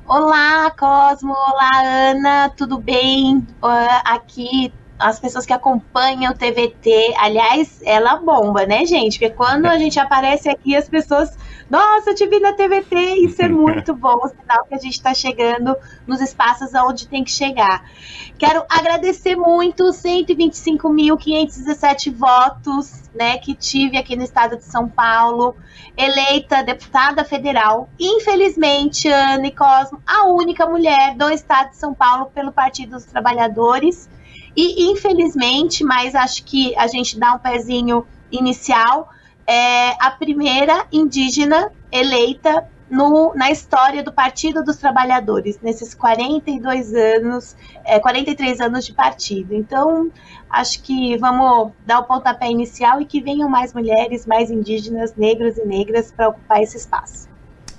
Olá, 0.07 0.69
Cosmo. 0.77 1.33
Olá, 1.33 1.81
Ana. 2.11 2.49
Tudo 2.55 2.79
bem? 2.79 3.37
Uh, 3.37 4.01
aqui 4.05 4.71
as 4.99 5.19
pessoas 5.19 5.45
que 5.47 5.53
acompanham 5.53 6.31
o 6.31 6.37
TVT. 6.37 7.15
Aliás, 7.17 7.79
ela 7.83 8.17
bomba, 8.17 8.65
né, 8.67 8.85
gente? 8.85 9.17
Porque 9.17 9.33
quando 9.33 9.65
a 9.65 9.77
gente 9.79 9.99
aparece 9.99 10.47
aqui, 10.47 10.75
as 10.75 10.87
pessoas. 10.87 11.29
Nossa, 11.69 12.11
eu 12.11 12.15
te 12.15 12.25
vi 12.27 12.39
na 12.39 12.53
TVT, 12.53 12.95
isso 13.25 13.41
é 13.41 13.49
muito 13.49 13.93
bom, 13.93 14.17
o 14.23 14.27
sinal 14.27 14.63
que 14.65 14.75
a 14.75 14.79
gente 14.79 14.93
está 14.93 15.13
chegando 15.13 15.75
nos 16.05 16.21
espaços 16.21 16.73
onde 16.73 17.07
tem 17.07 17.23
que 17.23 17.31
chegar. 17.31 17.89
Quero 18.37 18.63
agradecer 18.69 19.35
muito 19.35 19.85
os 19.85 19.97
125.517 19.97 22.13
votos 22.13 23.05
né, 23.15 23.37
que 23.37 23.55
tive 23.55 23.97
aqui 23.97 24.15
no 24.15 24.23
estado 24.23 24.57
de 24.57 24.65
São 24.65 24.89
Paulo, 24.89 25.55
eleita 25.97 26.61
deputada 26.61 27.23
federal. 27.23 27.89
Infelizmente, 27.99 29.07
Anne 29.07 29.51
Cosmo, 29.51 30.01
a 30.05 30.27
única 30.27 30.67
mulher 30.67 31.15
do 31.15 31.29
estado 31.29 31.71
de 31.71 31.77
São 31.77 31.93
Paulo 31.93 32.27
pelo 32.27 32.51
Partido 32.51 32.91
dos 32.91 33.05
Trabalhadores. 33.05 34.09
E 34.55 34.91
infelizmente, 34.91 35.83
mas 35.83 36.15
acho 36.15 36.43
que 36.43 36.75
a 36.77 36.87
gente 36.87 37.19
dá 37.19 37.33
um 37.33 37.39
pezinho 37.39 38.05
inicial, 38.31 39.09
é 39.47 39.91
a 39.99 40.11
primeira 40.11 40.85
indígena 40.91 41.71
eleita 41.91 42.67
no, 42.89 43.33
na 43.35 43.51
história 43.51 44.03
do 44.03 44.11
Partido 44.11 44.63
dos 44.63 44.77
Trabalhadores, 44.77 45.59
nesses 45.61 45.93
42 45.93 46.93
anos, 46.93 47.55
é, 47.83 47.99
43 47.99 48.61
anos 48.61 48.85
de 48.85 48.93
partido. 48.93 49.53
Então, 49.53 50.11
acho 50.49 50.81
que 50.83 51.17
vamos 51.17 51.71
dar 51.85 51.99
o 51.99 52.03
pontapé 52.03 52.49
inicial 52.49 53.01
e 53.01 53.05
que 53.05 53.21
venham 53.21 53.49
mais 53.49 53.73
mulheres, 53.73 54.25
mais 54.25 54.51
indígenas, 54.51 55.15
negros 55.15 55.57
e 55.57 55.65
negras 55.65 56.11
para 56.11 56.29
ocupar 56.29 56.61
esse 56.61 56.77
espaço. 56.77 57.27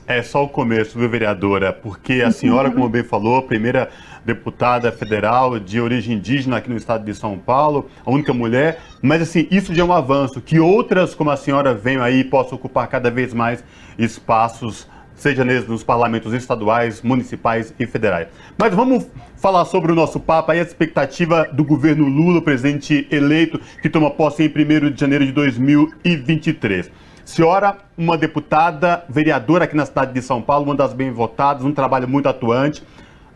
É 0.08 0.22
só 0.22 0.44
o 0.44 0.48
começo, 0.48 0.96
viu, 0.96 1.08
vereadora? 1.08 1.72
Porque 1.72 2.22
a 2.24 2.30
senhora, 2.30 2.70
como 2.70 2.88
bem 2.88 3.02
falou, 3.02 3.42
primeira 3.42 3.90
deputada 4.26 4.90
federal 4.90 5.58
de 5.58 5.80
origem 5.80 6.16
indígena 6.16 6.56
aqui 6.56 6.68
no 6.68 6.76
estado 6.76 7.04
de 7.04 7.14
São 7.14 7.38
Paulo, 7.38 7.88
a 8.04 8.10
única 8.10 8.34
mulher, 8.34 8.80
mas 9.00 9.22
assim, 9.22 9.46
isso 9.50 9.72
já 9.72 9.82
é 9.82 9.84
um 9.84 9.92
avanço, 9.92 10.40
que 10.40 10.58
outras 10.58 11.14
como 11.14 11.30
a 11.30 11.36
senhora 11.36 11.72
venham 11.72 12.02
aí 12.02 12.24
possam 12.24 12.58
ocupar 12.58 12.88
cada 12.88 13.10
vez 13.10 13.32
mais 13.32 13.62
espaços 13.96 14.88
seja 15.14 15.42
nos 15.44 15.82
parlamentos 15.82 16.34
estaduais, 16.34 17.00
municipais 17.00 17.72
e 17.78 17.86
federais. 17.86 18.28
Mas 18.58 18.74
vamos 18.74 19.06
falar 19.36 19.64
sobre 19.64 19.90
o 19.90 19.94
nosso 19.94 20.20
papo 20.20 20.52
aí, 20.52 20.58
a 20.58 20.62
expectativa 20.62 21.48
do 21.52 21.64
governo 21.64 22.06
Lula, 22.06 22.42
presidente 22.42 23.08
eleito, 23.10 23.58
que 23.80 23.88
toma 23.88 24.10
posse 24.10 24.42
em 24.42 24.48
1 24.48 24.90
de 24.90 25.00
janeiro 25.00 25.24
de 25.24 25.32
2023. 25.32 26.90
Senhora, 27.24 27.78
uma 27.96 28.16
deputada, 28.16 29.04
vereadora 29.08 29.64
aqui 29.64 29.74
na 29.74 29.86
cidade 29.86 30.12
de 30.12 30.22
São 30.22 30.40
Paulo, 30.40 30.66
uma 30.66 30.76
das 30.76 30.92
bem 30.92 31.10
votadas, 31.10 31.64
um 31.64 31.72
trabalho 31.72 32.06
muito 32.06 32.28
atuante, 32.28 32.84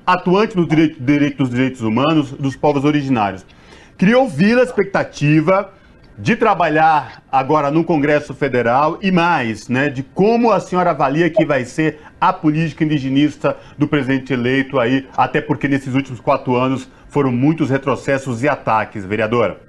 atuante 0.07 0.57
nos 0.57 0.69
direitos, 0.69 0.99
direitos 1.01 1.39
dos 1.39 1.51
direitos 1.51 1.81
humanos 1.81 2.33
dos 2.33 2.57
povos 2.57 2.85
originários. 2.85 3.45
Queria 3.97 4.19
ouvir 4.19 4.59
a 4.59 4.63
expectativa 4.63 5.73
de 6.17 6.37
trabalhar 6.37 7.23
agora 7.33 7.71
no 7.71 7.83
Congresso 7.83 8.35
Federal 8.35 8.99
e 9.01 9.11
mais, 9.11 9.69
né, 9.69 9.89
de 9.89 10.03
como 10.03 10.53
a 10.53 10.61
senhora 10.61 10.91
avalia 10.91 11.31
que 11.31 11.47
vai 11.47 11.65
ser 11.65 12.01
a 12.21 12.33
política 12.33 12.85
indigenista 12.85 13.57
do 13.79 13.89
presidente 13.89 14.33
eleito 14.33 14.79
aí, 14.79 15.09
até 15.17 15.41
porque 15.41 15.67
nesses 15.67 15.95
últimos 15.95 16.21
quatro 16.21 16.57
anos 16.57 16.91
foram 17.09 17.33
muitos 17.33 17.71
retrocessos 17.71 18.43
e 18.43 18.49
ataques, 18.49 19.05
vereadora. 19.05 19.61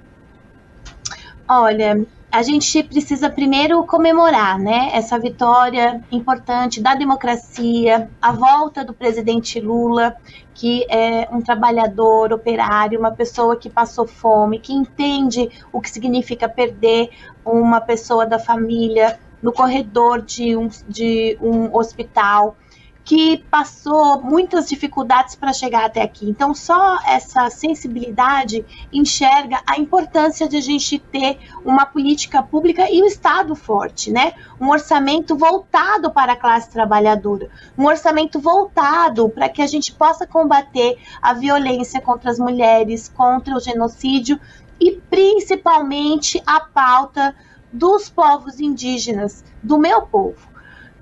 Olha, 1.48 2.04
a 2.32 2.42
gente 2.42 2.82
precisa 2.82 3.28
primeiro 3.28 3.84
comemorar, 3.84 4.58
né, 4.58 4.88
essa 4.94 5.18
vitória 5.18 6.02
importante 6.10 6.80
da 6.80 6.94
democracia, 6.94 8.10
a 8.22 8.32
volta 8.32 8.82
do 8.82 8.94
presidente 8.94 9.60
Lula, 9.60 10.16
que 10.54 10.86
é 10.88 11.28
um 11.30 11.42
trabalhador, 11.42 12.32
operário, 12.32 12.98
uma 12.98 13.10
pessoa 13.10 13.54
que 13.54 13.68
passou 13.68 14.06
fome, 14.06 14.58
que 14.58 14.72
entende 14.72 15.50
o 15.70 15.78
que 15.78 15.90
significa 15.90 16.48
perder 16.48 17.10
uma 17.44 17.82
pessoa 17.82 18.24
da 18.24 18.38
família 18.38 19.20
no 19.42 19.52
corredor 19.52 20.22
de 20.22 20.56
um, 20.56 20.70
de 20.88 21.36
um 21.38 21.76
hospital 21.76 22.56
que 23.04 23.38
passou 23.50 24.22
muitas 24.22 24.68
dificuldades 24.68 25.34
para 25.34 25.52
chegar 25.52 25.84
até 25.84 26.02
aqui. 26.02 26.28
Então, 26.28 26.54
só 26.54 27.00
essa 27.04 27.50
sensibilidade 27.50 28.64
enxerga 28.92 29.60
a 29.66 29.76
importância 29.78 30.48
de 30.48 30.56
a 30.56 30.60
gente 30.60 30.98
ter 30.98 31.38
uma 31.64 31.84
política 31.84 32.42
pública 32.42 32.88
e 32.90 33.00
o 33.00 33.04
um 33.04 33.06
Estado 33.06 33.56
forte, 33.56 34.10
né? 34.10 34.34
Um 34.60 34.70
orçamento 34.70 35.36
voltado 35.36 36.12
para 36.12 36.34
a 36.34 36.36
classe 36.36 36.70
trabalhadora, 36.70 37.50
um 37.76 37.86
orçamento 37.86 38.38
voltado 38.38 39.28
para 39.28 39.48
que 39.48 39.62
a 39.62 39.66
gente 39.66 39.92
possa 39.92 40.26
combater 40.26 40.96
a 41.20 41.34
violência 41.34 42.00
contra 42.00 42.30
as 42.30 42.38
mulheres, 42.38 43.08
contra 43.08 43.56
o 43.56 43.60
genocídio 43.60 44.38
e 44.80 44.92
principalmente 45.10 46.40
a 46.46 46.60
pauta 46.60 47.34
dos 47.72 48.08
povos 48.08 48.60
indígenas, 48.60 49.44
do 49.62 49.78
meu 49.78 50.02
povo. 50.02 50.52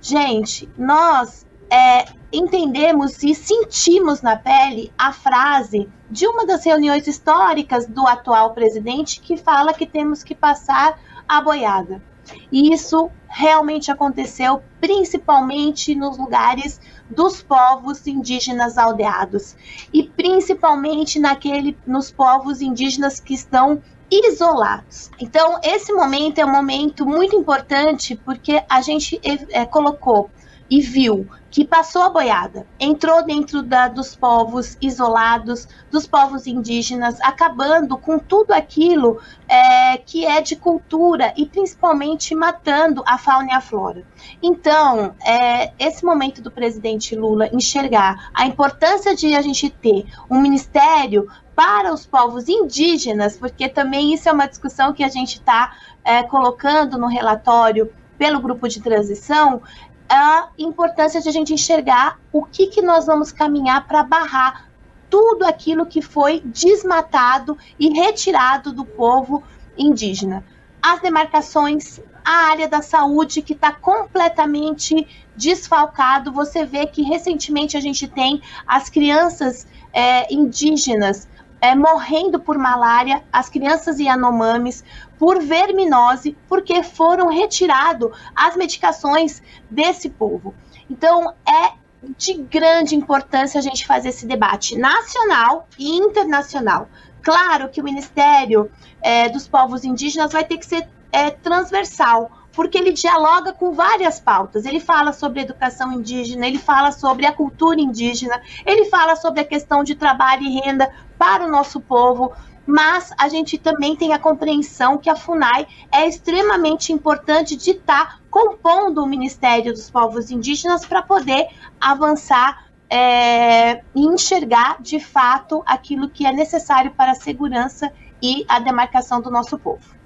Gente, 0.00 0.68
nós 0.78 1.44
é, 1.70 2.06
entendemos 2.32 3.22
e 3.22 3.34
sentimos 3.34 4.20
na 4.22 4.36
pele 4.36 4.92
a 4.98 5.12
frase 5.12 5.88
de 6.10 6.26
uma 6.26 6.44
das 6.44 6.64
reuniões 6.64 7.06
históricas 7.06 7.86
do 7.86 8.06
atual 8.06 8.52
presidente 8.52 9.20
que 9.20 9.36
fala 9.36 9.72
que 9.72 9.86
temos 9.86 10.24
que 10.24 10.34
passar 10.34 10.98
a 11.28 11.40
boiada. 11.40 12.02
E 12.50 12.72
isso 12.72 13.10
realmente 13.28 13.90
aconteceu 13.90 14.62
principalmente 14.80 15.94
nos 15.94 16.18
lugares 16.18 16.80
dos 17.08 17.42
povos 17.42 18.06
indígenas 18.06 18.78
aldeados 18.78 19.56
e 19.92 20.02
principalmente 20.04 21.18
naquele 21.18 21.76
nos 21.86 22.10
povos 22.10 22.60
indígenas 22.60 23.20
que 23.20 23.34
estão 23.34 23.82
isolados. 24.10 25.10
Então, 25.20 25.60
esse 25.62 25.92
momento 25.92 26.38
é 26.38 26.44
um 26.44 26.50
momento 26.50 27.06
muito 27.06 27.36
importante 27.36 28.16
porque 28.16 28.62
a 28.68 28.80
gente 28.80 29.20
é, 29.50 29.64
colocou 29.64 30.30
e 30.70 30.80
viu 30.80 31.26
que 31.50 31.64
passou 31.64 32.02
a 32.02 32.10
boiada, 32.10 32.64
entrou 32.78 33.24
dentro 33.24 33.60
da, 33.60 33.88
dos 33.88 34.14
povos 34.14 34.78
isolados, 34.80 35.66
dos 35.90 36.06
povos 36.06 36.46
indígenas, 36.46 37.20
acabando 37.20 37.98
com 37.98 38.20
tudo 38.20 38.52
aquilo 38.52 39.20
é, 39.48 39.98
que 39.98 40.24
é 40.24 40.40
de 40.40 40.54
cultura 40.54 41.34
e 41.36 41.44
principalmente 41.44 42.36
matando 42.36 43.02
a 43.04 43.18
fauna 43.18 43.48
e 43.50 43.52
a 43.52 43.60
flora. 43.60 44.04
Então, 44.40 45.12
é, 45.26 45.72
esse 45.76 46.04
momento 46.04 46.40
do 46.40 46.52
presidente 46.52 47.16
Lula 47.16 47.48
enxergar 47.52 48.30
a 48.32 48.46
importância 48.46 49.16
de 49.16 49.34
a 49.34 49.42
gente 49.42 49.68
ter 49.68 50.06
um 50.30 50.40
ministério 50.40 51.26
para 51.56 51.92
os 51.92 52.06
povos 52.06 52.48
indígenas, 52.48 53.36
porque 53.36 53.68
também 53.68 54.14
isso 54.14 54.28
é 54.28 54.32
uma 54.32 54.46
discussão 54.46 54.92
que 54.92 55.02
a 55.02 55.08
gente 55.08 55.34
está 55.34 55.76
é, 56.04 56.22
colocando 56.22 56.96
no 56.96 57.08
relatório 57.08 57.92
pelo 58.16 58.38
grupo 58.38 58.68
de 58.68 58.82
transição, 58.82 59.62
a 60.10 60.48
importância 60.58 61.20
de 61.20 61.28
a 61.28 61.32
gente 61.32 61.54
enxergar 61.54 62.18
o 62.32 62.44
que, 62.44 62.66
que 62.66 62.82
nós 62.82 63.06
vamos 63.06 63.30
caminhar 63.30 63.86
para 63.86 64.02
barrar 64.02 64.68
tudo 65.08 65.44
aquilo 65.44 65.86
que 65.86 66.02
foi 66.02 66.40
desmatado 66.44 67.56
e 67.78 67.90
retirado 67.90 68.72
do 68.72 68.84
povo 68.84 69.42
indígena. 69.78 70.44
As 70.82 71.00
demarcações, 71.00 72.00
a 72.24 72.50
área 72.50 72.68
da 72.68 72.82
saúde 72.82 73.42
que 73.42 73.52
está 73.52 73.72
completamente 73.72 75.06
desfalcado. 75.36 76.32
Você 76.32 76.64
vê 76.64 76.86
que 76.86 77.02
recentemente 77.02 77.76
a 77.76 77.80
gente 77.80 78.06
tem 78.08 78.42
as 78.66 78.88
crianças 78.88 79.66
é, 79.92 80.32
indígenas 80.32 81.28
é, 81.60 81.74
morrendo 81.74 82.40
por 82.40 82.56
malária, 82.56 83.22
as 83.32 83.48
crianças 83.48 83.98
Yanomamis, 83.98 84.82
por 85.20 85.38
verminose, 85.42 86.34
porque 86.48 86.82
foram 86.82 87.28
retiradas 87.28 88.10
as 88.34 88.56
medicações 88.56 89.42
desse 89.70 90.08
povo. 90.08 90.54
Então, 90.88 91.34
é 91.46 91.74
de 92.16 92.32
grande 92.32 92.94
importância 92.96 93.58
a 93.58 93.62
gente 93.62 93.86
fazer 93.86 94.08
esse 94.08 94.24
debate 94.24 94.78
nacional 94.78 95.68
e 95.78 95.94
internacional. 95.98 96.88
Claro 97.20 97.68
que 97.68 97.82
o 97.82 97.84
Ministério 97.84 98.70
é, 99.02 99.28
dos 99.28 99.46
Povos 99.46 99.84
Indígenas 99.84 100.32
vai 100.32 100.42
ter 100.42 100.56
que 100.56 100.64
ser 100.64 100.88
é, 101.12 101.30
transversal, 101.30 102.30
porque 102.52 102.78
ele 102.78 102.92
dialoga 102.92 103.52
com 103.52 103.72
várias 103.72 104.18
pautas. 104.18 104.64
Ele 104.64 104.80
fala 104.80 105.12
sobre 105.12 105.42
educação 105.42 105.92
indígena, 105.92 106.46
ele 106.46 106.58
fala 106.58 106.92
sobre 106.92 107.26
a 107.26 107.32
cultura 107.32 107.78
indígena, 107.78 108.40
ele 108.64 108.86
fala 108.86 109.16
sobre 109.16 109.40
a 109.40 109.44
questão 109.44 109.84
de 109.84 109.94
trabalho 109.94 110.44
e 110.44 110.60
renda 110.60 110.90
para 111.18 111.44
o 111.44 111.50
nosso 111.50 111.78
povo. 111.78 112.32
Mas 112.66 113.12
a 113.18 113.28
gente 113.28 113.58
também 113.58 113.96
tem 113.96 114.12
a 114.12 114.18
compreensão 114.18 114.98
que 114.98 115.10
a 115.10 115.16
FUNAI 115.16 115.66
é 115.90 116.06
extremamente 116.06 116.92
importante 116.92 117.56
de 117.56 117.72
estar 117.72 118.06
tá 118.06 118.18
compondo 118.30 119.02
o 119.02 119.06
Ministério 119.06 119.72
dos 119.72 119.90
Povos 119.90 120.30
Indígenas 120.30 120.84
para 120.84 121.02
poder 121.02 121.48
avançar 121.80 122.70
é, 122.88 123.82
e 123.94 124.06
enxergar 124.06 124.80
de 124.80 124.98
fato 124.98 125.62
aquilo 125.64 126.08
que 126.08 126.26
é 126.26 126.32
necessário 126.32 126.90
para 126.92 127.12
a 127.12 127.14
segurança 127.14 127.92
e 128.22 128.44
a 128.48 128.58
demarcação 128.58 129.20
do 129.20 129.30
nosso 129.30 129.58
povo. 129.58 129.99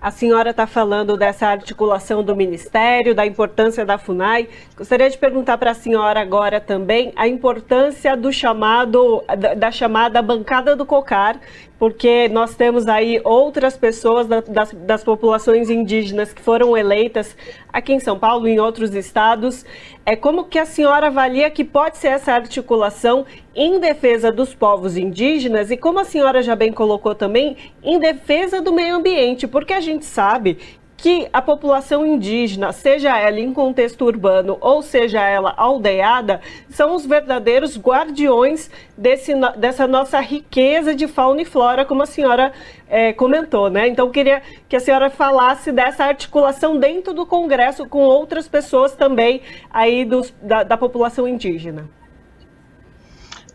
A 0.00 0.12
senhora 0.12 0.50
está 0.50 0.64
falando 0.64 1.16
dessa 1.16 1.48
articulação 1.48 2.22
do 2.22 2.36
Ministério, 2.36 3.16
da 3.16 3.26
importância 3.26 3.84
da 3.84 3.98
FUNAI. 3.98 4.48
Gostaria 4.76 5.10
de 5.10 5.18
perguntar 5.18 5.58
para 5.58 5.72
a 5.72 5.74
senhora 5.74 6.20
agora 6.20 6.60
também 6.60 7.12
a 7.16 7.26
importância 7.26 8.16
do 8.16 8.32
chamado, 8.32 9.24
da, 9.36 9.54
da 9.54 9.70
chamada 9.72 10.22
bancada 10.22 10.76
do 10.76 10.86
COCAR, 10.86 11.40
porque 11.78 12.28
nós 12.28 12.56
temos 12.56 12.88
aí 12.88 13.20
outras 13.22 13.76
pessoas 13.76 14.26
da, 14.26 14.40
das, 14.40 14.72
das, 14.72 15.04
populações 15.04 15.70
indígenas 15.70 16.32
que 16.32 16.42
foram 16.42 16.76
eleitas 16.76 17.36
aqui 17.72 17.92
em 17.92 18.00
São 18.00 18.18
Paulo 18.18 18.48
e 18.48 18.52
em 18.52 18.58
outros 18.58 18.94
estados. 18.94 19.64
É 20.04 20.16
como 20.16 20.44
que 20.44 20.58
a 20.58 20.66
senhora 20.66 21.06
avalia 21.06 21.50
que 21.50 21.64
pode 21.64 21.98
ser 21.98 22.08
essa 22.08 22.32
articulação 22.32 23.24
em 23.54 23.78
defesa 23.78 24.32
dos 24.32 24.54
povos 24.54 24.96
indígenas 24.96 25.70
e 25.70 25.76
como 25.76 26.00
a 26.00 26.04
senhora 26.04 26.42
já 26.42 26.56
bem 26.56 26.72
colocou 26.72 27.14
também, 27.14 27.56
em 27.82 27.98
defesa 27.98 28.60
do 28.60 28.72
meio 28.72 28.96
ambiente, 28.96 29.46
porque 29.46 29.72
a 29.72 29.80
gente 29.80 30.04
sabe 30.04 30.58
que 30.98 31.28
a 31.32 31.40
população 31.40 32.04
indígena, 32.04 32.72
seja 32.72 33.16
ela 33.16 33.38
em 33.38 33.54
contexto 33.54 34.04
urbano 34.04 34.58
ou 34.60 34.82
seja 34.82 35.22
ela 35.22 35.54
aldeada, 35.56 36.40
são 36.68 36.96
os 36.96 37.06
verdadeiros 37.06 37.78
guardiões 37.78 38.68
desse, 38.96 39.32
dessa 39.56 39.86
nossa 39.86 40.18
riqueza 40.18 40.96
de 40.96 41.06
fauna 41.06 41.42
e 41.42 41.44
flora, 41.44 41.84
como 41.84 42.02
a 42.02 42.06
senhora 42.06 42.52
é, 42.88 43.12
comentou, 43.12 43.70
né? 43.70 43.86
Então, 43.86 44.10
queria 44.10 44.42
que 44.68 44.74
a 44.74 44.80
senhora 44.80 45.08
falasse 45.08 45.70
dessa 45.70 46.04
articulação 46.04 46.76
dentro 46.76 47.14
do 47.14 47.24
Congresso 47.24 47.86
com 47.86 48.00
outras 48.00 48.48
pessoas 48.48 48.96
também 48.96 49.40
aí 49.70 50.04
dos, 50.04 50.34
da, 50.42 50.64
da 50.64 50.76
população 50.76 51.28
indígena. 51.28 51.88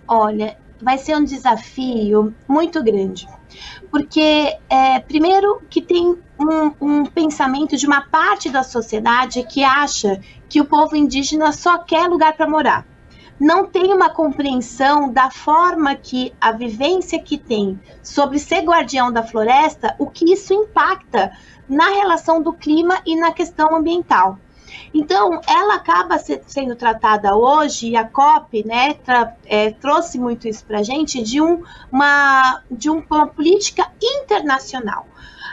Olha, 0.07 0.55
vai 0.81 0.97
ser 0.97 1.17
um 1.17 1.25
desafio 1.25 2.33
muito 2.47 2.81
grande 2.81 3.27
porque, 3.89 4.57
é, 4.69 4.99
primeiro, 4.99 5.61
que 5.69 5.81
tem 5.81 6.17
um, 6.39 6.71
um 6.81 7.05
pensamento 7.05 7.77
de 7.77 7.85
uma 7.85 8.01
parte 8.01 8.49
da 8.49 8.63
sociedade 8.63 9.43
que 9.43 9.63
acha 9.63 10.19
que 10.49 10.59
o 10.59 10.65
povo 10.65 10.95
indígena 10.95 11.51
só 11.51 11.77
quer 11.80 12.07
lugar 12.07 12.34
para 12.34 12.49
morar. 12.49 12.85
Não 13.39 13.65
tem 13.65 13.91
uma 13.91 14.09
compreensão 14.09 15.11
da 15.11 15.30
forma 15.30 15.95
que 15.95 16.34
a 16.39 16.51
vivência 16.51 17.19
que 17.21 17.38
tem 17.38 17.80
sobre 18.01 18.39
ser 18.39 18.61
guardião 18.61 19.11
da 19.11 19.23
floresta, 19.23 19.95
o 19.97 20.07
que 20.07 20.31
isso 20.31 20.53
impacta 20.53 21.31
na 21.67 21.89
relação 21.89 22.41
do 22.41 22.53
clima 22.53 23.01
e 23.05 23.15
na 23.15 23.31
questão 23.31 23.75
ambiental. 23.75 24.38
Então, 24.93 25.41
ela 25.47 25.75
acaba 25.75 26.19
sendo 26.19 26.75
tratada 26.75 27.35
hoje, 27.35 27.89
e 27.89 27.95
a 27.95 28.07
COP 28.07 28.63
né, 28.65 28.95
é, 29.45 29.71
trouxe 29.71 30.19
muito 30.19 30.47
isso 30.47 30.63
para 30.65 30.79
a 30.79 30.83
gente, 30.83 31.21
de, 31.21 31.41
um, 31.41 31.63
uma, 31.91 32.61
de 32.69 32.89
uma 32.89 33.27
política 33.27 33.91
internacional. 34.01 35.07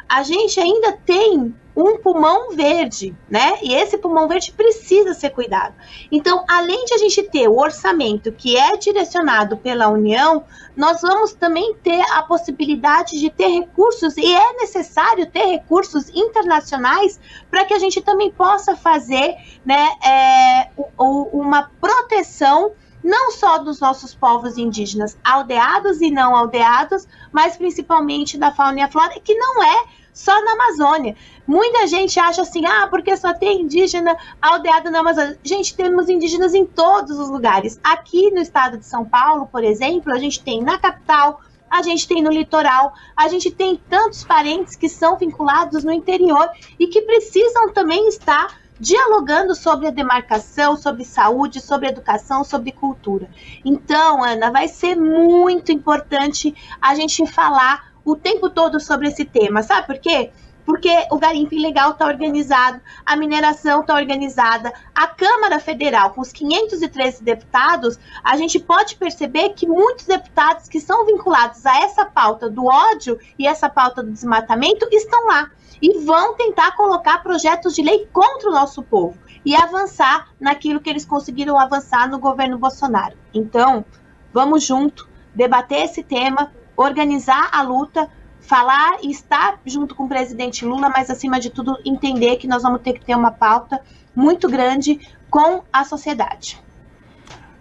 A 0.09 0.23
gente 0.23 0.61
ainda 0.61 0.93
tem 0.93 1.55
um 1.81 1.99
pulmão 1.99 2.51
verde, 2.51 3.17
né? 3.29 3.59
E 3.63 3.75
esse 3.75 3.97
pulmão 3.97 4.29
verde 4.29 4.53
precisa 4.53 5.15
ser 5.15 5.31
cuidado. 5.31 5.75
Então, 6.13 6.45
além 6.49 6.85
de 6.85 6.95
a 6.95 6.99
gente 6.99 7.23
ter 7.23 7.49
o 7.49 7.59
orçamento 7.59 8.31
que 8.33 8.57
é 8.57 8.77
direcionado 8.77 9.57
pela 9.57 9.89
União, 9.89 10.45
nós 10.77 11.01
vamos 11.01 11.33
também 11.33 11.75
ter 11.83 12.01
a 12.13 12.23
possibilidade 12.23 13.19
de 13.19 13.31
ter 13.31 13.49
recursos, 13.49 14.17
e 14.17 14.35
é 14.35 14.53
necessário 14.55 15.27
ter 15.27 15.47
recursos 15.47 16.11
internacionais 16.11 17.19
para 17.51 17.65
que 17.65 17.75
a 17.75 17.79
gente 17.79 18.01
também 18.01 18.31
possa 18.31 18.77
fazer 18.77 19.35
né, 19.65 19.89
é, 20.05 20.71
uma 20.99 21.71
proteção 21.81 22.73
não 23.03 23.31
só 23.31 23.57
dos 23.57 23.81
nossos 23.81 24.15
povos 24.15 24.59
indígenas 24.59 25.17
aldeados 25.25 26.03
e 26.03 26.11
não 26.11 26.37
aldeados, 26.37 27.09
mas 27.33 27.57
principalmente 27.57 28.37
da 28.37 28.53
fauna 28.53 28.81
e 28.81 28.83
a 28.83 28.89
flora, 28.89 29.19
que 29.21 29.35
não 29.35 29.63
é 29.63 29.85
só 30.13 30.33
na 30.45 30.53
Amazônia. 30.53 31.17
Muita 31.47 31.87
gente 31.87 32.19
acha 32.19 32.43
assim, 32.43 32.65
ah, 32.67 32.87
porque 32.89 33.17
só 33.17 33.35
tem 33.35 33.63
indígena 33.63 34.17
aldeado 34.41 34.91
na 34.91 35.01
Amazônia. 35.01 35.39
Gente, 35.43 35.75
temos 35.75 36.09
indígenas 36.09 36.55
em 36.55 36.65
todos 36.65 37.19
os 37.19 37.29
lugares. 37.29 37.79
Aqui 37.83 38.31
no 38.31 38.41
estado 38.41 38.79
de 38.79 38.87
São 38.87 39.05
Paulo, 39.05 39.47
por 39.47 39.65
exemplo, 39.65 40.13
a 40.13 40.19
gente 40.19 40.43
tem 40.43 40.63
na 40.63 40.79
capital, 40.79 41.41
a 41.71 41.83
gente 41.83 42.07
tem 42.07 42.23
no 42.23 42.31
litoral, 42.31 42.93
a 43.17 43.29
gente 43.29 43.51
tem 43.51 43.77
tantos 43.89 44.25
parentes 44.25 44.75
que 44.75 44.89
são 44.89 45.17
vinculados 45.17 45.85
no 45.85 45.93
interior 45.93 46.51
e 46.79 46.89
que 46.89 47.03
precisam 47.03 47.73
também 47.73 48.09
estar 48.09 48.59
dialogando 48.81 49.55
sobre 49.55 49.87
a 49.87 49.91
demarcação, 49.91 50.75
sobre 50.75 51.05
saúde, 51.05 51.61
sobre 51.61 51.89
educação, 51.89 52.43
sobre 52.43 52.73
cultura. 52.73 53.29
Então, 53.63 54.25
Ana, 54.25 54.51
vai 54.51 54.69
ser 54.69 54.97
muito 54.97 55.71
importante 55.71 56.55
a 56.81 56.95
gente 56.95 57.27
falar 57.27 57.90
o 58.05 58.17
tempo 58.17 58.51
todo 58.51 58.81
sobre 58.81 59.09
esse 59.09 59.25
tema. 59.25 59.63
Sabe 59.63 59.87
por 59.87 59.99
quê? 59.99 60.31
Porque 60.65 60.91
o 61.11 61.19
garimpo 61.19 61.55
ilegal 61.55 61.93
está 61.93 62.07
organizado, 62.07 62.81
a 63.05 63.17
mineração 63.17 63.81
está 63.81 63.95
organizada, 63.95 64.73
a 64.95 65.07
Câmara 65.07 65.59
Federal, 65.59 66.11
com 66.11 66.21
os 66.21 66.33
513 66.33 67.25
deputados, 67.25 67.99
a 68.23 68.37
gente 68.37 68.61
pode 68.61 68.97
perceber 68.97 69.51
que 69.51 69.67
muitos 69.67 70.07
deputados 70.07 70.69
que 70.69 70.81
são 70.81 71.07
vinculados 71.07 71.65
a 71.67 71.83
essa 71.83 72.05
pauta 72.05 72.49
do 72.49 72.67
ódio 72.67 73.19
e 73.39 73.47
essa 73.47 73.69
pauta 73.69 74.03
do 74.03 74.13
desmatamento 74.13 74.87
estão 74.93 75.27
lá 75.27 75.51
e 75.83 75.99
vão 76.05 76.35
tentar 76.35 76.77
colocar 76.77 77.23
projetos 77.23 77.75
de 77.75 77.83
lei 77.83 78.07
contra 78.13 78.51
o 78.51 78.53
nosso 78.53 78.83
povo 78.83 79.19
e 79.45 79.57
avançar 79.57 80.29
naquilo 80.39 80.81
que 80.81 80.91
eles 80.91 81.07
conseguiram 81.07 81.59
avançar 81.59 82.09
no 82.09 82.19
governo 82.19 82.59
Bolsonaro. 82.59 83.17
Então, 83.33 83.85
vamos 84.33 84.65
junto 84.65 85.09
debater 85.35 85.85
esse 85.85 86.03
tema, 86.03 86.53
organizar 86.77 87.51
a 87.53 87.63
luta, 87.63 88.09
falar 88.41 88.99
e 89.03 89.11
estar 89.11 89.61
junto 89.65 89.95
com 89.95 90.05
o 90.05 90.09
presidente 90.09 90.65
Lula, 90.65 90.89
mas 90.89 91.11
acima 91.11 91.39
de 91.39 91.51
tudo 91.51 91.77
entender 91.85 92.37
que 92.37 92.49
nós 92.49 92.63
vamos 92.63 92.81
ter 92.81 92.95
que 92.95 93.05
ter 93.05 93.15
uma 93.15 93.31
pauta 93.31 93.81
muito 94.15 94.49
grande 94.49 95.01
com 95.31 95.63
a 95.73 95.85
sociedade. 95.85 96.61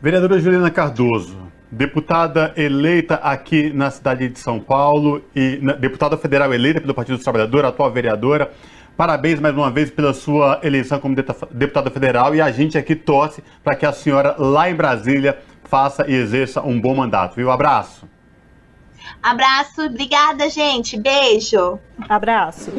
Vereadora 0.02 0.40
Juliana 0.40 0.72
Cardoso, 0.72 1.38
deputada 1.72 2.54
eleita 2.56 3.16
aqui 3.16 3.72
na 3.72 3.92
cidade 3.92 4.30
de 4.30 4.40
São 4.40 4.60
Paulo 4.60 5.22
e 5.36 5.58
deputada 5.80 6.18
federal 6.18 6.54
eleita 6.54 6.82
pelo 6.82 6.94
Partido 6.94 7.16
dos 7.16 7.24
Trabalhadores, 7.24 7.70
atual 7.70 7.92
vereadora. 7.92 8.52
Parabéns 8.98 9.40
mais 9.40 9.56
uma 9.56 9.72
vez 9.72 9.90
pela 9.90 10.14
sua 10.14 10.60
eleição 10.64 11.00
como 11.00 11.16
deputada 11.52 11.90
federal 11.90 12.36
e 12.36 12.42
a 12.42 12.52
gente 12.52 12.78
aqui 12.78 12.96
torce 12.96 13.42
para 13.64 13.76
que 13.76 13.86
a 13.86 13.94
senhora 13.94 14.36
lá 14.38 14.70
em 14.70 14.76
Brasília 14.76 15.38
faça 15.64 16.06
e 16.10 16.16
exerça 16.16 16.62
um 16.62 16.82
bom 16.82 16.96
mandato. 16.96 17.36
Viu? 17.36 17.52
Abraço. 17.52 18.09
Abraço, 19.22 19.84
obrigada, 19.84 20.50
gente. 20.50 21.00
Beijo. 21.00 21.80
Abraço. 22.08 22.72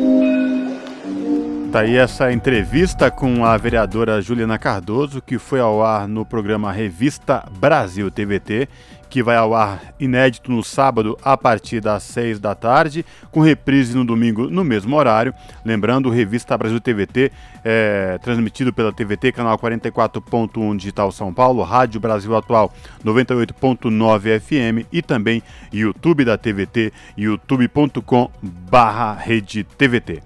Tá 1.70 1.80
aí 1.80 1.96
essa 1.96 2.32
entrevista 2.32 3.12
com 3.12 3.44
a 3.44 3.56
vereadora 3.56 4.20
Juliana 4.20 4.58
Cardoso, 4.58 5.22
que 5.22 5.38
foi 5.38 5.60
ao 5.60 5.84
ar 5.84 6.08
no 6.08 6.26
programa 6.26 6.72
Revista 6.72 7.44
Brasil 7.58 8.10
TVT 8.10 8.68
que 9.10 9.22
vai 9.22 9.36
ao 9.36 9.54
ar 9.54 9.92
inédito 9.98 10.50
no 10.52 10.62
sábado 10.62 11.18
a 11.22 11.36
partir 11.36 11.80
das 11.80 12.04
6 12.04 12.38
da 12.38 12.54
tarde, 12.54 13.04
com 13.30 13.40
reprise 13.40 13.94
no 13.94 14.04
domingo 14.04 14.48
no 14.48 14.62
mesmo 14.62 14.96
horário. 14.96 15.34
Lembrando, 15.64 16.08
Revista 16.08 16.56
Brasil 16.56 16.80
TVT 16.80 17.32
é 17.64 18.18
transmitido 18.22 18.72
pela 18.72 18.92
TVT, 18.92 19.32
canal 19.32 19.58
44.1 19.58 20.76
Digital 20.76 21.10
São 21.10 21.34
Paulo, 21.34 21.62
Rádio 21.62 22.00
Brasil 22.00 22.34
Atual 22.36 22.72
98.9 23.04 24.40
FM 24.40 24.86
e 24.92 25.02
também 25.02 25.42
YouTube 25.72 26.24
da 26.24 26.38
TVT, 26.38 26.92
youtube.com 27.18 28.30
barra 28.42 29.14
rede 29.14 29.64
TVT. 29.64 30.22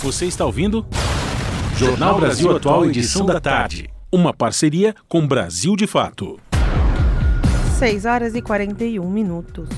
Você 0.00 0.26
está 0.26 0.44
ouvindo? 0.44 0.84
Jornal 1.76 2.18
Brasil 2.18 2.56
Atual, 2.56 2.86
edição 2.86 3.24
da 3.24 3.40
tarde. 3.40 3.88
Uma 4.10 4.34
parceria 4.34 4.94
com 5.08 5.26
Brasil 5.26 5.76
de 5.76 5.86
Fato. 5.86 6.38
6 7.78 8.06
horas 8.06 8.34
e 8.34 8.42
41 8.42 9.08
minutos. 9.08 9.68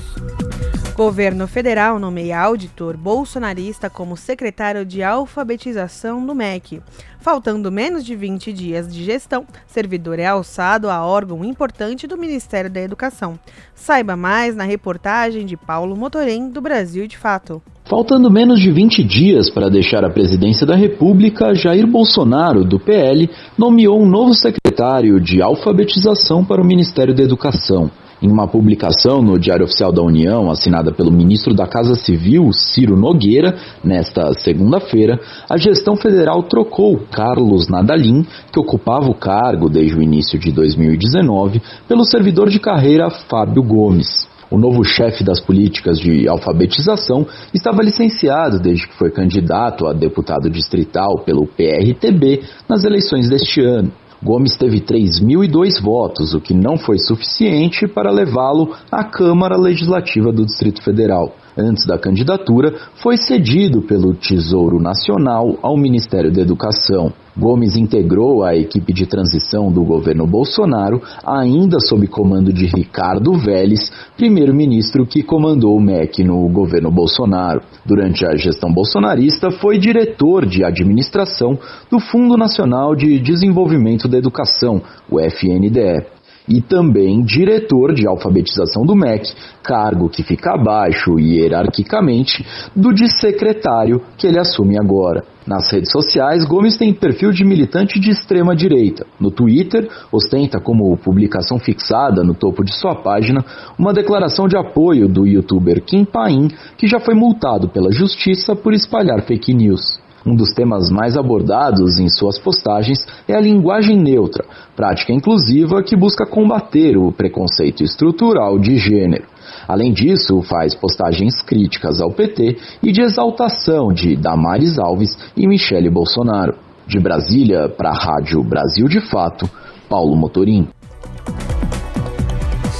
Governo 0.95 1.47
federal 1.47 1.97
nomeia 1.97 2.39
auditor 2.39 2.97
bolsonarista 2.97 3.89
como 3.89 4.17
secretário 4.17 4.85
de 4.85 5.01
alfabetização 5.01 6.23
do 6.25 6.35
MEC. 6.35 6.81
Faltando 7.19 7.71
menos 7.71 8.03
de 8.03 8.13
20 8.13 8.51
dias 8.51 8.93
de 8.93 9.03
gestão, 9.03 9.45
servidor 9.65 10.19
é 10.19 10.25
alçado 10.25 10.89
a 10.89 11.05
órgão 11.05 11.45
importante 11.45 12.05
do 12.07 12.17
Ministério 12.17 12.69
da 12.69 12.81
Educação. 12.81 13.39
Saiba 13.73 14.17
mais 14.17 14.55
na 14.55 14.65
reportagem 14.65 15.45
de 15.45 15.55
Paulo 15.55 15.95
Motorem, 15.95 16.49
do 16.49 16.59
Brasil 16.59 17.07
de 17.07 17.17
Fato. 17.17 17.61
Faltando 17.85 18.29
menos 18.29 18.59
de 18.59 18.71
20 18.71 19.03
dias 19.03 19.49
para 19.49 19.69
deixar 19.69 20.03
a 20.03 20.09
presidência 20.09 20.67
da 20.67 20.75
República, 20.75 21.55
Jair 21.55 21.87
Bolsonaro, 21.87 22.65
do 22.65 22.79
PL, 22.79 23.29
nomeou 23.57 24.01
um 24.01 24.07
novo 24.07 24.33
secretário 24.33 25.19
de 25.19 25.41
alfabetização 25.41 26.43
para 26.43 26.61
o 26.61 26.65
Ministério 26.65 27.15
da 27.15 27.23
Educação. 27.23 27.89
Em 28.21 28.31
uma 28.31 28.47
publicação 28.47 29.19
no 29.19 29.39
Diário 29.39 29.65
Oficial 29.65 29.91
da 29.91 30.03
União, 30.03 30.51
assinada 30.51 30.91
pelo 30.91 31.11
ministro 31.11 31.55
da 31.55 31.65
Casa 31.65 31.95
Civil, 31.95 32.53
Ciro 32.53 32.95
Nogueira, 32.95 33.55
nesta 33.83 34.31
segunda-feira, 34.33 35.19
a 35.49 35.57
gestão 35.57 35.95
federal 35.95 36.43
trocou 36.43 36.99
Carlos 37.11 37.67
Nadalim, 37.67 38.23
que 38.53 38.59
ocupava 38.59 39.09
o 39.09 39.15
cargo 39.15 39.67
desde 39.67 39.97
o 39.97 40.03
início 40.03 40.37
de 40.37 40.51
2019, 40.51 41.63
pelo 41.87 42.05
servidor 42.05 42.47
de 42.47 42.59
carreira 42.59 43.09
Fábio 43.09 43.63
Gomes. 43.63 44.29
O 44.51 44.57
novo 44.59 44.83
chefe 44.83 45.23
das 45.23 45.39
políticas 45.39 45.97
de 45.97 46.27
alfabetização 46.27 47.25
estava 47.51 47.81
licenciado 47.81 48.59
desde 48.59 48.85
que 48.87 48.97
foi 48.99 49.09
candidato 49.09 49.87
a 49.87 49.93
deputado 49.93 50.47
distrital 50.47 51.23
pelo 51.25 51.47
PRTB 51.47 52.43
nas 52.69 52.83
eleições 52.83 53.27
deste 53.29 53.61
ano. 53.61 53.91
Gomes 54.23 54.55
teve 54.55 54.81
3.002 54.81 55.81
votos, 55.81 56.35
o 56.35 56.39
que 56.39 56.53
não 56.53 56.77
foi 56.77 56.99
suficiente 56.99 57.87
para 57.87 58.11
levá-lo 58.11 58.75
à 58.91 59.03
Câmara 59.03 59.57
Legislativa 59.57 60.31
do 60.31 60.45
Distrito 60.45 60.83
Federal. 60.83 61.33
Antes 61.57 61.87
da 61.87 61.97
candidatura, 61.97 62.73
foi 63.01 63.17
cedido 63.17 63.81
pelo 63.81 64.13
Tesouro 64.13 64.79
Nacional 64.79 65.57
ao 65.63 65.75
Ministério 65.75 66.31
da 66.31 66.41
Educação. 66.41 67.11
Gomes 67.37 67.77
integrou 67.77 68.43
a 68.43 68.55
equipe 68.55 68.91
de 68.91 69.05
transição 69.05 69.71
do 69.71 69.83
governo 69.83 70.27
Bolsonaro, 70.27 71.01
ainda 71.25 71.79
sob 71.79 72.05
comando 72.07 72.51
de 72.51 72.65
Ricardo 72.65 73.33
Vélez, 73.33 73.91
primeiro-ministro 74.17 75.05
que 75.05 75.23
comandou 75.23 75.75
o 75.75 75.81
MEC 75.81 76.23
no 76.23 76.47
governo 76.49 76.91
Bolsonaro. 76.91 77.61
Durante 77.85 78.25
a 78.25 78.35
gestão 78.35 78.71
bolsonarista, 78.71 79.49
foi 79.49 79.77
diretor 79.77 80.45
de 80.45 80.63
administração 80.63 81.57
do 81.89 81.99
Fundo 81.99 82.35
Nacional 82.35 82.95
de 82.95 83.19
Desenvolvimento 83.19 84.07
da 84.07 84.17
Educação, 84.17 84.81
o 85.09 85.19
FNDE 85.19 86.20
e 86.51 86.61
também 86.61 87.21
diretor 87.21 87.93
de 87.93 88.05
alfabetização 88.05 88.85
do 88.85 88.93
MEC, 88.93 89.31
cargo 89.63 90.09
que 90.09 90.21
fica 90.21 90.53
abaixo 90.53 91.17
hierarquicamente 91.17 92.45
do 92.75 92.93
de 92.93 93.07
secretário 93.19 94.01
que 94.17 94.27
ele 94.27 94.37
assume 94.37 94.77
agora. 94.77 95.23
Nas 95.47 95.71
redes 95.71 95.91
sociais, 95.91 96.45
Gomes 96.45 96.77
tem 96.77 96.93
perfil 96.93 97.31
de 97.31 97.45
militante 97.45 97.99
de 97.99 98.11
extrema 98.11 98.55
direita. 98.55 99.07
No 99.19 99.31
Twitter, 99.31 99.89
ostenta 100.11 100.59
como 100.59 100.95
publicação 100.97 101.57
fixada 101.57 102.21
no 102.21 102.35
topo 102.35 102.63
de 102.63 102.73
sua 102.73 102.95
página 102.95 103.43
uma 103.79 103.93
declaração 103.93 104.47
de 104.47 104.57
apoio 104.57 105.07
do 105.07 105.25
youtuber 105.25 105.81
Kim 105.83 106.05
Paim, 106.05 106.49
que 106.77 106.85
já 106.85 106.99
foi 106.99 107.15
multado 107.15 107.69
pela 107.69 107.91
justiça 107.91 108.55
por 108.55 108.73
espalhar 108.73 109.21
fake 109.23 109.53
news. 109.53 109.99
Um 110.25 110.35
dos 110.35 110.53
temas 110.53 110.89
mais 110.91 111.17
abordados 111.17 111.99
em 111.99 112.07
suas 112.07 112.37
postagens 112.37 113.05
é 113.27 113.35
a 113.35 113.41
linguagem 113.41 113.97
neutra, 113.97 114.45
prática 114.75 115.11
inclusiva 115.11 115.81
que 115.81 115.95
busca 115.95 116.27
combater 116.27 116.95
o 116.95 117.11
preconceito 117.11 117.83
estrutural 117.83 118.59
de 118.59 118.77
gênero. 118.77 119.25
Além 119.67 119.91
disso, 119.91 120.41
faz 120.43 120.75
postagens 120.75 121.41
críticas 121.41 121.99
ao 121.99 122.11
PT 122.11 122.57
e 122.83 122.91
de 122.91 123.01
exaltação 123.01 123.91
de 123.91 124.15
Damares 124.15 124.77
Alves 124.77 125.17
e 125.35 125.47
Michele 125.47 125.89
Bolsonaro. 125.89 126.55
De 126.85 126.99
Brasília, 126.99 127.69
para 127.69 127.89
a 127.89 127.97
Rádio 127.97 128.43
Brasil 128.43 128.87
de 128.87 128.99
Fato, 128.99 129.49
Paulo 129.89 130.15
Motorim. 130.15 130.67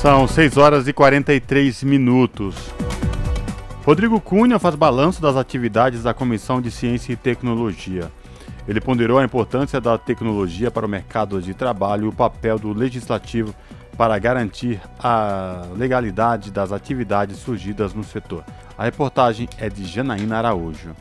São 0.02 0.28
6 0.28 0.58
horas 0.58 0.88
e 0.88 0.94
43 0.94 1.84
minutos. 1.84 2.56
Rodrigo 3.84 4.22
Cunha 4.22 4.60
faz 4.60 4.76
balanço 4.76 5.20
das 5.20 5.36
atividades 5.36 6.04
da 6.04 6.14
Comissão 6.14 6.62
de 6.62 6.70
Ciência 6.70 7.14
e 7.14 7.16
Tecnologia. 7.16 8.12
Ele 8.68 8.80
ponderou 8.80 9.18
a 9.18 9.24
importância 9.24 9.82
da 9.82 9.98
tecnologia 9.98 10.70
para 10.70 10.86
o 10.86 10.90
mercado 10.90 11.42
de 11.42 11.56
trabalho 11.56 12.06
e 12.06 12.08
o 12.08 12.14
papel 12.14 12.60
do 12.60 12.74
legislativo 12.74 13.56
para 13.98 14.20
garantir 14.20 14.80
a 15.00 15.66
legalidade 15.76 16.52
das 16.52 16.72
atividades 16.72 17.40
surgidas 17.40 17.92
no 17.92 18.04
setor. 18.04 18.44
A 18.78 18.84
reportagem 18.84 19.50
é 19.58 19.68
de 19.68 19.84
Janaína 19.84 20.38
Araújo. 20.38 20.92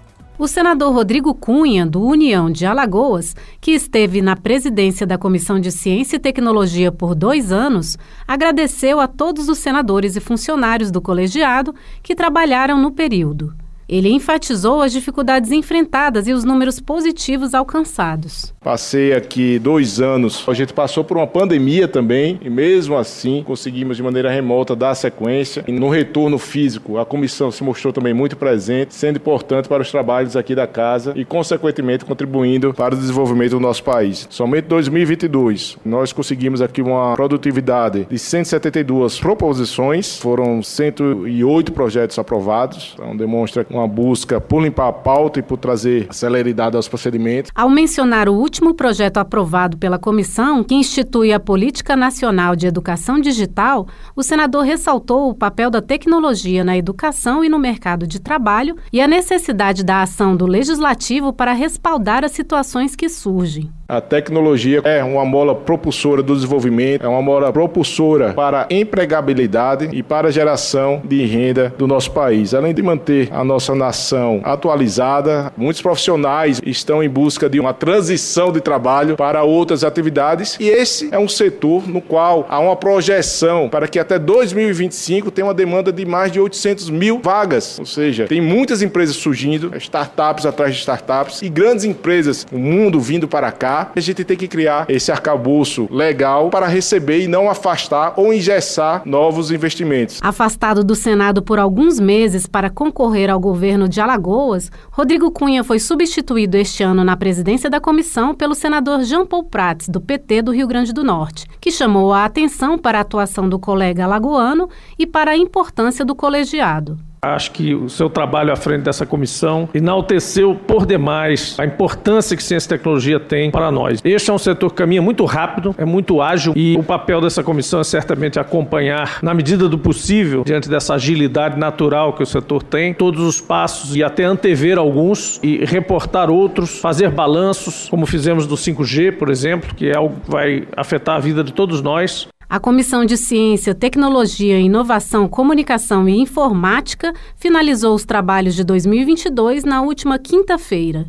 O 0.41 0.49
senador 0.49 0.95
Rodrigo 0.95 1.35
Cunha, 1.35 1.85
do 1.85 2.03
União 2.03 2.51
de 2.51 2.65
Alagoas, 2.65 3.37
que 3.61 3.73
esteve 3.73 4.23
na 4.23 4.35
presidência 4.35 5.07
da 5.07 5.19
Comissão 5.19 5.61
de 5.61 5.71
Ciência 5.71 6.17
e 6.17 6.19
Tecnologia 6.19 6.91
por 6.91 7.15
dois 7.15 7.53
anos, 7.53 7.99
agradeceu 8.27 9.01
a 9.01 9.07
todos 9.07 9.51
os 9.51 9.59
senadores 9.59 10.17
e 10.17 10.21
funcionários 10.21 10.91
do 10.91 10.99
colegiado 10.99 11.75
que 12.03 12.15
trabalharam 12.15 12.81
no 12.81 12.91
período. 12.91 13.55
Ele 13.91 14.09
enfatizou 14.09 14.81
as 14.81 14.93
dificuldades 14.93 15.51
enfrentadas 15.51 16.29
e 16.29 16.33
os 16.33 16.45
números 16.45 16.79
positivos 16.79 17.55
alcançados. 17.55 18.55
Passei 18.63 19.13
aqui 19.13 19.59
dois 19.59 20.01
anos, 20.01 20.45
a 20.47 20.55
gente 20.55 20.73
passou 20.73 21.03
por 21.03 21.17
uma 21.17 21.27
pandemia 21.27 21.89
também, 21.89 22.39
e 22.41 22.49
mesmo 22.49 22.97
assim 22.97 23.43
conseguimos 23.43 23.97
de 23.97 24.03
maneira 24.05 24.31
remota 24.31 24.77
dar 24.77 24.95
sequência. 24.95 25.65
E 25.67 25.73
no 25.73 25.89
retorno 25.89 26.39
físico, 26.39 26.99
a 26.99 27.05
comissão 27.05 27.51
se 27.51 27.65
mostrou 27.65 27.93
também 27.93 28.15
muito 28.15 28.37
presente, 28.37 28.95
sendo 28.95 29.17
importante 29.17 29.69
para 29.69 29.83
os 29.83 29.91
trabalhos 29.91 30.37
aqui 30.37 30.55
da 30.55 30.69
casa 30.69 31.13
e, 31.17 31.25
consequentemente, 31.25 32.05
contribuindo 32.05 32.73
para 32.73 32.95
o 32.95 32.99
desenvolvimento 32.99 33.51
do 33.53 33.61
nosso 33.61 33.83
país. 33.83 34.29
Somente 34.31 34.67
em 34.67 34.69
2022, 34.69 35.79
nós 35.85 36.13
conseguimos 36.13 36.63
aqui 36.63 36.81
uma 36.81 37.17
produtividade 37.17 38.07
de 38.09 38.19
172 38.21 39.19
proposições, 39.19 40.17
foram 40.19 40.63
108 40.63 41.73
projetos 41.73 42.21
aprovados, 42.21 42.93
então 42.95 43.17
demonstra 43.17 43.67
uma 43.69 43.80
uma 43.81 43.89
busca 43.89 44.41
por 44.41 44.63
limpar 44.63 44.89
a 44.89 44.93
pauta 44.93 45.41
e 45.41 45.43
por 45.43 45.59
trazer 45.59 46.07
celeridade 46.11 46.77
aos 46.77 46.89
procedimentos. 46.89 47.51
Ao 47.55 47.69
mencionar 47.69 48.29
o 48.29 48.35
último 48.35 48.75
projeto 48.75 49.19
aprovado 49.19 49.77
pela 49.77 49.99
comissão, 49.99 50.63
que 50.63 50.75
institui 50.75 51.33
a 51.33 51.41
Política 51.41 51.97
Nacional 51.97 52.55
de 52.55 52.67
Educação 52.67 53.21
Digital, 53.21 53.87
o 54.15 54.23
senador 54.23 54.65
ressaltou 54.65 55.29
o 55.29 55.35
papel 55.35 55.71
da 55.71 55.83
tecnologia 55.83 56.63
na 56.63 56.77
educação 56.77 57.45
e 57.45 57.49
no 57.49 57.59
mercado 57.59 58.07
de 58.07 58.21
trabalho 58.21 58.77
e 58.93 59.01
a 59.01 59.09
necessidade 59.09 59.85
da 59.85 60.03
ação 60.03 60.37
do 60.37 60.47
legislativo 60.47 61.33
para 61.33 61.53
respaldar 61.53 62.25
as 62.25 62.33
situações 62.33 62.95
que 62.95 63.09
surgem. 63.09 63.71
A 63.91 64.01
tecnologia 64.01 64.81
é 64.85 65.03
uma 65.03 65.25
mola 65.25 65.53
propulsora 65.53 66.23
do 66.23 66.33
desenvolvimento, 66.33 67.05
é 67.05 67.09
uma 67.09 67.21
mola 67.21 67.53
propulsora 67.53 68.33
para 68.33 68.61
a 68.61 68.67
empregabilidade 68.73 69.89
e 69.91 70.01
para 70.01 70.29
a 70.29 70.31
geração 70.31 71.03
de 71.05 71.27
renda 71.27 71.75
do 71.77 71.89
nosso 71.89 72.13
país. 72.13 72.55
Além 72.55 72.73
de 72.73 72.81
manter 72.83 73.29
a 73.33 73.43
nossa 73.43 73.75
nação 73.75 74.43
atualizada, 74.45 75.53
muitos 75.57 75.83
profissionais 75.83 76.61
estão 76.65 77.03
em 77.03 77.09
busca 77.09 77.51
de 77.51 77.59
uma 77.59 77.75
transição 77.75 78.53
de 78.53 78.61
trabalho 78.61 79.17
para 79.17 79.43
outras 79.43 79.83
atividades 79.83 80.57
e 80.61 80.69
esse 80.69 81.09
é 81.11 81.19
um 81.19 81.27
setor 81.27 81.89
no 81.89 82.01
qual 82.01 82.47
há 82.49 82.61
uma 82.61 82.77
projeção 82.77 83.69
para 83.69 83.89
que 83.89 83.99
até 83.99 84.21
2025 84.21 85.33
tenha 85.33 85.49
uma 85.49 85.55
demanda 85.55 85.93
de 85.93 86.07
mais 86.07 86.31
de 86.31 86.39
800 86.39 86.91
mil 86.91 87.19
vagas. 87.21 87.77
Ou 87.77 87.87
seja, 87.87 88.27
tem 88.27 88.41
muitas 88.41 88.83
empresas 88.83 89.17
surgindo, 89.17 89.77
startups 89.79 90.47
atrás 90.47 90.77
de 90.77 90.79
startups 90.79 91.43
e 91.43 91.49
grandes 91.49 91.85
empresas, 91.85 92.47
o 92.53 92.59
mundo 92.59 93.01
vindo 93.01 93.27
para 93.27 93.51
cá 93.51 93.80
a 93.95 94.01
gente 94.01 94.25
tem 94.25 94.37
que 94.37 94.49
criar 94.49 94.87
esse 94.89 95.11
arcabouço 95.11 95.89
legal 95.91 96.51
para 96.51 96.67
receber 96.67 97.23
e 97.23 97.29
não 97.29 97.49
afastar 97.49 98.15
ou 98.17 98.33
engessar 98.33 99.03
novos 99.05 99.51
investimentos. 99.51 100.19
Afastado 100.23 100.83
do 100.83 100.95
Senado 100.95 101.43
por 101.43 101.59
alguns 101.59 101.99
meses 101.99 102.47
para 102.47 102.71
concorrer 102.71 103.31
ao 103.31 103.41
governo 103.41 103.89
de 103.89 104.01
Alagoas, 104.01 104.71
Rodrigo 104.91 105.31
Cunha 105.31 105.65
foi 105.65 105.79
substituído 105.79 106.57
este 106.57 106.83
ano 106.83 107.05
na 107.05 107.17
presidência 107.17 107.71
da 107.71 107.81
comissão 107.81 108.35
pelo 108.35 108.55
senador 108.55 109.03
Jean 109.03 109.27
Paul 109.27 109.45
Prats, 109.45 109.89
do 109.89 110.01
PT 110.01 110.43
do 110.43 110.53
Rio 110.53 110.67
Grande 110.67 110.93
do 110.93 111.05
Norte, 111.05 111.47
que 111.61 111.71
chamou 111.71 112.13
a 112.13 112.25
atenção 112.25 112.79
para 112.79 112.99
a 112.99 113.03
atuação 113.03 113.49
do 113.49 113.59
colega 113.59 114.05
alagoano 114.05 114.69
e 114.99 115.07
para 115.07 115.33
a 115.33 115.37
importância 115.37 116.05
do 116.05 116.15
colegiado. 116.15 117.10
Acho 117.23 117.51
que 117.51 117.75
o 117.75 117.89
seu 117.89 118.09
trabalho 118.09 118.51
à 118.51 118.57
frente 118.57 118.83
dessa 118.83 119.05
comissão 119.05 119.69
enalteceu 119.75 120.55
por 120.55 120.87
demais 120.87 121.55
a 121.59 121.67
importância 121.67 122.35
que 122.35 122.43
ciência 122.43 122.69
e 122.69 122.79
tecnologia 122.79 123.21
tem 123.21 123.51
para 123.51 123.71
nós. 123.71 124.01
Este 124.03 124.31
é 124.31 124.33
um 124.33 124.39
setor 124.39 124.71
que 124.71 124.77
caminha 124.77 125.03
muito 125.03 125.27
rápido, 125.27 125.75
é 125.77 125.85
muito 125.85 126.23
ágil 126.23 126.55
e 126.57 126.77
o 126.79 126.83
papel 126.83 127.21
dessa 127.21 127.43
comissão 127.43 127.81
é 127.81 127.85
certamente 127.85 128.39
acompanhar, 128.39 129.19
na 129.23 129.35
medida 129.35 129.69
do 129.69 129.79
possível, 129.79 130.43
diante 130.45 130.69
dessa 130.69 130.95
agilidade 130.95 131.59
natural 131.59 132.15
que 132.15 132.23
o 132.23 132.27
setor 132.27 132.63
tem, 132.63 132.95
todos 132.95 133.21
os 133.21 133.39
passos 133.39 133.95
e 133.95 134.03
até 134.03 134.25
antever 134.25 134.79
alguns 134.79 135.39
e 135.43 135.63
reportar 135.65 136.31
outros, 136.31 136.79
fazer 136.79 137.11
balanços, 137.11 137.89
como 137.91 138.07
fizemos 138.07 138.47
do 138.47 138.55
5G, 138.55 139.19
por 139.19 139.29
exemplo, 139.29 139.75
que 139.75 139.91
é 139.91 139.97
algo 139.97 140.17
que 140.25 140.31
vai 140.31 140.67
afetar 140.75 141.17
a 141.17 141.21
vida 141.21 141.45
de 141.45 141.53
todos 141.53 141.83
nós. 141.83 142.29
A 142.51 142.59
Comissão 142.59 143.05
de 143.05 143.17
Ciência, 143.17 143.77
Tecnologia, 143.77 144.59
Inovação, 144.59 145.29
Comunicação 145.29 146.09
e 146.09 146.19
Informática 146.19 147.15
finalizou 147.37 147.95
os 147.95 148.05
trabalhos 148.05 148.57
de 148.57 148.65
2022 148.65 149.63
na 149.63 149.83
última 149.83 150.19
quinta-feira. 150.19 151.07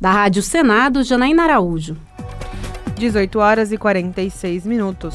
Da 0.00 0.10
Rádio 0.10 0.42
Senado, 0.42 1.02
Janaína 1.02 1.42
Araújo. 1.42 1.94
18 2.96 3.38
horas 3.38 3.70
e 3.70 3.76
46 3.76 4.64
minutos. 4.64 5.14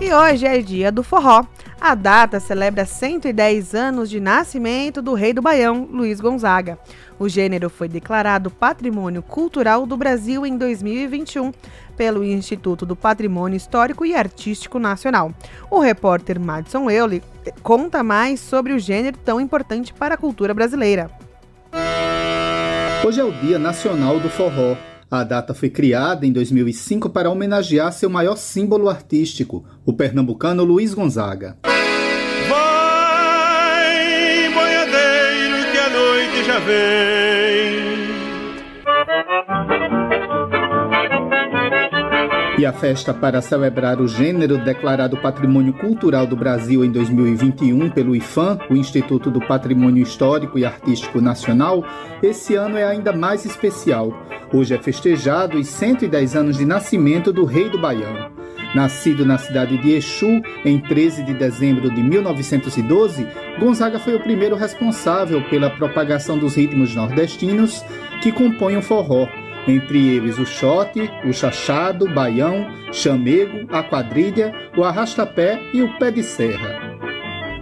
E 0.00 0.10
hoje 0.14 0.46
é 0.46 0.58
dia 0.62 0.90
do 0.90 1.02
forró. 1.02 1.44
A 1.78 1.94
data 1.94 2.40
celebra 2.40 2.86
110 2.86 3.74
anos 3.74 4.08
de 4.08 4.18
nascimento 4.18 5.02
do 5.02 5.12
rei 5.12 5.34
do 5.34 5.42
Baião, 5.42 5.86
Luiz 5.92 6.20
Gonzaga. 6.20 6.78
O 7.18 7.28
gênero 7.28 7.68
foi 7.68 7.86
declarado 7.86 8.50
Patrimônio 8.50 9.22
Cultural 9.22 9.86
do 9.86 9.98
Brasil 9.98 10.46
em 10.46 10.56
2021 10.56 11.52
pelo 11.98 12.24
Instituto 12.24 12.86
do 12.86 12.96
Patrimônio 12.96 13.58
Histórico 13.58 14.06
e 14.06 14.14
Artístico 14.14 14.78
Nacional. 14.78 15.34
O 15.70 15.80
repórter 15.80 16.40
Madison 16.40 16.90
Euler 16.90 17.20
conta 17.62 18.02
mais 18.02 18.40
sobre 18.40 18.72
o 18.72 18.78
gênero 18.78 19.18
tão 19.18 19.38
importante 19.38 19.92
para 19.92 20.14
a 20.14 20.18
cultura 20.18 20.54
brasileira. 20.54 21.10
Hoje 23.06 23.20
é 23.20 23.24
o 23.24 23.32
Dia 23.32 23.58
Nacional 23.58 24.18
do 24.18 24.30
Forró. 24.30 24.76
A 25.10 25.24
data 25.24 25.52
foi 25.52 25.68
criada 25.68 26.24
em 26.24 26.32
2005 26.32 27.10
para 27.10 27.28
homenagear 27.28 27.92
seu 27.92 28.08
maior 28.08 28.36
símbolo 28.36 28.88
artístico, 28.88 29.64
o 29.84 29.92
pernambucano 29.92 30.62
Luiz 30.62 30.94
Gonzaga. 30.94 31.56
Vai, 32.48 34.48
boiadeiro, 34.54 35.72
que 35.72 35.78
a 35.78 35.90
noite 35.90 36.44
já 36.44 36.60
vem. 36.60 37.00
E 42.60 42.66
a 42.66 42.74
festa 42.74 43.14
para 43.14 43.40
celebrar 43.40 44.02
o 44.02 44.06
gênero 44.06 44.58
declarado 44.58 45.16
Patrimônio 45.16 45.72
Cultural 45.72 46.26
do 46.26 46.36
Brasil 46.36 46.84
em 46.84 46.90
2021 46.90 47.88
pelo 47.88 48.14
IFAM, 48.14 48.58
o 48.68 48.76
Instituto 48.76 49.30
do 49.30 49.40
Patrimônio 49.40 50.02
Histórico 50.02 50.58
e 50.58 50.66
Artístico 50.66 51.22
Nacional, 51.22 51.82
esse 52.22 52.56
ano 52.56 52.76
é 52.76 52.84
ainda 52.84 53.14
mais 53.14 53.46
especial. 53.46 54.12
Hoje 54.52 54.74
é 54.74 54.78
festejado 54.78 55.56
os 55.56 55.68
110 55.68 56.36
anos 56.36 56.58
de 56.58 56.66
nascimento 56.66 57.32
do 57.32 57.46
Rei 57.46 57.70
do 57.70 57.78
Baião. 57.78 58.30
Nascido 58.74 59.24
na 59.24 59.38
cidade 59.38 59.78
de 59.78 59.92
Exu 59.92 60.42
em 60.62 60.78
13 60.78 61.22
de 61.24 61.32
dezembro 61.32 61.90
de 61.90 62.02
1912, 62.02 63.26
Gonzaga 63.58 63.98
foi 63.98 64.14
o 64.14 64.22
primeiro 64.22 64.54
responsável 64.54 65.42
pela 65.48 65.70
propagação 65.70 66.36
dos 66.36 66.56
ritmos 66.56 66.94
nordestinos 66.94 67.82
que 68.20 68.30
compõem 68.30 68.76
o 68.76 68.82
forró, 68.82 69.26
entre 69.66 70.16
eles 70.16 70.38
o 70.38 70.46
xote, 70.46 71.10
o 71.24 71.32
chachado, 71.32 72.06
baião, 72.12 72.66
chamego, 72.92 73.66
a 73.70 73.82
quadrilha, 73.82 74.52
o 74.76 74.84
arrastapé 74.84 75.60
e 75.72 75.82
o 75.82 75.98
pé 75.98 76.10
de 76.10 76.22
serra. 76.22 76.90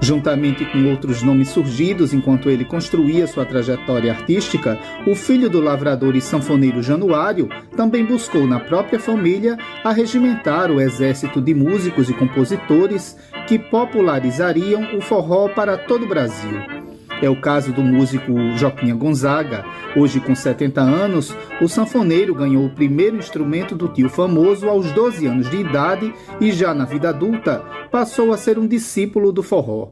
Juntamente 0.01 0.65
com 0.65 0.89
outros 0.91 1.23
nomes 1.23 1.49
surgidos 1.49 2.15
enquanto 2.15 2.49
ele 2.49 2.65
construía 2.65 3.27
sua 3.27 3.45
trajetória 3.45 4.13
artística, 4.13 4.79
o 5.07 5.15
filho 5.15 5.51
do 5.51 5.61
lavrador 5.61 6.15
e 6.15 6.21
sanfoneiro 6.21 6.83
Januário 6.83 7.49
também 7.77 8.05
buscou 8.05 8.47
na 8.47 8.61
própria 8.61 9.01
família 9.01 9.59
arregimentar 9.83 10.71
o 10.71 10.81
exército 10.81 11.41
de 11.41 11.53
músicos 11.53 12.09
e 12.09 12.15
compositores 12.15 13.19
que 13.49 13.59
popularizariam 13.59 14.97
o 14.97 15.01
forró 15.01 15.49
para 15.49 15.77
todo 15.77 16.05
o 16.05 16.09
Brasil. 16.09 16.88
É 17.21 17.29
o 17.29 17.41
caso 17.41 17.73
do 17.73 17.83
músico 17.83 18.33
Joquinha 18.57 18.95
Gonzaga. 18.95 19.65
Hoje, 19.97 20.21
com 20.21 20.35
70 20.35 20.81
anos, 20.81 21.35
o 21.61 21.69
sanfoneiro 21.69 22.33
ganhou 22.33 22.65
o 22.65 22.71
primeiro 22.71 23.17
instrumento 23.17 23.75
do 23.75 23.89
tio 23.89 24.09
famoso 24.09 24.69
aos 24.69 24.93
12 24.93 25.27
anos 25.27 25.51
de 25.51 25.57
idade 25.57 26.15
e, 26.41 26.53
já 26.53 26.73
na 26.73 26.85
vida 26.85 27.09
adulta, 27.09 27.63
passou 27.91 28.33
a 28.33 28.37
ser 28.37 28.57
um 28.57 28.69
discípulo 28.69 29.33
do 29.33 29.43
forró. 29.43 29.89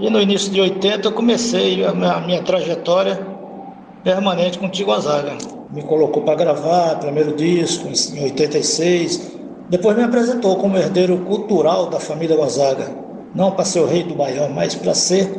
E 0.00 0.08
no 0.08 0.18
início 0.18 0.50
de 0.50 0.60
80 0.60 1.08
eu 1.08 1.12
comecei 1.12 1.84
a 1.84 1.92
minha, 1.92 2.12
a 2.12 2.20
minha 2.20 2.42
trajetória 2.42 3.20
permanente 4.02 4.58
com 4.58 4.66
o 4.66 4.70
tio 4.70 4.86
Gonzaga. 4.86 5.36
Me 5.70 5.82
colocou 5.82 6.22
para 6.22 6.34
gravar, 6.34 6.98
primeiro 7.00 7.36
disco, 7.36 7.86
em 7.86 8.24
86. 8.24 9.32
Depois 9.68 9.96
me 9.96 10.04
apresentou 10.04 10.56
como 10.56 10.78
herdeiro 10.78 11.18
cultural 11.18 11.90
da 11.90 12.00
família 12.00 12.36
Gonzaga. 12.36 12.90
Não 13.34 13.50
para 13.52 13.64
ser 13.64 13.80
o 13.80 13.86
rei 13.86 14.02
do 14.02 14.14
Baião, 14.14 14.48
mas 14.50 14.74
para 14.74 14.94
ser 14.94 15.30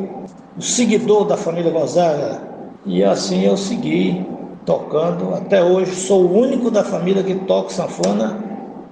seguidor 0.62 1.26
da 1.26 1.38
família 1.38 1.72
Gonzaga. 1.72 2.42
E 2.86 3.04
assim 3.04 3.46
eu 3.46 3.58
segui 3.58 4.26
tocando. 4.66 5.34
Até 5.34 5.64
hoje 5.64 5.96
sou 5.96 6.26
o 6.26 6.38
único 6.40 6.70
da 6.70 6.84
família 6.84 7.24
que 7.24 7.36
toca 7.36 7.70
sanfona. 7.70 8.38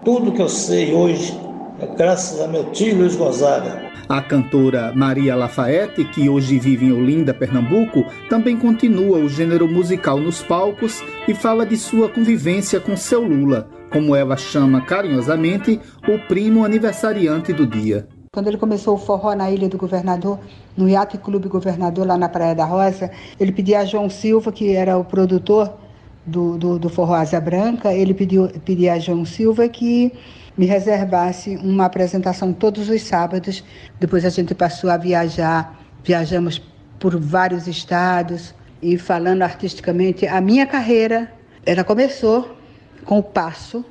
Tudo 0.03 0.31
que 0.31 0.41
eu 0.41 0.49
sei 0.49 0.93
hoje 0.93 1.37
é 1.79 1.85
graças 1.85 2.39
a 2.41 2.47
meu 2.47 2.65
tio 2.71 2.97
Luiz 2.97 3.15
Gonzaga. 3.15 3.91
A 4.09 4.21
cantora 4.21 4.91
Maria 4.93 5.35
Lafayette, 5.35 6.03
que 6.03 6.27
hoje 6.27 6.59
vive 6.59 6.87
em 6.87 6.91
Olinda, 6.91 7.33
Pernambuco, 7.33 8.03
também 8.29 8.57
continua 8.57 9.17
o 9.17 9.29
gênero 9.29 9.69
musical 9.69 10.19
nos 10.19 10.43
palcos 10.43 11.01
e 11.27 11.33
fala 11.33 11.65
de 11.65 11.77
sua 11.77 12.09
convivência 12.09 12.79
com 12.79 12.97
seu 12.97 13.21
Lula, 13.21 13.69
como 13.89 14.13
ela 14.13 14.35
chama 14.35 14.81
carinhosamente 14.81 15.79
o 16.09 16.27
primo 16.27 16.65
aniversariante 16.65 17.53
do 17.53 17.65
dia. 17.65 18.07
Quando 18.33 18.47
ele 18.47 18.57
começou 18.57 18.95
o 18.95 18.97
forró 18.97 19.35
na 19.35 19.51
Ilha 19.51 19.67
do 19.67 19.77
Governador, 19.77 20.39
no 20.77 20.87
Iate 20.87 21.17
Clube 21.17 21.49
Governador, 21.49 22.07
lá 22.07 22.17
na 22.17 22.29
Praia 22.29 22.55
da 22.55 22.63
Rosa, 22.63 23.11
ele 23.37 23.51
pedia 23.51 23.81
a 23.81 23.85
João 23.85 24.09
Silva, 24.09 24.53
que 24.53 24.73
era 24.73 24.97
o 24.97 25.03
produtor 25.03 25.77
do, 26.25 26.57
do, 26.57 26.79
do 26.79 26.87
Forró 26.87 27.15
Asa 27.15 27.41
Branca, 27.41 27.93
ele 27.93 28.13
pediu, 28.13 28.47
pedia 28.63 28.93
a 28.93 28.99
João 28.99 29.25
Silva 29.25 29.67
que 29.67 30.13
me 30.57 30.65
reservasse 30.65 31.57
uma 31.57 31.83
apresentação 31.83 32.53
todos 32.53 32.87
os 32.87 33.01
sábados. 33.01 33.65
Depois 33.99 34.23
a 34.23 34.29
gente 34.29 34.55
passou 34.55 34.89
a 34.89 34.95
viajar, 34.95 35.77
viajamos 36.01 36.61
por 37.01 37.19
vários 37.19 37.67
estados 37.67 38.55
e 38.81 38.97
falando 38.97 39.41
artisticamente, 39.41 40.25
a 40.25 40.39
minha 40.39 40.65
carreira, 40.65 41.29
ela 41.65 41.83
começou 41.83 42.55
com 43.03 43.19
o 43.19 43.23
passo 43.23 43.83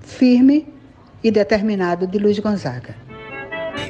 firme 0.00 0.66
e 1.22 1.30
determinado 1.30 2.08
de 2.08 2.18
Luiz 2.18 2.40
Gonzaga. 2.40 3.07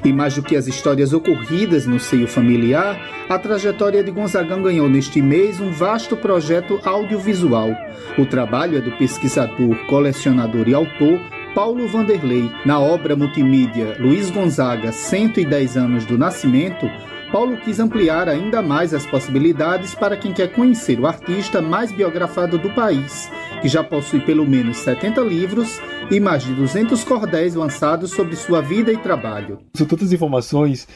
E 0.05 0.13
mais 0.13 0.35
do 0.35 0.43
que 0.43 0.57
as 0.57 0.67
histórias 0.67 1.13
ocorridas 1.13 1.87
no 1.87 1.99
seio 1.99 2.27
familiar, 2.27 2.99
a 3.29 3.39
trajetória 3.39 4.03
de 4.03 4.11
Gonzagão 4.11 4.63
ganhou 4.63 4.89
neste 4.89 5.21
mês 5.21 5.61
um 5.61 5.71
vasto 5.71 6.17
projeto 6.17 6.81
audiovisual. 6.85 7.71
O 8.19 8.27
trabalho 8.27 8.79
é 8.79 8.81
do 8.81 8.93
pesquisador, 8.93 9.77
colecionador 9.87 10.69
e 10.69 10.75
autor 10.75 11.21
Paulo 11.55 11.89
Vanderlei. 11.89 12.51
Na 12.65 12.79
obra 12.79 13.17
multimídia 13.17 13.97
Luiz 13.99 14.31
Gonzaga, 14.31 14.93
110 14.93 15.77
anos 15.77 16.05
do 16.05 16.17
nascimento, 16.17 16.89
Paulo 17.31 17.59
quis 17.59 17.79
ampliar 17.79 18.27
ainda 18.29 18.63
mais 18.63 18.95
as 18.95 19.05
possibilidades 19.05 19.95
para 19.95 20.17
quem 20.17 20.33
quer 20.33 20.51
conhecer 20.53 20.99
o 20.99 21.07
artista 21.07 21.61
mais 21.61 21.93
biografado 21.93 22.59
do 22.59 22.71
país, 22.71 23.31
que 23.61 23.69
já 23.69 23.85
possui 23.85 24.21
pelo 24.21 24.47
menos 24.47 24.79
70 24.79 25.21
livros 25.21 25.79
e 26.11 26.19
mais 26.19 26.43
de 26.43 26.55
200 26.55 27.05
cordéis 27.05 27.55
lançados 27.55 28.13
sobre 28.13 28.35
sua 28.35 28.63
vida 28.63 28.91
e 28.91 28.97
trabalho. 28.97 29.59
São 29.75 29.87
tantas 29.87 30.11
informações 30.11 30.89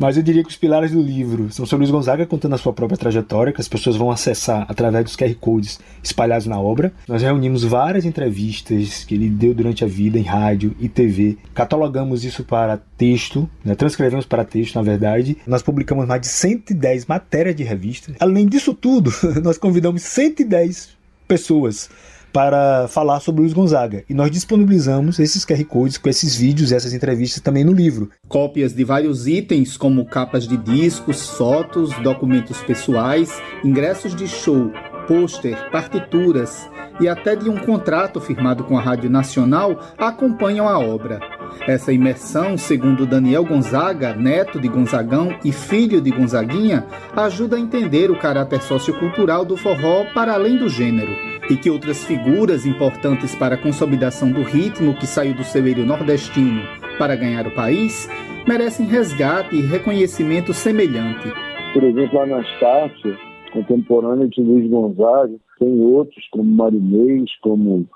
mas 0.00 0.16
eu 0.16 0.22
diria 0.22 0.42
que 0.42 0.48
os 0.48 0.56
pilares 0.56 0.92
do 0.92 1.02
livro 1.02 1.52
são 1.52 1.66
sobre 1.66 1.84
Luiz 1.84 1.90
Gonzaga 1.90 2.24
contando 2.24 2.54
a 2.54 2.58
sua 2.58 2.72
própria 2.72 2.96
trajetória, 2.96 3.52
que 3.52 3.60
as 3.60 3.68
pessoas 3.68 3.96
vão 3.96 4.10
acessar 4.10 4.64
através 4.66 5.04
dos 5.04 5.14
QR 5.14 5.34
Codes 5.38 5.78
espalhados 6.02 6.46
na 6.46 6.58
obra. 6.58 6.90
Nós 7.06 7.20
reunimos 7.20 7.62
várias 7.62 8.06
entrevistas 8.06 9.04
que 9.04 9.14
ele 9.14 9.28
deu 9.28 9.52
durante 9.52 9.84
a 9.84 9.86
vida 9.86 10.18
em 10.18 10.22
rádio 10.22 10.74
e 10.80 10.88
TV, 10.88 11.36
catalogamos 11.54 12.24
isso 12.24 12.42
para 12.42 12.78
texto, 12.96 13.48
né, 13.62 13.74
transcrevemos 13.74 14.24
para 14.24 14.42
texto, 14.42 14.76
na 14.76 14.82
verdade. 14.82 15.36
Nós 15.46 15.62
publicamos 15.62 16.06
mais 16.06 16.22
de 16.22 16.28
110 16.28 17.04
matérias 17.04 17.54
de 17.54 17.62
revista. 17.62 18.14
Além 18.18 18.46
disso 18.46 18.72
tudo, 18.72 19.12
nós 19.44 19.58
convidamos 19.58 20.00
110 20.02 20.98
pessoas 21.28 21.90
para 22.32 22.88
falar 22.88 23.20
sobre 23.20 23.42
Luiz 23.42 23.52
Gonzaga. 23.52 24.04
E 24.08 24.14
nós 24.14 24.30
disponibilizamos 24.30 25.18
esses 25.18 25.44
QR 25.44 25.64
Codes 25.64 25.98
com 25.98 26.08
esses 26.08 26.36
vídeos 26.36 26.70
e 26.70 26.74
essas 26.74 26.92
entrevistas 26.92 27.42
também 27.42 27.64
no 27.64 27.72
livro. 27.72 28.10
Cópias 28.28 28.72
de 28.72 28.84
vários 28.84 29.26
itens, 29.26 29.76
como 29.76 30.04
capas 30.04 30.46
de 30.46 30.56
discos, 30.56 31.28
fotos, 31.30 31.92
documentos 32.02 32.60
pessoais, 32.62 33.30
ingressos 33.64 34.14
de 34.14 34.26
show, 34.26 34.70
pôster, 35.10 35.56
partituras 35.72 36.70
e 37.00 37.08
até 37.08 37.34
de 37.34 37.50
um 37.50 37.56
contrato 37.56 38.20
firmado 38.20 38.62
com 38.62 38.78
a 38.78 38.80
Rádio 38.80 39.10
Nacional 39.10 39.76
acompanham 39.98 40.68
a 40.68 40.78
obra. 40.78 41.18
Essa 41.66 41.92
imersão, 41.92 42.56
segundo 42.56 43.04
Daniel 43.04 43.44
Gonzaga, 43.44 44.14
neto 44.14 44.60
de 44.60 44.68
Gonzagão 44.68 45.36
e 45.44 45.50
filho 45.50 46.00
de 46.00 46.12
Gonzaguinha, 46.12 46.86
ajuda 47.16 47.56
a 47.56 47.58
entender 47.58 48.08
o 48.08 48.20
caráter 48.20 48.62
sociocultural 48.62 49.44
do 49.44 49.56
forró 49.56 50.04
para 50.14 50.34
além 50.34 50.56
do 50.56 50.68
gênero 50.68 51.10
e 51.50 51.56
que 51.56 51.68
outras 51.68 52.04
figuras 52.04 52.64
importantes 52.64 53.34
para 53.34 53.56
a 53.56 53.58
consolidação 53.58 54.30
do 54.30 54.44
ritmo 54.44 54.94
que 54.94 55.08
saiu 55.08 55.34
do 55.34 55.42
celeiro 55.42 55.84
nordestino 55.84 56.62
para 56.98 57.16
ganhar 57.16 57.48
o 57.48 57.54
país 57.56 58.08
merecem 58.46 58.86
resgate 58.86 59.56
e 59.56 59.60
reconhecimento 59.60 60.54
semelhante. 60.54 61.32
Por 61.72 61.82
exemplo, 61.82 62.20
Anastácio, 62.20 63.29
contemporânea 63.52 64.28
de 64.28 64.42
Luiz 64.42 64.70
Gonzaga, 64.70 65.34
tem 65.58 65.80
outros 65.80 66.26
como 66.30 66.44
Marinês, 66.44 67.30
como 67.42 67.86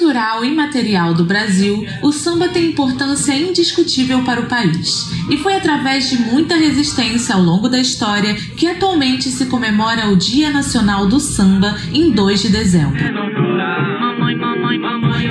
Cultural 0.05 0.45
e 0.45 0.53
material 0.53 1.15
do 1.15 1.25
Brasil, 1.25 1.83
o 2.03 2.11
samba 2.11 2.47
tem 2.49 2.67
importância 2.67 3.33
indiscutível 3.33 4.21
para 4.23 4.39
o 4.39 4.45
país. 4.45 5.09
E 5.31 5.37
foi 5.37 5.55
através 5.55 6.07
de 6.07 6.17
muita 6.17 6.55
resistência 6.55 7.33
ao 7.33 7.41
longo 7.41 7.67
da 7.67 7.79
história 7.79 8.35
que 8.35 8.67
atualmente 8.67 9.29
se 9.29 9.47
comemora 9.47 10.07
o 10.09 10.15
Dia 10.15 10.51
Nacional 10.51 11.07
do 11.07 11.19
Samba 11.19 11.75
em 11.91 12.11
2 12.11 12.39
de 12.43 12.49
dezembro. 12.49 12.99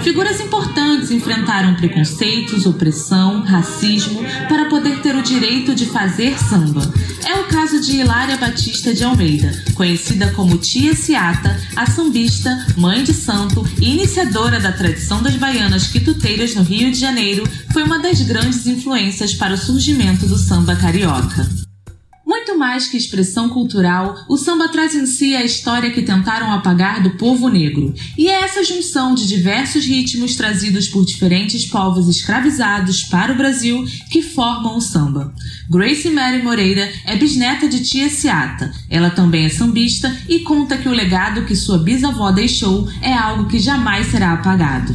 Figuras 0.02 0.40
importantes 0.40 1.12
enfrentaram 1.12 1.74
preconceitos, 1.74 2.66
opressão, 2.66 3.42
racismo 3.42 4.24
para 4.48 4.64
poder 4.64 5.00
ter 5.02 5.14
o 5.14 5.22
direito 5.22 5.72
de 5.72 5.86
fazer 5.86 6.36
samba. 6.36 6.82
É 7.24 7.36
o 7.36 7.44
caso 7.44 7.73
de 7.84 7.96
Hilária 7.96 8.36
Batista 8.38 8.94
de 8.94 9.04
Almeida, 9.04 9.52
conhecida 9.74 10.30
como 10.32 10.56
Tia 10.56 10.94
Ciata, 10.94 11.60
a 11.76 11.84
sambista, 11.86 12.66
mãe 12.76 13.04
de 13.04 13.12
santo 13.12 13.66
e 13.80 13.92
iniciadora 13.92 14.58
da 14.58 14.72
tradição 14.72 15.22
das 15.22 15.36
baianas 15.36 15.88
quituteiras 15.88 16.54
no 16.54 16.62
Rio 16.62 16.90
de 16.90 16.98
Janeiro, 16.98 17.44
foi 17.72 17.82
uma 17.82 17.98
das 17.98 18.22
grandes 18.22 18.66
influências 18.66 19.34
para 19.34 19.54
o 19.54 19.58
surgimento 19.58 20.26
do 20.26 20.38
samba 20.38 20.74
carioca. 20.76 21.46
Muito 22.34 22.58
mais 22.58 22.88
que 22.88 22.96
expressão 22.96 23.48
cultural, 23.48 24.16
o 24.28 24.36
samba 24.36 24.68
traz 24.68 24.92
em 24.92 25.06
si 25.06 25.36
a 25.36 25.44
história 25.44 25.92
que 25.92 26.02
tentaram 26.02 26.52
apagar 26.52 27.00
do 27.00 27.10
povo 27.10 27.48
negro. 27.48 27.94
E 28.18 28.26
é 28.26 28.40
essa 28.42 28.64
junção 28.64 29.14
de 29.14 29.28
diversos 29.28 29.86
ritmos 29.86 30.34
trazidos 30.34 30.88
por 30.88 31.04
diferentes 31.04 31.64
povos 31.64 32.08
escravizados 32.08 33.04
para 33.04 33.32
o 33.32 33.36
Brasil 33.36 33.84
que 34.10 34.20
formam 34.20 34.76
o 34.76 34.80
samba. 34.80 35.32
Grace 35.70 36.10
Mary 36.10 36.42
Moreira 36.42 36.90
é 37.06 37.14
bisneta 37.14 37.68
de 37.68 37.84
tia 37.84 38.10
Ciata. 38.10 38.72
Ela 38.90 39.10
também 39.10 39.44
é 39.44 39.48
sambista 39.48 40.12
e 40.28 40.40
conta 40.40 40.76
que 40.76 40.88
o 40.88 40.92
legado 40.92 41.46
que 41.46 41.54
sua 41.54 41.78
bisavó 41.78 42.32
deixou 42.32 42.88
é 43.00 43.12
algo 43.12 43.46
que 43.46 43.60
jamais 43.60 44.08
será 44.08 44.32
apagado. 44.32 44.92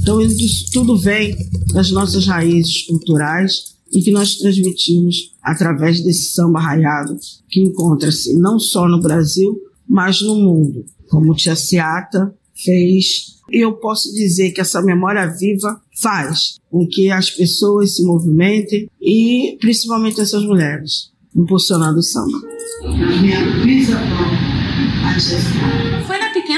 Então, 0.00 0.22
isso 0.22 0.72
tudo 0.72 0.96
vem 0.96 1.36
das 1.74 1.90
nossas 1.90 2.26
raízes 2.26 2.86
culturais 2.86 3.71
e 3.92 4.02
que 4.02 4.10
nós 4.10 4.36
transmitimos 4.36 5.34
através 5.42 6.02
desse 6.02 6.32
samba 6.32 6.60
raiado 6.60 7.16
que 7.48 7.60
encontra-se 7.60 8.36
não 8.38 8.58
só 8.58 8.88
no 8.88 9.00
Brasil, 9.00 9.60
mas 9.86 10.22
no 10.22 10.36
mundo, 10.36 10.84
como 11.10 11.34
Tia 11.34 11.54
Ciata 11.54 12.34
fez. 12.64 13.36
Eu 13.50 13.74
posso 13.74 14.12
dizer 14.14 14.52
que 14.52 14.60
essa 14.60 14.80
memória 14.80 15.26
viva 15.26 15.80
faz 16.00 16.58
com 16.70 16.86
que 16.86 17.10
as 17.10 17.30
pessoas 17.30 17.96
se 17.96 18.04
movimentem 18.04 18.88
e 19.00 19.58
principalmente 19.60 20.20
essas 20.20 20.44
mulheres, 20.44 21.10
impulsionando 21.36 21.98
o 21.98 22.02
samba. 22.02 22.40
Minha 23.20 23.40
a 25.04 25.81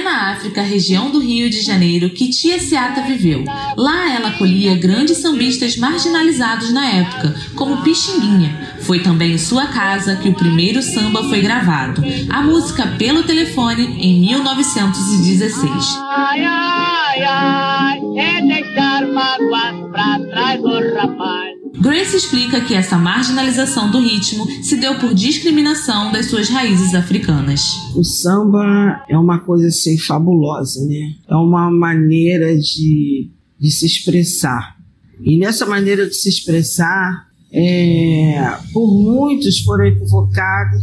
Ciata. 0.02 0.24
África, 0.44 0.62
região 0.62 1.10
do 1.10 1.20
Rio 1.20 1.48
de 1.48 1.62
Janeiro, 1.62 2.10
que 2.10 2.28
Tia 2.28 2.58
Seata 2.58 3.02
viveu. 3.02 3.44
Lá 3.76 4.12
ela 4.12 4.28
acolhia 4.28 4.76
grandes 4.76 5.18
sambistas 5.18 5.76
marginalizados 5.76 6.72
na 6.72 6.86
época, 6.86 7.34
como 7.54 7.82
Pixinguinha. 7.82 8.76
Foi 8.80 9.00
também 9.00 9.32
em 9.32 9.38
sua 9.38 9.66
casa 9.68 10.16
que 10.16 10.28
o 10.28 10.34
primeiro 10.34 10.82
samba 10.82 11.22
foi 11.24 11.40
gravado, 11.40 12.02
a 12.28 12.42
música 12.42 12.86
Pelo 12.98 13.22
Telefone, 13.22 13.84
em 14.00 14.20
1916. 14.20 15.98
Ai, 16.10 16.44
ai, 16.44 17.22
ai, 17.22 18.00
é 18.16 18.40
deixar 18.42 19.06
mágoas 19.06 19.90
pra 19.90 20.18
trás, 20.30 20.60
oh 20.62 20.94
rapaz. 20.94 21.53
Grace 21.84 22.16
explica 22.16 22.62
que 22.62 22.72
essa 22.72 22.96
marginalização 22.96 23.90
do 23.90 24.00
ritmo 24.00 24.46
se 24.62 24.78
deu 24.78 24.98
por 24.98 25.12
discriminação 25.12 26.10
das 26.10 26.30
suas 26.30 26.48
raízes 26.48 26.94
africanas. 26.94 27.60
O 27.94 28.02
samba 28.02 29.04
é 29.06 29.18
uma 29.18 29.40
coisa 29.40 29.66
assim 29.66 29.98
fabulosa, 29.98 30.82
né? 30.86 31.14
É 31.28 31.34
uma 31.34 31.70
maneira 31.70 32.56
de, 32.56 33.30
de 33.60 33.70
se 33.70 33.84
expressar. 33.84 34.78
E 35.22 35.36
nessa 35.36 35.66
maneira 35.66 36.06
de 36.08 36.14
se 36.14 36.30
expressar, 36.30 37.26
é, 37.52 38.56
por 38.72 38.90
muitos 39.02 39.60
foram 39.60 39.84
equivocados 39.84 40.82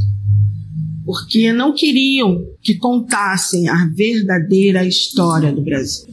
porque 1.03 1.52
não 1.52 1.73
queriam 1.73 2.45
que 2.61 2.76
contassem 2.76 3.68
a 3.68 3.88
verdadeira 3.88 4.86
história 4.86 5.52
do 5.52 5.64
Brasil. 5.64 6.06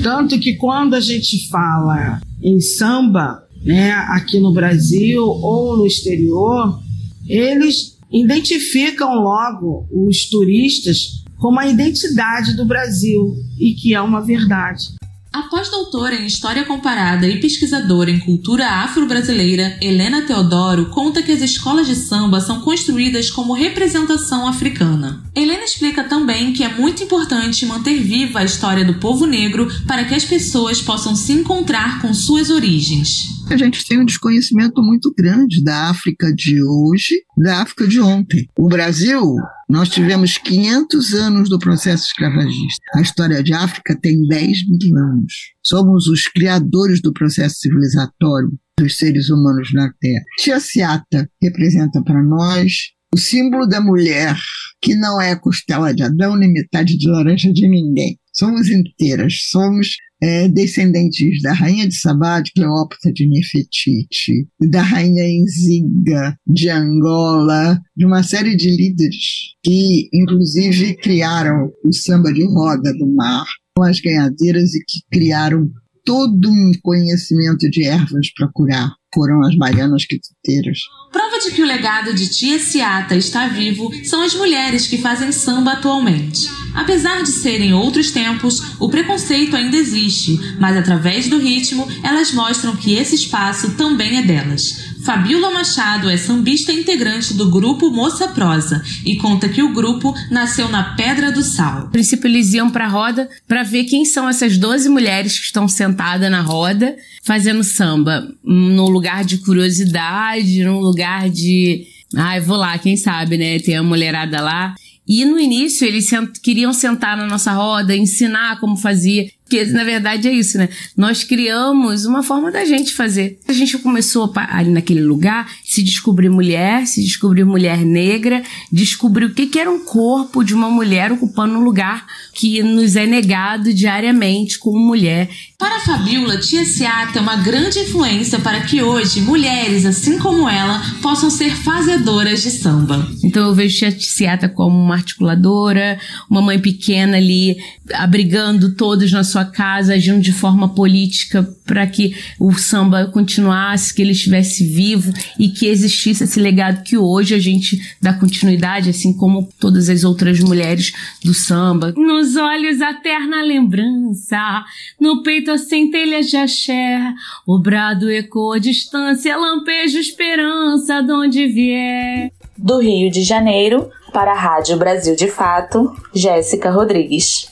Tanto 0.00 0.38
que 0.38 0.54
quando 0.54 0.94
a 0.94 1.00
gente 1.00 1.48
fala 1.48 2.20
em 2.40 2.60
samba, 2.60 3.41
né, 3.64 3.92
aqui 4.08 4.40
no 4.40 4.52
Brasil 4.52 5.24
ou 5.24 5.76
no 5.76 5.86
exterior, 5.86 6.80
eles 7.28 7.98
identificam 8.12 9.14
logo 9.14 9.86
os 9.90 10.28
turistas 10.28 11.22
como 11.38 11.58
a 11.58 11.66
identidade 11.66 12.54
do 12.54 12.64
Brasil 12.64 13.34
e 13.58 13.74
que 13.74 13.94
é 13.94 14.00
uma 14.00 14.20
verdade. 14.20 14.94
A 15.32 15.44
pós-doutora 15.44 16.14
em 16.14 16.26
História 16.26 16.62
Comparada 16.62 17.26
e 17.26 17.40
pesquisadora 17.40 18.10
em 18.10 18.20
Cultura 18.20 18.68
Afro-Brasileira, 18.68 19.78
Helena 19.80 20.26
Teodoro, 20.26 20.90
conta 20.90 21.22
que 21.22 21.32
as 21.32 21.40
escolas 21.40 21.86
de 21.86 21.96
samba 21.96 22.38
são 22.38 22.60
construídas 22.60 23.30
como 23.30 23.54
representação 23.54 24.46
africana. 24.46 25.24
Helena 25.34 25.64
explica 25.64 26.04
também 26.04 26.52
que 26.52 26.62
é 26.62 26.68
muito 26.68 27.02
importante 27.02 27.64
manter 27.64 27.98
viva 28.02 28.40
a 28.40 28.44
história 28.44 28.84
do 28.84 29.00
povo 29.00 29.24
negro 29.24 29.66
para 29.86 30.04
que 30.04 30.14
as 30.14 30.24
pessoas 30.24 30.82
possam 30.82 31.16
se 31.16 31.32
encontrar 31.32 32.02
com 32.02 32.12
suas 32.12 32.50
origens. 32.50 33.41
A 33.50 33.56
gente 33.56 33.86
tem 33.86 34.00
um 34.00 34.04
desconhecimento 34.04 34.82
muito 34.82 35.12
grande 35.16 35.62
da 35.62 35.90
África 35.90 36.32
de 36.34 36.62
hoje, 36.62 37.22
da 37.36 37.62
África 37.62 37.86
de 37.86 38.00
ontem. 38.00 38.48
O 38.58 38.68
Brasil 38.68 39.20
nós 39.68 39.88
tivemos 39.88 40.38
500 40.38 41.14
anos 41.14 41.48
do 41.48 41.58
processo 41.58 42.04
escravagista. 42.04 42.82
A 42.94 43.00
história 43.00 43.42
de 43.42 43.52
África 43.52 43.98
tem 44.00 44.26
10 44.26 44.68
mil 44.68 44.96
anos. 44.96 45.32
Somos 45.62 46.06
os 46.06 46.24
criadores 46.24 47.00
do 47.00 47.12
processo 47.12 47.56
civilizatório 47.60 48.50
dos 48.78 48.96
seres 48.96 49.30
humanos 49.30 49.72
na 49.72 49.92
Terra. 50.00 50.24
Tia 50.38 50.60
Ciata 50.60 51.28
representa 51.42 52.02
para 52.02 52.22
nós 52.22 52.72
o 53.14 53.18
símbolo 53.18 53.66
da 53.66 53.80
mulher 53.80 54.36
que 54.80 54.94
não 54.96 55.20
é 55.20 55.36
costela 55.36 55.94
de 55.94 56.02
Adão 56.02 56.36
nem 56.36 56.52
metade 56.52 56.96
de 56.96 57.08
laranja 57.08 57.52
de 57.52 57.68
ninguém. 57.68 58.18
Somos 58.32 58.68
inteiras, 58.70 59.34
somos 59.50 59.96
é, 60.22 60.48
descendentes 60.48 61.42
da 61.42 61.52
rainha 61.52 61.88
de 61.88 61.96
Sabá, 61.96 62.40
de 62.40 62.52
Cleópatra 62.52 63.12
de 63.12 63.28
Nefertiti, 63.28 64.48
da 64.70 64.80
rainha 64.80 65.28
Enziga 65.28 66.36
de 66.46 66.68
Angola, 66.68 67.80
de 67.96 68.06
uma 68.06 68.22
série 68.22 68.54
de 68.54 68.70
líderes 68.70 69.56
que, 69.64 70.08
inclusive, 70.14 70.94
criaram 70.98 71.72
o 71.84 71.92
samba 71.92 72.32
de 72.32 72.44
roda 72.44 72.92
do 72.96 73.12
mar, 73.12 73.44
com 73.76 73.82
as 73.82 74.00
ganhadeiras 74.00 74.72
e 74.74 74.84
que 74.86 75.00
criaram 75.10 75.68
todo 76.04 76.48
um 76.48 76.72
conhecimento 76.82 77.68
de 77.68 77.84
ervas 77.84 78.32
para 78.36 78.48
curar. 78.52 78.92
Foram 79.14 79.42
as 79.42 79.54
baianas 79.56 80.04
quituteiras. 80.06 80.78
Prova 81.12 81.38
de 81.38 81.50
que 81.50 81.62
o 81.62 81.66
legado 81.66 82.14
de 82.14 82.28
Tia 82.28 82.58
Ciata 82.58 83.14
está 83.14 83.46
vivo 83.46 83.90
são 84.04 84.22
as 84.22 84.34
mulheres 84.34 84.86
que 84.86 84.96
fazem 84.96 85.30
samba 85.30 85.72
atualmente. 85.72 86.48
Apesar 86.74 87.22
de 87.22 87.28
serem 87.28 87.74
outros 87.74 88.10
tempos, 88.10 88.80
o 88.80 88.88
preconceito 88.88 89.54
ainda 89.54 89.76
existe, 89.76 90.38
mas 90.58 90.74
através 90.74 91.28
do 91.28 91.38
ritmo 91.38 91.86
elas 92.02 92.32
mostram 92.32 92.74
que 92.74 92.94
esse 92.94 93.14
espaço 93.14 93.76
também 93.76 94.16
é 94.18 94.22
delas. 94.22 94.91
Fabiola 95.04 95.50
Machado 95.50 96.08
é 96.08 96.16
sambista 96.16 96.72
integrante 96.72 97.34
do 97.34 97.50
grupo 97.50 97.90
Moça 97.90 98.28
Prosa 98.28 98.82
e 99.04 99.16
conta 99.16 99.48
que 99.48 99.62
o 99.62 99.72
grupo 99.72 100.14
nasceu 100.30 100.68
na 100.68 100.94
Pedra 100.94 101.32
do 101.32 101.42
Sal. 101.42 101.82
No 101.82 101.90
princípio, 101.90 102.28
eles 102.28 102.52
iam 102.52 102.70
para 102.70 102.84
a 102.84 102.88
roda 102.88 103.28
para 103.48 103.64
ver 103.64 103.84
quem 103.84 104.04
são 104.04 104.28
essas 104.28 104.56
12 104.56 104.88
mulheres 104.88 105.38
que 105.38 105.46
estão 105.46 105.66
sentadas 105.66 106.30
na 106.30 106.40
roda 106.40 106.96
fazendo 107.24 107.64
samba, 107.64 108.28
num 108.44 108.86
lugar 108.86 109.24
de 109.24 109.38
curiosidade, 109.38 110.64
num 110.64 110.78
lugar 110.78 111.28
de. 111.28 111.84
Ai, 112.14 112.38
ah, 112.38 112.42
vou 112.42 112.56
lá, 112.56 112.78
quem 112.78 112.96
sabe, 112.96 113.36
né? 113.36 113.58
Tem 113.58 113.76
a 113.76 113.82
mulherada 113.82 114.40
lá. 114.40 114.74
E 115.06 115.24
no 115.24 115.38
início 115.38 115.86
eles 115.86 116.06
sent 116.06 116.38
queriam 116.40 116.72
sentar 116.72 117.16
na 117.16 117.26
nossa 117.26 117.52
roda, 117.52 117.96
ensinar 117.96 118.60
como 118.60 118.76
fazia. 118.76 119.28
Porque, 119.52 119.66
na 119.66 119.84
verdade, 119.84 120.28
é 120.28 120.32
isso, 120.32 120.56
né? 120.56 120.66
Nós 120.96 121.24
criamos 121.24 122.06
uma 122.06 122.22
forma 122.22 122.50
da 122.50 122.64
gente 122.64 122.94
fazer. 122.94 123.38
A 123.46 123.52
gente 123.52 123.76
começou 123.76 124.32
ali 124.34 124.70
naquele 124.70 125.02
lugar 125.02 125.46
se 125.62 125.82
descobrir 125.82 126.30
mulher, 126.30 126.86
se 126.86 127.02
descobrir 127.02 127.44
mulher 127.44 127.84
negra, 127.84 128.42
descobrir 128.72 129.26
o 129.26 129.34
que, 129.34 129.46
que 129.46 129.58
era 129.58 129.70
um 129.70 129.84
corpo 129.84 130.42
de 130.42 130.54
uma 130.54 130.70
mulher 130.70 131.12
ocupando 131.12 131.58
um 131.58 131.62
lugar 131.62 132.06
que 132.32 132.62
nos 132.62 132.96
é 132.96 133.04
negado 133.04 133.74
diariamente 133.74 134.58
como 134.58 134.78
mulher. 134.78 135.28
Para 135.58 135.76
a 135.76 135.80
Fabiola, 135.80 136.38
Tia 136.38 136.64
Seata 136.64 137.18
é 137.18 137.22
uma 137.22 137.36
grande 137.36 137.78
influência 137.78 138.38
para 138.38 138.62
que 138.62 138.82
hoje 138.82 139.20
mulheres, 139.20 139.84
assim 139.84 140.18
como 140.18 140.48
ela, 140.48 140.80
possam 141.02 141.30
ser 141.30 141.54
fazedoras 141.54 142.42
de 142.42 142.50
samba. 142.50 143.06
Então 143.22 143.48
eu 143.48 143.54
vejo 143.54 143.78
Tia 143.78 144.00
Seata 144.00 144.48
como 144.48 144.76
uma 144.76 144.94
articuladora, 144.94 145.98
uma 146.28 146.40
mãe 146.40 146.58
pequena 146.58 147.18
ali 147.18 147.56
abrigando 147.94 148.74
todos 148.74 149.12
na 149.12 149.22
sua 149.42 149.44
casa, 149.46 149.94
agindo 149.94 150.20
de 150.20 150.32
forma 150.32 150.68
política 150.68 151.42
para 151.66 151.86
que 151.86 152.14
o 152.38 152.52
samba 152.52 153.06
continuasse, 153.06 153.94
que 153.94 154.02
ele 154.02 154.12
estivesse 154.12 154.64
vivo 154.64 155.12
e 155.38 155.48
que 155.48 155.66
existisse 155.66 156.24
esse 156.24 156.40
legado 156.40 156.82
que 156.82 156.96
hoje 156.96 157.34
a 157.34 157.38
gente 157.38 157.80
dá 158.00 158.12
continuidade, 158.12 158.90
assim 158.90 159.12
como 159.12 159.48
todas 159.58 159.88
as 159.88 160.04
outras 160.04 160.38
mulheres 160.40 160.92
do 161.24 161.34
samba. 161.34 161.92
Nos 161.96 162.36
olhos 162.36 162.80
a 162.80 162.94
terna 162.94 163.42
lembrança, 163.42 164.64
no 165.00 165.22
peito 165.22 165.50
a 165.50 165.58
centelha 165.58 166.22
de 166.22 166.36
axé, 166.36 167.12
o 167.46 167.58
brado 167.58 168.10
ecoa 168.10 168.56
a 168.56 168.60
distância, 168.60 169.36
lampejo 169.36 169.98
esperança 169.98 171.02
de 171.02 171.12
onde 171.12 171.46
vier. 171.46 172.30
Do 172.56 172.78
Rio 172.78 173.10
de 173.10 173.22
Janeiro, 173.22 173.90
para 174.12 174.32
a 174.32 174.38
Rádio 174.38 174.76
Brasil 174.76 175.16
de 175.16 175.26
Fato, 175.26 175.90
Jéssica 176.14 176.70
Rodrigues. 176.70 177.51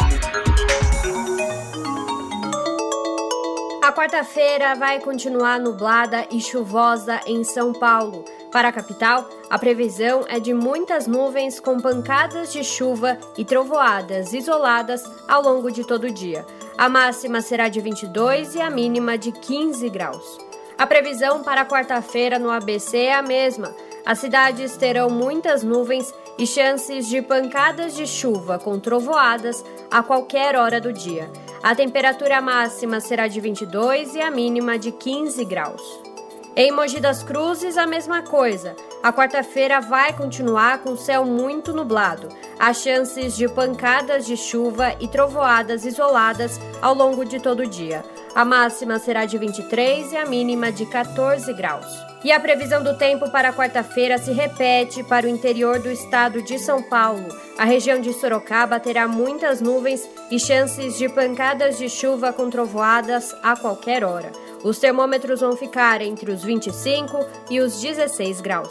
A 3.91 3.93
quarta-feira 3.93 4.73
vai 4.73 5.01
continuar 5.01 5.59
nublada 5.59 6.25
e 6.31 6.39
chuvosa 6.39 7.19
em 7.25 7.43
São 7.43 7.73
Paulo. 7.73 8.23
Para 8.49 8.69
a 8.69 8.71
capital, 8.71 9.27
a 9.49 9.59
previsão 9.59 10.23
é 10.29 10.39
de 10.39 10.53
muitas 10.53 11.07
nuvens 11.07 11.59
com 11.59 11.77
pancadas 11.77 12.53
de 12.53 12.63
chuva 12.63 13.19
e 13.37 13.43
trovoadas 13.43 14.31
isoladas 14.31 15.03
ao 15.27 15.43
longo 15.43 15.69
de 15.69 15.83
todo 15.83 16.05
o 16.05 16.09
dia. 16.09 16.45
A 16.77 16.87
máxima 16.87 17.41
será 17.41 17.67
de 17.67 17.81
22 17.81 18.55
e 18.55 18.61
a 18.61 18.69
mínima 18.69 19.17
de 19.17 19.33
15 19.33 19.89
graus. 19.89 20.37
A 20.77 20.87
previsão 20.87 21.43
para 21.43 21.65
quarta-feira 21.65 22.39
no 22.39 22.49
ABC 22.49 22.97
é 22.97 23.15
a 23.15 23.21
mesma. 23.21 23.75
As 24.05 24.19
cidades 24.19 24.77
terão 24.77 25.09
muitas 25.09 25.63
nuvens 25.63 26.13
e 26.37 26.47
chances 26.47 27.09
de 27.09 27.21
pancadas 27.21 27.93
de 27.93 28.07
chuva 28.07 28.57
com 28.57 28.79
trovoadas 28.79 29.65
a 29.91 30.01
qualquer 30.01 30.55
hora 30.55 30.79
do 30.79 30.93
dia. 30.93 31.29
A 31.63 31.75
temperatura 31.75 32.41
máxima 32.41 32.99
será 32.99 33.27
de 33.27 33.39
22 33.39 34.15
e 34.15 34.21
a 34.21 34.31
mínima 34.31 34.79
de 34.79 34.91
15 34.91 35.45
graus. 35.45 36.10
Em 36.53 36.69
Mogi 36.69 36.99
das 36.99 37.23
Cruzes, 37.23 37.77
a 37.77 37.87
mesma 37.87 38.21
coisa. 38.23 38.75
A 39.01 39.13
quarta-feira 39.13 39.79
vai 39.79 40.11
continuar 40.11 40.79
com 40.79 40.97
céu 40.97 41.23
muito 41.23 41.71
nublado. 41.71 42.27
Há 42.59 42.73
chances 42.73 43.37
de 43.37 43.47
pancadas 43.47 44.25
de 44.25 44.35
chuva 44.35 44.93
e 44.99 45.07
trovoadas 45.07 45.85
isoladas 45.85 46.59
ao 46.81 46.93
longo 46.93 47.23
de 47.23 47.39
todo 47.39 47.61
o 47.61 47.67
dia. 47.67 48.03
A 48.35 48.43
máxima 48.43 48.99
será 48.99 49.25
de 49.25 49.37
23 49.37 50.11
e 50.11 50.17
a 50.17 50.25
mínima 50.25 50.73
de 50.73 50.85
14 50.85 51.53
graus. 51.53 51.87
E 52.21 52.33
a 52.33 52.39
previsão 52.39 52.83
do 52.83 52.97
tempo 52.97 53.31
para 53.31 53.53
quarta-feira 53.53 54.17
se 54.17 54.33
repete 54.33 55.03
para 55.03 55.25
o 55.25 55.29
interior 55.29 55.79
do 55.79 55.89
estado 55.89 56.41
de 56.41 56.59
São 56.59 56.83
Paulo. 56.83 57.27
A 57.57 57.63
região 57.63 57.99
de 58.01 58.11
Sorocaba 58.13 58.77
terá 58.77 59.07
muitas 59.07 59.61
nuvens 59.61 60.07
e 60.29 60.37
chances 60.37 60.97
de 60.97 61.07
pancadas 61.07 61.77
de 61.77 61.87
chuva 61.87 62.33
com 62.33 62.49
trovoadas 62.49 63.33
a 63.41 63.55
qualquer 63.55 64.03
hora. 64.03 64.31
Os 64.63 64.77
termômetros 64.77 65.41
vão 65.41 65.57
ficar 65.57 66.01
entre 66.01 66.31
os 66.31 66.43
25 66.43 67.25
e 67.49 67.59
os 67.59 67.81
16 67.81 68.41
graus. 68.41 68.69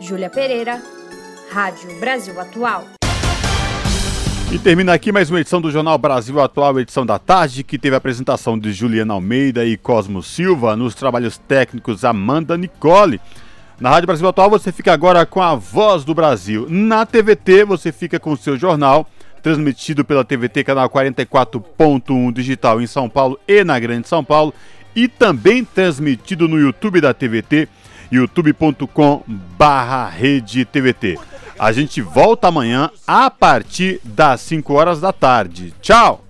Júlia 0.00 0.30
Pereira, 0.30 0.82
Rádio 1.50 2.00
Brasil 2.00 2.40
Atual. 2.40 2.86
E 4.50 4.58
termina 4.58 4.94
aqui 4.94 5.12
mais 5.12 5.28
uma 5.28 5.40
edição 5.40 5.60
do 5.60 5.70
Jornal 5.70 5.98
Brasil 5.98 6.40
Atual, 6.40 6.80
edição 6.80 7.04
da 7.04 7.18
tarde, 7.18 7.62
que 7.62 7.78
teve 7.78 7.94
a 7.94 7.98
apresentação 7.98 8.58
de 8.58 8.72
Juliana 8.72 9.12
Almeida 9.12 9.66
e 9.66 9.76
Cosmo 9.76 10.22
Silva, 10.22 10.76
nos 10.76 10.94
trabalhos 10.94 11.36
técnicos 11.36 12.06
Amanda 12.06 12.56
Nicole. 12.56 13.20
Na 13.78 13.90
Rádio 13.90 14.06
Brasil 14.06 14.26
Atual 14.26 14.48
você 14.48 14.72
fica 14.72 14.94
agora 14.94 15.26
com 15.26 15.42
a 15.42 15.54
Voz 15.54 16.04
do 16.04 16.14
Brasil. 16.14 16.66
Na 16.70 17.04
TVT 17.04 17.66
você 17.66 17.92
fica 17.92 18.18
com 18.18 18.32
o 18.32 18.36
seu 18.36 18.56
jornal, 18.56 19.06
transmitido 19.42 20.06
pela 20.06 20.24
TVT 20.24 20.64
canal 20.64 20.88
44.1 20.88 22.32
digital 22.32 22.80
em 22.80 22.86
São 22.86 23.10
Paulo 23.10 23.38
e 23.46 23.62
na 23.62 23.78
Grande 23.78 24.08
São 24.08 24.24
Paulo 24.24 24.54
e 24.94 25.08
também 25.08 25.64
transmitido 25.64 26.48
no 26.48 26.58
YouTube 26.58 27.00
da 27.00 27.14
TVT, 27.14 27.68
youtube.com 28.10 29.22
barra 29.26 30.12
TVT. 30.70 31.18
A 31.58 31.72
gente 31.72 32.00
volta 32.00 32.48
amanhã 32.48 32.90
a 33.06 33.30
partir 33.30 34.00
das 34.04 34.40
5 34.40 34.72
horas 34.72 35.00
da 35.00 35.12
tarde. 35.12 35.72
Tchau! 35.80 36.21